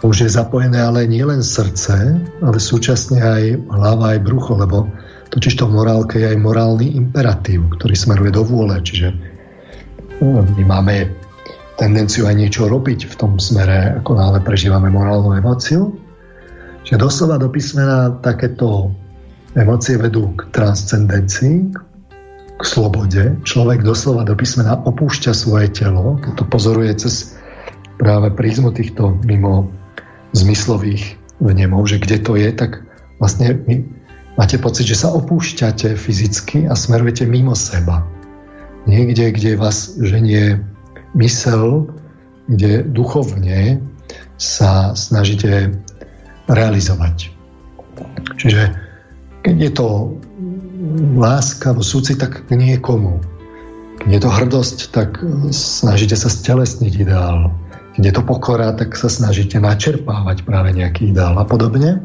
Už 0.00 0.24
je 0.24 0.30
zapojené 0.30 0.80
ale 0.80 1.04
nie 1.10 1.20
len 1.26 1.42
srdce, 1.42 2.22
ale 2.40 2.58
súčasne 2.62 3.20
aj 3.20 3.42
hlava, 3.68 4.16
aj 4.16 4.20
brucho, 4.22 4.54
lebo 4.56 4.86
totiž 5.30 5.54
to 5.56 5.64
v 5.70 5.74
morálke 5.78 6.18
je 6.18 6.26
aj 6.30 6.38
morálny 6.42 6.98
imperatív, 6.98 7.78
ktorý 7.78 7.94
smeruje 7.94 8.30
do 8.34 8.42
vôle, 8.42 8.76
čiže 8.82 9.14
no, 10.22 10.42
my 10.42 10.62
máme 10.66 11.10
tendenciu 11.78 12.28
aj 12.28 12.36
niečo 12.36 12.68
robiť 12.68 13.08
v 13.08 13.14
tom 13.16 13.38
smere, 13.40 14.02
ako 14.02 14.18
náhle 14.18 14.42
prežívame 14.44 14.92
morálnu 14.92 15.32
emóciu, 15.38 15.96
Čiže 16.84 17.06
doslova 17.06 17.36
do 17.36 17.46
písmena 17.52 18.18
takéto 18.24 18.90
emócie 19.54 19.94
vedú 20.00 20.32
k 20.34 20.48
transcendencii, 20.50 21.58
k 22.56 22.62
slobode. 22.64 23.36
Človek 23.44 23.84
doslova 23.84 24.24
do 24.24 24.34
písmena 24.34 24.74
opúšťa 24.74 25.30
svoje 25.30 25.70
telo, 25.70 26.18
keď 26.18 26.32
to 26.40 26.44
pozoruje 26.48 26.92
cez 26.96 27.36
práve 27.94 28.32
prízmu 28.32 28.72
týchto 28.72 29.22
mimo 29.22 29.68
zmyslových 30.32 31.14
vnemov, 31.38 31.86
že 31.86 32.00
kde 32.00 32.18
to 32.18 32.34
je, 32.34 32.48
tak 32.52 32.80
vlastne 33.20 33.60
my 33.70 33.86
máte 34.40 34.56
pocit, 34.56 34.88
že 34.88 34.96
sa 34.96 35.12
opúšťate 35.12 36.00
fyzicky 36.00 36.64
a 36.64 36.72
smerujete 36.72 37.28
mimo 37.28 37.52
seba. 37.52 38.08
Niekde, 38.88 39.36
kde 39.36 39.60
vás 39.60 40.00
ženie 40.00 40.64
mysel, 41.12 41.92
kde 42.48 42.80
duchovne 42.88 43.84
sa 44.40 44.96
snažíte 44.96 45.76
realizovať. 46.48 47.36
Čiže 48.40 48.72
keď 49.44 49.56
je 49.60 49.72
to 49.76 49.88
láska 51.20 51.76
alebo 51.76 51.84
súci, 51.84 52.16
tak 52.16 52.48
k 52.48 52.56
niekomu. 52.56 53.20
Keď 54.00 54.08
je 54.08 54.20
to 54.24 54.30
hrdosť, 54.32 54.78
tak 54.96 55.20
snažíte 55.52 56.16
sa 56.16 56.32
stelesniť 56.32 56.92
ideál. 56.96 57.52
Keď 58.00 58.02
je 58.08 58.14
to 58.16 58.24
pokora, 58.24 58.72
tak 58.72 58.96
sa 58.96 59.12
snažíte 59.12 59.60
načerpávať 59.60 60.48
práve 60.48 60.72
nejaký 60.72 61.12
ideál 61.12 61.36
a 61.36 61.44
podobne. 61.44 62.00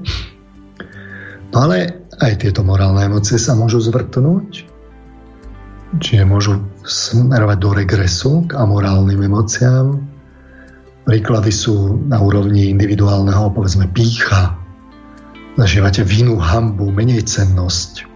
No 1.56 1.72
ale 1.72 2.05
aj 2.22 2.34
tieto 2.44 2.62
morálne 2.64 3.08
emócie 3.08 3.40
sa 3.40 3.56
môžu 3.56 3.84
zvrtnúť, 3.84 4.68
čiže 6.00 6.24
môžu 6.28 6.64
smerovať 6.84 7.58
do 7.60 7.70
regresu 7.76 8.44
k 8.48 8.56
amorálnym 8.56 9.20
emóciám, 9.26 10.16
Príklady 11.06 11.54
sú 11.54 12.02
na 12.10 12.18
úrovni 12.18 12.74
individuálneho, 12.74 13.54
povedzme, 13.54 13.86
pícha. 13.94 14.58
Zažívate 15.54 16.02
vinu, 16.02 16.42
hambu, 16.42 16.90
menej 16.90 17.30
cennosť. 17.30 18.10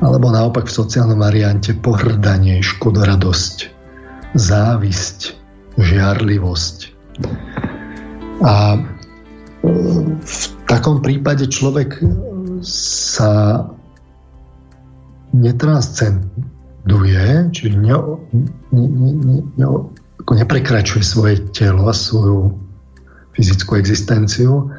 Alebo 0.00 0.32
naopak 0.32 0.64
v 0.64 0.76
sociálnom 0.80 1.20
variante 1.20 1.76
pohrdanie, 1.76 2.64
škodoradosť, 2.64 3.68
závisť, 4.32 5.36
žiarlivosť. 5.76 6.76
A 8.40 8.52
e, 8.74 8.78
v 10.24 10.42
takom 10.64 11.04
prípade 11.04 11.52
človek 11.52 12.00
sa 12.64 13.60
netranscenduje, 15.34 17.50
čiže 17.50 17.74
ne, 17.74 17.94
ne, 18.72 18.88
ne, 18.88 19.12
ne, 19.42 19.66
ako 20.20 20.32
neprekračuje 20.38 21.02
svoje 21.02 21.42
telo 21.52 21.90
a 21.90 21.94
svoju 21.94 22.54
fyzickú 23.34 23.76
existenciu. 23.76 24.70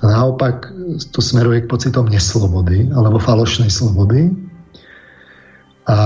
A 0.00 0.04
naopak 0.08 0.72
to 1.12 1.20
smeruje 1.20 1.62
k 1.62 1.70
pocitom 1.70 2.08
neslobody 2.08 2.88
alebo 2.90 3.20
falošnej 3.20 3.68
slobody. 3.68 4.32
A 5.84 5.98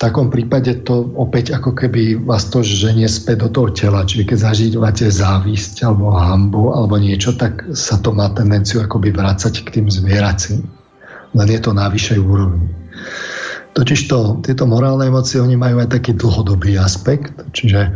takom 0.00 0.32
prípade 0.32 0.80
to 0.88 1.12
opäť 1.20 1.60
ako 1.60 1.76
keby 1.76 2.16
vás 2.16 2.48
to 2.48 2.64
ženie 2.64 3.04
späť 3.04 3.44
do 3.44 3.48
toho 3.52 3.68
tela. 3.76 4.08
Čiže 4.08 4.32
keď 4.32 4.38
zažívate 4.48 5.06
závisť 5.12 5.84
alebo 5.84 6.16
hambu 6.16 6.72
alebo 6.72 6.96
niečo, 6.96 7.36
tak 7.36 7.68
sa 7.76 8.00
to 8.00 8.16
má 8.16 8.32
tendenciu 8.32 8.80
akoby 8.80 9.12
vrácať 9.12 9.60
k 9.60 9.68
tým 9.76 9.86
zvieracím. 9.92 10.64
Len 11.36 11.48
je 11.52 11.60
to 11.60 11.76
na 11.76 11.92
vyššej 11.92 12.16
úrovni. 12.16 12.72
Totižto 13.76 14.42
tieto 14.42 14.64
morálne 14.64 15.06
emócie, 15.06 15.38
oni 15.38 15.54
majú 15.54 15.78
aj 15.84 15.94
taký 15.94 16.16
dlhodobý 16.16 16.80
aspekt, 16.80 17.36
čiže 17.52 17.92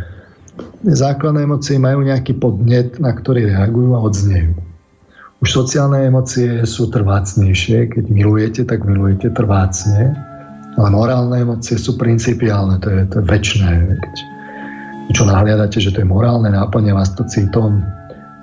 základné 0.85 1.43
emócie 1.43 1.81
majú 1.81 2.05
nejaký 2.05 2.37
podnet, 2.37 3.01
na 3.01 3.11
ktorý 3.11 3.49
reagujú 3.49 3.97
a 3.97 3.99
odznejú. 4.05 4.55
Už 5.43 5.49
sociálne 5.51 6.05
emócie 6.05 6.63
sú 6.63 6.87
trvácnejšie, 6.87 7.91
keď 7.91 8.05
milujete, 8.07 8.61
tak 8.63 8.87
milujete 8.87 9.35
trvácne, 9.35 10.15
ale 10.75 10.87
morálne 10.91 11.35
emócie 11.39 11.79
sú 11.79 11.95
principiálne, 11.95 12.79
to 12.83 12.91
je, 12.91 13.01
to 13.07 13.15
je 13.21 13.25
väčšné. 13.25 13.69
Keď 13.95 14.15
čo 15.15 15.23
nahliadate, 15.23 15.77
že 15.79 15.93
to 15.95 16.01
je 16.03 16.07
morálne, 16.07 16.51
náplňa 16.51 16.93
vás 16.97 17.13
to 17.15 17.23
citom 17.29 17.85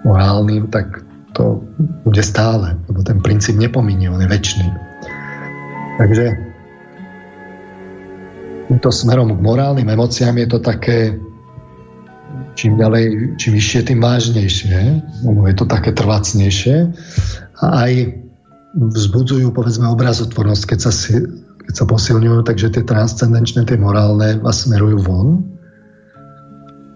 morálnym, 0.07 0.71
tak 0.73 1.05
to 1.33 1.65
bude 2.05 2.21
stále, 2.25 2.77
lebo 2.89 3.01
ten 3.05 3.21
princíp 3.21 3.57
nepominie, 3.57 4.09
on 4.09 4.21
je 4.21 4.29
väčší. 4.29 4.65
Takže 6.01 6.25
týmto 8.69 8.89
smerom 8.89 9.37
k 9.37 9.41
morálnym 9.45 9.89
emóciám 9.89 10.41
je 10.41 10.49
to 10.49 10.59
také 10.61 10.99
čím 12.55 12.77
ďalej, 12.77 13.37
čím 13.41 13.53
vyššie, 13.57 13.81
tým 13.89 14.01
vážnejšie. 14.01 14.77
Lebo 15.25 15.49
je 15.49 15.57
to 15.57 15.65
také 15.69 15.93
trvácnejšie. 15.93 16.89
A 17.61 17.65
aj 17.89 17.93
vzbudzujú, 18.77 19.53
povedzme, 19.53 19.89
obrazotvornosť, 19.93 20.65
keď 20.65 20.79
sa, 20.81 20.93
si, 20.93 21.21
keď 21.67 21.75
sa 21.75 21.85
posilňujú, 21.87 22.43
takže 22.45 22.75
tie 22.75 22.85
transcendenčné, 22.85 23.67
tie 23.67 23.79
morálne 23.79 24.39
vás 24.43 24.67
smerujú 24.67 24.99
von. 25.03 25.29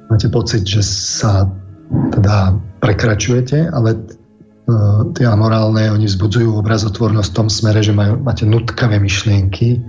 Máte 0.07 0.31
pocit, 0.31 0.67
že 0.67 0.83
sa 0.87 1.51
teda 1.91 2.55
prekračujete, 2.83 3.71
ale 3.71 3.99
uh, 3.99 5.11
tie 5.15 5.27
amorálne, 5.27 5.91
oni 5.91 6.07
vzbudzujú 6.07 6.59
obrazotvornosť 6.63 7.29
v 7.31 7.37
tom 7.37 7.49
smere, 7.51 7.81
že 7.83 7.95
majú, 7.95 8.19
máte 8.23 8.47
nutkavé 8.47 8.99
myšlienky, 9.03 9.83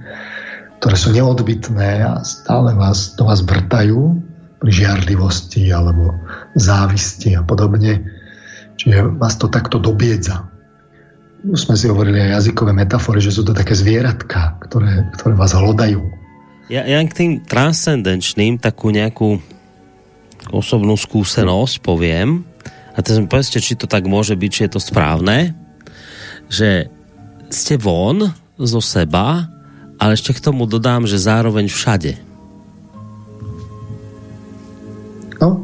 ktoré 0.81 0.95
sú 0.97 1.09
neodbitné 1.13 2.05
a 2.05 2.21
stále 2.21 2.73
vás, 2.77 3.17
to 3.17 3.25
vás 3.25 3.41
vrtajú 3.41 4.17
pri 4.57 4.71
žiarlivosti 4.73 5.69
alebo 5.69 6.17
závisti 6.57 7.37
a 7.37 7.45
podobne. 7.45 8.01
Čiže 8.77 9.17
vás 9.17 9.37
to 9.37 9.49
takto 9.49 9.81
dobiedza. 9.81 10.56
Už 11.47 11.67
sme 11.67 11.75
si 11.79 11.87
hovorili 11.87 12.19
aj 12.19 12.43
jazykové 12.43 12.75
metafory, 12.75 13.23
že 13.23 13.31
sú 13.31 13.47
to 13.47 13.55
také 13.55 13.71
zvieratka, 13.71 14.59
ktoré, 14.67 15.07
ktoré 15.15 15.33
vás 15.33 15.55
hľadajú. 15.55 15.99
Ja, 16.67 16.83
ja 16.83 16.99
k 17.07 17.15
tým 17.15 17.31
transcendenčným 17.47 18.59
takú 18.59 18.91
nejakú 18.91 19.39
osobnú 20.51 20.99
skúsenosť 20.99 21.79
poviem. 21.79 22.43
A 22.93 22.99
teraz 22.99 23.23
mi 23.23 23.31
povedzte, 23.31 23.63
či 23.63 23.79
to 23.79 23.87
tak 23.87 24.03
môže 24.09 24.35
byť, 24.35 24.51
či 24.51 24.63
je 24.67 24.71
to 24.75 24.81
správne, 24.83 25.55
že 26.51 26.91
ste 27.47 27.79
von 27.79 28.35
zo 28.59 28.81
seba 28.83 29.47
ale 29.97 30.13
ešte 30.13 30.33
k 30.33 30.43
tomu 30.43 30.69
dodám, 30.69 31.09
že 31.09 31.17
zároveň 31.17 31.67
všade. 31.67 32.26
No, 35.37 35.61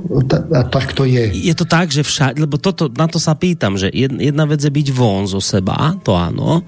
a 0.53 0.61
tak 0.69 0.93
to 0.93 1.01
je. 1.01 1.33
Je 1.33 1.55
to 1.57 1.65
tak, 1.65 1.89
že 1.89 2.05
všade, 2.05 2.37
lebo 2.37 2.61
toto, 2.61 2.93
na 2.93 3.09
to 3.09 3.17
sa 3.17 3.33
pýtam, 3.33 3.73
že 3.73 3.89
jedna 3.93 4.45
vec 4.45 4.61
je 4.61 4.69
byť 4.69 4.87
von 4.93 5.25
zo 5.25 5.41
seba, 5.41 5.97
to 6.05 6.13
áno, 6.13 6.61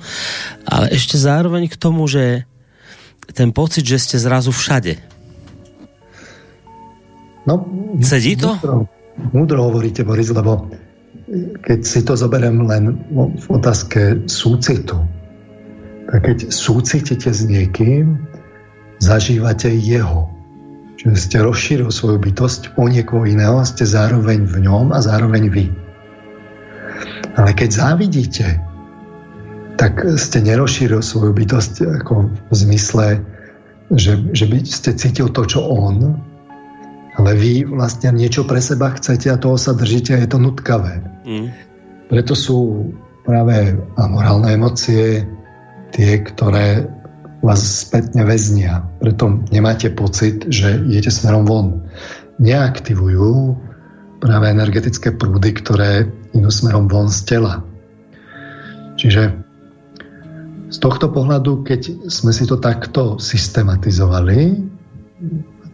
ale 0.65 0.89
ešte 0.89 1.13
zároveň 1.13 1.69
k 1.69 1.77
tomu, 1.77 2.09
že 2.09 2.49
ten 3.37 3.53
pocit, 3.53 3.85
že 3.85 4.01
ste 4.01 4.17
zrazu 4.17 4.49
všade. 4.49 4.97
No, 7.45 7.61
Sedí 8.01 8.33
to? 8.33 8.57
Múdro, 8.57 8.89
múdro 9.33 9.59
hovoríte, 9.69 10.01
Boris, 10.01 10.33
lebo 10.33 10.65
keď 11.61 11.79
si 11.85 12.01
to 12.01 12.17
zoberiem 12.17 12.65
len 12.65 12.97
v 13.37 13.45
otázke 13.49 14.25
súcitu, 14.25 14.97
tak 16.09 16.21
keď 16.25 16.37
súcitite 16.49 17.29
s 17.29 17.45
niekým, 17.45 18.17
zažívate 19.01 19.73
jeho. 19.73 20.34
Čiže 21.05 21.21
ste 21.21 21.37
rozšíril 21.45 21.93
svoju 21.93 22.17
bytosť 22.17 22.81
o 22.81 22.89
niekoho 22.89 23.29
iného 23.29 23.61
ste 23.61 23.85
zároveň 23.85 24.49
v 24.49 24.65
ňom 24.65 24.89
a 24.89 25.05
zároveň 25.05 25.53
vy. 25.53 25.69
Ale 27.37 27.53
keď 27.53 27.69
závidíte, 27.69 28.57
tak 29.77 30.01
ste 30.17 30.41
nerozšíril 30.41 31.05
svoju 31.05 31.29
bytosť 31.29 32.01
ako 32.01 32.33
v 32.49 32.53
zmysle, 32.57 33.21
že, 33.93 34.17
že 34.33 34.45
by 34.49 34.57
ste 34.65 34.97
cítil 34.97 35.29
to, 35.29 35.45
čo 35.45 35.61
on, 35.61 36.17
ale 37.21 37.31
vy 37.37 37.69
vlastne 37.69 38.09
niečo 38.17 38.41
pre 38.49 38.57
seba 38.57 38.89
chcete 38.97 39.29
a 39.29 39.37
toho 39.37 39.61
sa 39.61 39.77
držíte 39.77 40.17
a 40.17 40.25
je 40.25 40.29
to 40.33 40.41
nutkavé. 40.41 41.05
Mm. 41.21 41.53
Preto 42.09 42.33
sú 42.33 42.89
práve 43.21 43.77
amorálne 43.93 44.57
emócie 44.57 45.21
tie, 45.93 46.11
ktoré 46.17 46.89
vás 47.45 47.61
spätne 47.61 48.25
väznia. 48.25 48.81
Preto 48.97 49.45
nemáte 49.53 49.93
pocit, 49.93 50.49
že 50.49 50.81
idete 50.89 51.13
smerom 51.13 51.45
von. 51.45 51.67
Neaktivujú 52.41 53.53
práve 54.19 54.49
energetické 54.49 55.13
prúdy, 55.13 55.53
ktoré 55.53 56.09
idú 56.33 56.49
smerom 56.49 56.89
von 56.89 57.07
z 57.13 57.21
tela. 57.29 57.61
Čiže 58.97 59.37
z 60.73 60.77
tohto 60.81 61.13
pohľadu, 61.13 61.61
keď 61.61 62.09
sme 62.09 62.33
si 62.33 62.49
to 62.49 62.57
takto 62.57 63.21
systematizovali, 63.21 64.65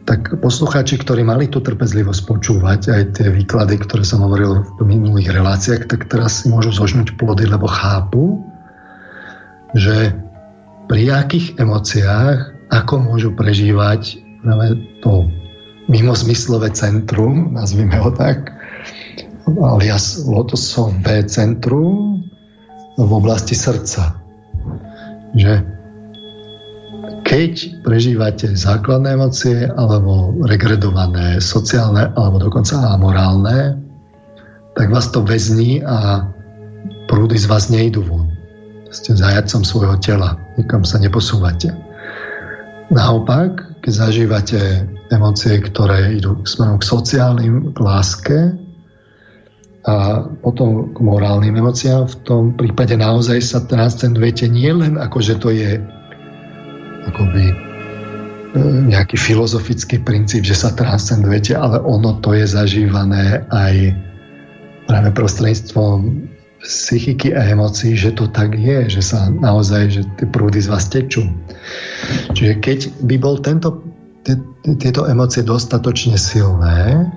tak 0.03 0.41
poslucháči, 0.41 0.99
ktorí 0.99 1.23
mali 1.23 1.47
tú 1.47 1.63
trpezlivosť 1.63 2.21
počúvať 2.27 2.81
aj 2.91 3.01
tie 3.15 3.27
výklady, 3.31 3.79
ktoré 3.79 4.03
som 4.03 4.25
hovoril 4.25 4.65
v 4.81 4.83
minulých 4.83 5.31
reláciách, 5.31 5.87
tak 5.87 6.09
teraz 6.11 6.43
si 6.43 6.51
môžu 6.51 6.73
zožnúť 6.73 7.15
plody, 7.15 7.47
lebo 7.47 7.69
chápu, 7.69 8.41
že 9.77 10.11
pri 10.91 11.07
akých 11.07 11.55
emóciách, 11.55 12.67
ako 12.67 12.99
môžu 12.99 13.31
prežívať 13.31 14.19
práve 14.43 14.75
to 14.99 15.31
mimozmyslové 15.87 16.67
centrum, 16.75 17.55
nazvime 17.55 17.95
ho 17.95 18.11
tak, 18.11 18.51
alias 19.47 20.19
lotosové 20.27 21.23
centrum 21.31 22.19
v 22.99 23.07
oblasti 23.07 23.55
srdca. 23.55 24.19
Že 25.31 25.63
keď 27.23 27.53
prežívate 27.87 28.51
základné 28.51 29.15
emócie 29.15 29.71
alebo 29.71 30.35
regredované, 30.43 31.39
sociálne 31.39 32.11
alebo 32.19 32.51
dokonca 32.51 32.75
amorálne, 32.91 33.79
tak 34.75 34.91
vás 34.91 35.07
to 35.15 35.23
väzní 35.23 35.79
a 35.87 36.27
prúdy 37.07 37.39
z 37.39 37.47
vás 37.47 37.71
nejdú 37.71 38.03
von. 38.03 38.40
Ste 38.91 39.15
zajacom 39.15 39.63
svojho 39.63 39.95
tela, 40.03 40.35
nikam 40.59 40.83
sa 40.83 40.99
neposúvate. 40.99 41.71
Naopak, 42.91 43.79
keď 43.79 43.91
zažívate 43.95 44.59
emócie, 45.07 45.63
ktoré 45.63 46.19
idú 46.19 46.43
smerom 46.43 46.75
k 46.75 46.91
sociálnym, 46.91 47.71
k 47.71 47.77
láske 47.79 48.37
a 49.87 50.27
potom 50.43 50.91
k 50.91 50.97
morálnym 50.99 51.55
emóciám, 51.55 52.03
v 52.03 52.15
tom 52.27 52.43
prípade 52.59 52.99
naozaj 52.99 53.39
sa 53.39 53.63
transcendujete 53.63 54.51
nie 54.51 54.75
len 54.75 54.99
ako, 54.99 55.17
že 55.23 55.39
to 55.39 55.55
je 55.55 55.79
akoby 57.07 57.47
e, 57.47 57.55
nejaký 58.91 59.15
filozofický 59.15 60.03
princíp, 60.03 60.43
že 60.43 60.53
sa 60.53 60.75
transcendujete, 60.75 61.55
ale 61.55 61.79
ono 61.79 62.19
to 62.19 62.35
je 62.35 62.43
zažívané 62.43 63.47
aj 63.49 63.95
práve 64.85 65.09
prostredníctvom 65.15 66.27
psychiky 66.61 67.33
a 67.33 67.41
emócií, 67.49 67.97
že 67.97 68.13
to 68.13 68.29
tak 68.29 68.53
je, 68.53 68.89
že 68.89 69.01
sa 69.01 69.33
naozaj, 69.33 69.83
že 69.89 70.01
tie 70.21 70.27
prúdy 70.29 70.61
z 70.61 70.69
vás 70.69 70.85
tečú. 70.87 71.25
Čiže 72.37 72.53
keď 72.61 72.79
by 73.05 73.15
bol 73.17 73.41
tento, 73.41 73.81
tieto 74.77 75.09
emócie 75.09 75.41
dostatočne 75.41 76.15
silné, 76.21 77.09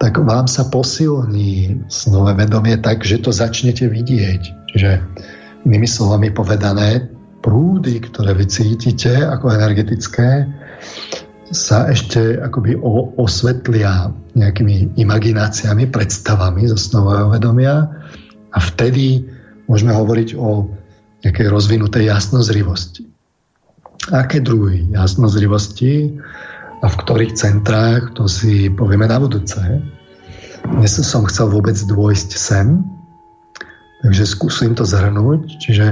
tak 0.00 0.16
vám 0.20 0.48
sa 0.48 0.68
posilní 0.68 1.84
snové 1.92 2.34
vedomie 2.34 2.76
tak, 2.80 3.04
že 3.04 3.20
to 3.20 3.30
začnete 3.30 3.88
vidieť. 3.88 4.42
Čiže 4.74 4.90
inými 5.68 5.88
slovami 5.88 6.32
povedané, 6.32 7.08
prúdy, 7.44 8.00
ktoré 8.00 8.32
vy 8.32 8.48
cítite 8.48 9.12
ako 9.12 9.52
energetické, 9.52 10.48
sa 11.52 11.86
ešte 11.92 12.40
akoby 12.40 12.80
osvetlia 13.20 14.10
nejakými 14.32 14.96
imagináciami, 14.96 15.92
predstavami 15.92 16.66
zo 16.72 16.80
snového 16.80 17.28
vedomia 17.30 17.86
a 18.54 18.58
vtedy 18.62 19.26
môžeme 19.66 19.90
hovoriť 19.90 20.38
o 20.38 20.70
nejakej 21.26 21.46
rozvinutej 21.50 22.06
jasnozrivosti. 22.06 23.10
Aké 24.12 24.38
druhy 24.38 24.86
jasnozrivosti 24.92 26.20
a 26.84 26.86
v 26.86 26.98
ktorých 27.00 27.32
centrách, 27.34 28.12
to 28.14 28.28
si 28.28 28.68
povieme 28.68 29.08
na 29.08 29.16
budúce. 29.16 29.58
Dnes 30.64 30.92
som 31.00 31.24
chcel 31.26 31.48
vôbec 31.48 31.76
dôjsť 31.76 32.30
sem, 32.36 32.84
takže 34.04 34.24
skúsim 34.28 34.76
to 34.76 34.84
zhrnúť. 34.84 35.60
Čiže 35.60 35.86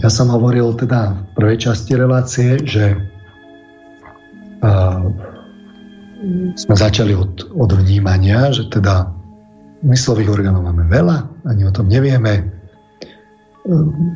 ja 0.00 0.08
som 0.08 0.30
hovoril 0.30 0.78
teda 0.78 1.12
v 1.12 1.22
prvej 1.34 1.58
časti 1.68 1.98
relácie, 1.98 2.62
že 2.62 2.94
uh, 4.62 5.02
sme 6.54 6.74
začali 6.78 7.12
od, 7.12 7.50
od 7.52 7.70
vnímania, 7.74 8.54
že 8.54 8.70
teda 8.70 9.10
myslových 9.82 10.30
orgánov 10.30 10.64
máme 10.64 10.86
veľa, 10.86 11.33
ani 11.44 11.62
o 11.64 11.72
tom 11.72 11.88
nevieme. 11.88 12.50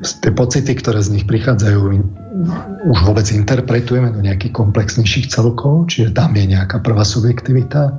Tie 0.03 0.33
pocity, 0.37 0.77
ktoré 0.77 1.01
z 1.01 1.17
nich 1.17 1.25
prichádzajú, 1.25 1.81
už 2.93 2.99
vôbec 3.09 3.25
interpretujeme 3.33 4.13
do 4.13 4.21
nejakých 4.21 4.53
komplexnejších 4.53 5.33
celkov, 5.33 5.89
čiže 5.89 6.13
tam 6.13 6.37
je 6.37 6.45
nejaká 6.53 6.85
prvá 6.85 7.01
subjektivita. 7.01 7.97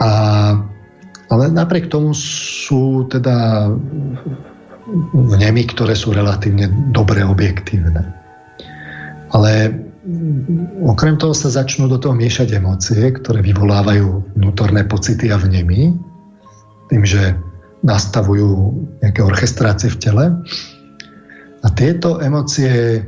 A, 0.00 0.10
ale 1.28 1.44
napriek 1.52 1.92
tomu 1.92 2.16
sú 2.16 3.04
teda 3.12 3.68
vnemy, 5.12 5.68
ktoré 5.68 5.92
sú 5.92 6.16
relatívne 6.16 6.72
dobre 6.96 7.20
objektívne. 7.20 8.16
Ale 9.34 9.76
okrem 10.86 11.18
toho 11.18 11.34
sa 11.34 11.50
začnú 11.50 11.90
do 11.90 11.98
toho 11.98 12.14
miešať 12.14 12.56
emócie, 12.56 13.12
ktoré 13.12 13.42
vyvolávajú 13.42 14.38
vnútorné 14.38 14.86
pocity 14.86 15.34
a 15.34 15.36
vnemy, 15.36 15.92
tým, 16.90 17.02
že 17.02 17.34
nastavujú 17.86 18.74
nejaké 19.02 19.20
orchestrácie 19.22 19.92
v 19.92 20.00
tele. 20.00 20.24
A 21.62 21.66
tieto 21.74 22.18
emócie, 22.22 23.02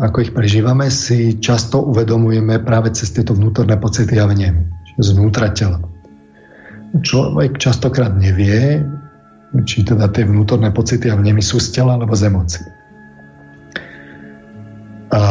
ako 0.00 0.16
ich 0.24 0.32
prežívame, 0.32 0.88
si 0.88 1.40
často 1.40 1.84
uvedomujeme 1.84 2.60
práve 2.60 2.92
cez 2.92 3.12
tieto 3.12 3.36
vnútorné 3.36 3.76
pocity 3.80 4.16
a 4.20 4.28
vnemy, 4.28 4.64
zvnútra 5.00 5.52
tela. 5.52 5.80
Človek 6.94 7.58
častokrát 7.58 8.14
nevie, 8.14 8.80
či 9.66 9.82
teda 9.86 10.10
tie 10.10 10.26
vnútorné 10.26 10.70
pocity 10.70 11.10
a 11.10 11.18
vnemy 11.18 11.42
sú 11.42 11.58
z 11.62 11.78
tela 11.78 11.98
alebo 11.98 12.14
z 12.14 12.30
emócií. 12.30 12.66
A, 15.14 15.22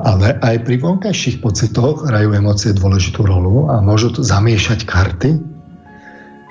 ale 0.00 0.40
aj 0.40 0.64
pri 0.64 0.80
vonkajších 0.80 1.44
pocitoch 1.44 2.08
hrajú 2.08 2.32
emócie 2.32 2.72
dôležitú 2.72 3.28
rolu 3.28 3.68
a 3.68 3.84
môžu 3.84 4.16
zamiešať 4.16 4.88
karty, 4.88 5.55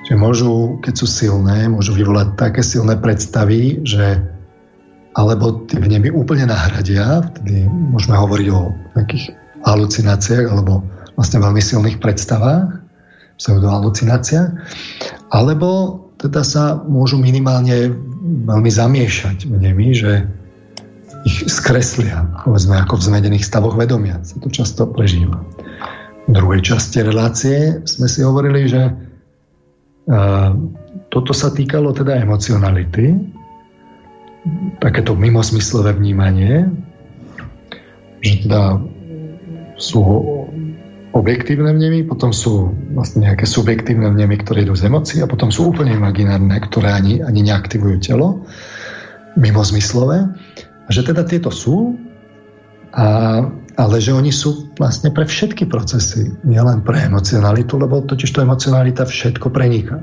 že 0.06 0.14
môžu, 0.14 0.77
keď 0.85 0.93
sú 0.93 1.08
silné, 1.09 1.66
môžu 1.66 1.98
vyvolať 1.98 2.38
také 2.38 2.61
silné 2.61 2.93
predstavy, 2.98 3.82
že 3.82 4.22
alebo 5.16 5.66
tie 5.66 5.80
vnemy 5.80 6.11
úplne 6.11 6.51
nahradia, 6.51 7.24
vtedy 7.32 7.66
môžeme 7.72 8.19
hovoriť 8.19 8.48
o 8.51 8.75
nejakých 9.00 9.25
halucináciách 9.64 10.45
alebo 10.51 10.84
vlastne 11.16 11.40
veľmi 11.40 11.64
silných 11.64 11.98
predstavách, 12.03 12.84
pseudohalucináciách, 13.40 14.50
alebo 15.32 16.03
teda 16.19 16.43
sa 16.43 16.80
môžu 16.84 17.16
minimálne 17.16 17.95
veľmi 18.45 18.72
zamiešať 18.72 19.48
v 19.48 19.56
nemi, 19.56 19.95
že 19.95 20.27
ich 21.25 21.50
skreslia, 21.50 22.27
povedzme 22.45 22.77
ako 22.77 23.01
v 23.01 23.06
zmedených 23.09 23.48
stavoch 23.48 23.74
vedomia. 23.74 24.22
Sa 24.22 24.38
to 24.38 24.51
často 24.53 24.85
prežíva. 24.85 25.42
V 26.30 26.32
druhej 26.32 26.61
časti 26.61 27.01
relácie 27.01 27.82
sme 27.88 28.06
si 28.06 28.22
hovorili, 28.22 28.69
že 28.69 28.93
toto 31.09 31.32
sa 31.34 31.50
týkalo 31.50 31.90
teda 31.93 32.22
emocionality, 32.22 33.17
takéto 34.77 35.17
mimosmyslové 35.17 35.98
vnímanie, 35.98 36.69
že 38.22 38.45
teda 38.45 38.77
sú 39.82 40.01
objektívne 41.16 41.72
vnemy, 41.72 42.06
potom 42.06 42.35
sú 42.35 42.75
vlastne 42.92 43.25
nejaké 43.25 43.48
subjektívne 43.48 44.11
vnemy, 44.11 44.43
ktoré 44.43 44.67
idú 44.67 44.75
z 44.75 44.92
emócií 44.92 45.24
a 45.24 45.32
potom 45.32 45.48
sú 45.50 45.72
úplne 45.72 45.95
imaginárne, 45.95 46.59
ktoré 46.59 46.92
ani, 46.92 47.24
ani 47.24 47.42
neaktivujú 47.48 48.03
telo, 48.03 48.43
mimo 49.40 49.64
zmyslové. 49.64 50.27
A 50.85 50.90
že 50.92 51.01
teda 51.08 51.24
tieto 51.24 51.50
sú, 51.50 51.95
a, 52.93 53.42
ale 53.76 54.00
že 54.00 54.16
oni 54.16 54.32
sú 54.32 54.72
vlastne 54.80 55.12
pre 55.12 55.28
všetky 55.28 55.68
procesy, 55.68 56.32
nielen 56.48 56.84
pre 56.88 57.08
emocionalitu, 57.08 57.76
lebo 57.76 58.04
totiž 58.08 58.32
to 58.32 58.44
emocionalita 58.44 59.04
všetko 59.04 59.52
preniká. 59.52 60.00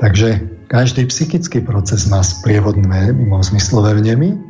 Takže 0.00 0.40
každý 0.72 1.06
psychický 1.06 1.60
proces 1.60 2.08
má 2.08 2.24
sprievodné 2.24 3.12
zmyslové 3.44 4.00
vnemy 4.00 4.40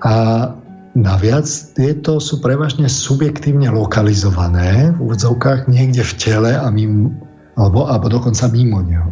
a 0.00 0.14
Naviac 0.90 1.46
tieto 1.78 2.18
sú 2.18 2.42
prevažne 2.42 2.90
subjektívne 2.90 3.70
lokalizované 3.70 4.90
v 4.90 4.98
úvodzovkách 4.98 5.70
niekde 5.70 6.02
v 6.02 6.12
tele 6.18 6.50
a 6.58 6.66
mimo, 6.66 7.14
alebo, 7.54 7.86
alebo 7.86 8.10
dokonca 8.10 8.50
mimo 8.50 8.82
neho. 8.82 9.10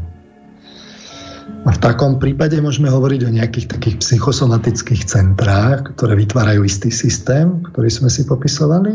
A 1.67 1.71
v 1.75 1.79
takom 1.83 2.23
prípade 2.23 2.55
môžeme 2.63 2.87
hovoriť 2.87 3.21
o 3.27 3.35
nejakých 3.35 3.67
takých 3.67 3.97
psychosomatických 3.99 5.03
centrách, 5.07 5.91
ktoré 5.99 6.15
vytvárajú 6.15 6.63
istý 6.63 6.95
systém, 6.95 7.65
ktorý 7.75 7.91
sme 7.91 8.09
si 8.11 8.23
popisovali. 8.23 8.95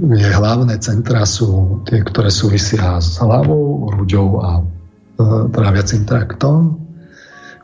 Kde 0.00 0.28
hlavné 0.34 0.80
centra 0.82 1.22
sú 1.28 1.82
tie, 1.86 2.02
ktoré 2.02 2.32
súvisia 2.32 2.98
s 2.98 3.20
hlavou, 3.22 3.86
hruďou 3.94 4.28
a 4.42 4.50
e, 4.58 4.62
tráviacím 5.54 6.02
traktom 6.08 6.90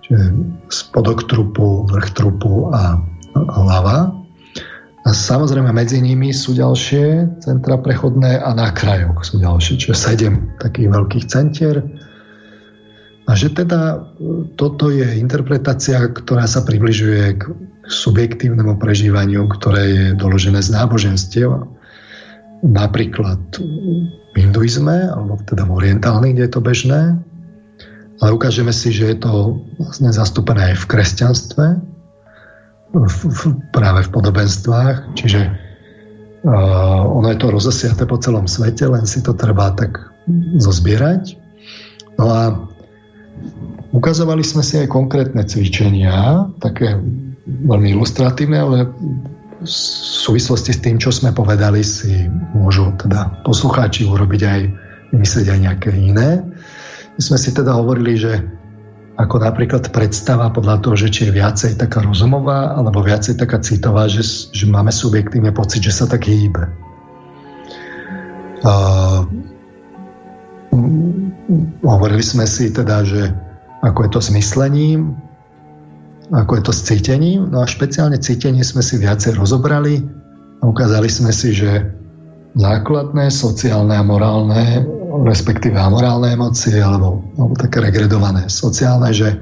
čiže 0.07 0.23
spodok 0.71 1.27
trupu, 1.27 1.87
vrch 1.91 2.15
trupu 2.15 2.71
a 2.71 3.03
hlava. 3.35 4.15
A 5.07 5.15
samozrejme 5.15 5.71
medzi 5.71 6.03
nimi 6.03 6.35
sú 6.35 6.55
ďalšie 6.55 7.39
centra 7.43 7.79
prechodné 7.79 8.43
a 8.43 8.51
na 8.55 8.75
krajoch 8.75 9.23
sú 9.23 9.39
ďalšie, 9.39 9.79
čiže 9.79 9.95
sedem 9.95 10.51
takých 10.59 10.91
veľkých 10.91 11.25
centier. 11.31 11.83
A 13.27 13.35
že 13.35 13.51
teda 13.51 14.07
toto 14.55 14.95
je 14.95 15.19
interpretácia, 15.19 15.99
ktorá 15.99 16.47
sa 16.47 16.63
približuje 16.63 17.43
k 17.43 17.43
subjektívnemu 17.91 18.79
prežívaniu, 18.79 19.51
ktoré 19.51 19.83
je 19.91 20.07
doložené 20.15 20.63
z 20.63 20.71
náboženstiev. 20.71 21.67
Napríklad 22.63 23.43
v 24.31 24.35
hinduizme, 24.39 25.11
alebo 25.11 25.43
teda 25.43 25.67
v 25.67 25.75
orientálnych, 25.75 26.39
kde 26.39 26.45
je 26.47 26.55
to 26.55 26.63
bežné. 26.63 27.03
Ale 28.23 28.31
ukážeme 28.33 28.71
si, 28.71 28.95
že 28.95 29.13
je 29.13 29.19
to 29.19 29.61
vlastne 29.77 30.09
zastúpené 30.15 30.73
aj 30.73 30.87
v 30.87 30.89
kresťanstve, 30.89 31.67
v, 32.95 33.19
v, 33.27 33.41
práve 33.75 34.07
v 34.07 34.13
podobenstvách, 34.15 35.19
čiže 35.19 35.41
uh, 35.51 37.03
ono 37.05 37.29
je 37.35 37.39
to 37.43 37.53
rozosiate 37.53 38.05
po 38.09 38.17
celom 38.17 38.49
svete, 38.49 38.89
len 38.89 39.05
si 39.05 39.21
to 39.21 39.37
treba 39.37 39.75
tak 39.77 40.01
zozbierať. 40.57 41.37
No 42.17 42.25
a 42.33 42.41
ukazovali 43.93 44.45
sme 44.45 44.63
si 44.63 44.77
aj 44.81 44.93
konkrétne 44.93 45.43
cvičenia, 45.43 46.49
také 46.61 46.99
veľmi 47.47 47.95
ilustratívne, 47.97 48.59
ale 48.59 48.79
v 49.63 49.69
súvislosti 50.27 50.77
s 50.77 50.83
tým, 50.83 51.01
čo 51.01 51.09
sme 51.15 51.33
povedali, 51.33 51.81
si 51.81 52.29
môžu 52.53 52.93
teda 53.01 53.43
poslucháči 53.43 54.05
urobiť 54.05 54.43
aj, 54.45 54.61
vymyslieť 55.17 55.47
aj 55.49 55.61
nejaké 55.63 55.91
iné. 55.97 56.45
My 57.17 57.21
sme 57.23 57.39
si 57.41 57.51
teda 57.57 57.73
hovorili, 57.73 58.21
že 58.21 58.45
ako 59.17 59.41
napríklad 59.41 59.89
predstava 59.97 60.53
podľa 60.53 60.85
toho, 60.85 60.95
že 61.01 61.09
či 61.09 61.21
je 61.29 61.41
viacej 61.41 61.81
taká 61.81 62.05
rozumová 62.05 62.77
alebo 62.77 63.01
viacej 63.01 63.41
taká 63.41 63.65
citová, 63.65 64.13
že, 64.13 64.21
že 64.53 64.69
máme 64.69 64.93
subjektívne 64.93 65.57
pocit, 65.57 65.81
že 65.81 65.97
sa 65.97 66.05
tak 66.05 66.29
hýbe. 66.29 66.69
Uh, 68.61 69.25
hovorili 71.83 72.23
sme 72.23 72.45
si 72.47 72.71
teda, 72.71 73.07
že 73.07 73.31
ako 73.83 74.07
je 74.07 74.11
to 74.11 74.21
s 74.21 74.31
myslením, 74.35 75.15
ako 76.35 76.59
je 76.59 76.63
to 76.67 76.73
s 76.75 76.81
cítením. 76.87 77.51
No 77.51 77.63
a 77.63 77.71
špeciálne 77.71 78.19
cítenie 78.19 78.67
sme 78.67 78.83
si 78.83 78.99
viacej 78.99 79.39
rozobrali 79.39 80.03
a 80.61 80.63
ukázali 80.67 81.07
sme 81.07 81.31
si, 81.31 81.55
že 81.55 81.87
základné 82.57 83.29
sociálne 83.31 83.95
a 83.95 84.03
morálne, 84.03 84.83
respektíve 85.29 85.77
amorálne 85.77 86.33
emócie, 86.35 86.81
alebo, 86.81 87.23
alebo 87.37 87.55
také 87.55 87.85
regredované 87.85 88.49
sociálne, 88.49 89.13
že 89.13 89.37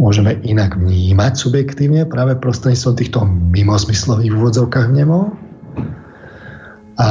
môžeme 0.00 0.40
inak 0.44 0.76
vnímať 0.76 1.32
subjektívne 1.36 2.08
práve 2.08 2.36
prostredníctvom 2.36 2.94
týchto 2.96 3.20
mimozmyslových 3.28 4.32
úvodzovkách 4.32 4.92
vnemov 4.92 5.32
a 6.96 7.08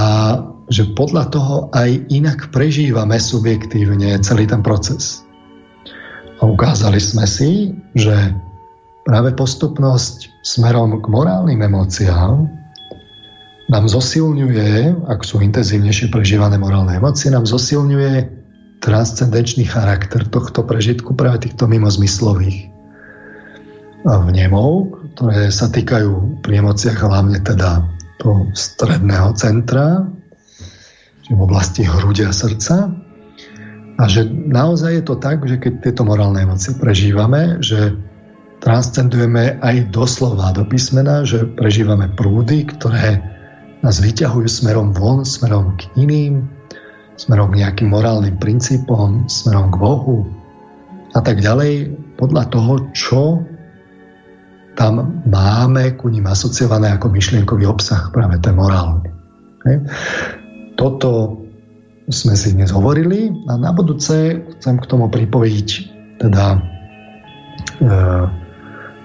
že 0.69 0.91
podľa 0.97 1.29
toho 1.29 1.55
aj 1.73 2.09
inak 2.09 2.49
prežívame 2.49 3.21
subjektívne 3.21 4.17
celý 4.25 4.49
ten 4.49 4.65
proces. 4.65 5.21
A 6.41 6.49
ukázali 6.49 6.97
sme 6.97 7.29
si, 7.29 7.71
že 7.93 8.33
práve 9.05 9.31
postupnosť 9.37 10.41
smerom 10.41 10.99
k 10.99 11.05
morálnym 11.07 11.61
emóciám 11.61 12.49
nám 13.65 13.85
zosilňuje, 13.89 15.05
ak 15.09 15.25
sú 15.25 15.41
intenzívnejšie 15.41 16.13
prežívané 16.13 16.57
morálne 16.57 16.97
emócie, 16.97 17.33
nám 17.33 17.49
zosilňuje 17.49 18.45
transcendenčný 18.81 19.65
charakter 19.65 20.21
tohto 20.29 20.61
prežitku 20.61 21.17
práve 21.17 21.49
týchto 21.49 21.65
mimozmyslových 21.65 22.69
vnemov, 24.05 25.01
ktoré 25.17 25.49
sa 25.49 25.65
týkajú 25.65 26.45
pri 26.45 26.61
emóciách 26.61 26.99
hlavne 27.01 27.41
teda 27.41 27.81
toho 28.21 28.53
stredného 28.53 29.33
centra, 29.33 30.05
v 31.29 31.39
oblasti 31.39 31.85
hrudia 31.85 32.29
srdca. 32.29 32.93
A 33.95 34.03
že 34.11 34.27
naozaj 34.27 35.01
je 35.01 35.03
to 35.07 35.15
tak, 35.15 35.39
že 35.47 35.55
keď 35.55 35.73
tieto 35.79 36.03
morálne 36.03 36.43
emócie 36.43 36.75
prežívame, 36.75 37.63
že 37.63 37.95
transcendujeme 38.59 39.61
aj 39.63 39.93
doslova 39.95 40.51
do 40.51 40.67
písmena, 40.67 41.23
že 41.23 41.47
prežívame 41.55 42.11
prúdy, 42.11 42.67
ktoré 42.67 43.23
nás 43.85 44.01
vyťahujú 44.01 44.49
smerom 44.49 44.91
von, 44.91 45.23
smerom 45.23 45.77
k 45.79 45.87
iným, 45.95 46.43
smerom 47.15 47.53
k 47.55 47.63
nejakým 47.63 47.87
morálnym 47.87 48.35
princípom, 48.35 49.29
smerom 49.31 49.71
k 49.71 49.79
Bohu 49.79 50.27
a 51.15 51.23
tak 51.23 51.39
ďalej, 51.39 51.95
podľa 52.19 52.43
toho, 52.51 52.73
čo 52.91 53.21
tam 54.75 55.23
máme 55.23 55.95
ku 55.95 56.11
ním 56.11 56.27
asociované 56.27 56.91
ako 56.91 57.07
myšlienkový 57.07 57.63
obsah, 57.63 58.11
práve 58.11 58.35
ten 58.43 58.59
morálny. 58.59 59.07
Toto 60.75 61.39
sme 62.11 62.37
si 62.37 62.53
dnes 62.53 62.69
hovorili 62.69 63.33
a 63.49 63.57
na 63.57 63.73
budúce 63.73 64.45
chcem 64.59 64.77
k 64.77 64.85
tomu 64.85 65.09
pripojiť 65.09 65.69
teda 66.21 66.45
e, 66.53 66.59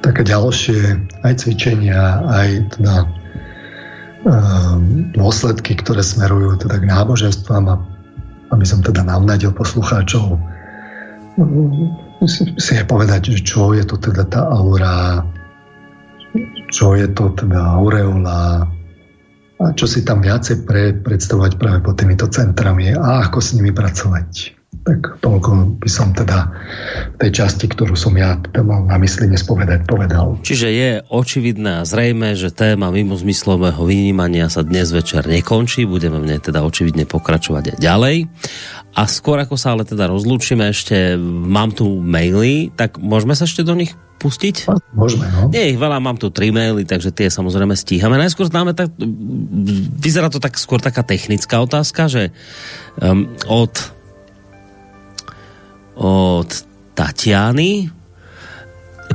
také 0.05 0.23
ďalšie 0.25 0.81
aj 1.25 1.33
cvičenia, 1.41 2.25
aj 2.29 2.49
teda 2.77 2.95
um, 4.25 5.13
dôsledky, 5.13 5.77
ktoré 5.77 6.01
smerujú 6.01 6.61
teda 6.61 6.81
k 6.81 6.89
náboženstvám 6.89 7.65
a 7.69 7.77
aby 8.51 8.65
som 8.67 8.83
teda 8.83 9.05
navnadil 9.07 9.55
poslucháčov. 9.55 10.41
Si, 12.27 12.43
si 12.59 12.73
povedať, 12.85 13.33
čo 13.41 13.73
je 13.73 13.85
to 13.87 13.97
teda 13.97 14.27
tá 14.29 14.45
aura, 14.51 15.25
čo 16.69 16.99
je 16.99 17.09
to 17.13 17.33
teda 17.33 17.81
aureola 17.81 18.69
čo 19.61 19.85
si 19.85 20.01
tam 20.05 20.25
viacej 20.25 20.65
pre, 20.65 20.97
predstavovať 20.97 21.61
práve 21.61 21.79
pod 21.85 22.01
týmito 22.01 22.27
centrami 22.33 22.97
a 22.97 23.25
ako 23.29 23.39
s 23.45 23.53
nimi 23.53 23.73
pracovať. 23.77 24.60
Tak 24.81 25.21
toľko 25.21 25.77
by 25.77 25.91
som 25.93 26.15
teda 26.17 26.49
v 27.13 27.17
tej 27.21 27.43
časti, 27.43 27.69
ktorú 27.69 27.99
som 27.99 28.17
ja 28.17 28.41
teda 28.41 28.65
mal 28.65 28.89
na 28.89 28.97
mysli 28.97 29.29
dnes 29.29 29.45
povedať, 29.45 29.85
povedal. 29.85 30.41
Čiže 30.41 30.69
je 30.73 30.91
očividné 31.05 31.83
a 31.83 31.87
zrejme, 31.87 32.33
že 32.33 32.49
téma 32.49 32.89
mimo 32.89 33.13
zmyslového 33.13 33.83
vynímania 33.83 34.49
sa 34.49 34.65
dnes 34.65 34.89
večer 34.89 35.29
nekončí, 35.29 35.85
budeme 35.85 36.23
v 36.23 36.33
nej 36.33 36.41
teda 36.41 36.65
očividne 36.65 37.05
pokračovať 37.05 37.77
aj 37.77 37.79
ďalej. 37.83 38.17
A 38.97 39.03
skôr 39.05 39.43
ako 39.43 39.61
sa 39.61 39.77
ale 39.77 39.85
teda 39.85 40.09
rozlúčime, 40.09 40.73
ešte 40.73 41.19
mám 41.23 41.77
tu 41.77 42.01
maily, 42.01 42.73
tak 42.73 42.97
môžeme 42.97 43.37
sa 43.37 43.45
ešte 43.45 43.67
do 43.67 43.77
nich 43.77 43.93
pustiť? 44.17 44.71
Môžeme, 44.97 45.29
no. 45.29 45.53
Nie 45.53 45.77
ich 45.77 45.81
veľa, 45.81 46.01
mám 46.01 46.17
tu 46.17 46.33
tri 46.33 46.53
maily, 46.53 46.89
takže 46.89 47.13
tie 47.13 47.29
samozrejme 47.29 47.77
stíhame. 47.77 48.17
Najskôr 48.17 48.49
dáme 48.49 48.73
tak, 48.73 48.93
vyzerá 50.01 50.33
to 50.33 50.41
tak 50.41 50.57
skôr 50.57 50.81
taká 50.81 51.05
technická 51.05 51.61
otázka, 51.61 52.09
že 52.09 52.23
um, 53.01 53.29
od 53.49 54.00
od 56.01 56.49
Tatiany. 56.97 57.93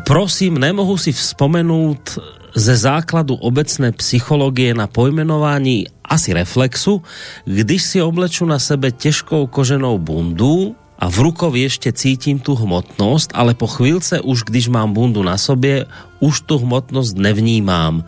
Prosím, 0.06 0.62
nemohu 0.62 1.02
si 1.02 1.10
vzpomenúť 1.10 2.22
ze 2.56 2.76
základu 2.78 3.36
obecné 3.36 3.92
psychológie 3.98 4.72
na 4.72 4.88
pojmenování 4.88 5.92
asi 6.06 6.32
reflexu, 6.32 7.02
když 7.44 7.82
si 7.84 7.98
obleču 8.02 8.46
na 8.46 8.60
sebe 8.62 8.92
těžkou 8.94 9.48
koženou 9.48 9.98
bundu 9.98 10.78
a 10.96 11.12
v 11.12 11.18
rukovi 11.28 11.68
ešte 11.68 11.92
cítim 11.92 12.40
tu 12.40 12.56
hmotnosť, 12.56 13.36
ale 13.36 13.52
po 13.52 13.68
chvíľce 13.68 14.24
už, 14.24 14.48
když 14.48 14.72
mám 14.72 14.96
bundu 14.96 15.20
na 15.20 15.36
sobě, 15.36 15.84
už 16.24 16.48
tu 16.48 16.56
hmotnosť 16.56 17.20
nevnímám. 17.20 18.08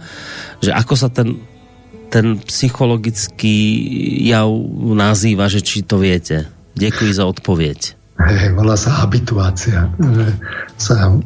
Že 0.63 0.71
ako 0.71 0.93
sa 0.95 1.09
ten, 1.11 1.43
ten 2.07 2.39
psychologický 2.39 3.57
jav 4.23 4.47
nazýva, 4.95 5.51
že 5.51 5.59
či 5.59 5.83
to 5.83 5.99
viete. 5.99 6.47
Děkuji 6.79 7.11
za 7.11 7.25
odpověď. 7.27 7.96
Volá 8.57 8.73
sa 8.73 9.05
habituácia, 9.05 9.93
že 10.01 10.25
sa 10.81 11.13
e, 11.13 11.21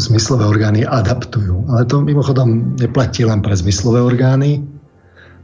zmyslové 0.00 0.48
orgány 0.48 0.80
adaptujú. 0.80 1.68
Ale 1.68 1.84
to 1.84 2.00
mimochodom 2.00 2.80
neplatí 2.80 3.28
len 3.28 3.44
pre 3.44 3.52
zmyslové 3.52 4.00
orgány, 4.00 4.64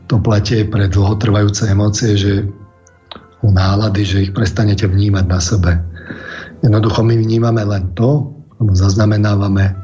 to 0.09 0.17
platí 0.25 0.65
pre 0.65 0.89
dlhotrvajúce 0.89 1.69
emócie, 1.69 2.17
že 2.17 2.33
u 3.45 3.49
nálady, 3.53 4.03
že 4.09 4.23
ich 4.25 4.33
prestanete 4.33 4.89
vnímať 4.89 5.25
na 5.29 5.41
sebe. 5.41 5.73
Jednoducho 6.65 7.05
my 7.05 7.13
vnímame 7.13 7.61
len 7.61 7.93
to, 7.93 8.33
alebo 8.57 8.73
zaznamenávame, 8.73 9.77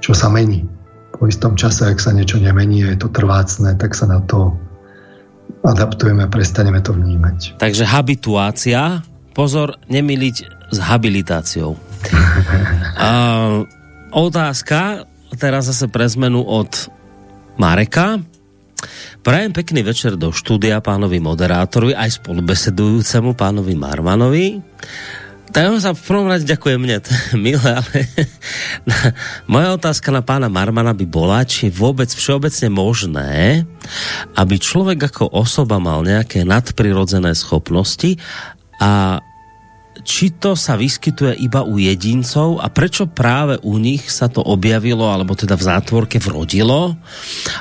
čo 0.00 0.16
sa 0.16 0.32
mení. 0.32 0.64
Po 1.12 1.28
istom 1.28 1.52
čase, 1.52 1.84
ak 1.84 2.00
sa 2.00 2.16
niečo 2.16 2.40
nemení 2.40 2.80
je 2.80 2.96
to 2.96 3.12
trvácne, 3.12 3.76
tak 3.76 3.92
sa 3.92 4.08
na 4.08 4.24
to 4.24 4.56
adaptujeme 5.62 6.24
a 6.24 6.32
prestaneme 6.32 6.80
to 6.80 6.96
vnímať. 6.96 7.60
Takže 7.60 7.84
habituácia 7.84 9.04
pozor, 9.32 9.80
nemiliť 9.88 10.36
s 10.72 10.78
habilitáciou. 10.78 11.76
A, 12.96 13.10
otázka, 14.12 15.08
teraz 15.36 15.68
zase 15.68 15.88
pre 15.88 16.08
zmenu 16.08 16.44
od 16.44 16.88
Mareka. 17.56 18.20
Prajem 19.22 19.54
pekný 19.54 19.86
večer 19.86 20.18
do 20.18 20.34
štúdia 20.34 20.82
pánovi 20.82 21.22
moderátorovi, 21.22 21.94
aj 21.94 22.18
spolubesedujúcemu 22.18 23.38
pánovi 23.38 23.74
Marmanovi. 23.78 24.58
tak 25.54 25.70
sa 25.78 25.94
v 25.94 26.02
prvom 26.02 26.26
rade 26.26 26.42
ďakujem 26.42 26.80
mne, 26.82 26.98
to 26.98 27.14
je 27.14 27.38
milé, 27.46 27.70
ale 27.78 27.98
moja 29.52 29.78
otázka 29.78 30.10
na 30.10 30.26
pána 30.26 30.50
Marmana 30.50 30.90
by 30.90 31.06
bola, 31.06 31.46
či 31.46 31.70
vôbec 31.70 32.10
všeobecne 32.10 32.74
možné, 32.74 33.62
aby 34.34 34.58
človek 34.58 35.14
ako 35.14 35.30
osoba 35.30 35.78
mal 35.78 36.02
nejaké 36.02 36.42
nadprirodzené 36.42 37.38
schopnosti 37.38 38.18
a 38.82 39.22
či 40.02 40.34
to 40.34 40.58
sa 40.58 40.74
vyskytuje 40.74 41.38
iba 41.46 41.62
u 41.62 41.78
jedincov 41.78 42.58
a 42.58 42.66
prečo 42.72 43.06
práve 43.06 43.60
u 43.62 43.78
nich 43.78 44.10
sa 44.10 44.26
to 44.26 44.42
objavilo, 44.42 45.06
alebo 45.06 45.38
teda 45.38 45.54
v 45.54 45.66
zátvorke 45.68 46.18
vrodilo, 46.18 46.98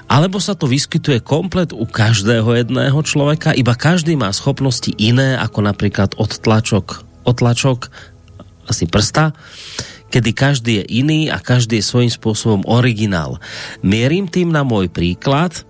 alebo 0.10 0.42
sa 0.42 0.58
to 0.58 0.66
vyskytuje 0.66 1.22
komplet 1.22 1.70
u 1.70 1.86
každého 1.86 2.66
jedného 2.66 2.98
človeka, 3.06 3.54
iba 3.54 3.78
každý 3.78 4.18
má 4.18 4.34
schopnosti 4.34 4.90
iné, 4.98 5.38
ako 5.38 5.60
napríklad 5.70 6.18
odtlačok 6.18 7.06
otlačok 7.22 7.94
asi 8.66 8.90
prsta, 8.90 9.38
kedy 10.10 10.30
každý 10.34 10.72
je 10.82 10.86
iný 11.04 11.30
a 11.30 11.38
každý 11.38 11.80
je 11.80 11.86
svojím 11.86 12.12
spôsobom 12.12 12.62
originál. 12.66 13.38
Mierim 13.86 14.26
tým 14.26 14.50
na 14.50 14.66
môj 14.66 14.90
príklad, 14.90 15.64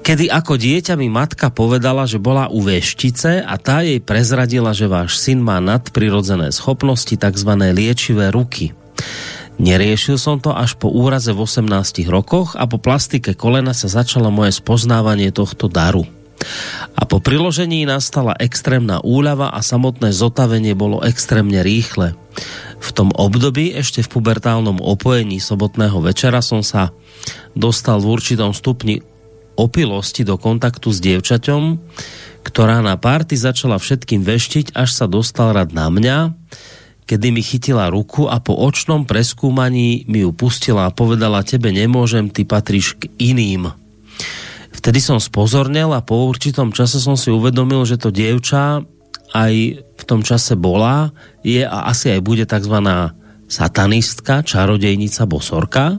kedy 0.00 0.30
ako 0.30 0.58
dieťa 0.58 0.94
mi 0.98 1.06
matka 1.12 1.50
povedala, 1.50 2.08
že 2.08 2.22
bola 2.22 2.50
u 2.50 2.62
veštice 2.64 3.42
a 3.42 3.54
tá 3.58 3.86
jej 3.86 4.02
prezradila, 4.02 4.74
že 4.74 4.90
váš 4.90 5.18
syn 5.20 5.42
má 5.42 5.62
nadprirodzené 5.62 6.50
schopnosti, 6.50 7.14
tzv. 7.14 7.50
liečivé 7.74 8.34
ruky. 8.34 8.74
Neriešil 9.54 10.18
som 10.18 10.42
to 10.42 10.50
až 10.50 10.74
po 10.74 10.90
úraze 10.90 11.30
v 11.30 11.38
18 11.38 11.70
rokoch 12.10 12.58
a 12.58 12.66
po 12.66 12.82
plastike 12.82 13.38
kolena 13.38 13.70
sa 13.70 13.86
začalo 13.86 14.34
moje 14.34 14.58
spoznávanie 14.58 15.30
tohto 15.30 15.70
daru 15.70 16.02
a 16.94 17.02
po 17.08 17.18
priložení 17.18 17.88
nastala 17.88 18.36
extrémna 18.38 19.00
úľava 19.00 19.50
a 19.50 19.60
samotné 19.64 20.12
zotavenie 20.12 20.76
bolo 20.76 21.00
extrémne 21.02 21.64
rýchle. 21.64 22.14
V 22.78 22.88
tom 22.92 23.08
období 23.14 23.72
ešte 23.72 24.04
v 24.04 24.12
pubertálnom 24.20 24.82
opojení 24.82 25.40
sobotného 25.40 26.04
večera 26.04 26.44
som 26.44 26.60
sa 26.60 26.92
dostal 27.56 28.02
v 28.02 28.10
určitom 28.12 28.52
stupni 28.52 29.00
opilosti 29.54 30.26
do 30.26 30.36
kontaktu 30.36 30.88
s 30.90 30.98
dievčaťom, 31.00 31.62
ktorá 32.44 32.84
na 32.84 33.00
párty 33.00 33.34
začala 33.40 33.80
všetkým 33.80 34.20
veštiť, 34.20 34.76
až 34.76 34.90
sa 34.92 35.06
dostal 35.08 35.56
rad 35.56 35.72
na 35.72 35.88
mňa, 35.88 36.36
kedy 37.08 37.32
mi 37.32 37.40
chytila 37.40 37.88
ruku 37.88 38.28
a 38.28 38.40
po 38.40 38.56
očnom 38.56 39.08
preskúmaní 39.08 40.04
mi 40.08 40.24
ju 40.24 40.30
pustila 40.32 40.88
a 40.88 40.94
povedala, 40.94 41.44
tebe 41.44 41.72
nemôžem, 41.72 42.28
ty 42.28 42.44
patríš 42.44 42.96
k 43.00 43.08
iným. 43.20 43.72
Vtedy 44.74 45.00
som 45.00 45.16
spozornel 45.16 45.96
a 45.96 46.04
po 46.04 46.28
určitom 46.28 46.74
čase 46.74 47.00
som 47.00 47.16
si 47.16 47.32
uvedomil, 47.32 47.88
že 47.88 47.96
to 47.96 48.12
dievča 48.12 48.84
aj 49.34 49.54
v 49.80 50.02
tom 50.06 50.20
čase 50.22 50.54
bola, 50.54 51.10
je 51.42 51.64
a 51.64 51.90
asi 51.90 52.12
aj 52.14 52.20
bude 52.22 52.44
tzv. 52.46 52.76
Satanistka, 53.48 54.44
čarodejnica, 54.44 55.24
bosorka. 55.28 55.98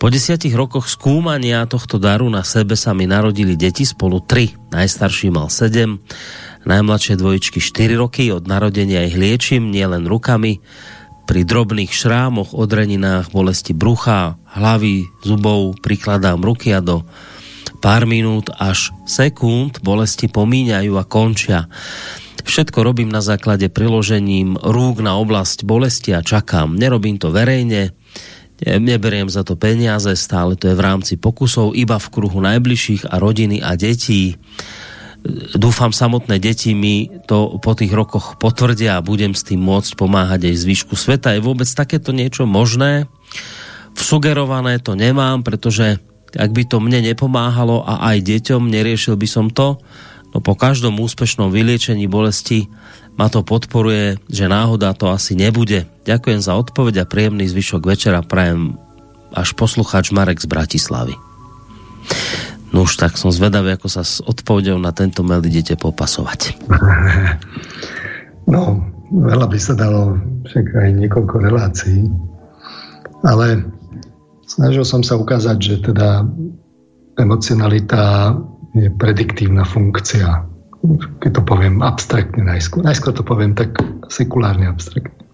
Po 0.00 0.06
desiatich 0.08 0.52
rokoch 0.56 0.88
skúmania 0.88 1.64
tohto 1.68 2.00
daru 2.00 2.28
na 2.32 2.42
sebe 2.42 2.74
sa 2.74 2.96
mi 2.96 3.08
narodili 3.08 3.54
deti 3.54 3.84
spolu 3.84 4.24
tri. 4.24 4.52
Najstarší 4.72 5.28
mal 5.32 5.52
sedem, 5.52 6.00
najmladšie 6.64 7.16
dvojičky 7.20 7.58
4 7.62 8.00
roky, 8.00 8.30
od 8.32 8.48
narodenia 8.48 9.04
ich 9.04 9.16
liečím 9.16 9.68
nielen 9.70 10.08
rukami, 10.08 10.60
pri 11.30 11.46
drobných 11.46 11.94
šrámoch, 11.94 12.58
odreninách, 12.58 13.30
bolesti 13.30 13.70
brucha, 13.70 14.34
hlavy, 14.50 15.06
zubov 15.22 15.78
prikladám 15.78 16.42
ruky 16.42 16.74
a 16.74 16.82
do 16.82 17.06
pár 17.78 18.02
minút 18.02 18.50
až 18.58 18.90
sekúnd 19.06 19.78
bolesti 19.78 20.26
pomíňajú 20.26 20.92
a 20.98 21.06
končia. 21.06 21.70
Všetko 22.44 22.82
robím 22.82 23.10
na 23.12 23.20
základe 23.24 23.68
priložením 23.70 24.58
rúk 24.60 25.00
na 25.04 25.16
oblasť 25.16 25.64
bolesti 25.64 26.14
a 26.16 26.24
čakám. 26.24 26.76
Nerobím 26.76 27.16
to 27.20 27.32
verejne, 27.34 27.92
neberiem 28.60 29.32
za 29.32 29.40
to 29.46 29.56
peniaze, 29.56 30.12
stále 30.16 30.56
to 30.56 30.68
je 30.68 30.76
v 30.76 30.84
rámci 30.84 31.14
pokusov, 31.16 31.72
iba 31.72 31.96
v 31.96 32.10
kruhu 32.12 32.38
najbližších 32.44 33.08
a 33.08 33.16
rodiny 33.16 33.64
a 33.64 33.72
detí. 33.76 34.36
Dúfam, 35.52 35.92
samotné 35.92 36.40
deti 36.40 36.72
mi 36.72 37.08
to 37.28 37.60
po 37.60 37.76
tých 37.76 37.92
rokoch 37.92 38.40
potvrdia 38.40 38.96
a 38.96 39.04
budem 39.04 39.36
s 39.36 39.44
tým 39.44 39.60
môcť 39.60 39.92
pomáhať 39.96 40.48
aj 40.48 40.64
zvyšku 40.64 40.96
sveta. 40.96 41.36
Je 41.36 41.44
vôbec 41.44 41.68
takéto 41.68 42.12
niečo 42.16 42.48
možné? 42.48 43.04
Vsugerované 43.92 44.80
to 44.80 44.96
nemám, 44.96 45.44
pretože 45.44 46.00
ak 46.32 46.50
by 46.56 46.62
to 46.64 46.80
mne 46.80 47.04
nepomáhalo 47.04 47.84
a 47.84 48.14
aj 48.14 48.22
deťom, 48.22 48.70
neriešil 48.70 49.18
by 49.20 49.28
som 49.28 49.52
to, 49.52 49.76
no 50.32 50.38
po 50.38 50.54
každom 50.54 50.98
úspešnom 51.00 51.50
vyliečení 51.50 52.06
bolesti 52.10 52.70
ma 53.18 53.28
to 53.28 53.44
podporuje, 53.44 54.16
že 54.30 54.50
náhoda 54.50 54.96
to 54.96 55.10
asi 55.10 55.36
nebude. 55.36 55.84
Ďakujem 56.06 56.40
za 56.40 56.56
odpoveď 56.56 57.04
a 57.04 57.08
príjemný 57.10 57.46
zvyšok 57.50 57.82
večera 57.84 58.24
prajem 58.24 58.78
až 59.34 59.54
poslucháč 59.54 60.10
Marek 60.10 60.40
z 60.40 60.48
Bratislavy. 60.50 61.14
No 62.70 62.86
už 62.86 62.96
tak 62.98 63.18
som 63.18 63.34
zvedavý, 63.34 63.74
ako 63.74 63.88
sa 63.90 64.06
s 64.06 64.22
odpovedou 64.22 64.78
na 64.78 64.94
tento 64.94 65.26
mail 65.26 65.42
idete 65.42 65.74
popasovať. 65.74 66.54
No, 68.50 68.82
veľa 69.14 69.46
by 69.46 69.58
sa 69.62 69.78
dalo, 69.78 70.18
však 70.42 70.74
aj 70.74 70.88
niekoľko 70.98 71.34
relácií, 71.38 72.02
ale 73.22 73.62
Snažil 74.50 74.82
som 74.82 75.06
sa 75.06 75.14
ukázať, 75.14 75.56
že 75.62 75.76
teda 75.78 76.26
emocionalita 77.14 78.34
je 78.74 78.88
prediktívna 78.94 79.66
funkcia. 79.66 80.46
Keď 81.20 81.30
to 81.36 81.42
poviem 81.44 81.84
abstraktne 81.84 82.46
najskôr. 82.46 82.86
Najskôr 82.86 83.12
to 83.12 83.26
poviem 83.26 83.52
tak 83.52 83.76
sekulárne 84.08 84.70
abstraktne. 84.70 85.26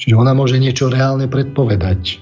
Čiže 0.00 0.16
ona 0.16 0.32
môže 0.32 0.56
niečo 0.56 0.88
reálne 0.88 1.28
predpovedať. 1.28 2.20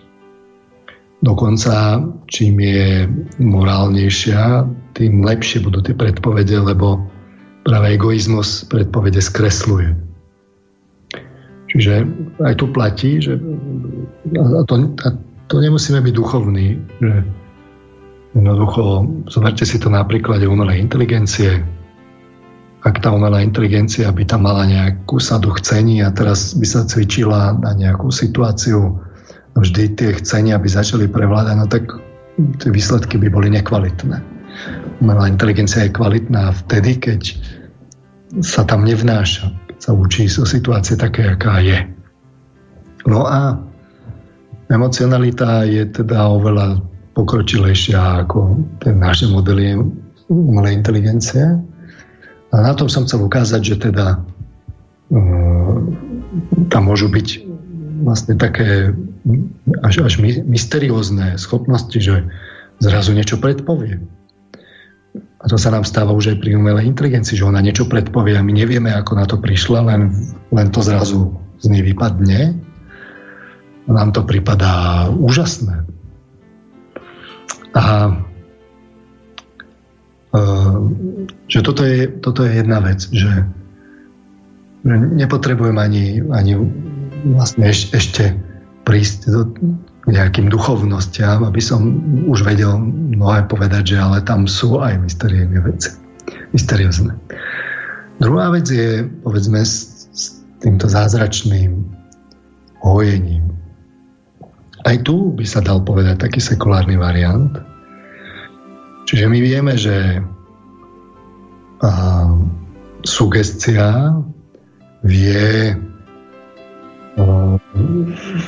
Dokonca, 1.18 1.99
čím 2.31 2.62
je 2.62 3.10
morálnejšia, 3.42 4.67
tým 4.94 5.23
lepšie 5.26 5.62
budú 5.62 5.83
tie 5.83 5.94
predpovede, 5.94 6.58
lebo 6.62 7.02
práve 7.67 7.99
egoizmus 7.99 8.67
predpovede 8.70 9.18
skresluje. 9.18 9.94
Čiže 11.68 12.07
aj 12.42 12.55
tu 12.58 12.67
platí, 12.70 13.18
že 13.18 13.36
a 14.39 14.62
to, 14.65 14.75
a 15.05 15.08
to 15.50 15.57
nemusíme 15.58 16.00
byť 16.00 16.15
duchovní, 16.15 16.81
že 17.02 17.12
jednoducho, 18.34 19.07
zoberte 19.28 19.65
si 19.65 19.81
to 19.81 19.89
na 19.92 20.05
príklade 20.05 20.44
umelej 20.44 20.81
inteligencie. 20.81 21.65
Ak 22.86 23.02
tá 23.02 23.10
umelá 23.10 23.42
inteligencia 23.42 24.08
by 24.15 24.24
tam 24.24 24.47
mala 24.47 24.65
nejakú 24.65 25.18
sadu 25.18 25.50
chcení 25.58 26.00
a 26.00 26.15
teraz 26.15 26.55
by 26.55 26.66
sa 26.66 26.86
cvičila 26.86 27.58
na 27.58 27.74
nejakú 27.74 28.08
situáciu, 28.15 28.97
vždy 29.58 29.98
tie 29.98 30.10
chcenia 30.23 30.57
by 30.62 30.68
začali 30.70 31.10
prevládať, 31.10 31.55
no 31.58 31.66
tak 31.66 31.90
tie 32.62 32.70
výsledky 32.70 33.18
by 33.18 33.28
boli 33.34 33.50
nekvalitné. 33.50 34.23
Umelá 35.02 35.26
inteligencia 35.26 35.86
je 35.86 35.94
kvalitná 35.94 36.55
vtedy, 36.65 37.02
keď 37.02 37.34
sa 38.44 38.62
tam 38.62 38.86
nevnáša, 38.86 39.50
keď 39.74 39.78
sa 39.82 39.90
učí 39.94 40.31
zo 40.31 40.47
situácie 40.47 40.94
také, 40.94 41.34
aká 41.34 41.58
je. 41.58 41.82
No 43.10 43.26
a 43.26 43.58
Emocionalita 44.68 45.65
je 45.65 45.81
teda 45.89 46.28
oveľa 46.28 46.84
pokročilejšia 47.18 48.22
ako 48.22 48.62
ten 48.78 49.02
naše 49.02 49.26
modely 49.26 49.74
umelej 50.30 50.78
inteligencie. 50.78 51.58
A 52.48 52.56
na 52.62 52.72
tom 52.78 52.86
som 52.86 53.02
chcel 53.10 53.26
ukázať, 53.26 53.60
že 53.74 53.76
teda 53.90 54.22
uh, 54.22 55.76
tam 56.70 56.82
môžu 56.86 57.10
byť 57.10 57.28
vlastne 58.06 58.38
také 58.38 58.94
až, 59.82 60.06
až 60.06 60.22
mysteriózne 60.47 61.34
schopnosti, 61.34 61.98
že 61.98 62.30
zrazu 62.78 63.10
niečo 63.10 63.42
predpovie. 63.42 63.98
A 65.38 65.44
to 65.50 65.58
sa 65.58 65.74
nám 65.74 65.82
stáva 65.82 66.14
už 66.14 66.34
aj 66.34 66.36
pri 66.38 66.55
umelej 66.55 66.86
inteligencii, 66.86 67.34
že 67.34 67.47
ona 67.47 67.58
niečo 67.58 67.90
predpovie 67.90 68.38
a 68.38 68.47
my 68.47 68.55
nevieme, 68.55 68.94
ako 68.94 69.12
na 69.18 69.26
to 69.26 69.42
prišla, 69.42 69.82
len, 69.82 70.14
len 70.55 70.68
to 70.70 70.78
zrazu 70.82 71.34
z 71.58 71.66
nej 71.74 71.82
vypadne 71.82 72.55
nám 73.88 74.12
to 74.12 74.20
pripadá 74.20 75.08
úžasné. 75.08 75.88
A 77.76 77.84
e, 80.32 80.40
že 81.48 81.60
toto 81.60 81.82
je, 81.84 82.08
toto 82.20 82.44
je 82.44 82.52
jedna 82.60 82.80
vec, 82.80 83.05
že 83.12 83.44
nepotrebujem 84.88 85.76
ani, 85.76 86.22
ani 86.32 86.56
vlastne 87.34 87.68
eš, 87.68 87.92
ešte 87.92 88.32
prísť 88.86 89.18
do, 89.28 89.42
nejakým 90.08 90.48
duchovnostiam, 90.48 91.44
aby 91.44 91.60
som 91.60 92.00
už 92.24 92.48
vedel 92.48 92.80
mnohé 92.80 93.44
povedať, 93.44 93.92
že 93.94 93.97
ale 94.00 94.24
tam 94.24 94.48
sú 94.48 94.80
aj 94.80 94.97
mysteriózne 95.05 95.60
veci. 95.60 95.90
Mysteriózne. 96.56 97.12
Druhá 98.18 98.48
vec 98.50 98.66
je, 98.72 99.05
povedzme, 99.20 99.60
s, 99.60 100.08
s 100.16 100.40
týmto 100.64 100.88
zázračným 100.88 101.84
hojením. 102.80 103.57
Aj 104.86 104.97
tu 105.02 105.34
by 105.34 105.42
sa 105.42 105.58
dal 105.58 105.82
povedať 105.82 106.23
taký 106.23 106.39
sekulárny 106.39 106.94
variant. 106.94 107.50
Čiže 109.10 109.26
my 109.26 109.39
vieme, 109.40 109.74
že 109.74 110.23
a, 111.82 111.90
sugestia 113.02 114.15
vie 115.02 115.74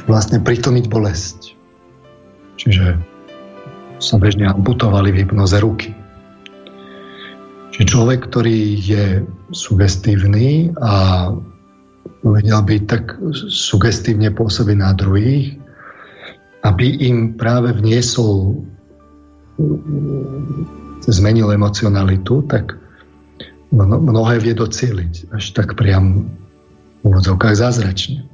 vlastne 0.07 0.39
pritlmiť 0.43 0.85
bolesť. 0.87 1.39
Čiže 2.61 2.99
sa 4.01 4.17
bežne 4.17 4.47
amputovali 4.47 5.11
v 5.13 5.27
hypnoze 5.27 5.59
ruky. 5.59 5.93
Čiže 7.75 7.87
človek, 7.97 8.29
ktorý 8.29 8.77
je 8.81 9.05
sugestívny 9.51 10.71
a 10.81 11.29
vedel 12.21 12.61
by 12.61 12.77
tak 12.85 13.17
sugestívne 13.49 14.29
pôsobiť 14.33 14.77
na 14.77 14.93
druhých, 14.93 15.57
aby 16.61 16.87
im 17.09 17.35
práve 17.41 17.73
vniesol 17.73 18.61
zmenil 21.09 21.49
emocionalitu, 21.53 22.45
tak 22.49 22.77
mnohé 23.73 24.43
vie 24.43 24.53
docieliť 24.57 25.33
až 25.33 25.45
tak 25.57 25.79
priam 25.79 26.29
v 27.01 27.03
úvodzovkách 27.07 27.57
zázračne. 27.57 28.27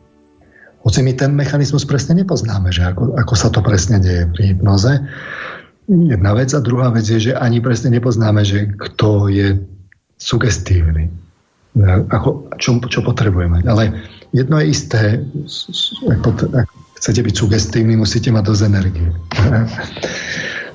Hoci 0.86 1.02
my 1.02 1.12
ten 1.18 1.34
mechanizmus 1.34 1.82
presne 1.82 2.22
nepoznáme, 2.22 2.70
že 2.70 2.86
ako, 2.86 3.18
ako 3.18 3.34
sa 3.34 3.50
to 3.50 3.58
presne 3.58 3.98
deje 3.98 4.30
pri 4.30 4.54
hypnoze. 4.54 5.02
Jedna 5.86 6.34
vec 6.34 6.50
a 6.54 6.62
druhá 6.62 6.90
vec 6.94 7.06
je, 7.06 7.30
že 7.30 7.32
ani 7.34 7.58
presne 7.58 7.94
nepoznáme, 7.94 8.42
že 8.46 8.70
kto 8.74 9.30
je 9.30 9.58
sugestívny. 10.18 11.10
Ako, 12.10 12.48
čo, 12.56 12.78
čo 12.86 13.02
potrebujeme. 13.02 13.66
Ale 13.66 13.98
jedno 14.30 14.62
je 14.62 14.66
isté, 14.70 15.20
ak, 16.06 16.22
ak 16.54 16.68
chcete 17.06 17.22
byť 17.22 17.34
sugestívni, 17.38 17.94
musíte 17.94 18.34
mať 18.34 18.44
dosť 18.50 18.62
energie. 18.66 19.08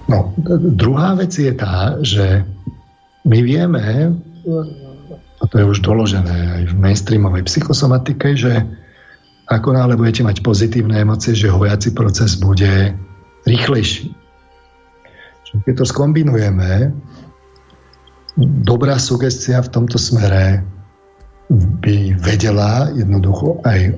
No, 0.10 0.34
druhá 0.76 1.16
vec 1.16 1.32
je 1.40 1.54
tá, 1.56 1.96
že 2.04 2.44
my 3.24 3.40
vieme, 3.46 4.12
a 5.40 5.44
to 5.48 5.56
je 5.56 5.66
už 5.72 5.80
doložené 5.88 6.36
aj 6.58 6.64
v 6.74 6.76
mainstreamovej 6.76 7.48
psychosomatike, 7.48 8.36
že 8.36 8.66
ako 9.48 9.72
náhle 9.72 9.96
budete 9.96 10.26
mať 10.28 10.44
pozitívne 10.44 11.00
emócie, 11.00 11.32
že 11.32 11.54
hojací 11.54 11.96
proces 11.96 12.36
bude 12.36 12.92
rýchlejší. 13.48 14.12
Keď 15.64 15.80
to 15.80 15.86
skombinujeme, 15.88 16.92
dobrá 18.68 19.00
sugestia 19.00 19.64
v 19.64 19.72
tomto 19.72 19.96
smere 19.96 20.60
by 21.80 22.20
vedela 22.20 22.92
jednoducho 22.92 23.64
aj 23.64 23.96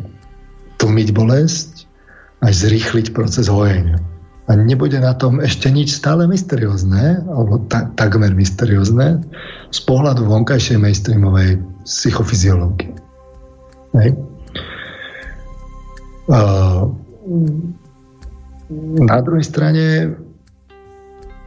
tlmiť 0.78 1.10
bolesť, 1.16 1.73
aj 2.43 2.51
zrýchliť 2.51 3.15
proces 3.15 3.47
hojenia. 3.47 3.97
A 4.51 4.59
nebude 4.59 4.99
na 4.99 5.15
tom 5.15 5.39
ešte 5.39 5.72
nič 5.72 5.95
stále 5.95 6.27
mysteriózne, 6.27 7.23
alebo 7.31 7.63
ta, 7.72 7.88
takmer 7.95 8.35
mysteriózne, 8.35 9.23
z 9.72 9.80
pohľadu 9.88 10.27
vonkajšej 10.27 10.83
mainstreamovej 10.83 11.63
psychofyziológie. 11.88 12.91
Hej. 13.95 14.19
Na 18.99 19.17
druhej 19.23 19.45
strane 19.47 20.11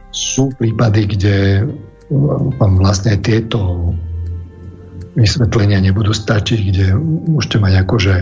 sú 0.09 0.49
prípady, 0.57 1.05
kde 1.05 1.69
vám 2.57 2.81
vlastne 2.81 3.13
tieto 3.21 3.93
vysvetlenia 5.13 5.81
nebudú 5.81 6.17
stačiť, 6.17 6.59
kde 6.73 6.85
môžete 7.29 7.57
mať 7.61 7.73
akože 7.85 8.15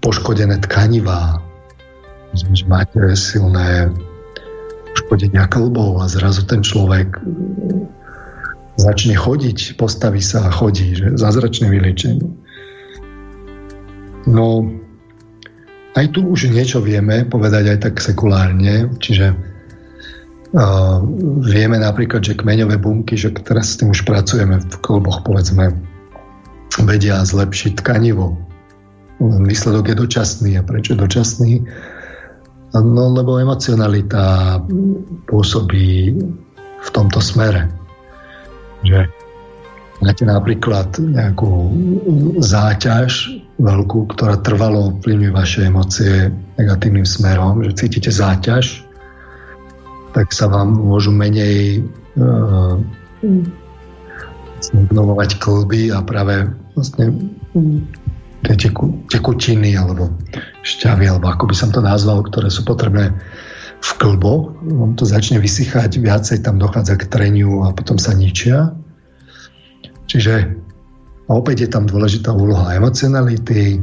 poškodené 0.00 0.60
tkanivá, 0.64 1.40
že 2.32 2.64
máte 2.68 3.00
silné 3.16 3.92
poškodenia 4.96 5.44
klbov 5.52 6.00
a 6.00 6.08
zrazu 6.08 6.44
ten 6.48 6.64
človek 6.64 7.20
začne 8.76 9.16
chodiť, 9.16 9.76
postaví 9.80 10.20
sa 10.20 10.48
a 10.48 10.54
chodí, 10.54 10.96
že 10.96 11.16
zázračné 11.16 11.68
vyliečenie. 11.68 12.24
No, 14.28 14.68
aj 15.96 16.12
tu 16.12 16.20
už 16.28 16.52
niečo 16.52 16.84
vieme 16.84 17.24
povedať 17.24 17.72
aj 17.72 17.78
tak 17.88 17.94
sekulárne, 18.04 18.92
čiže 19.00 19.32
uh, 19.32 20.98
vieme 21.40 21.80
napríklad, 21.80 22.20
že 22.20 22.36
kmeňové 22.36 22.76
bunky, 22.76 23.16
že 23.16 23.32
teraz 23.32 23.76
s 23.76 23.80
tým 23.80 23.96
už 23.96 24.04
pracujeme 24.04 24.60
v 24.60 24.76
kolboch, 24.84 25.24
povedzme, 25.24 25.72
vedia 26.84 27.24
zlepšiť 27.24 27.80
tkanivo. 27.80 28.36
Výsledok 29.20 29.92
je 29.92 29.96
dočasný. 29.96 30.50
A 30.60 30.62
prečo 30.62 30.92
je 30.92 31.02
dočasný? 31.02 31.52
No, 32.76 33.04
lebo 33.16 33.40
emocionalita 33.40 34.58
pôsobí 35.24 36.12
v 36.76 36.88
tomto 36.92 37.24
smere. 37.24 37.72
Že 38.84 39.08
máte 40.04 40.24
napríklad 40.28 41.00
nejakú 41.00 41.72
záťaž 42.44 43.40
veľkú, 43.56 44.12
ktorá 44.12 44.36
trvalo 44.44 44.92
ovplyvňuje 44.92 45.32
vaše 45.32 45.60
emócie 45.64 46.28
negatívnym 46.60 47.08
smerom, 47.08 47.64
že 47.64 47.88
cítite 47.88 48.12
záťaž, 48.12 48.84
tak 50.12 50.32
sa 50.36 50.48
vám 50.52 50.76
môžu 50.76 51.12
menej 51.12 51.84
uh, 52.20 52.76
obnovovať 54.72 55.40
klby 55.40 55.92
a 55.92 56.04
práve 56.04 56.52
vlastne 56.76 57.16
tie 58.46 58.70
teku, 58.70 58.94
tekutiny 59.10 59.74
alebo 59.74 60.14
šťavy, 60.62 61.10
alebo 61.10 61.26
ako 61.26 61.50
by 61.50 61.54
som 61.58 61.70
to 61.74 61.82
nazval, 61.82 62.22
ktoré 62.22 62.46
sú 62.46 62.62
potrebné 62.62 63.10
v 63.82 63.90
klbo, 64.00 64.54
on 64.72 64.96
to 64.96 65.04
začne 65.04 65.42
vysychať, 65.42 66.00
viacej 66.00 66.46
tam 66.46 66.56
dochádza 66.56 66.96
k 66.96 67.10
treniu 67.10 67.66
a 67.66 67.74
potom 67.74 68.00
sa 68.00 68.14
ničia. 68.16 68.72
Čiže 70.06 70.48
opäť 71.28 71.66
je 71.66 71.68
tam 71.74 71.84
dôležitá 71.84 72.32
úloha 72.32 72.72
emocionality, 72.72 73.82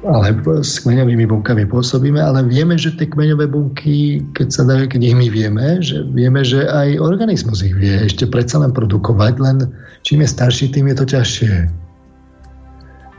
ale 0.00 0.32
s 0.64 0.80
kmeňovými 0.80 1.28
bunkami 1.28 1.68
pôsobíme, 1.68 2.16
ale 2.16 2.40
vieme, 2.48 2.76
že 2.80 2.96
tie 2.96 3.04
kmeňové 3.04 3.52
bunky, 3.52 4.24
keď 4.32 4.48
sa 4.48 4.62
dajú, 4.64 4.88
keď 4.88 5.00
ich 5.12 5.16
my 5.16 5.28
vieme, 5.28 5.66
že 5.84 6.04
vieme, 6.08 6.40
že 6.40 6.64
aj 6.64 7.00
organizmus 7.00 7.60
ich 7.60 7.76
vie 7.76 8.08
ešte 8.08 8.24
predsa 8.24 8.64
len 8.64 8.72
produkovať, 8.72 9.34
len 9.40 9.56
čím 10.00 10.24
je 10.24 10.28
starší, 10.32 10.72
tým 10.72 10.88
je 10.92 10.96
to 10.96 11.04
ťažšie. 11.04 11.79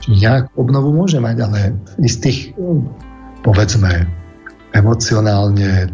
Čiže 0.02 0.18
nejak 0.18 0.46
obnovu 0.58 0.94
môže 0.94 1.22
mať, 1.22 1.38
ale 1.46 1.60
v 1.98 2.10
istých, 2.10 2.58
povedzme, 3.46 4.10
emocionálne 4.74 5.90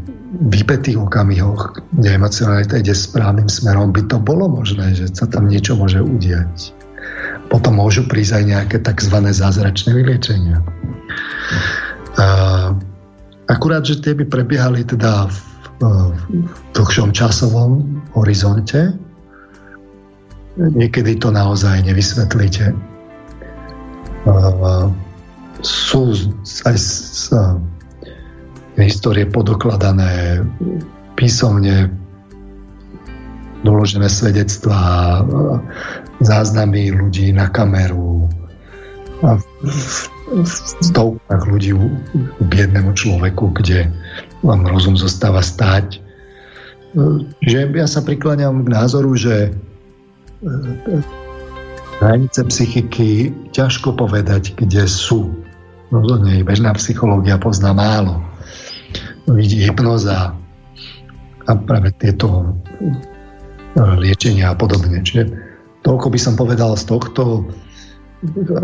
vypetých 0.52 1.00
okamihoch, 1.00 1.80
kde 1.96 2.20
emocionalita 2.20 2.80
ide 2.80 2.96
správnym 2.96 3.48
smerom, 3.48 3.92
by 3.96 4.04
to 4.08 4.20
bolo 4.20 4.48
možné, 4.48 4.96
že 4.96 5.12
sa 5.12 5.28
tam 5.28 5.48
niečo 5.48 5.76
môže 5.76 6.00
udiať 6.04 6.78
potom 7.48 7.80
môžu 7.80 8.04
prísť 8.06 8.44
aj 8.44 8.44
nejaké 8.44 8.78
tzv. 8.84 9.16
zázračné 9.32 9.90
vyliečenia. 9.96 10.60
Akurát, 13.48 13.88
že 13.88 14.04
tie 14.04 14.12
by 14.12 14.28
prebiehali 14.28 14.84
teda 14.84 15.32
v, 15.32 15.38
v 15.80 16.52
dlhšom 16.76 17.16
časovom 17.16 18.04
horizonte. 18.12 18.92
Niekedy 20.60 21.16
to 21.22 21.32
naozaj 21.32 21.80
nevysvetlíte. 21.88 22.76
Sú 25.66 26.14
aj 26.68 26.78
z, 26.78 27.34
histórie 28.78 29.26
podokladané 29.26 30.46
písomne 31.18 31.90
doložené 33.66 34.06
svedectvá, 34.06 35.26
záznamy 36.22 36.94
ľudí 36.94 37.34
na 37.34 37.50
kameru 37.50 38.30
a 39.26 39.42
v, 39.42 40.46
stovkách 40.86 41.44
ľudí 41.50 41.74
u 41.74 41.90
biednému 42.52 42.94
človeku, 42.94 43.50
kde 43.58 43.90
vám 44.46 44.70
rozum 44.70 44.94
zostáva 44.94 45.42
stáť. 45.42 45.98
Že 47.42 47.74
ja 47.74 47.88
sa 47.90 48.06
prikláňam 48.06 48.62
k 48.62 48.70
názoru, 48.70 49.18
že 49.18 49.50
e, 49.50 49.52
hranice 52.00 52.46
psychiky 52.46 53.34
ťažko 53.54 53.98
povedať, 53.98 54.54
kde 54.58 54.86
sú. 54.86 55.34
Rozhodne 55.88 56.44
bežná 56.44 56.76
psychológia 56.76 57.40
pozná 57.40 57.72
málo. 57.72 58.22
Vidí 59.28 59.64
hypnoza 59.64 60.36
a 61.48 61.52
práve 61.56 61.96
tieto 61.96 62.60
liečenia 63.78 64.52
a 64.52 64.60
podobne. 64.60 65.00
Čiže 65.00 65.32
toľko 65.84 66.08
by 66.12 66.20
som 66.20 66.34
povedal 66.36 66.76
z 66.76 66.86
tohto 66.92 67.48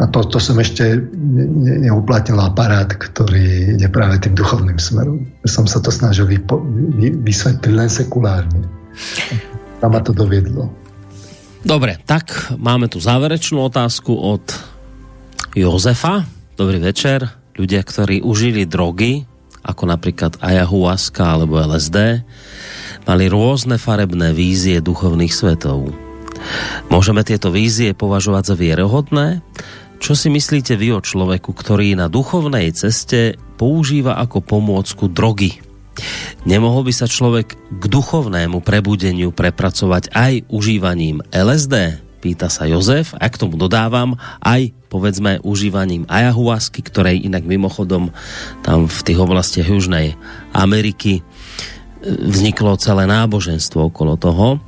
a 0.02 0.10
to, 0.10 0.26
to 0.34 0.42
som 0.42 0.58
ešte 0.58 0.98
ne, 1.14 1.46
neuplatnil 1.86 2.42
aparát, 2.42 2.90
ktorý 2.90 3.78
ide 3.78 3.86
práve 3.86 4.18
tým 4.18 4.34
duchovným 4.34 4.82
smerom. 4.82 5.30
Som 5.46 5.70
sa 5.70 5.78
to 5.78 5.94
snažil 5.94 6.26
vypo, 6.26 6.58
vy, 6.98 7.14
vysvetliť 7.22 7.70
len 7.70 7.86
sekulárne. 7.86 8.66
Tam 9.78 9.94
ma 9.94 10.02
to 10.02 10.10
doviedlo. 10.10 10.74
Dobre, 11.64 11.96
tak 12.04 12.52
máme 12.60 12.92
tu 12.92 13.00
záverečnú 13.00 13.64
otázku 13.72 14.12
od 14.12 14.44
Jozefa. 15.56 16.28
Dobrý 16.60 16.84
večer. 16.84 17.24
Ľudia, 17.56 17.88
ktorí 17.88 18.20
užili 18.20 18.68
drogy, 18.68 19.24
ako 19.64 19.88
napríklad 19.88 20.44
ayahuasca 20.44 21.24
alebo 21.24 21.64
LSD, 21.64 22.28
mali 23.08 23.26
rôzne 23.32 23.80
farebné 23.80 24.36
vízie 24.36 24.84
duchovných 24.84 25.32
svetov. 25.32 25.88
Môžeme 26.92 27.24
tieto 27.24 27.48
vízie 27.48 27.96
považovať 27.96 28.44
za 28.44 28.56
vierohodné? 28.60 29.40
Čo 30.04 30.20
si 30.20 30.28
myslíte 30.28 30.76
vy 30.76 31.00
o 31.00 31.00
človeku, 31.00 31.56
ktorý 31.56 31.96
na 31.96 32.12
duchovnej 32.12 32.76
ceste 32.76 33.40
používa 33.56 34.20
ako 34.20 34.44
pomôcku 34.44 35.08
drogy? 35.08 35.64
Nemohol 36.44 36.90
by 36.90 36.94
sa 36.94 37.08
človek 37.08 37.56
k 37.56 37.84
duchovnému 37.88 38.60
prebudeniu 38.60 39.32
prepracovať 39.32 40.12
aj 40.12 40.34
užívaním 40.52 41.24
LSD? 41.32 42.04
Pýta 42.24 42.48
sa 42.48 42.64
Jozef. 42.68 43.12
A 43.20 43.28
k 43.28 43.40
tomu 43.40 43.60
dodávam 43.60 44.16
aj, 44.40 44.72
povedzme, 44.88 45.44
užívaním 45.44 46.08
ayahuasky, 46.08 46.80
ktorej 46.80 47.24
inak 47.24 47.44
mimochodom 47.44 48.16
tam 48.64 48.88
v 48.88 49.00
tých 49.04 49.20
oblastiach 49.20 49.68
Južnej 49.68 50.16
Ameriky 50.56 51.20
e, 51.20 51.22
vzniklo 52.08 52.80
celé 52.80 53.08
náboženstvo 53.08 53.92
okolo 53.92 54.16
toho. 54.16 54.64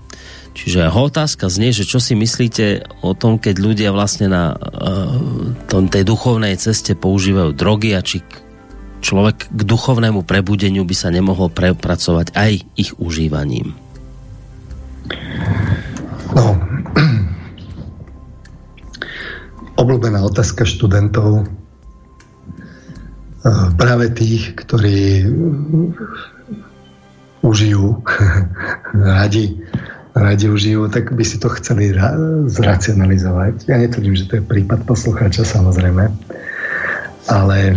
Čiže 0.55 0.87
otázka 0.87 1.51
znie, 1.51 1.75
že 1.75 1.83
čo 1.83 1.99
si 1.99 2.15
myslíte 2.15 2.87
o 3.03 3.11
tom, 3.11 3.35
keď 3.35 3.55
ľudia 3.59 3.89
vlastne 3.91 4.31
na 4.31 4.55
uh, 4.55 5.91
tej 5.91 6.07
duchovnej 6.07 6.55
ceste 6.55 6.95
používajú 6.95 7.51
drogy 7.51 7.91
a 7.91 7.99
či 7.99 8.23
človek 9.05 9.53
k 9.53 9.61
duchovnému 9.61 10.25
prebudeniu 10.25 10.81
by 10.81 10.95
sa 10.97 11.13
nemohol 11.13 11.53
prepracovať 11.53 12.33
aj 12.33 12.51
ich 12.73 12.97
užívaním? 12.97 13.77
No, 16.33 16.57
obľúbená 19.81 20.25
otázka 20.25 20.65
študentov, 20.65 21.45
e, 21.45 21.47
práve 23.77 24.09
tých, 24.09 24.57
ktorí 24.57 25.29
užijú 27.45 28.01
radi 29.21 29.61
radi 30.15 30.47
užijú, 30.47 30.87
tak 30.87 31.11
by 31.11 31.27
si 31.27 31.43
to 31.43 31.51
chceli 31.59 31.91
zracionalizovať. 32.47 33.67
Ja 33.67 33.75
netvrdím, 33.75 34.15
že 34.15 34.31
to 34.31 34.39
je 34.39 34.47
prípad 34.47 34.87
poslucháča 34.87 35.43
samozrejme, 35.43 36.07
ale 37.27 37.75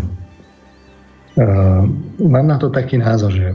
mám 2.18 2.46
na 2.46 2.58
to 2.58 2.70
taký 2.70 2.98
názor, 2.98 3.30
že 3.30 3.54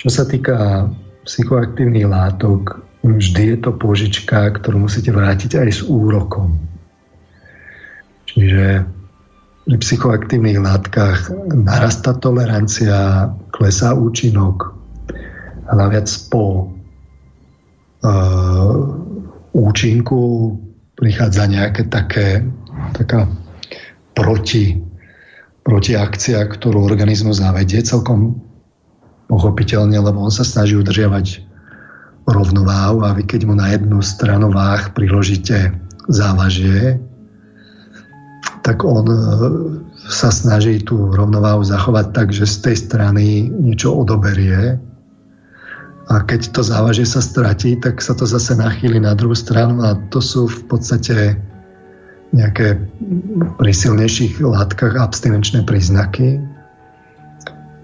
čo 0.00 0.08
sa 0.08 0.24
týka 0.24 0.88
psychoaktívnych 1.28 2.08
látok, 2.08 2.80
vždy 3.04 3.42
je 3.54 3.58
to 3.60 3.70
požička, 3.76 4.56
ktorú 4.56 4.88
musíte 4.88 5.12
vrátiť 5.12 5.60
aj 5.60 5.68
s 5.68 5.80
úrokom. 5.84 6.56
Čiže 8.28 8.86
pri 9.68 9.76
psychoaktívnych 9.76 10.64
látkach 10.64 11.28
narastá 11.52 12.16
tolerancia, 12.16 13.28
klesá 13.52 13.92
účinok 13.92 14.72
a 15.68 15.72
naviac 15.76 16.08
po 16.32 16.72
uh, 18.00 18.72
účinku 19.52 20.56
prichádza 20.96 21.44
nejaké 21.44 21.84
také, 21.92 22.48
taká 22.96 23.28
proti, 24.16 24.80
protiakcia, 25.68 26.40
ktorú 26.48 26.80
organizmus 26.80 27.44
zavedie 27.44 27.84
celkom 27.84 28.40
pochopiteľne, 29.28 30.00
lebo 30.00 30.24
on 30.24 30.32
sa 30.32 30.40
snaží 30.40 30.72
udržiavať 30.72 31.44
rovnováhu 32.24 33.04
a 33.04 33.12
vy 33.12 33.28
keď 33.28 33.44
mu 33.44 33.52
na 33.52 33.76
jednu 33.76 34.00
stranu 34.00 34.48
váh 34.48 34.96
priložíte 34.96 35.76
závažie, 36.08 36.96
tak 38.64 38.80
on 38.84 39.04
e, 39.08 39.20
sa 40.08 40.32
snaží 40.32 40.80
tú 40.80 41.12
rovnováhu 41.12 41.60
zachovať 41.64 42.06
tak, 42.16 42.28
že 42.32 42.48
z 42.48 42.56
tej 42.68 42.76
strany 42.88 43.24
niečo 43.52 43.92
odoberie. 43.92 44.80
A 46.08 46.24
keď 46.24 46.56
to 46.56 46.64
závažie 46.64 47.04
sa 47.04 47.20
stratí, 47.20 47.76
tak 47.76 48.00
sa 48.00 48.16
to 48.16 48.24
zase 48.24 48.56
nachýli 48.56 48.96
na 48.96 49.12
druhú 49.12 49.36
stranu 49.36 49.84
a 49.84 49.96
to 50.08 50.24
sú 50.24 50.48
v 50.48 50.60
podstate 50.64 51.36
nejaké 52.32 52.76
pri 53.56 53.72
silnejších 53.72 54.40
látkach 54.44 54.96
abstinenčné 54.96 55.64
príznaky. 55.64 56.40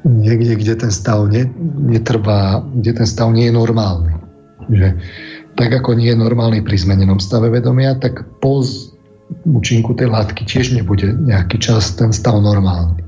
Niekde, 0.05 0.61
kde 0.61 0.75
ten 0.85 0.93
stav 0.93 1.25
ne, 1.33 1.49
netrvá, 1.81 2.61
kde 2.61 2.93
ten 2.93 3.09
stav 3.09 3.33
nie 3.33 3.49
je 3.49 3.57
normálny. 3.57 4.13
Že, 4.69 4.89
tak 5.57 5.71
ako 5.73 5.97
nie 5.97 6.13
je 6.13 6.21
normálny 6.21 6.61
pri 6.61 6.77
zmenenom 6.77 7.17
stave 7.25 7.49
vedomia, 7.49 7.97
tak 7.97 8.29
po 8.45 8.61
účinku 9.49 9.97
tej 9.97 10.13
látky 10.13 10.45
tiež 10.45 10.77
nebude 10.77 11.09
nejaký 11.09 11.57
čas 11.57 11.97
ten 11.97 12.13
stav 12.13 12.37
normálny. 12.37 13.01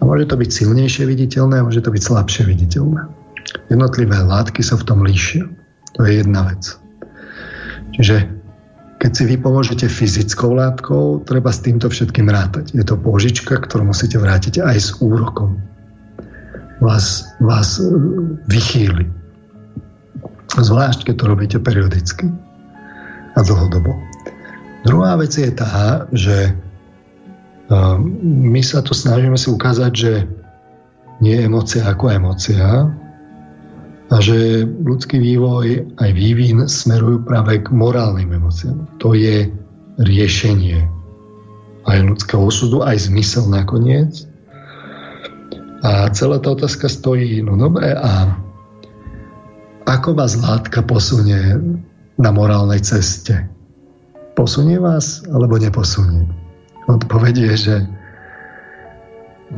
môže 0.00 0.32
to 0.32 0.40
byť 0.40 0.50
silnejšie 0.50 1.04
viditeľné 1.04 1.60
a 1.60 1.66
môže 1.68 1.84
to 1.84 1.92
byť 1.92 2.02
slabšie 2.02 2.48
viditeľné. 2.48 3.04
Jednotlivé 3.68 4.16
látky 4.24 4.64
sa 4.64 4.80
v 4.80 4.86
tom 4.88 5.04
líšia. 5.04 5.44
To 5.94 6.08
je 6.08 6.24
jedna 6.24 6.48
vec. 6.48 6.72
Čiže 7.94 8.43
keď 9.04 9.12
si 9.12 9.28
vy 9.28 9.36
pomôžete 9.36 9.84
fyzickou 9.84 10.56
látkou, 10.56 11.28
treba 11.28 11.52
s 11.52 11.60
týmto 11.60 11.92
všetkým 11.92 12.24
rátať. 12.24 12.72
Je 12.72 12.80
to 12.80 12.96
požička, 12.96 13.60
ktorú 13.60 13.92
musíte 13.92 14.16
vrátiť 14.16 14.64
aj 14.64 14.76
s 14.80 14.88
úrokom. 14.96 15.60
Vás, 16.80 17.28
vás 17.36 17.76
e, 17.76 17.84
vychýli. 18.48 19.04
Zvlášť, 20.56 21.04
keď 21.04 21.14
to 21.20 21.24
robíte 21.28 21.56
periodicky 21.60 22.32
a 23.36 23.44
dlhodobo. 23.44 23.92
Druhá 24.88 25.20
vec 25.20 25.36
je 25.36 25.52
tá, 25.52 26.08
že 26.16 26.48
e, 26.48 26.52
my 28.24 28.64
sa 28.64 28.80
tu 28.80 28.96
snažíme 28.96 29.36
si 29.36 29.52
ukázať, 29.52 29.92
že 29.92 30.12
nie 31.20 31.36
je 31.36 31.44
emocia 31.44 31.84
ako 31.84 32.08
emocia, 32.08 32.88
a 34.14 34.22
že 34.22 34.62
ľudský 34.62 35.18
vývoj 35.18 35.90
aj 35.98 36.10
vývin 36.14 36.70
smerujú 36.70 37.26
práve 37.26 37.58
k 37.58 37.74
morálnym 37.74 38.30
emóciám. 38.30 38.86
To 39.02 39.10
je 39.10 39.50
riešenie 39.98 40.86
aj 41.90 41.98
ľudského 41.98 42.46
osudu, 42.46 42.86
aj 42.86 43.10
zmysel 43.10 43.50
nakoniec. 43.50 44.22
A 45.82 46.06
celá 46.14 46.38
tá 46.38 46.54
otázka 46.54 46.86
stojí, 46.86 47.42
no 47.42 47.58
dobre, 47.58 47.90
a 47.90 48.38
ako 49.90 50.16
vás 50.16 50.38
látka 50.38 50.80
posunie 50.86 51.60
na 52.16 52.30
morálnej 52.30 52.80
ceste? 52.86 53.50
Posunie 54.38 54.78
vás 54.78 55.26
alebo 55.28 55.58
neposunie? 55.58 56.24
Odpoveď 56.86 57.34
je, 57.50 57.54
že 57.68 57.76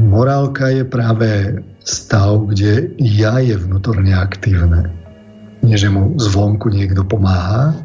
morálka 0.00 0.72
je 0.72 0.82
práve 0.82 1.60
stav, 1.86 2.50
kde 2.50 2.90
ja 2.98 3.38
je 3.38 3.54
vnútorne 3.54 4.10
aktívne. 4.10 4.90
Nie, 5.62 5.78
že 5.78 5.86
mu 5.86 6.18
zvonku 6.18 6.66
niekto 6.68 7.06
pomáha. 7.06 7.78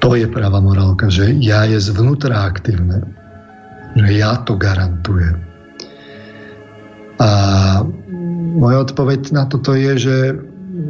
To 0.00 0.16
je 0.16 0.24
práva 0.24 0.64
morálka, 0.64 1.12
že 1.12 1.36
ja 1.36 1.68
je 1.68 1.76
zvnútra 1.76 2.48
aktívne. 2.48 3.04
Že 3.92 4.08
ja 4.16 4.40
to 4.40 4.56
garantujem. 4.56 5.44
A 7.20 7.30
moja 8.56 8.78
odpoveď 8.88 9.36
na 9.36 9.44
toto 9.44 9.76
je, 9.76 9.92
že 10.00 10.16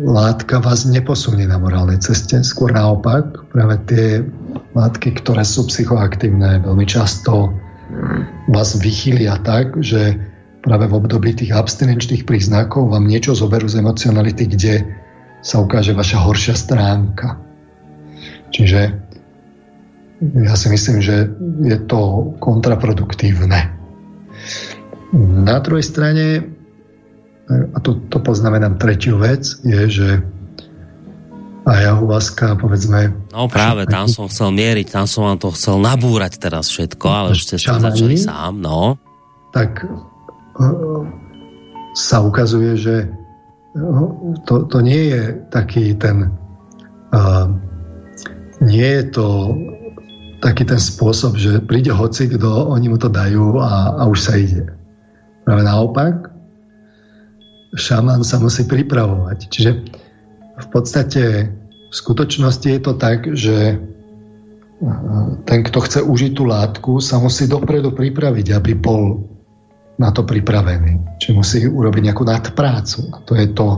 látka 0.04 0.60
vás 0.62 0.86
neposunie 0.86 1.48
na 1.48 1.58
morálnej 1.58 1.98
ceste. 1.98 2.38
Skôr 2.46 2.70
naopak, 2.70 3.48
práve 3.50 3.80
tie 3.90 4.22
látky, 4.76 5.18
ktoré 5.18 5.42
sú 5.42 5.66
psychoaktívne, 5.66 6.62
veľmi 6.62 6.86
často 6.86 7.50
vás 8.52 8.76
vychýlia 8.76 9.40
tak, 9.42 9.80
že 9.80 10.20
práve 10.68 10.84
v 10.84 11.00
období 11.00 11.32
tých 11.32 11.56
abstinenčných 11.56 12.28
príznakov 12.28 12.92
vám 12.92 13.08
niečo 13.08 13.32
zoberú 13.32 13.64
z 13.64 13.80
emocionality, 13.80 14.44
kde 14.52 14.84
sa 15.40 15.64
ukáže 15.64 15.96
vaša 15.96 16.20
horšia 16.28 16.52
stránka. 16.52 17.40
Čiže 18.52 18.80
ja 20.20 20.54
si 20.60 20.68
myslím, 20.68 21.00
že 21.00 21.32
je 21.64 21.78
to 21.88 22.34
kontraproduktívne. 22.36 23.72
Na 25.16 25.56
druhej 25.64 25.86
strane, 25.88 26.44
a 27.48 27.78
to, 27.80 28.04
to 28.12 28.20
poznamenám 28.20 28.76
tretiu 28.76 29.16
vec, 29.16 29.48
je, 29.64 29.80
že 29.88 30.08
ayahuasca, 31.64 32.60
povedzme... 32.60 33.16
No 33.32 33.48
práve, 33.48 33.88
tam 33.88 34.04
som 34.04 34.28
chcel 34.28 34.52
mieriť, 34.52 34.92
tam 34.92 35.08
som 35.08 35.32
vám 35.32 35.38
to 35.40 35.48
chcel 35.56 35.80
nabúrať 35.80 36.36
teraz 36.36 36.68
všetko, 36.68 37.06
ale 37.08 37.28
už 37.32 37.40
ste 37.40 37.56
sa 37.56 37.80
začali 37.80 38.20
sám, 38.20 38.60
no. 38.60 39.00
Tak 39.56 39.80
sa 41.94 42.16
ukazuje, 42.22 42.74
že 42.78 42.96
to, 44.46 44.66
to 44.66 44.78
nie 44.82 45.14
je 45.14 45.22
taký 45.54 45.94
ten 45.94 46.34
uh, 47.14 47.46
nie 48.58 48.86
je 48.86 49.04
to 49.14 49.26
taký 50.38 50.62
ten 50.66 50.78
spôsob, 50.78 51.34
že 51.34 51.62
príde 51.62 51.90
hoci 51.90 52.30
kto, 52.30 52.70
oni 52.70 52.86
mu 52.90 52.98
to 52.98 53.10
dajú 53.10 53.58
a, 53.58 53.98
a 53.98 54.02
už 54.06 54.18
sa 54.18 54.38
ide. 54.38 54.70
Práve 55.42 55.62
naopak, 55.66 56.30
šaman 57.74 58.22
sa 58.22 58.38
musí 58.38 58.62
pripravovať. 58.66 59.38
Čiže 59.50 59.70
v 60.58 60.68
podstate 60.70 61.50
v 61.90 61.94
skutočnosti 61.94 62.68
je 62.70 62.80
to 62.82 62.92
tak, 62.94 63.26
že 63.34 63.82
ten, 65.42 65.60
kto 65.66 65.78
chce 65.82 66.00
užiť 66.06 66.32
tú 66.38 66.46
látku, 66.46 67.02
sa 67.02 67.18
musí 67.18 67.50
dopredu 67.50 67.90
pripraviť, 67.90 68.54
aby 68.54 68.78
bol 68.78 69.26
na 69.98 70.14
to 70.14 70.22
pripravený. 70.22 71.18
Čiže 71.18 71.34
musí 71.34 71.58
urobiť 71.66 72.02
nejakú 72.10 72.22
nadprácu. 72.22 72.98
A 73.12 73.16
to 73.26 73.34
je 73.34 73.46
to, 73.50 73.68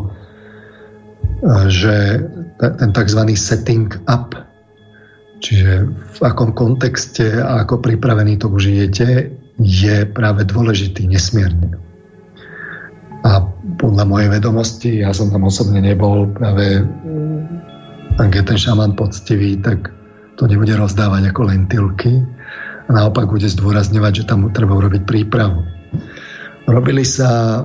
že 1.72 1.96
ten 2.60 2.90
tzv. 2.92 3.20
setting 3.32 3.88
up, 4.04 4.36
čiže 5.40 5.88
v 5.88 6.18
akom 6.20 6.52
kontexte 6.52 7.40
a 7.40 7.64
ako 7.64 7.80
pripravený 7.80 8.36
to 8.44 8.52
užijete, 8.52 9.32
je 9.60 9.96
práve 10.12 10.44
dôležitý 10.44 11.08
nesmierne. 11.08 11.76
A 13.24 13.44
podľa 13.76 14.04
mojej 14.08 14.28
vedomosti, 14.32 14.90
ja 15.04 15.12
som 15.12 15.28
tam 15.28 15.44
osobne 15.48 15.80
nebol, 15.80 16.28
práve 16.32 16.84
ak 18.20 18.32
je 18.36 18.44
ten 18.44 18.58
šaman 18.60 18.96
poctivý, 18.96 19.56
tak 19.60 19.92
to 20.36 20.48
nebude 20.48 20.72
rozdávať 20.76 21.32
ako 21.32 21.52
lentilky 21.52 22.20
a 22.88 22.90
naopak 22.92 23.28
bude 23.28 23.48
zdôrazňovať, 23.48 24.24
že 24.24 24.28
tam 24.28 24.48
treba 24.52 24.76
urobiť 24.76 25.04
prípravu. 25.04 25.79
Robili 26.68 27.04
sa 27.06 27.64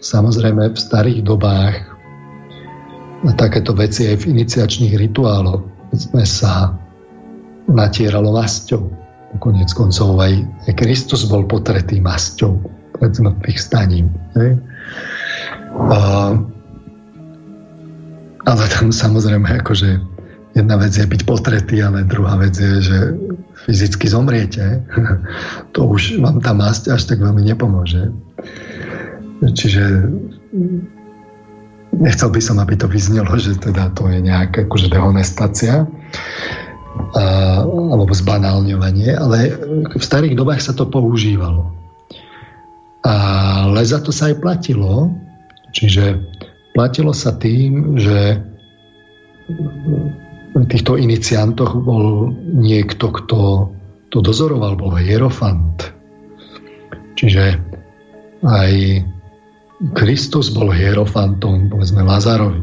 samozrejme 0.00 0.72
v 0.72 0.78
starých 0.78 1.20
dobách 1.22 1.76
takéto 3.36 3.76
veci 3.76 4.08
aj 4.08 4.24
v 4.24 4.40
iniciačných 4.40 4.96
rituáloch. 4.96 5.60
Sme 5.92 6.24
sa 6.24 6.72
natieralo 7.68 8.32
masťou. 8.32 8.88
Konec 9.38 9.70
koncov 9.76 10.18
aj, 10.18 10.42
Kristus 10.74 11.28
bol 11.28 11.46
potretý 11.46 12.02
masťou 12.02 12.58
pred 12.98 13.14
zmrtvých 13.14 13.58
staním. 13.60 14.10
A, 15.78 16.34
ale 18.42 18.64
tam 18.74 18.90
samozrejme 18.90 19.62
akože 19.62 20.02
jedna 20.58 20.76
vec 20.82 20.92
je 20.98 21.06
byť 21.06 21.22
potretý, 21.22 21.78
ale 21.84 22.08
druhá 22.10 22.34
vec 22.42 22.58
je, 22.58 22.82
že 22.82 22.98
fyzicky 23.66 24.06
zomriete. 24.08 24.84
to 25.74 25.90
už 25.90 26.20
vám 26.22 26.40
tá 26.40 26.56
masť 26.56 26.96
až 26.96 27.02
tak 27.10 27.20
veľmi 27.20 27.44
nepomôže. 27.44 28.12
Čiže 29.40 29.84
nechcel 31.96 32.28
by 32.28 32.40
som, 32.40 32.60
aby 32.60 32.76
to 32.76 32.86
vyznelo, 32.86 33.32
že 33.40 33.56
teda 33.56 33.92
to 33.96 34.08
je 34.08 34.20
nejaká 34.20 34.68
akože 34.68 34.92
dehonestácia 34.92 35.88
a, 37.16 37.24
alebo 37.64 38.12
zbanálňovanie, 38.12 39.16
ale 39.16 39.38
v 39.88 40.04
starých 40.04 40.36
dobách 40.36 40.60
sa 40.60 40.72
to 40.76 40.88
používalo. 40.88 41.72
Ale 43.00 43.80
za 43.80 44.04
to 44.04 44.12
sa 44.12 44.28
aj 44.28 44.44
platilo. 44.44 45.08
Čiže 45.72 46.20
platilo 46.76 47.16
sa 47.16 47.32
tým, 47.32 47.96
že 47.96 48.44
týchto 50.54 50.98
iniciantoch 50.98 51.78
bol 51.78 52.34
niekto, 52.42 53.14
kto 53.14 53.70
to 54.10 54.18
dozoroval, 54.18 54.74
bol 54.74 54.98
hierofant. 54.98 55.94
Čiže 57.14 57.58
aj 58.42 58.72
Kristus 59.94 60.50
bol 60.50 60.74
hierofantom, 60.74 61.70
povedzme 61.70 62.02
Lazarovi. 62.02 62.62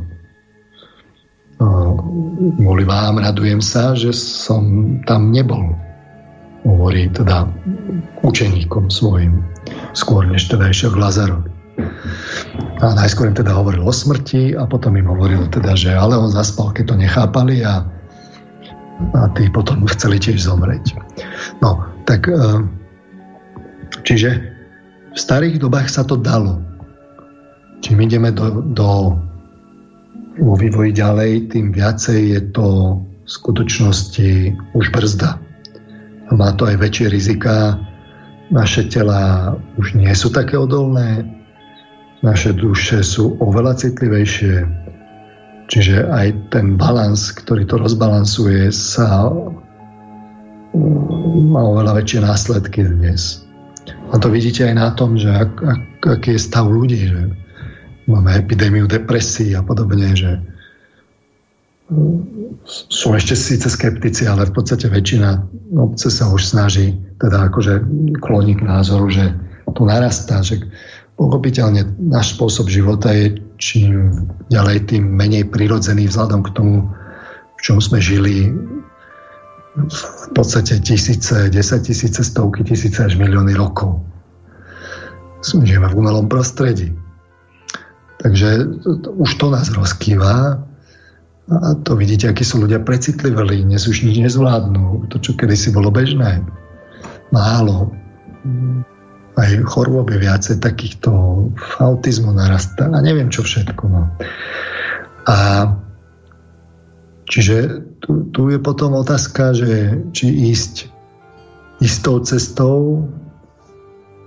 Kvôli 2.57 2.83
vám 2.85 3.17
radujem 3.17 3.63
sa, 3.63 3.97
že 3.97 4.13
som 4.13 4.97
tam 5.09 5.33
nebol 5.33 5.73
hovorí 6.67 7.09
teda 7.09 7.47
učeníkom 8.21 8.91
svojim, 8.91 9.41
skôr 9.95 10.27
než 10.27 10.51
teda 10.51 10.69
išiel 10.69 10.93
k 10.93 11.01
Lazarovi. 11.01 11.56
A 12.81 12.85
najskôr 12.93 13.29
im 13.29 13.37
teda 13.37 13.53
hovoril 13.53 13.85
o 13.85 13.93
smrti 13.93 14.57
a 14.57 14.65
potom 14.65 14.97
im 14.97 15.05
hovoril 15.05 15.45
teda, 15.49 15.77
že 15.77 15.93
ale 15.93 16.17
on 16.17 16.29
zaspal, 16.29 16.73
keď 16.73 16.93
to 16.93 16.95
nechápali 16.97 17.61
a, 17.61 17.85
a 19.13 19.21
tí 19.37 19.49
potom 19.49 19.85
chceli 19.89 20.17
tiež 20.17 20.41
zomrieť. 20.41 20.97
No, 21.61 21.85
tak 22.09 22.29
e, 22.29 22.65
čiže 24.05 24.41
v 25.13 25.17
starých 25.17 25.61
dobách 25.61 25.89
sa 25.89 26.05
to 26.05 26.17
dalo. 26.17 26.61
Čím 27.85 28.01
ideme 28.05 28.33
do, 28.33 28.65
do 28.73 29.13
vo 30.37 30.53
vývoji 30.57 30.93
ďalej, 30.93 31.53
tým 31.53 31.73
viacej 31.73 32.19
je 32.37 32.41
to 32.53 32.65
v 33.25 33.29
skutočnosti 33.29 34.53
už 34.73 34.85
brzda 34.93 35.41
má 36.35 36.51
to 36.59 36.67
aj 36.67 36.75
väčšie 36.81 37.07
rizika. 37.07 37.79
Naše 38.51 38.91
tela 38.91 39.53
už 39.79 39.95
nie 39.95 40.11
sú 40.15 40.31
také 40.31 40.59
odolné, 40.59 41.23
naše 42.25 42.53
duše 42.53 43.05
sú 43.05 43.37
oveľa 43.37 43.77
citlivejšie, 43.77 44.65
čiže 45.69 46.09
aj 46.09 46.49
ten 46.49 46.79
balans, 46.79 47.29
ktorý 47.35 47.67
to 47.69 47.77
rozbalansuje, 47.77 48.71
sa 48.73 49.29
mm, 50.73 51.53
má 51.53 51.61
oveľa 51.61 52.01
väčšie 52.01 52.19
následky 52.25 52.81
dnes. 52.85 53.45
A 54.11 54.19
to 54.19 54.31
vidíte 54.31 54.63
aj 54.63 54.75
na 54.75 54.89
tom, 54.95 55.19
že 55.19 55.29
ak, 55.29 55.51
ak, 55.61 55.83
aký 56.19 56.35
je 56.35 56.41
stav 56.41 56.65
ľudí, 56.67 57.11
že 57.11 57.21
máme 58.07 58.31
epidémiu 58.39 58.87
depresí 58.87 59.51
a 59.51 59.61
podobne, 59.61 60.15
že 60.15 60.39
sú 62.67 63.15
ešte 63.15 63.35
síce 63.35 63.67
skeptici, 63.71 64.27
ale 64.27 64.43
v 64.47 64.55
podstate 64.59 64.91
väčšina 64.91 65.39
obce 65.79 66.11
sa 66.11 66.27
už 66.27 66.43
snaží 66.43 66.99
teda 67.19 67.47
akože 67.47 67.79
kloní 68.19 68.59
k 68.59 68.67
názoru, 68.67 69.07
že 69.07 69.31
to 69.71 69.83
narastá, 69.87 70.41
že 70.41 70.63
pochopiteľne 71.17 71.97
náš 71.97 72.37
spôsob 72.37 72.69
života 72.69 73.09
je 73.09 73.41
čím 73.57 74.13
ďalej 74.53 74.93
tým 74.93 75.03
menej 75.03 75.49
prirodzený 75.49 76.07
vzhľadom 76.07 76.45
k 76.45 76.53
tomu, 76.53 76.75
v 77.57 77.59
čom 77.65 77.81
sme 77.81 77.97
žili 77.97 78.53
v 79.77 80.27
podstate 80.33 80.77
tisíce, 80.81 81.49
desať 81.49 81.93
tisíce, 81.93 82.21
stovky 82.21 82.65
tisíce 82.65 82.97
až 83.01 83.17
milióny 83.17 83.57
rokov. 83.57 84.01
Žijeme 85.41 85.89
v 85.89 85.97
umelom 85.97 86.29
prostredí. 86.29 86.93
Takže 88.17 88.65
už 89.13 89.29
to 89.37 89.53
nás 89.53 89.69
rozkýva 89.69 90.65
a 91.47 91.57
to 91.85 91.93
vidíte, 91.95 92.27
akí 92.27 92.41
sú 92.41 92.59
ľudia 92.59 92.81
precitliveli, 92.81 93.63
dnes 93.63 93.85
už 93.85 94.03
nič 94.03 94.17
nezvládnu. 94.19 95.07
To, 95.13 95.15
čo 95.21 95.37
kedysi 95.37 95.69
bolo 95.71 95.93
bežné. 95.93 96.41
Málo. 97.29 97.93
Aj 99.37 99.49
chorôb 99.69 100.09
je 100.09 100.17
viacej 100.17 100.57
takýchto 100.57 101.09
autizmu 101.77 102.33
narastá 102.33 102.89
a 102.89 102.99
neviem 103.05 103.29
čo 103.29 103.45
všetko. 103.45 103.83
No. 103.85 104.09
A 105.29 105.37
čiže 107.29 107.85
tu, 108.01 108.25
tu 108.33 108.49
je 108.49 108.57
potom 108.57 108.97
otázka, 108.97 109.53
že 109.53 110.01
či 110.09 110.49
ísť 110.49 110.89
istou 111.85 112.17
cestou, 112.25 113.05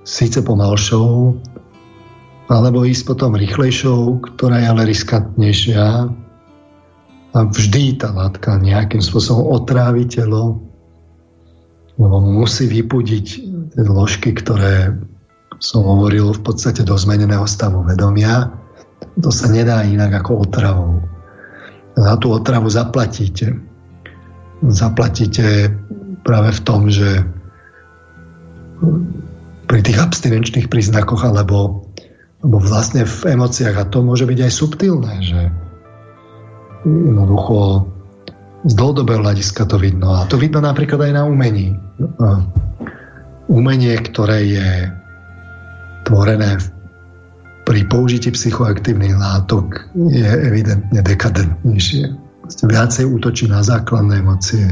síce 0.07 0.39
pomalšou, 0.47 1.35
alebo 2.47 2.87
ísť 2.87 3.03
potom 3.07 3.35
rýchlejšou, 3.35 4.23
ktorá 4.23 4.63
je 4.63 4.67
ale 4.71 4.83
riskantnejšia, 4.87 5.87
a 7.31 7.47
vždy 7.47 8.03
tá 8.03 8.11
látka 8.11 8.59
nejakým 8.59 8.99
spôsobom 8.99 9.55
otrávi 9.55 10.03
telo, 10.11 10.59
lebo 12.01 12.17
musí 12.25 12.65
vypudiť 12.65 13.27
tie 13.77 13.85
ložky, 13.85 14.33
ktoré 14.33 14.97
som 15.61 15.85
hovoril 15.85 16.33
v 16.33 16.41
podstate 16.41 16.81
do 16.81 16.97
zmeneného 16.97 17.45
stavu 17.45 17.85
vedomia. 17.85 18.49
To 19.21 19.29
sa 19.29 19.53
nedá 19.53 19.85
inak 19.85 20.25
ako 20.25 20.49
otravou. 20.49 21.05
Za 22.01 22.17
tú 22.17 22.33
otravu 22.33 22.73
zaplatíte. 22.73 23.61
Zaplatíte 24.65 25.77
práve 26.25 26.57
v 26.57 26.61
tom, 26.65 26.89
že 26.89 27.21
pri 29.69 29.81
tých 29.85 30.01
abstinenčných 30.01 30.73
príznakoch 30.73 31.21
alebo, 31.21 31.85
alebo 32.41 32.57
vlastne 32.65 33.05
v 33.05 33.37
emóciách, 33.37 33.77
a 33.77 33.85
to 33.93 34.01
môže 34.01 34.25
byť 34.25 34.39
aj 34.41 34.53
subtilné, 34.57 35.15
že 35.21 35.41
jednoducho 36.89 37.85
z 38.65 38.73
dlhodobého 38.77 39.21
hľadiska 39.21 39.69
to 39.69 39.77
vidno. 39.77 40.17
A 40.17 40.25
to 40.29 40.41
vidno 40.41 40.65
napríklad 40.65 41.01
aj 41.09 41.13
na 41.13 41.23
umení. 41.29 41.77
Umenie, 43.51 43.95
ktoré 44.01 44.39
je 44.47 44.69
tvorené 46.07 46.57
pri 47.67 47.87
použití 47.87 48.35
psychoaktívnych 48.35 49.15
látok, 49.15 49.87
je 49.95 50.27
evidentne 50.27 51.01
dekadentnejšie. 51.03 52.11
Viacej 52.67 53.07
útočí 53.07 53.47
na 53.47 53.63
základné 53.63 54.27
emócie 54.27 54.67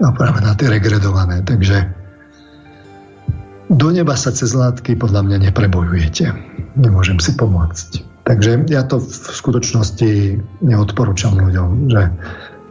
a 0.00 0.08
práve 0.16 0.40
na 0.40 0.56
tie 0.56 0.72
regredované. 0.72 1.44
Takže 1.44 1.92
do 3.72 3.88
neba 3.92 4.16
sa 4.16 4.32
cez 4.32 4.56
látky 4.56 4.96
podľa 4.96 5.24
mňa 5.28 5.52
neprebojujete. 5.52 6.24
Nemôžem 6.76 7.20
si 7.20 7.36
pomôcť. 7.36 8.04
Takže 8.22 8.70
ja 8.70 8.86
to 8.86 9.02
v 9.02 9.12
skutočnosti 9.12 10.10
neodporúčam 10.62 11.36
ľuďom, 11.36 11.90
že 11.90 12.02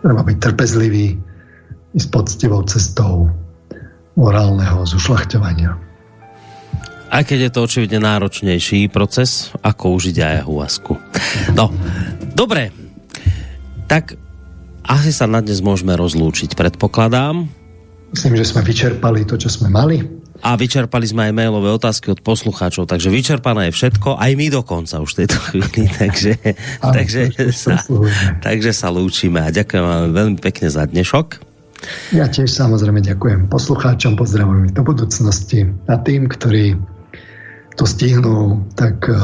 treba 0.01 0.21
byť 0.25 0.37
trpezlivý, 0.41 1.21
s 1.95 2.05
poctivou 2.07 2.63
cestou 2.63 3.27
morálneho 4.15 4.83
zušľachťovania. 4.87 5.71
Aj 7.11 7.23
keď 7.27 7.39
je 7.47 7.51
to 7.51 7.59
očividne 7.67 7.99
náročnejší 8.07 8.87
proces, 8.87 9.51
ako 9.59 9.99
užiť 9.99 10.15
ayahuasku. 10.15 10.95
No, 11.51 11.67
dobre. 12.31 12.71
Tak 13.91 14.15
asi 14.87 15.11
sa 15.11 15.27
na 15.27 15.43
dnes 15.43 15.59
môžeme 15.59 15.91
rozlúčiť, 15.99 16.55
predpokladám. 16.55 17.51
Myslím, 18.15 18.39
že 18.39 18.47
sme 18.47 18.63
vyčerpali 18.63 19.27
to, 19.27 19.35
čo 19.35 19.51
sme 19.51 19.67
mali. 19.67 19.99
A 20.41 20.55
vyčerpali 20.55 21.03
sme 21.03 21.29
aj 21.29 21.33
mailové 21.35 21.69
otázky 21.75 22.15
od 22.15 22.23
poslucháčov, 22.23 22.87
takže 22.87 23.13
vyčerpané 23.13 23.69
je 23.69 23.77
všetko, 23.77 24.17
aj 24.17 24.31
my 24.33 24.47
dokonca 24.49 25.03
už 25.03 25.11
v 25.13 25.17
tejto 25.23 25.37
chvíli, 25.51 25.85
takže, 26.01 26.33
takže, 26.79 27.21
sa, 27.51 27.77
takže 28.39 28.71
sa 28.71 28.87
lúčime 28.89 29.43
a 29.43 29.53
ďakujem 29.53 29.83
vám 29.83 30.15
veľmi 30.15 30.37
pekne 30.39 30.71
za 30.71 30.87
dnešok. 30.87 31.50
Ja 32.13 32.29
tiež 32.29 32.51
samozrejme 32.51 33.01
ďakujem 33.01 33.49
poslucháčom, 33.49 34.13
pozdravujem 34.13 34.69
do 34.75 34.83
budúcnosti 34.85 35.65
a 35.89 35.97
tým, 35.97 36.29
ktorí 36.29 36.77
to 37.75 37.83
stihnú, 37.87 38.67
tak 38.77 39.09
eh, 39.09 39.17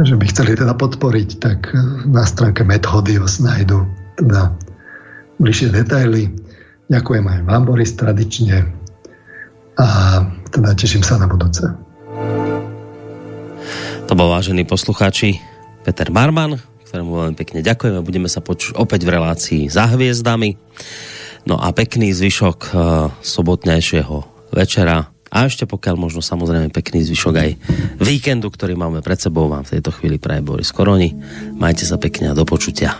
že 0.00 0.14
by 0.16 0.24
chceli 0.30 0.58
teda 0.58 0.74
podporiť, 0.74 1.28
tak 1.38 1.70
eh, 1.70 1.78
na 2.10 2.26
stránke 2.26 2.66
Methodios 2.66 3.38
nájdu 3.38 3.86
teda 4.18 4.56
bližšie 5.38 5.70
detaily. 5.72 6.34
Ďakujem 6.90 7.24
aj 7.24 7.40
vám, 7.46 7.62
Boris, 7.62 7.94
tradične 7.94 8.66
a 9.78 9.86
teda 10.50 10.74
teším 10.74 11.06
sa 11.06 11.16
na 11.16 11.30
budúce. 11.30 11.62
To 14.10 14.12
bol 14.18 14.26
vážený 14.34 14.66
poslucháči 14.66 15.38
Peter 15.86 16.10
Marman, 16.10 16.58
ktorému 16.90 17.10
veľmi 17.14 17.36
pekne 17.38 17.62
ďakujeme. 17.62 18.02
Budeme 18.02 18.26
sa 18.26 18.42
počuť 18.42 18.74
opäť 18.74 19.06
v 19.06 19.14
relácii 19.14 19.62
za 19.70 19.86
hviezdami. 19.86 20.58
No 21.48 21.56
a 21.56 21.72
pekný 21.72 22.12
zvyšok 22.12 22.58
uh, 22.70 23.08
sobotnejšieho 23.24 24.16
večera 24.52 25.08
a 25.30 25.46
ešte 25.46 25.62
pokiaľ 25.62 25.94
možno 25.94 26.20
samozrejme 26.20 26.74
pekný 26.74 27.06
zvyšok 27.06 27.34
aj 27.38 27.50
víkendu, 28.02 28.50
ktorý 28.50 28.74
máme 28.74 28.98
pred 28.98 29.22
sebou 29.22 29.46
vám 29.46 29.62
v 29.62 29.78
tejto 29.78 29.94
chvíli 29.94 30.18
praje 30.18 30.42
Boris 30.42 30.74
Koroni. 30.74 31.14
Majte 31.54 31.86
sa 31.86 32.02
pekne 32.02 32.34
a 32.34 32.36
do 32.36 32.42
počutia. 32.42 32.98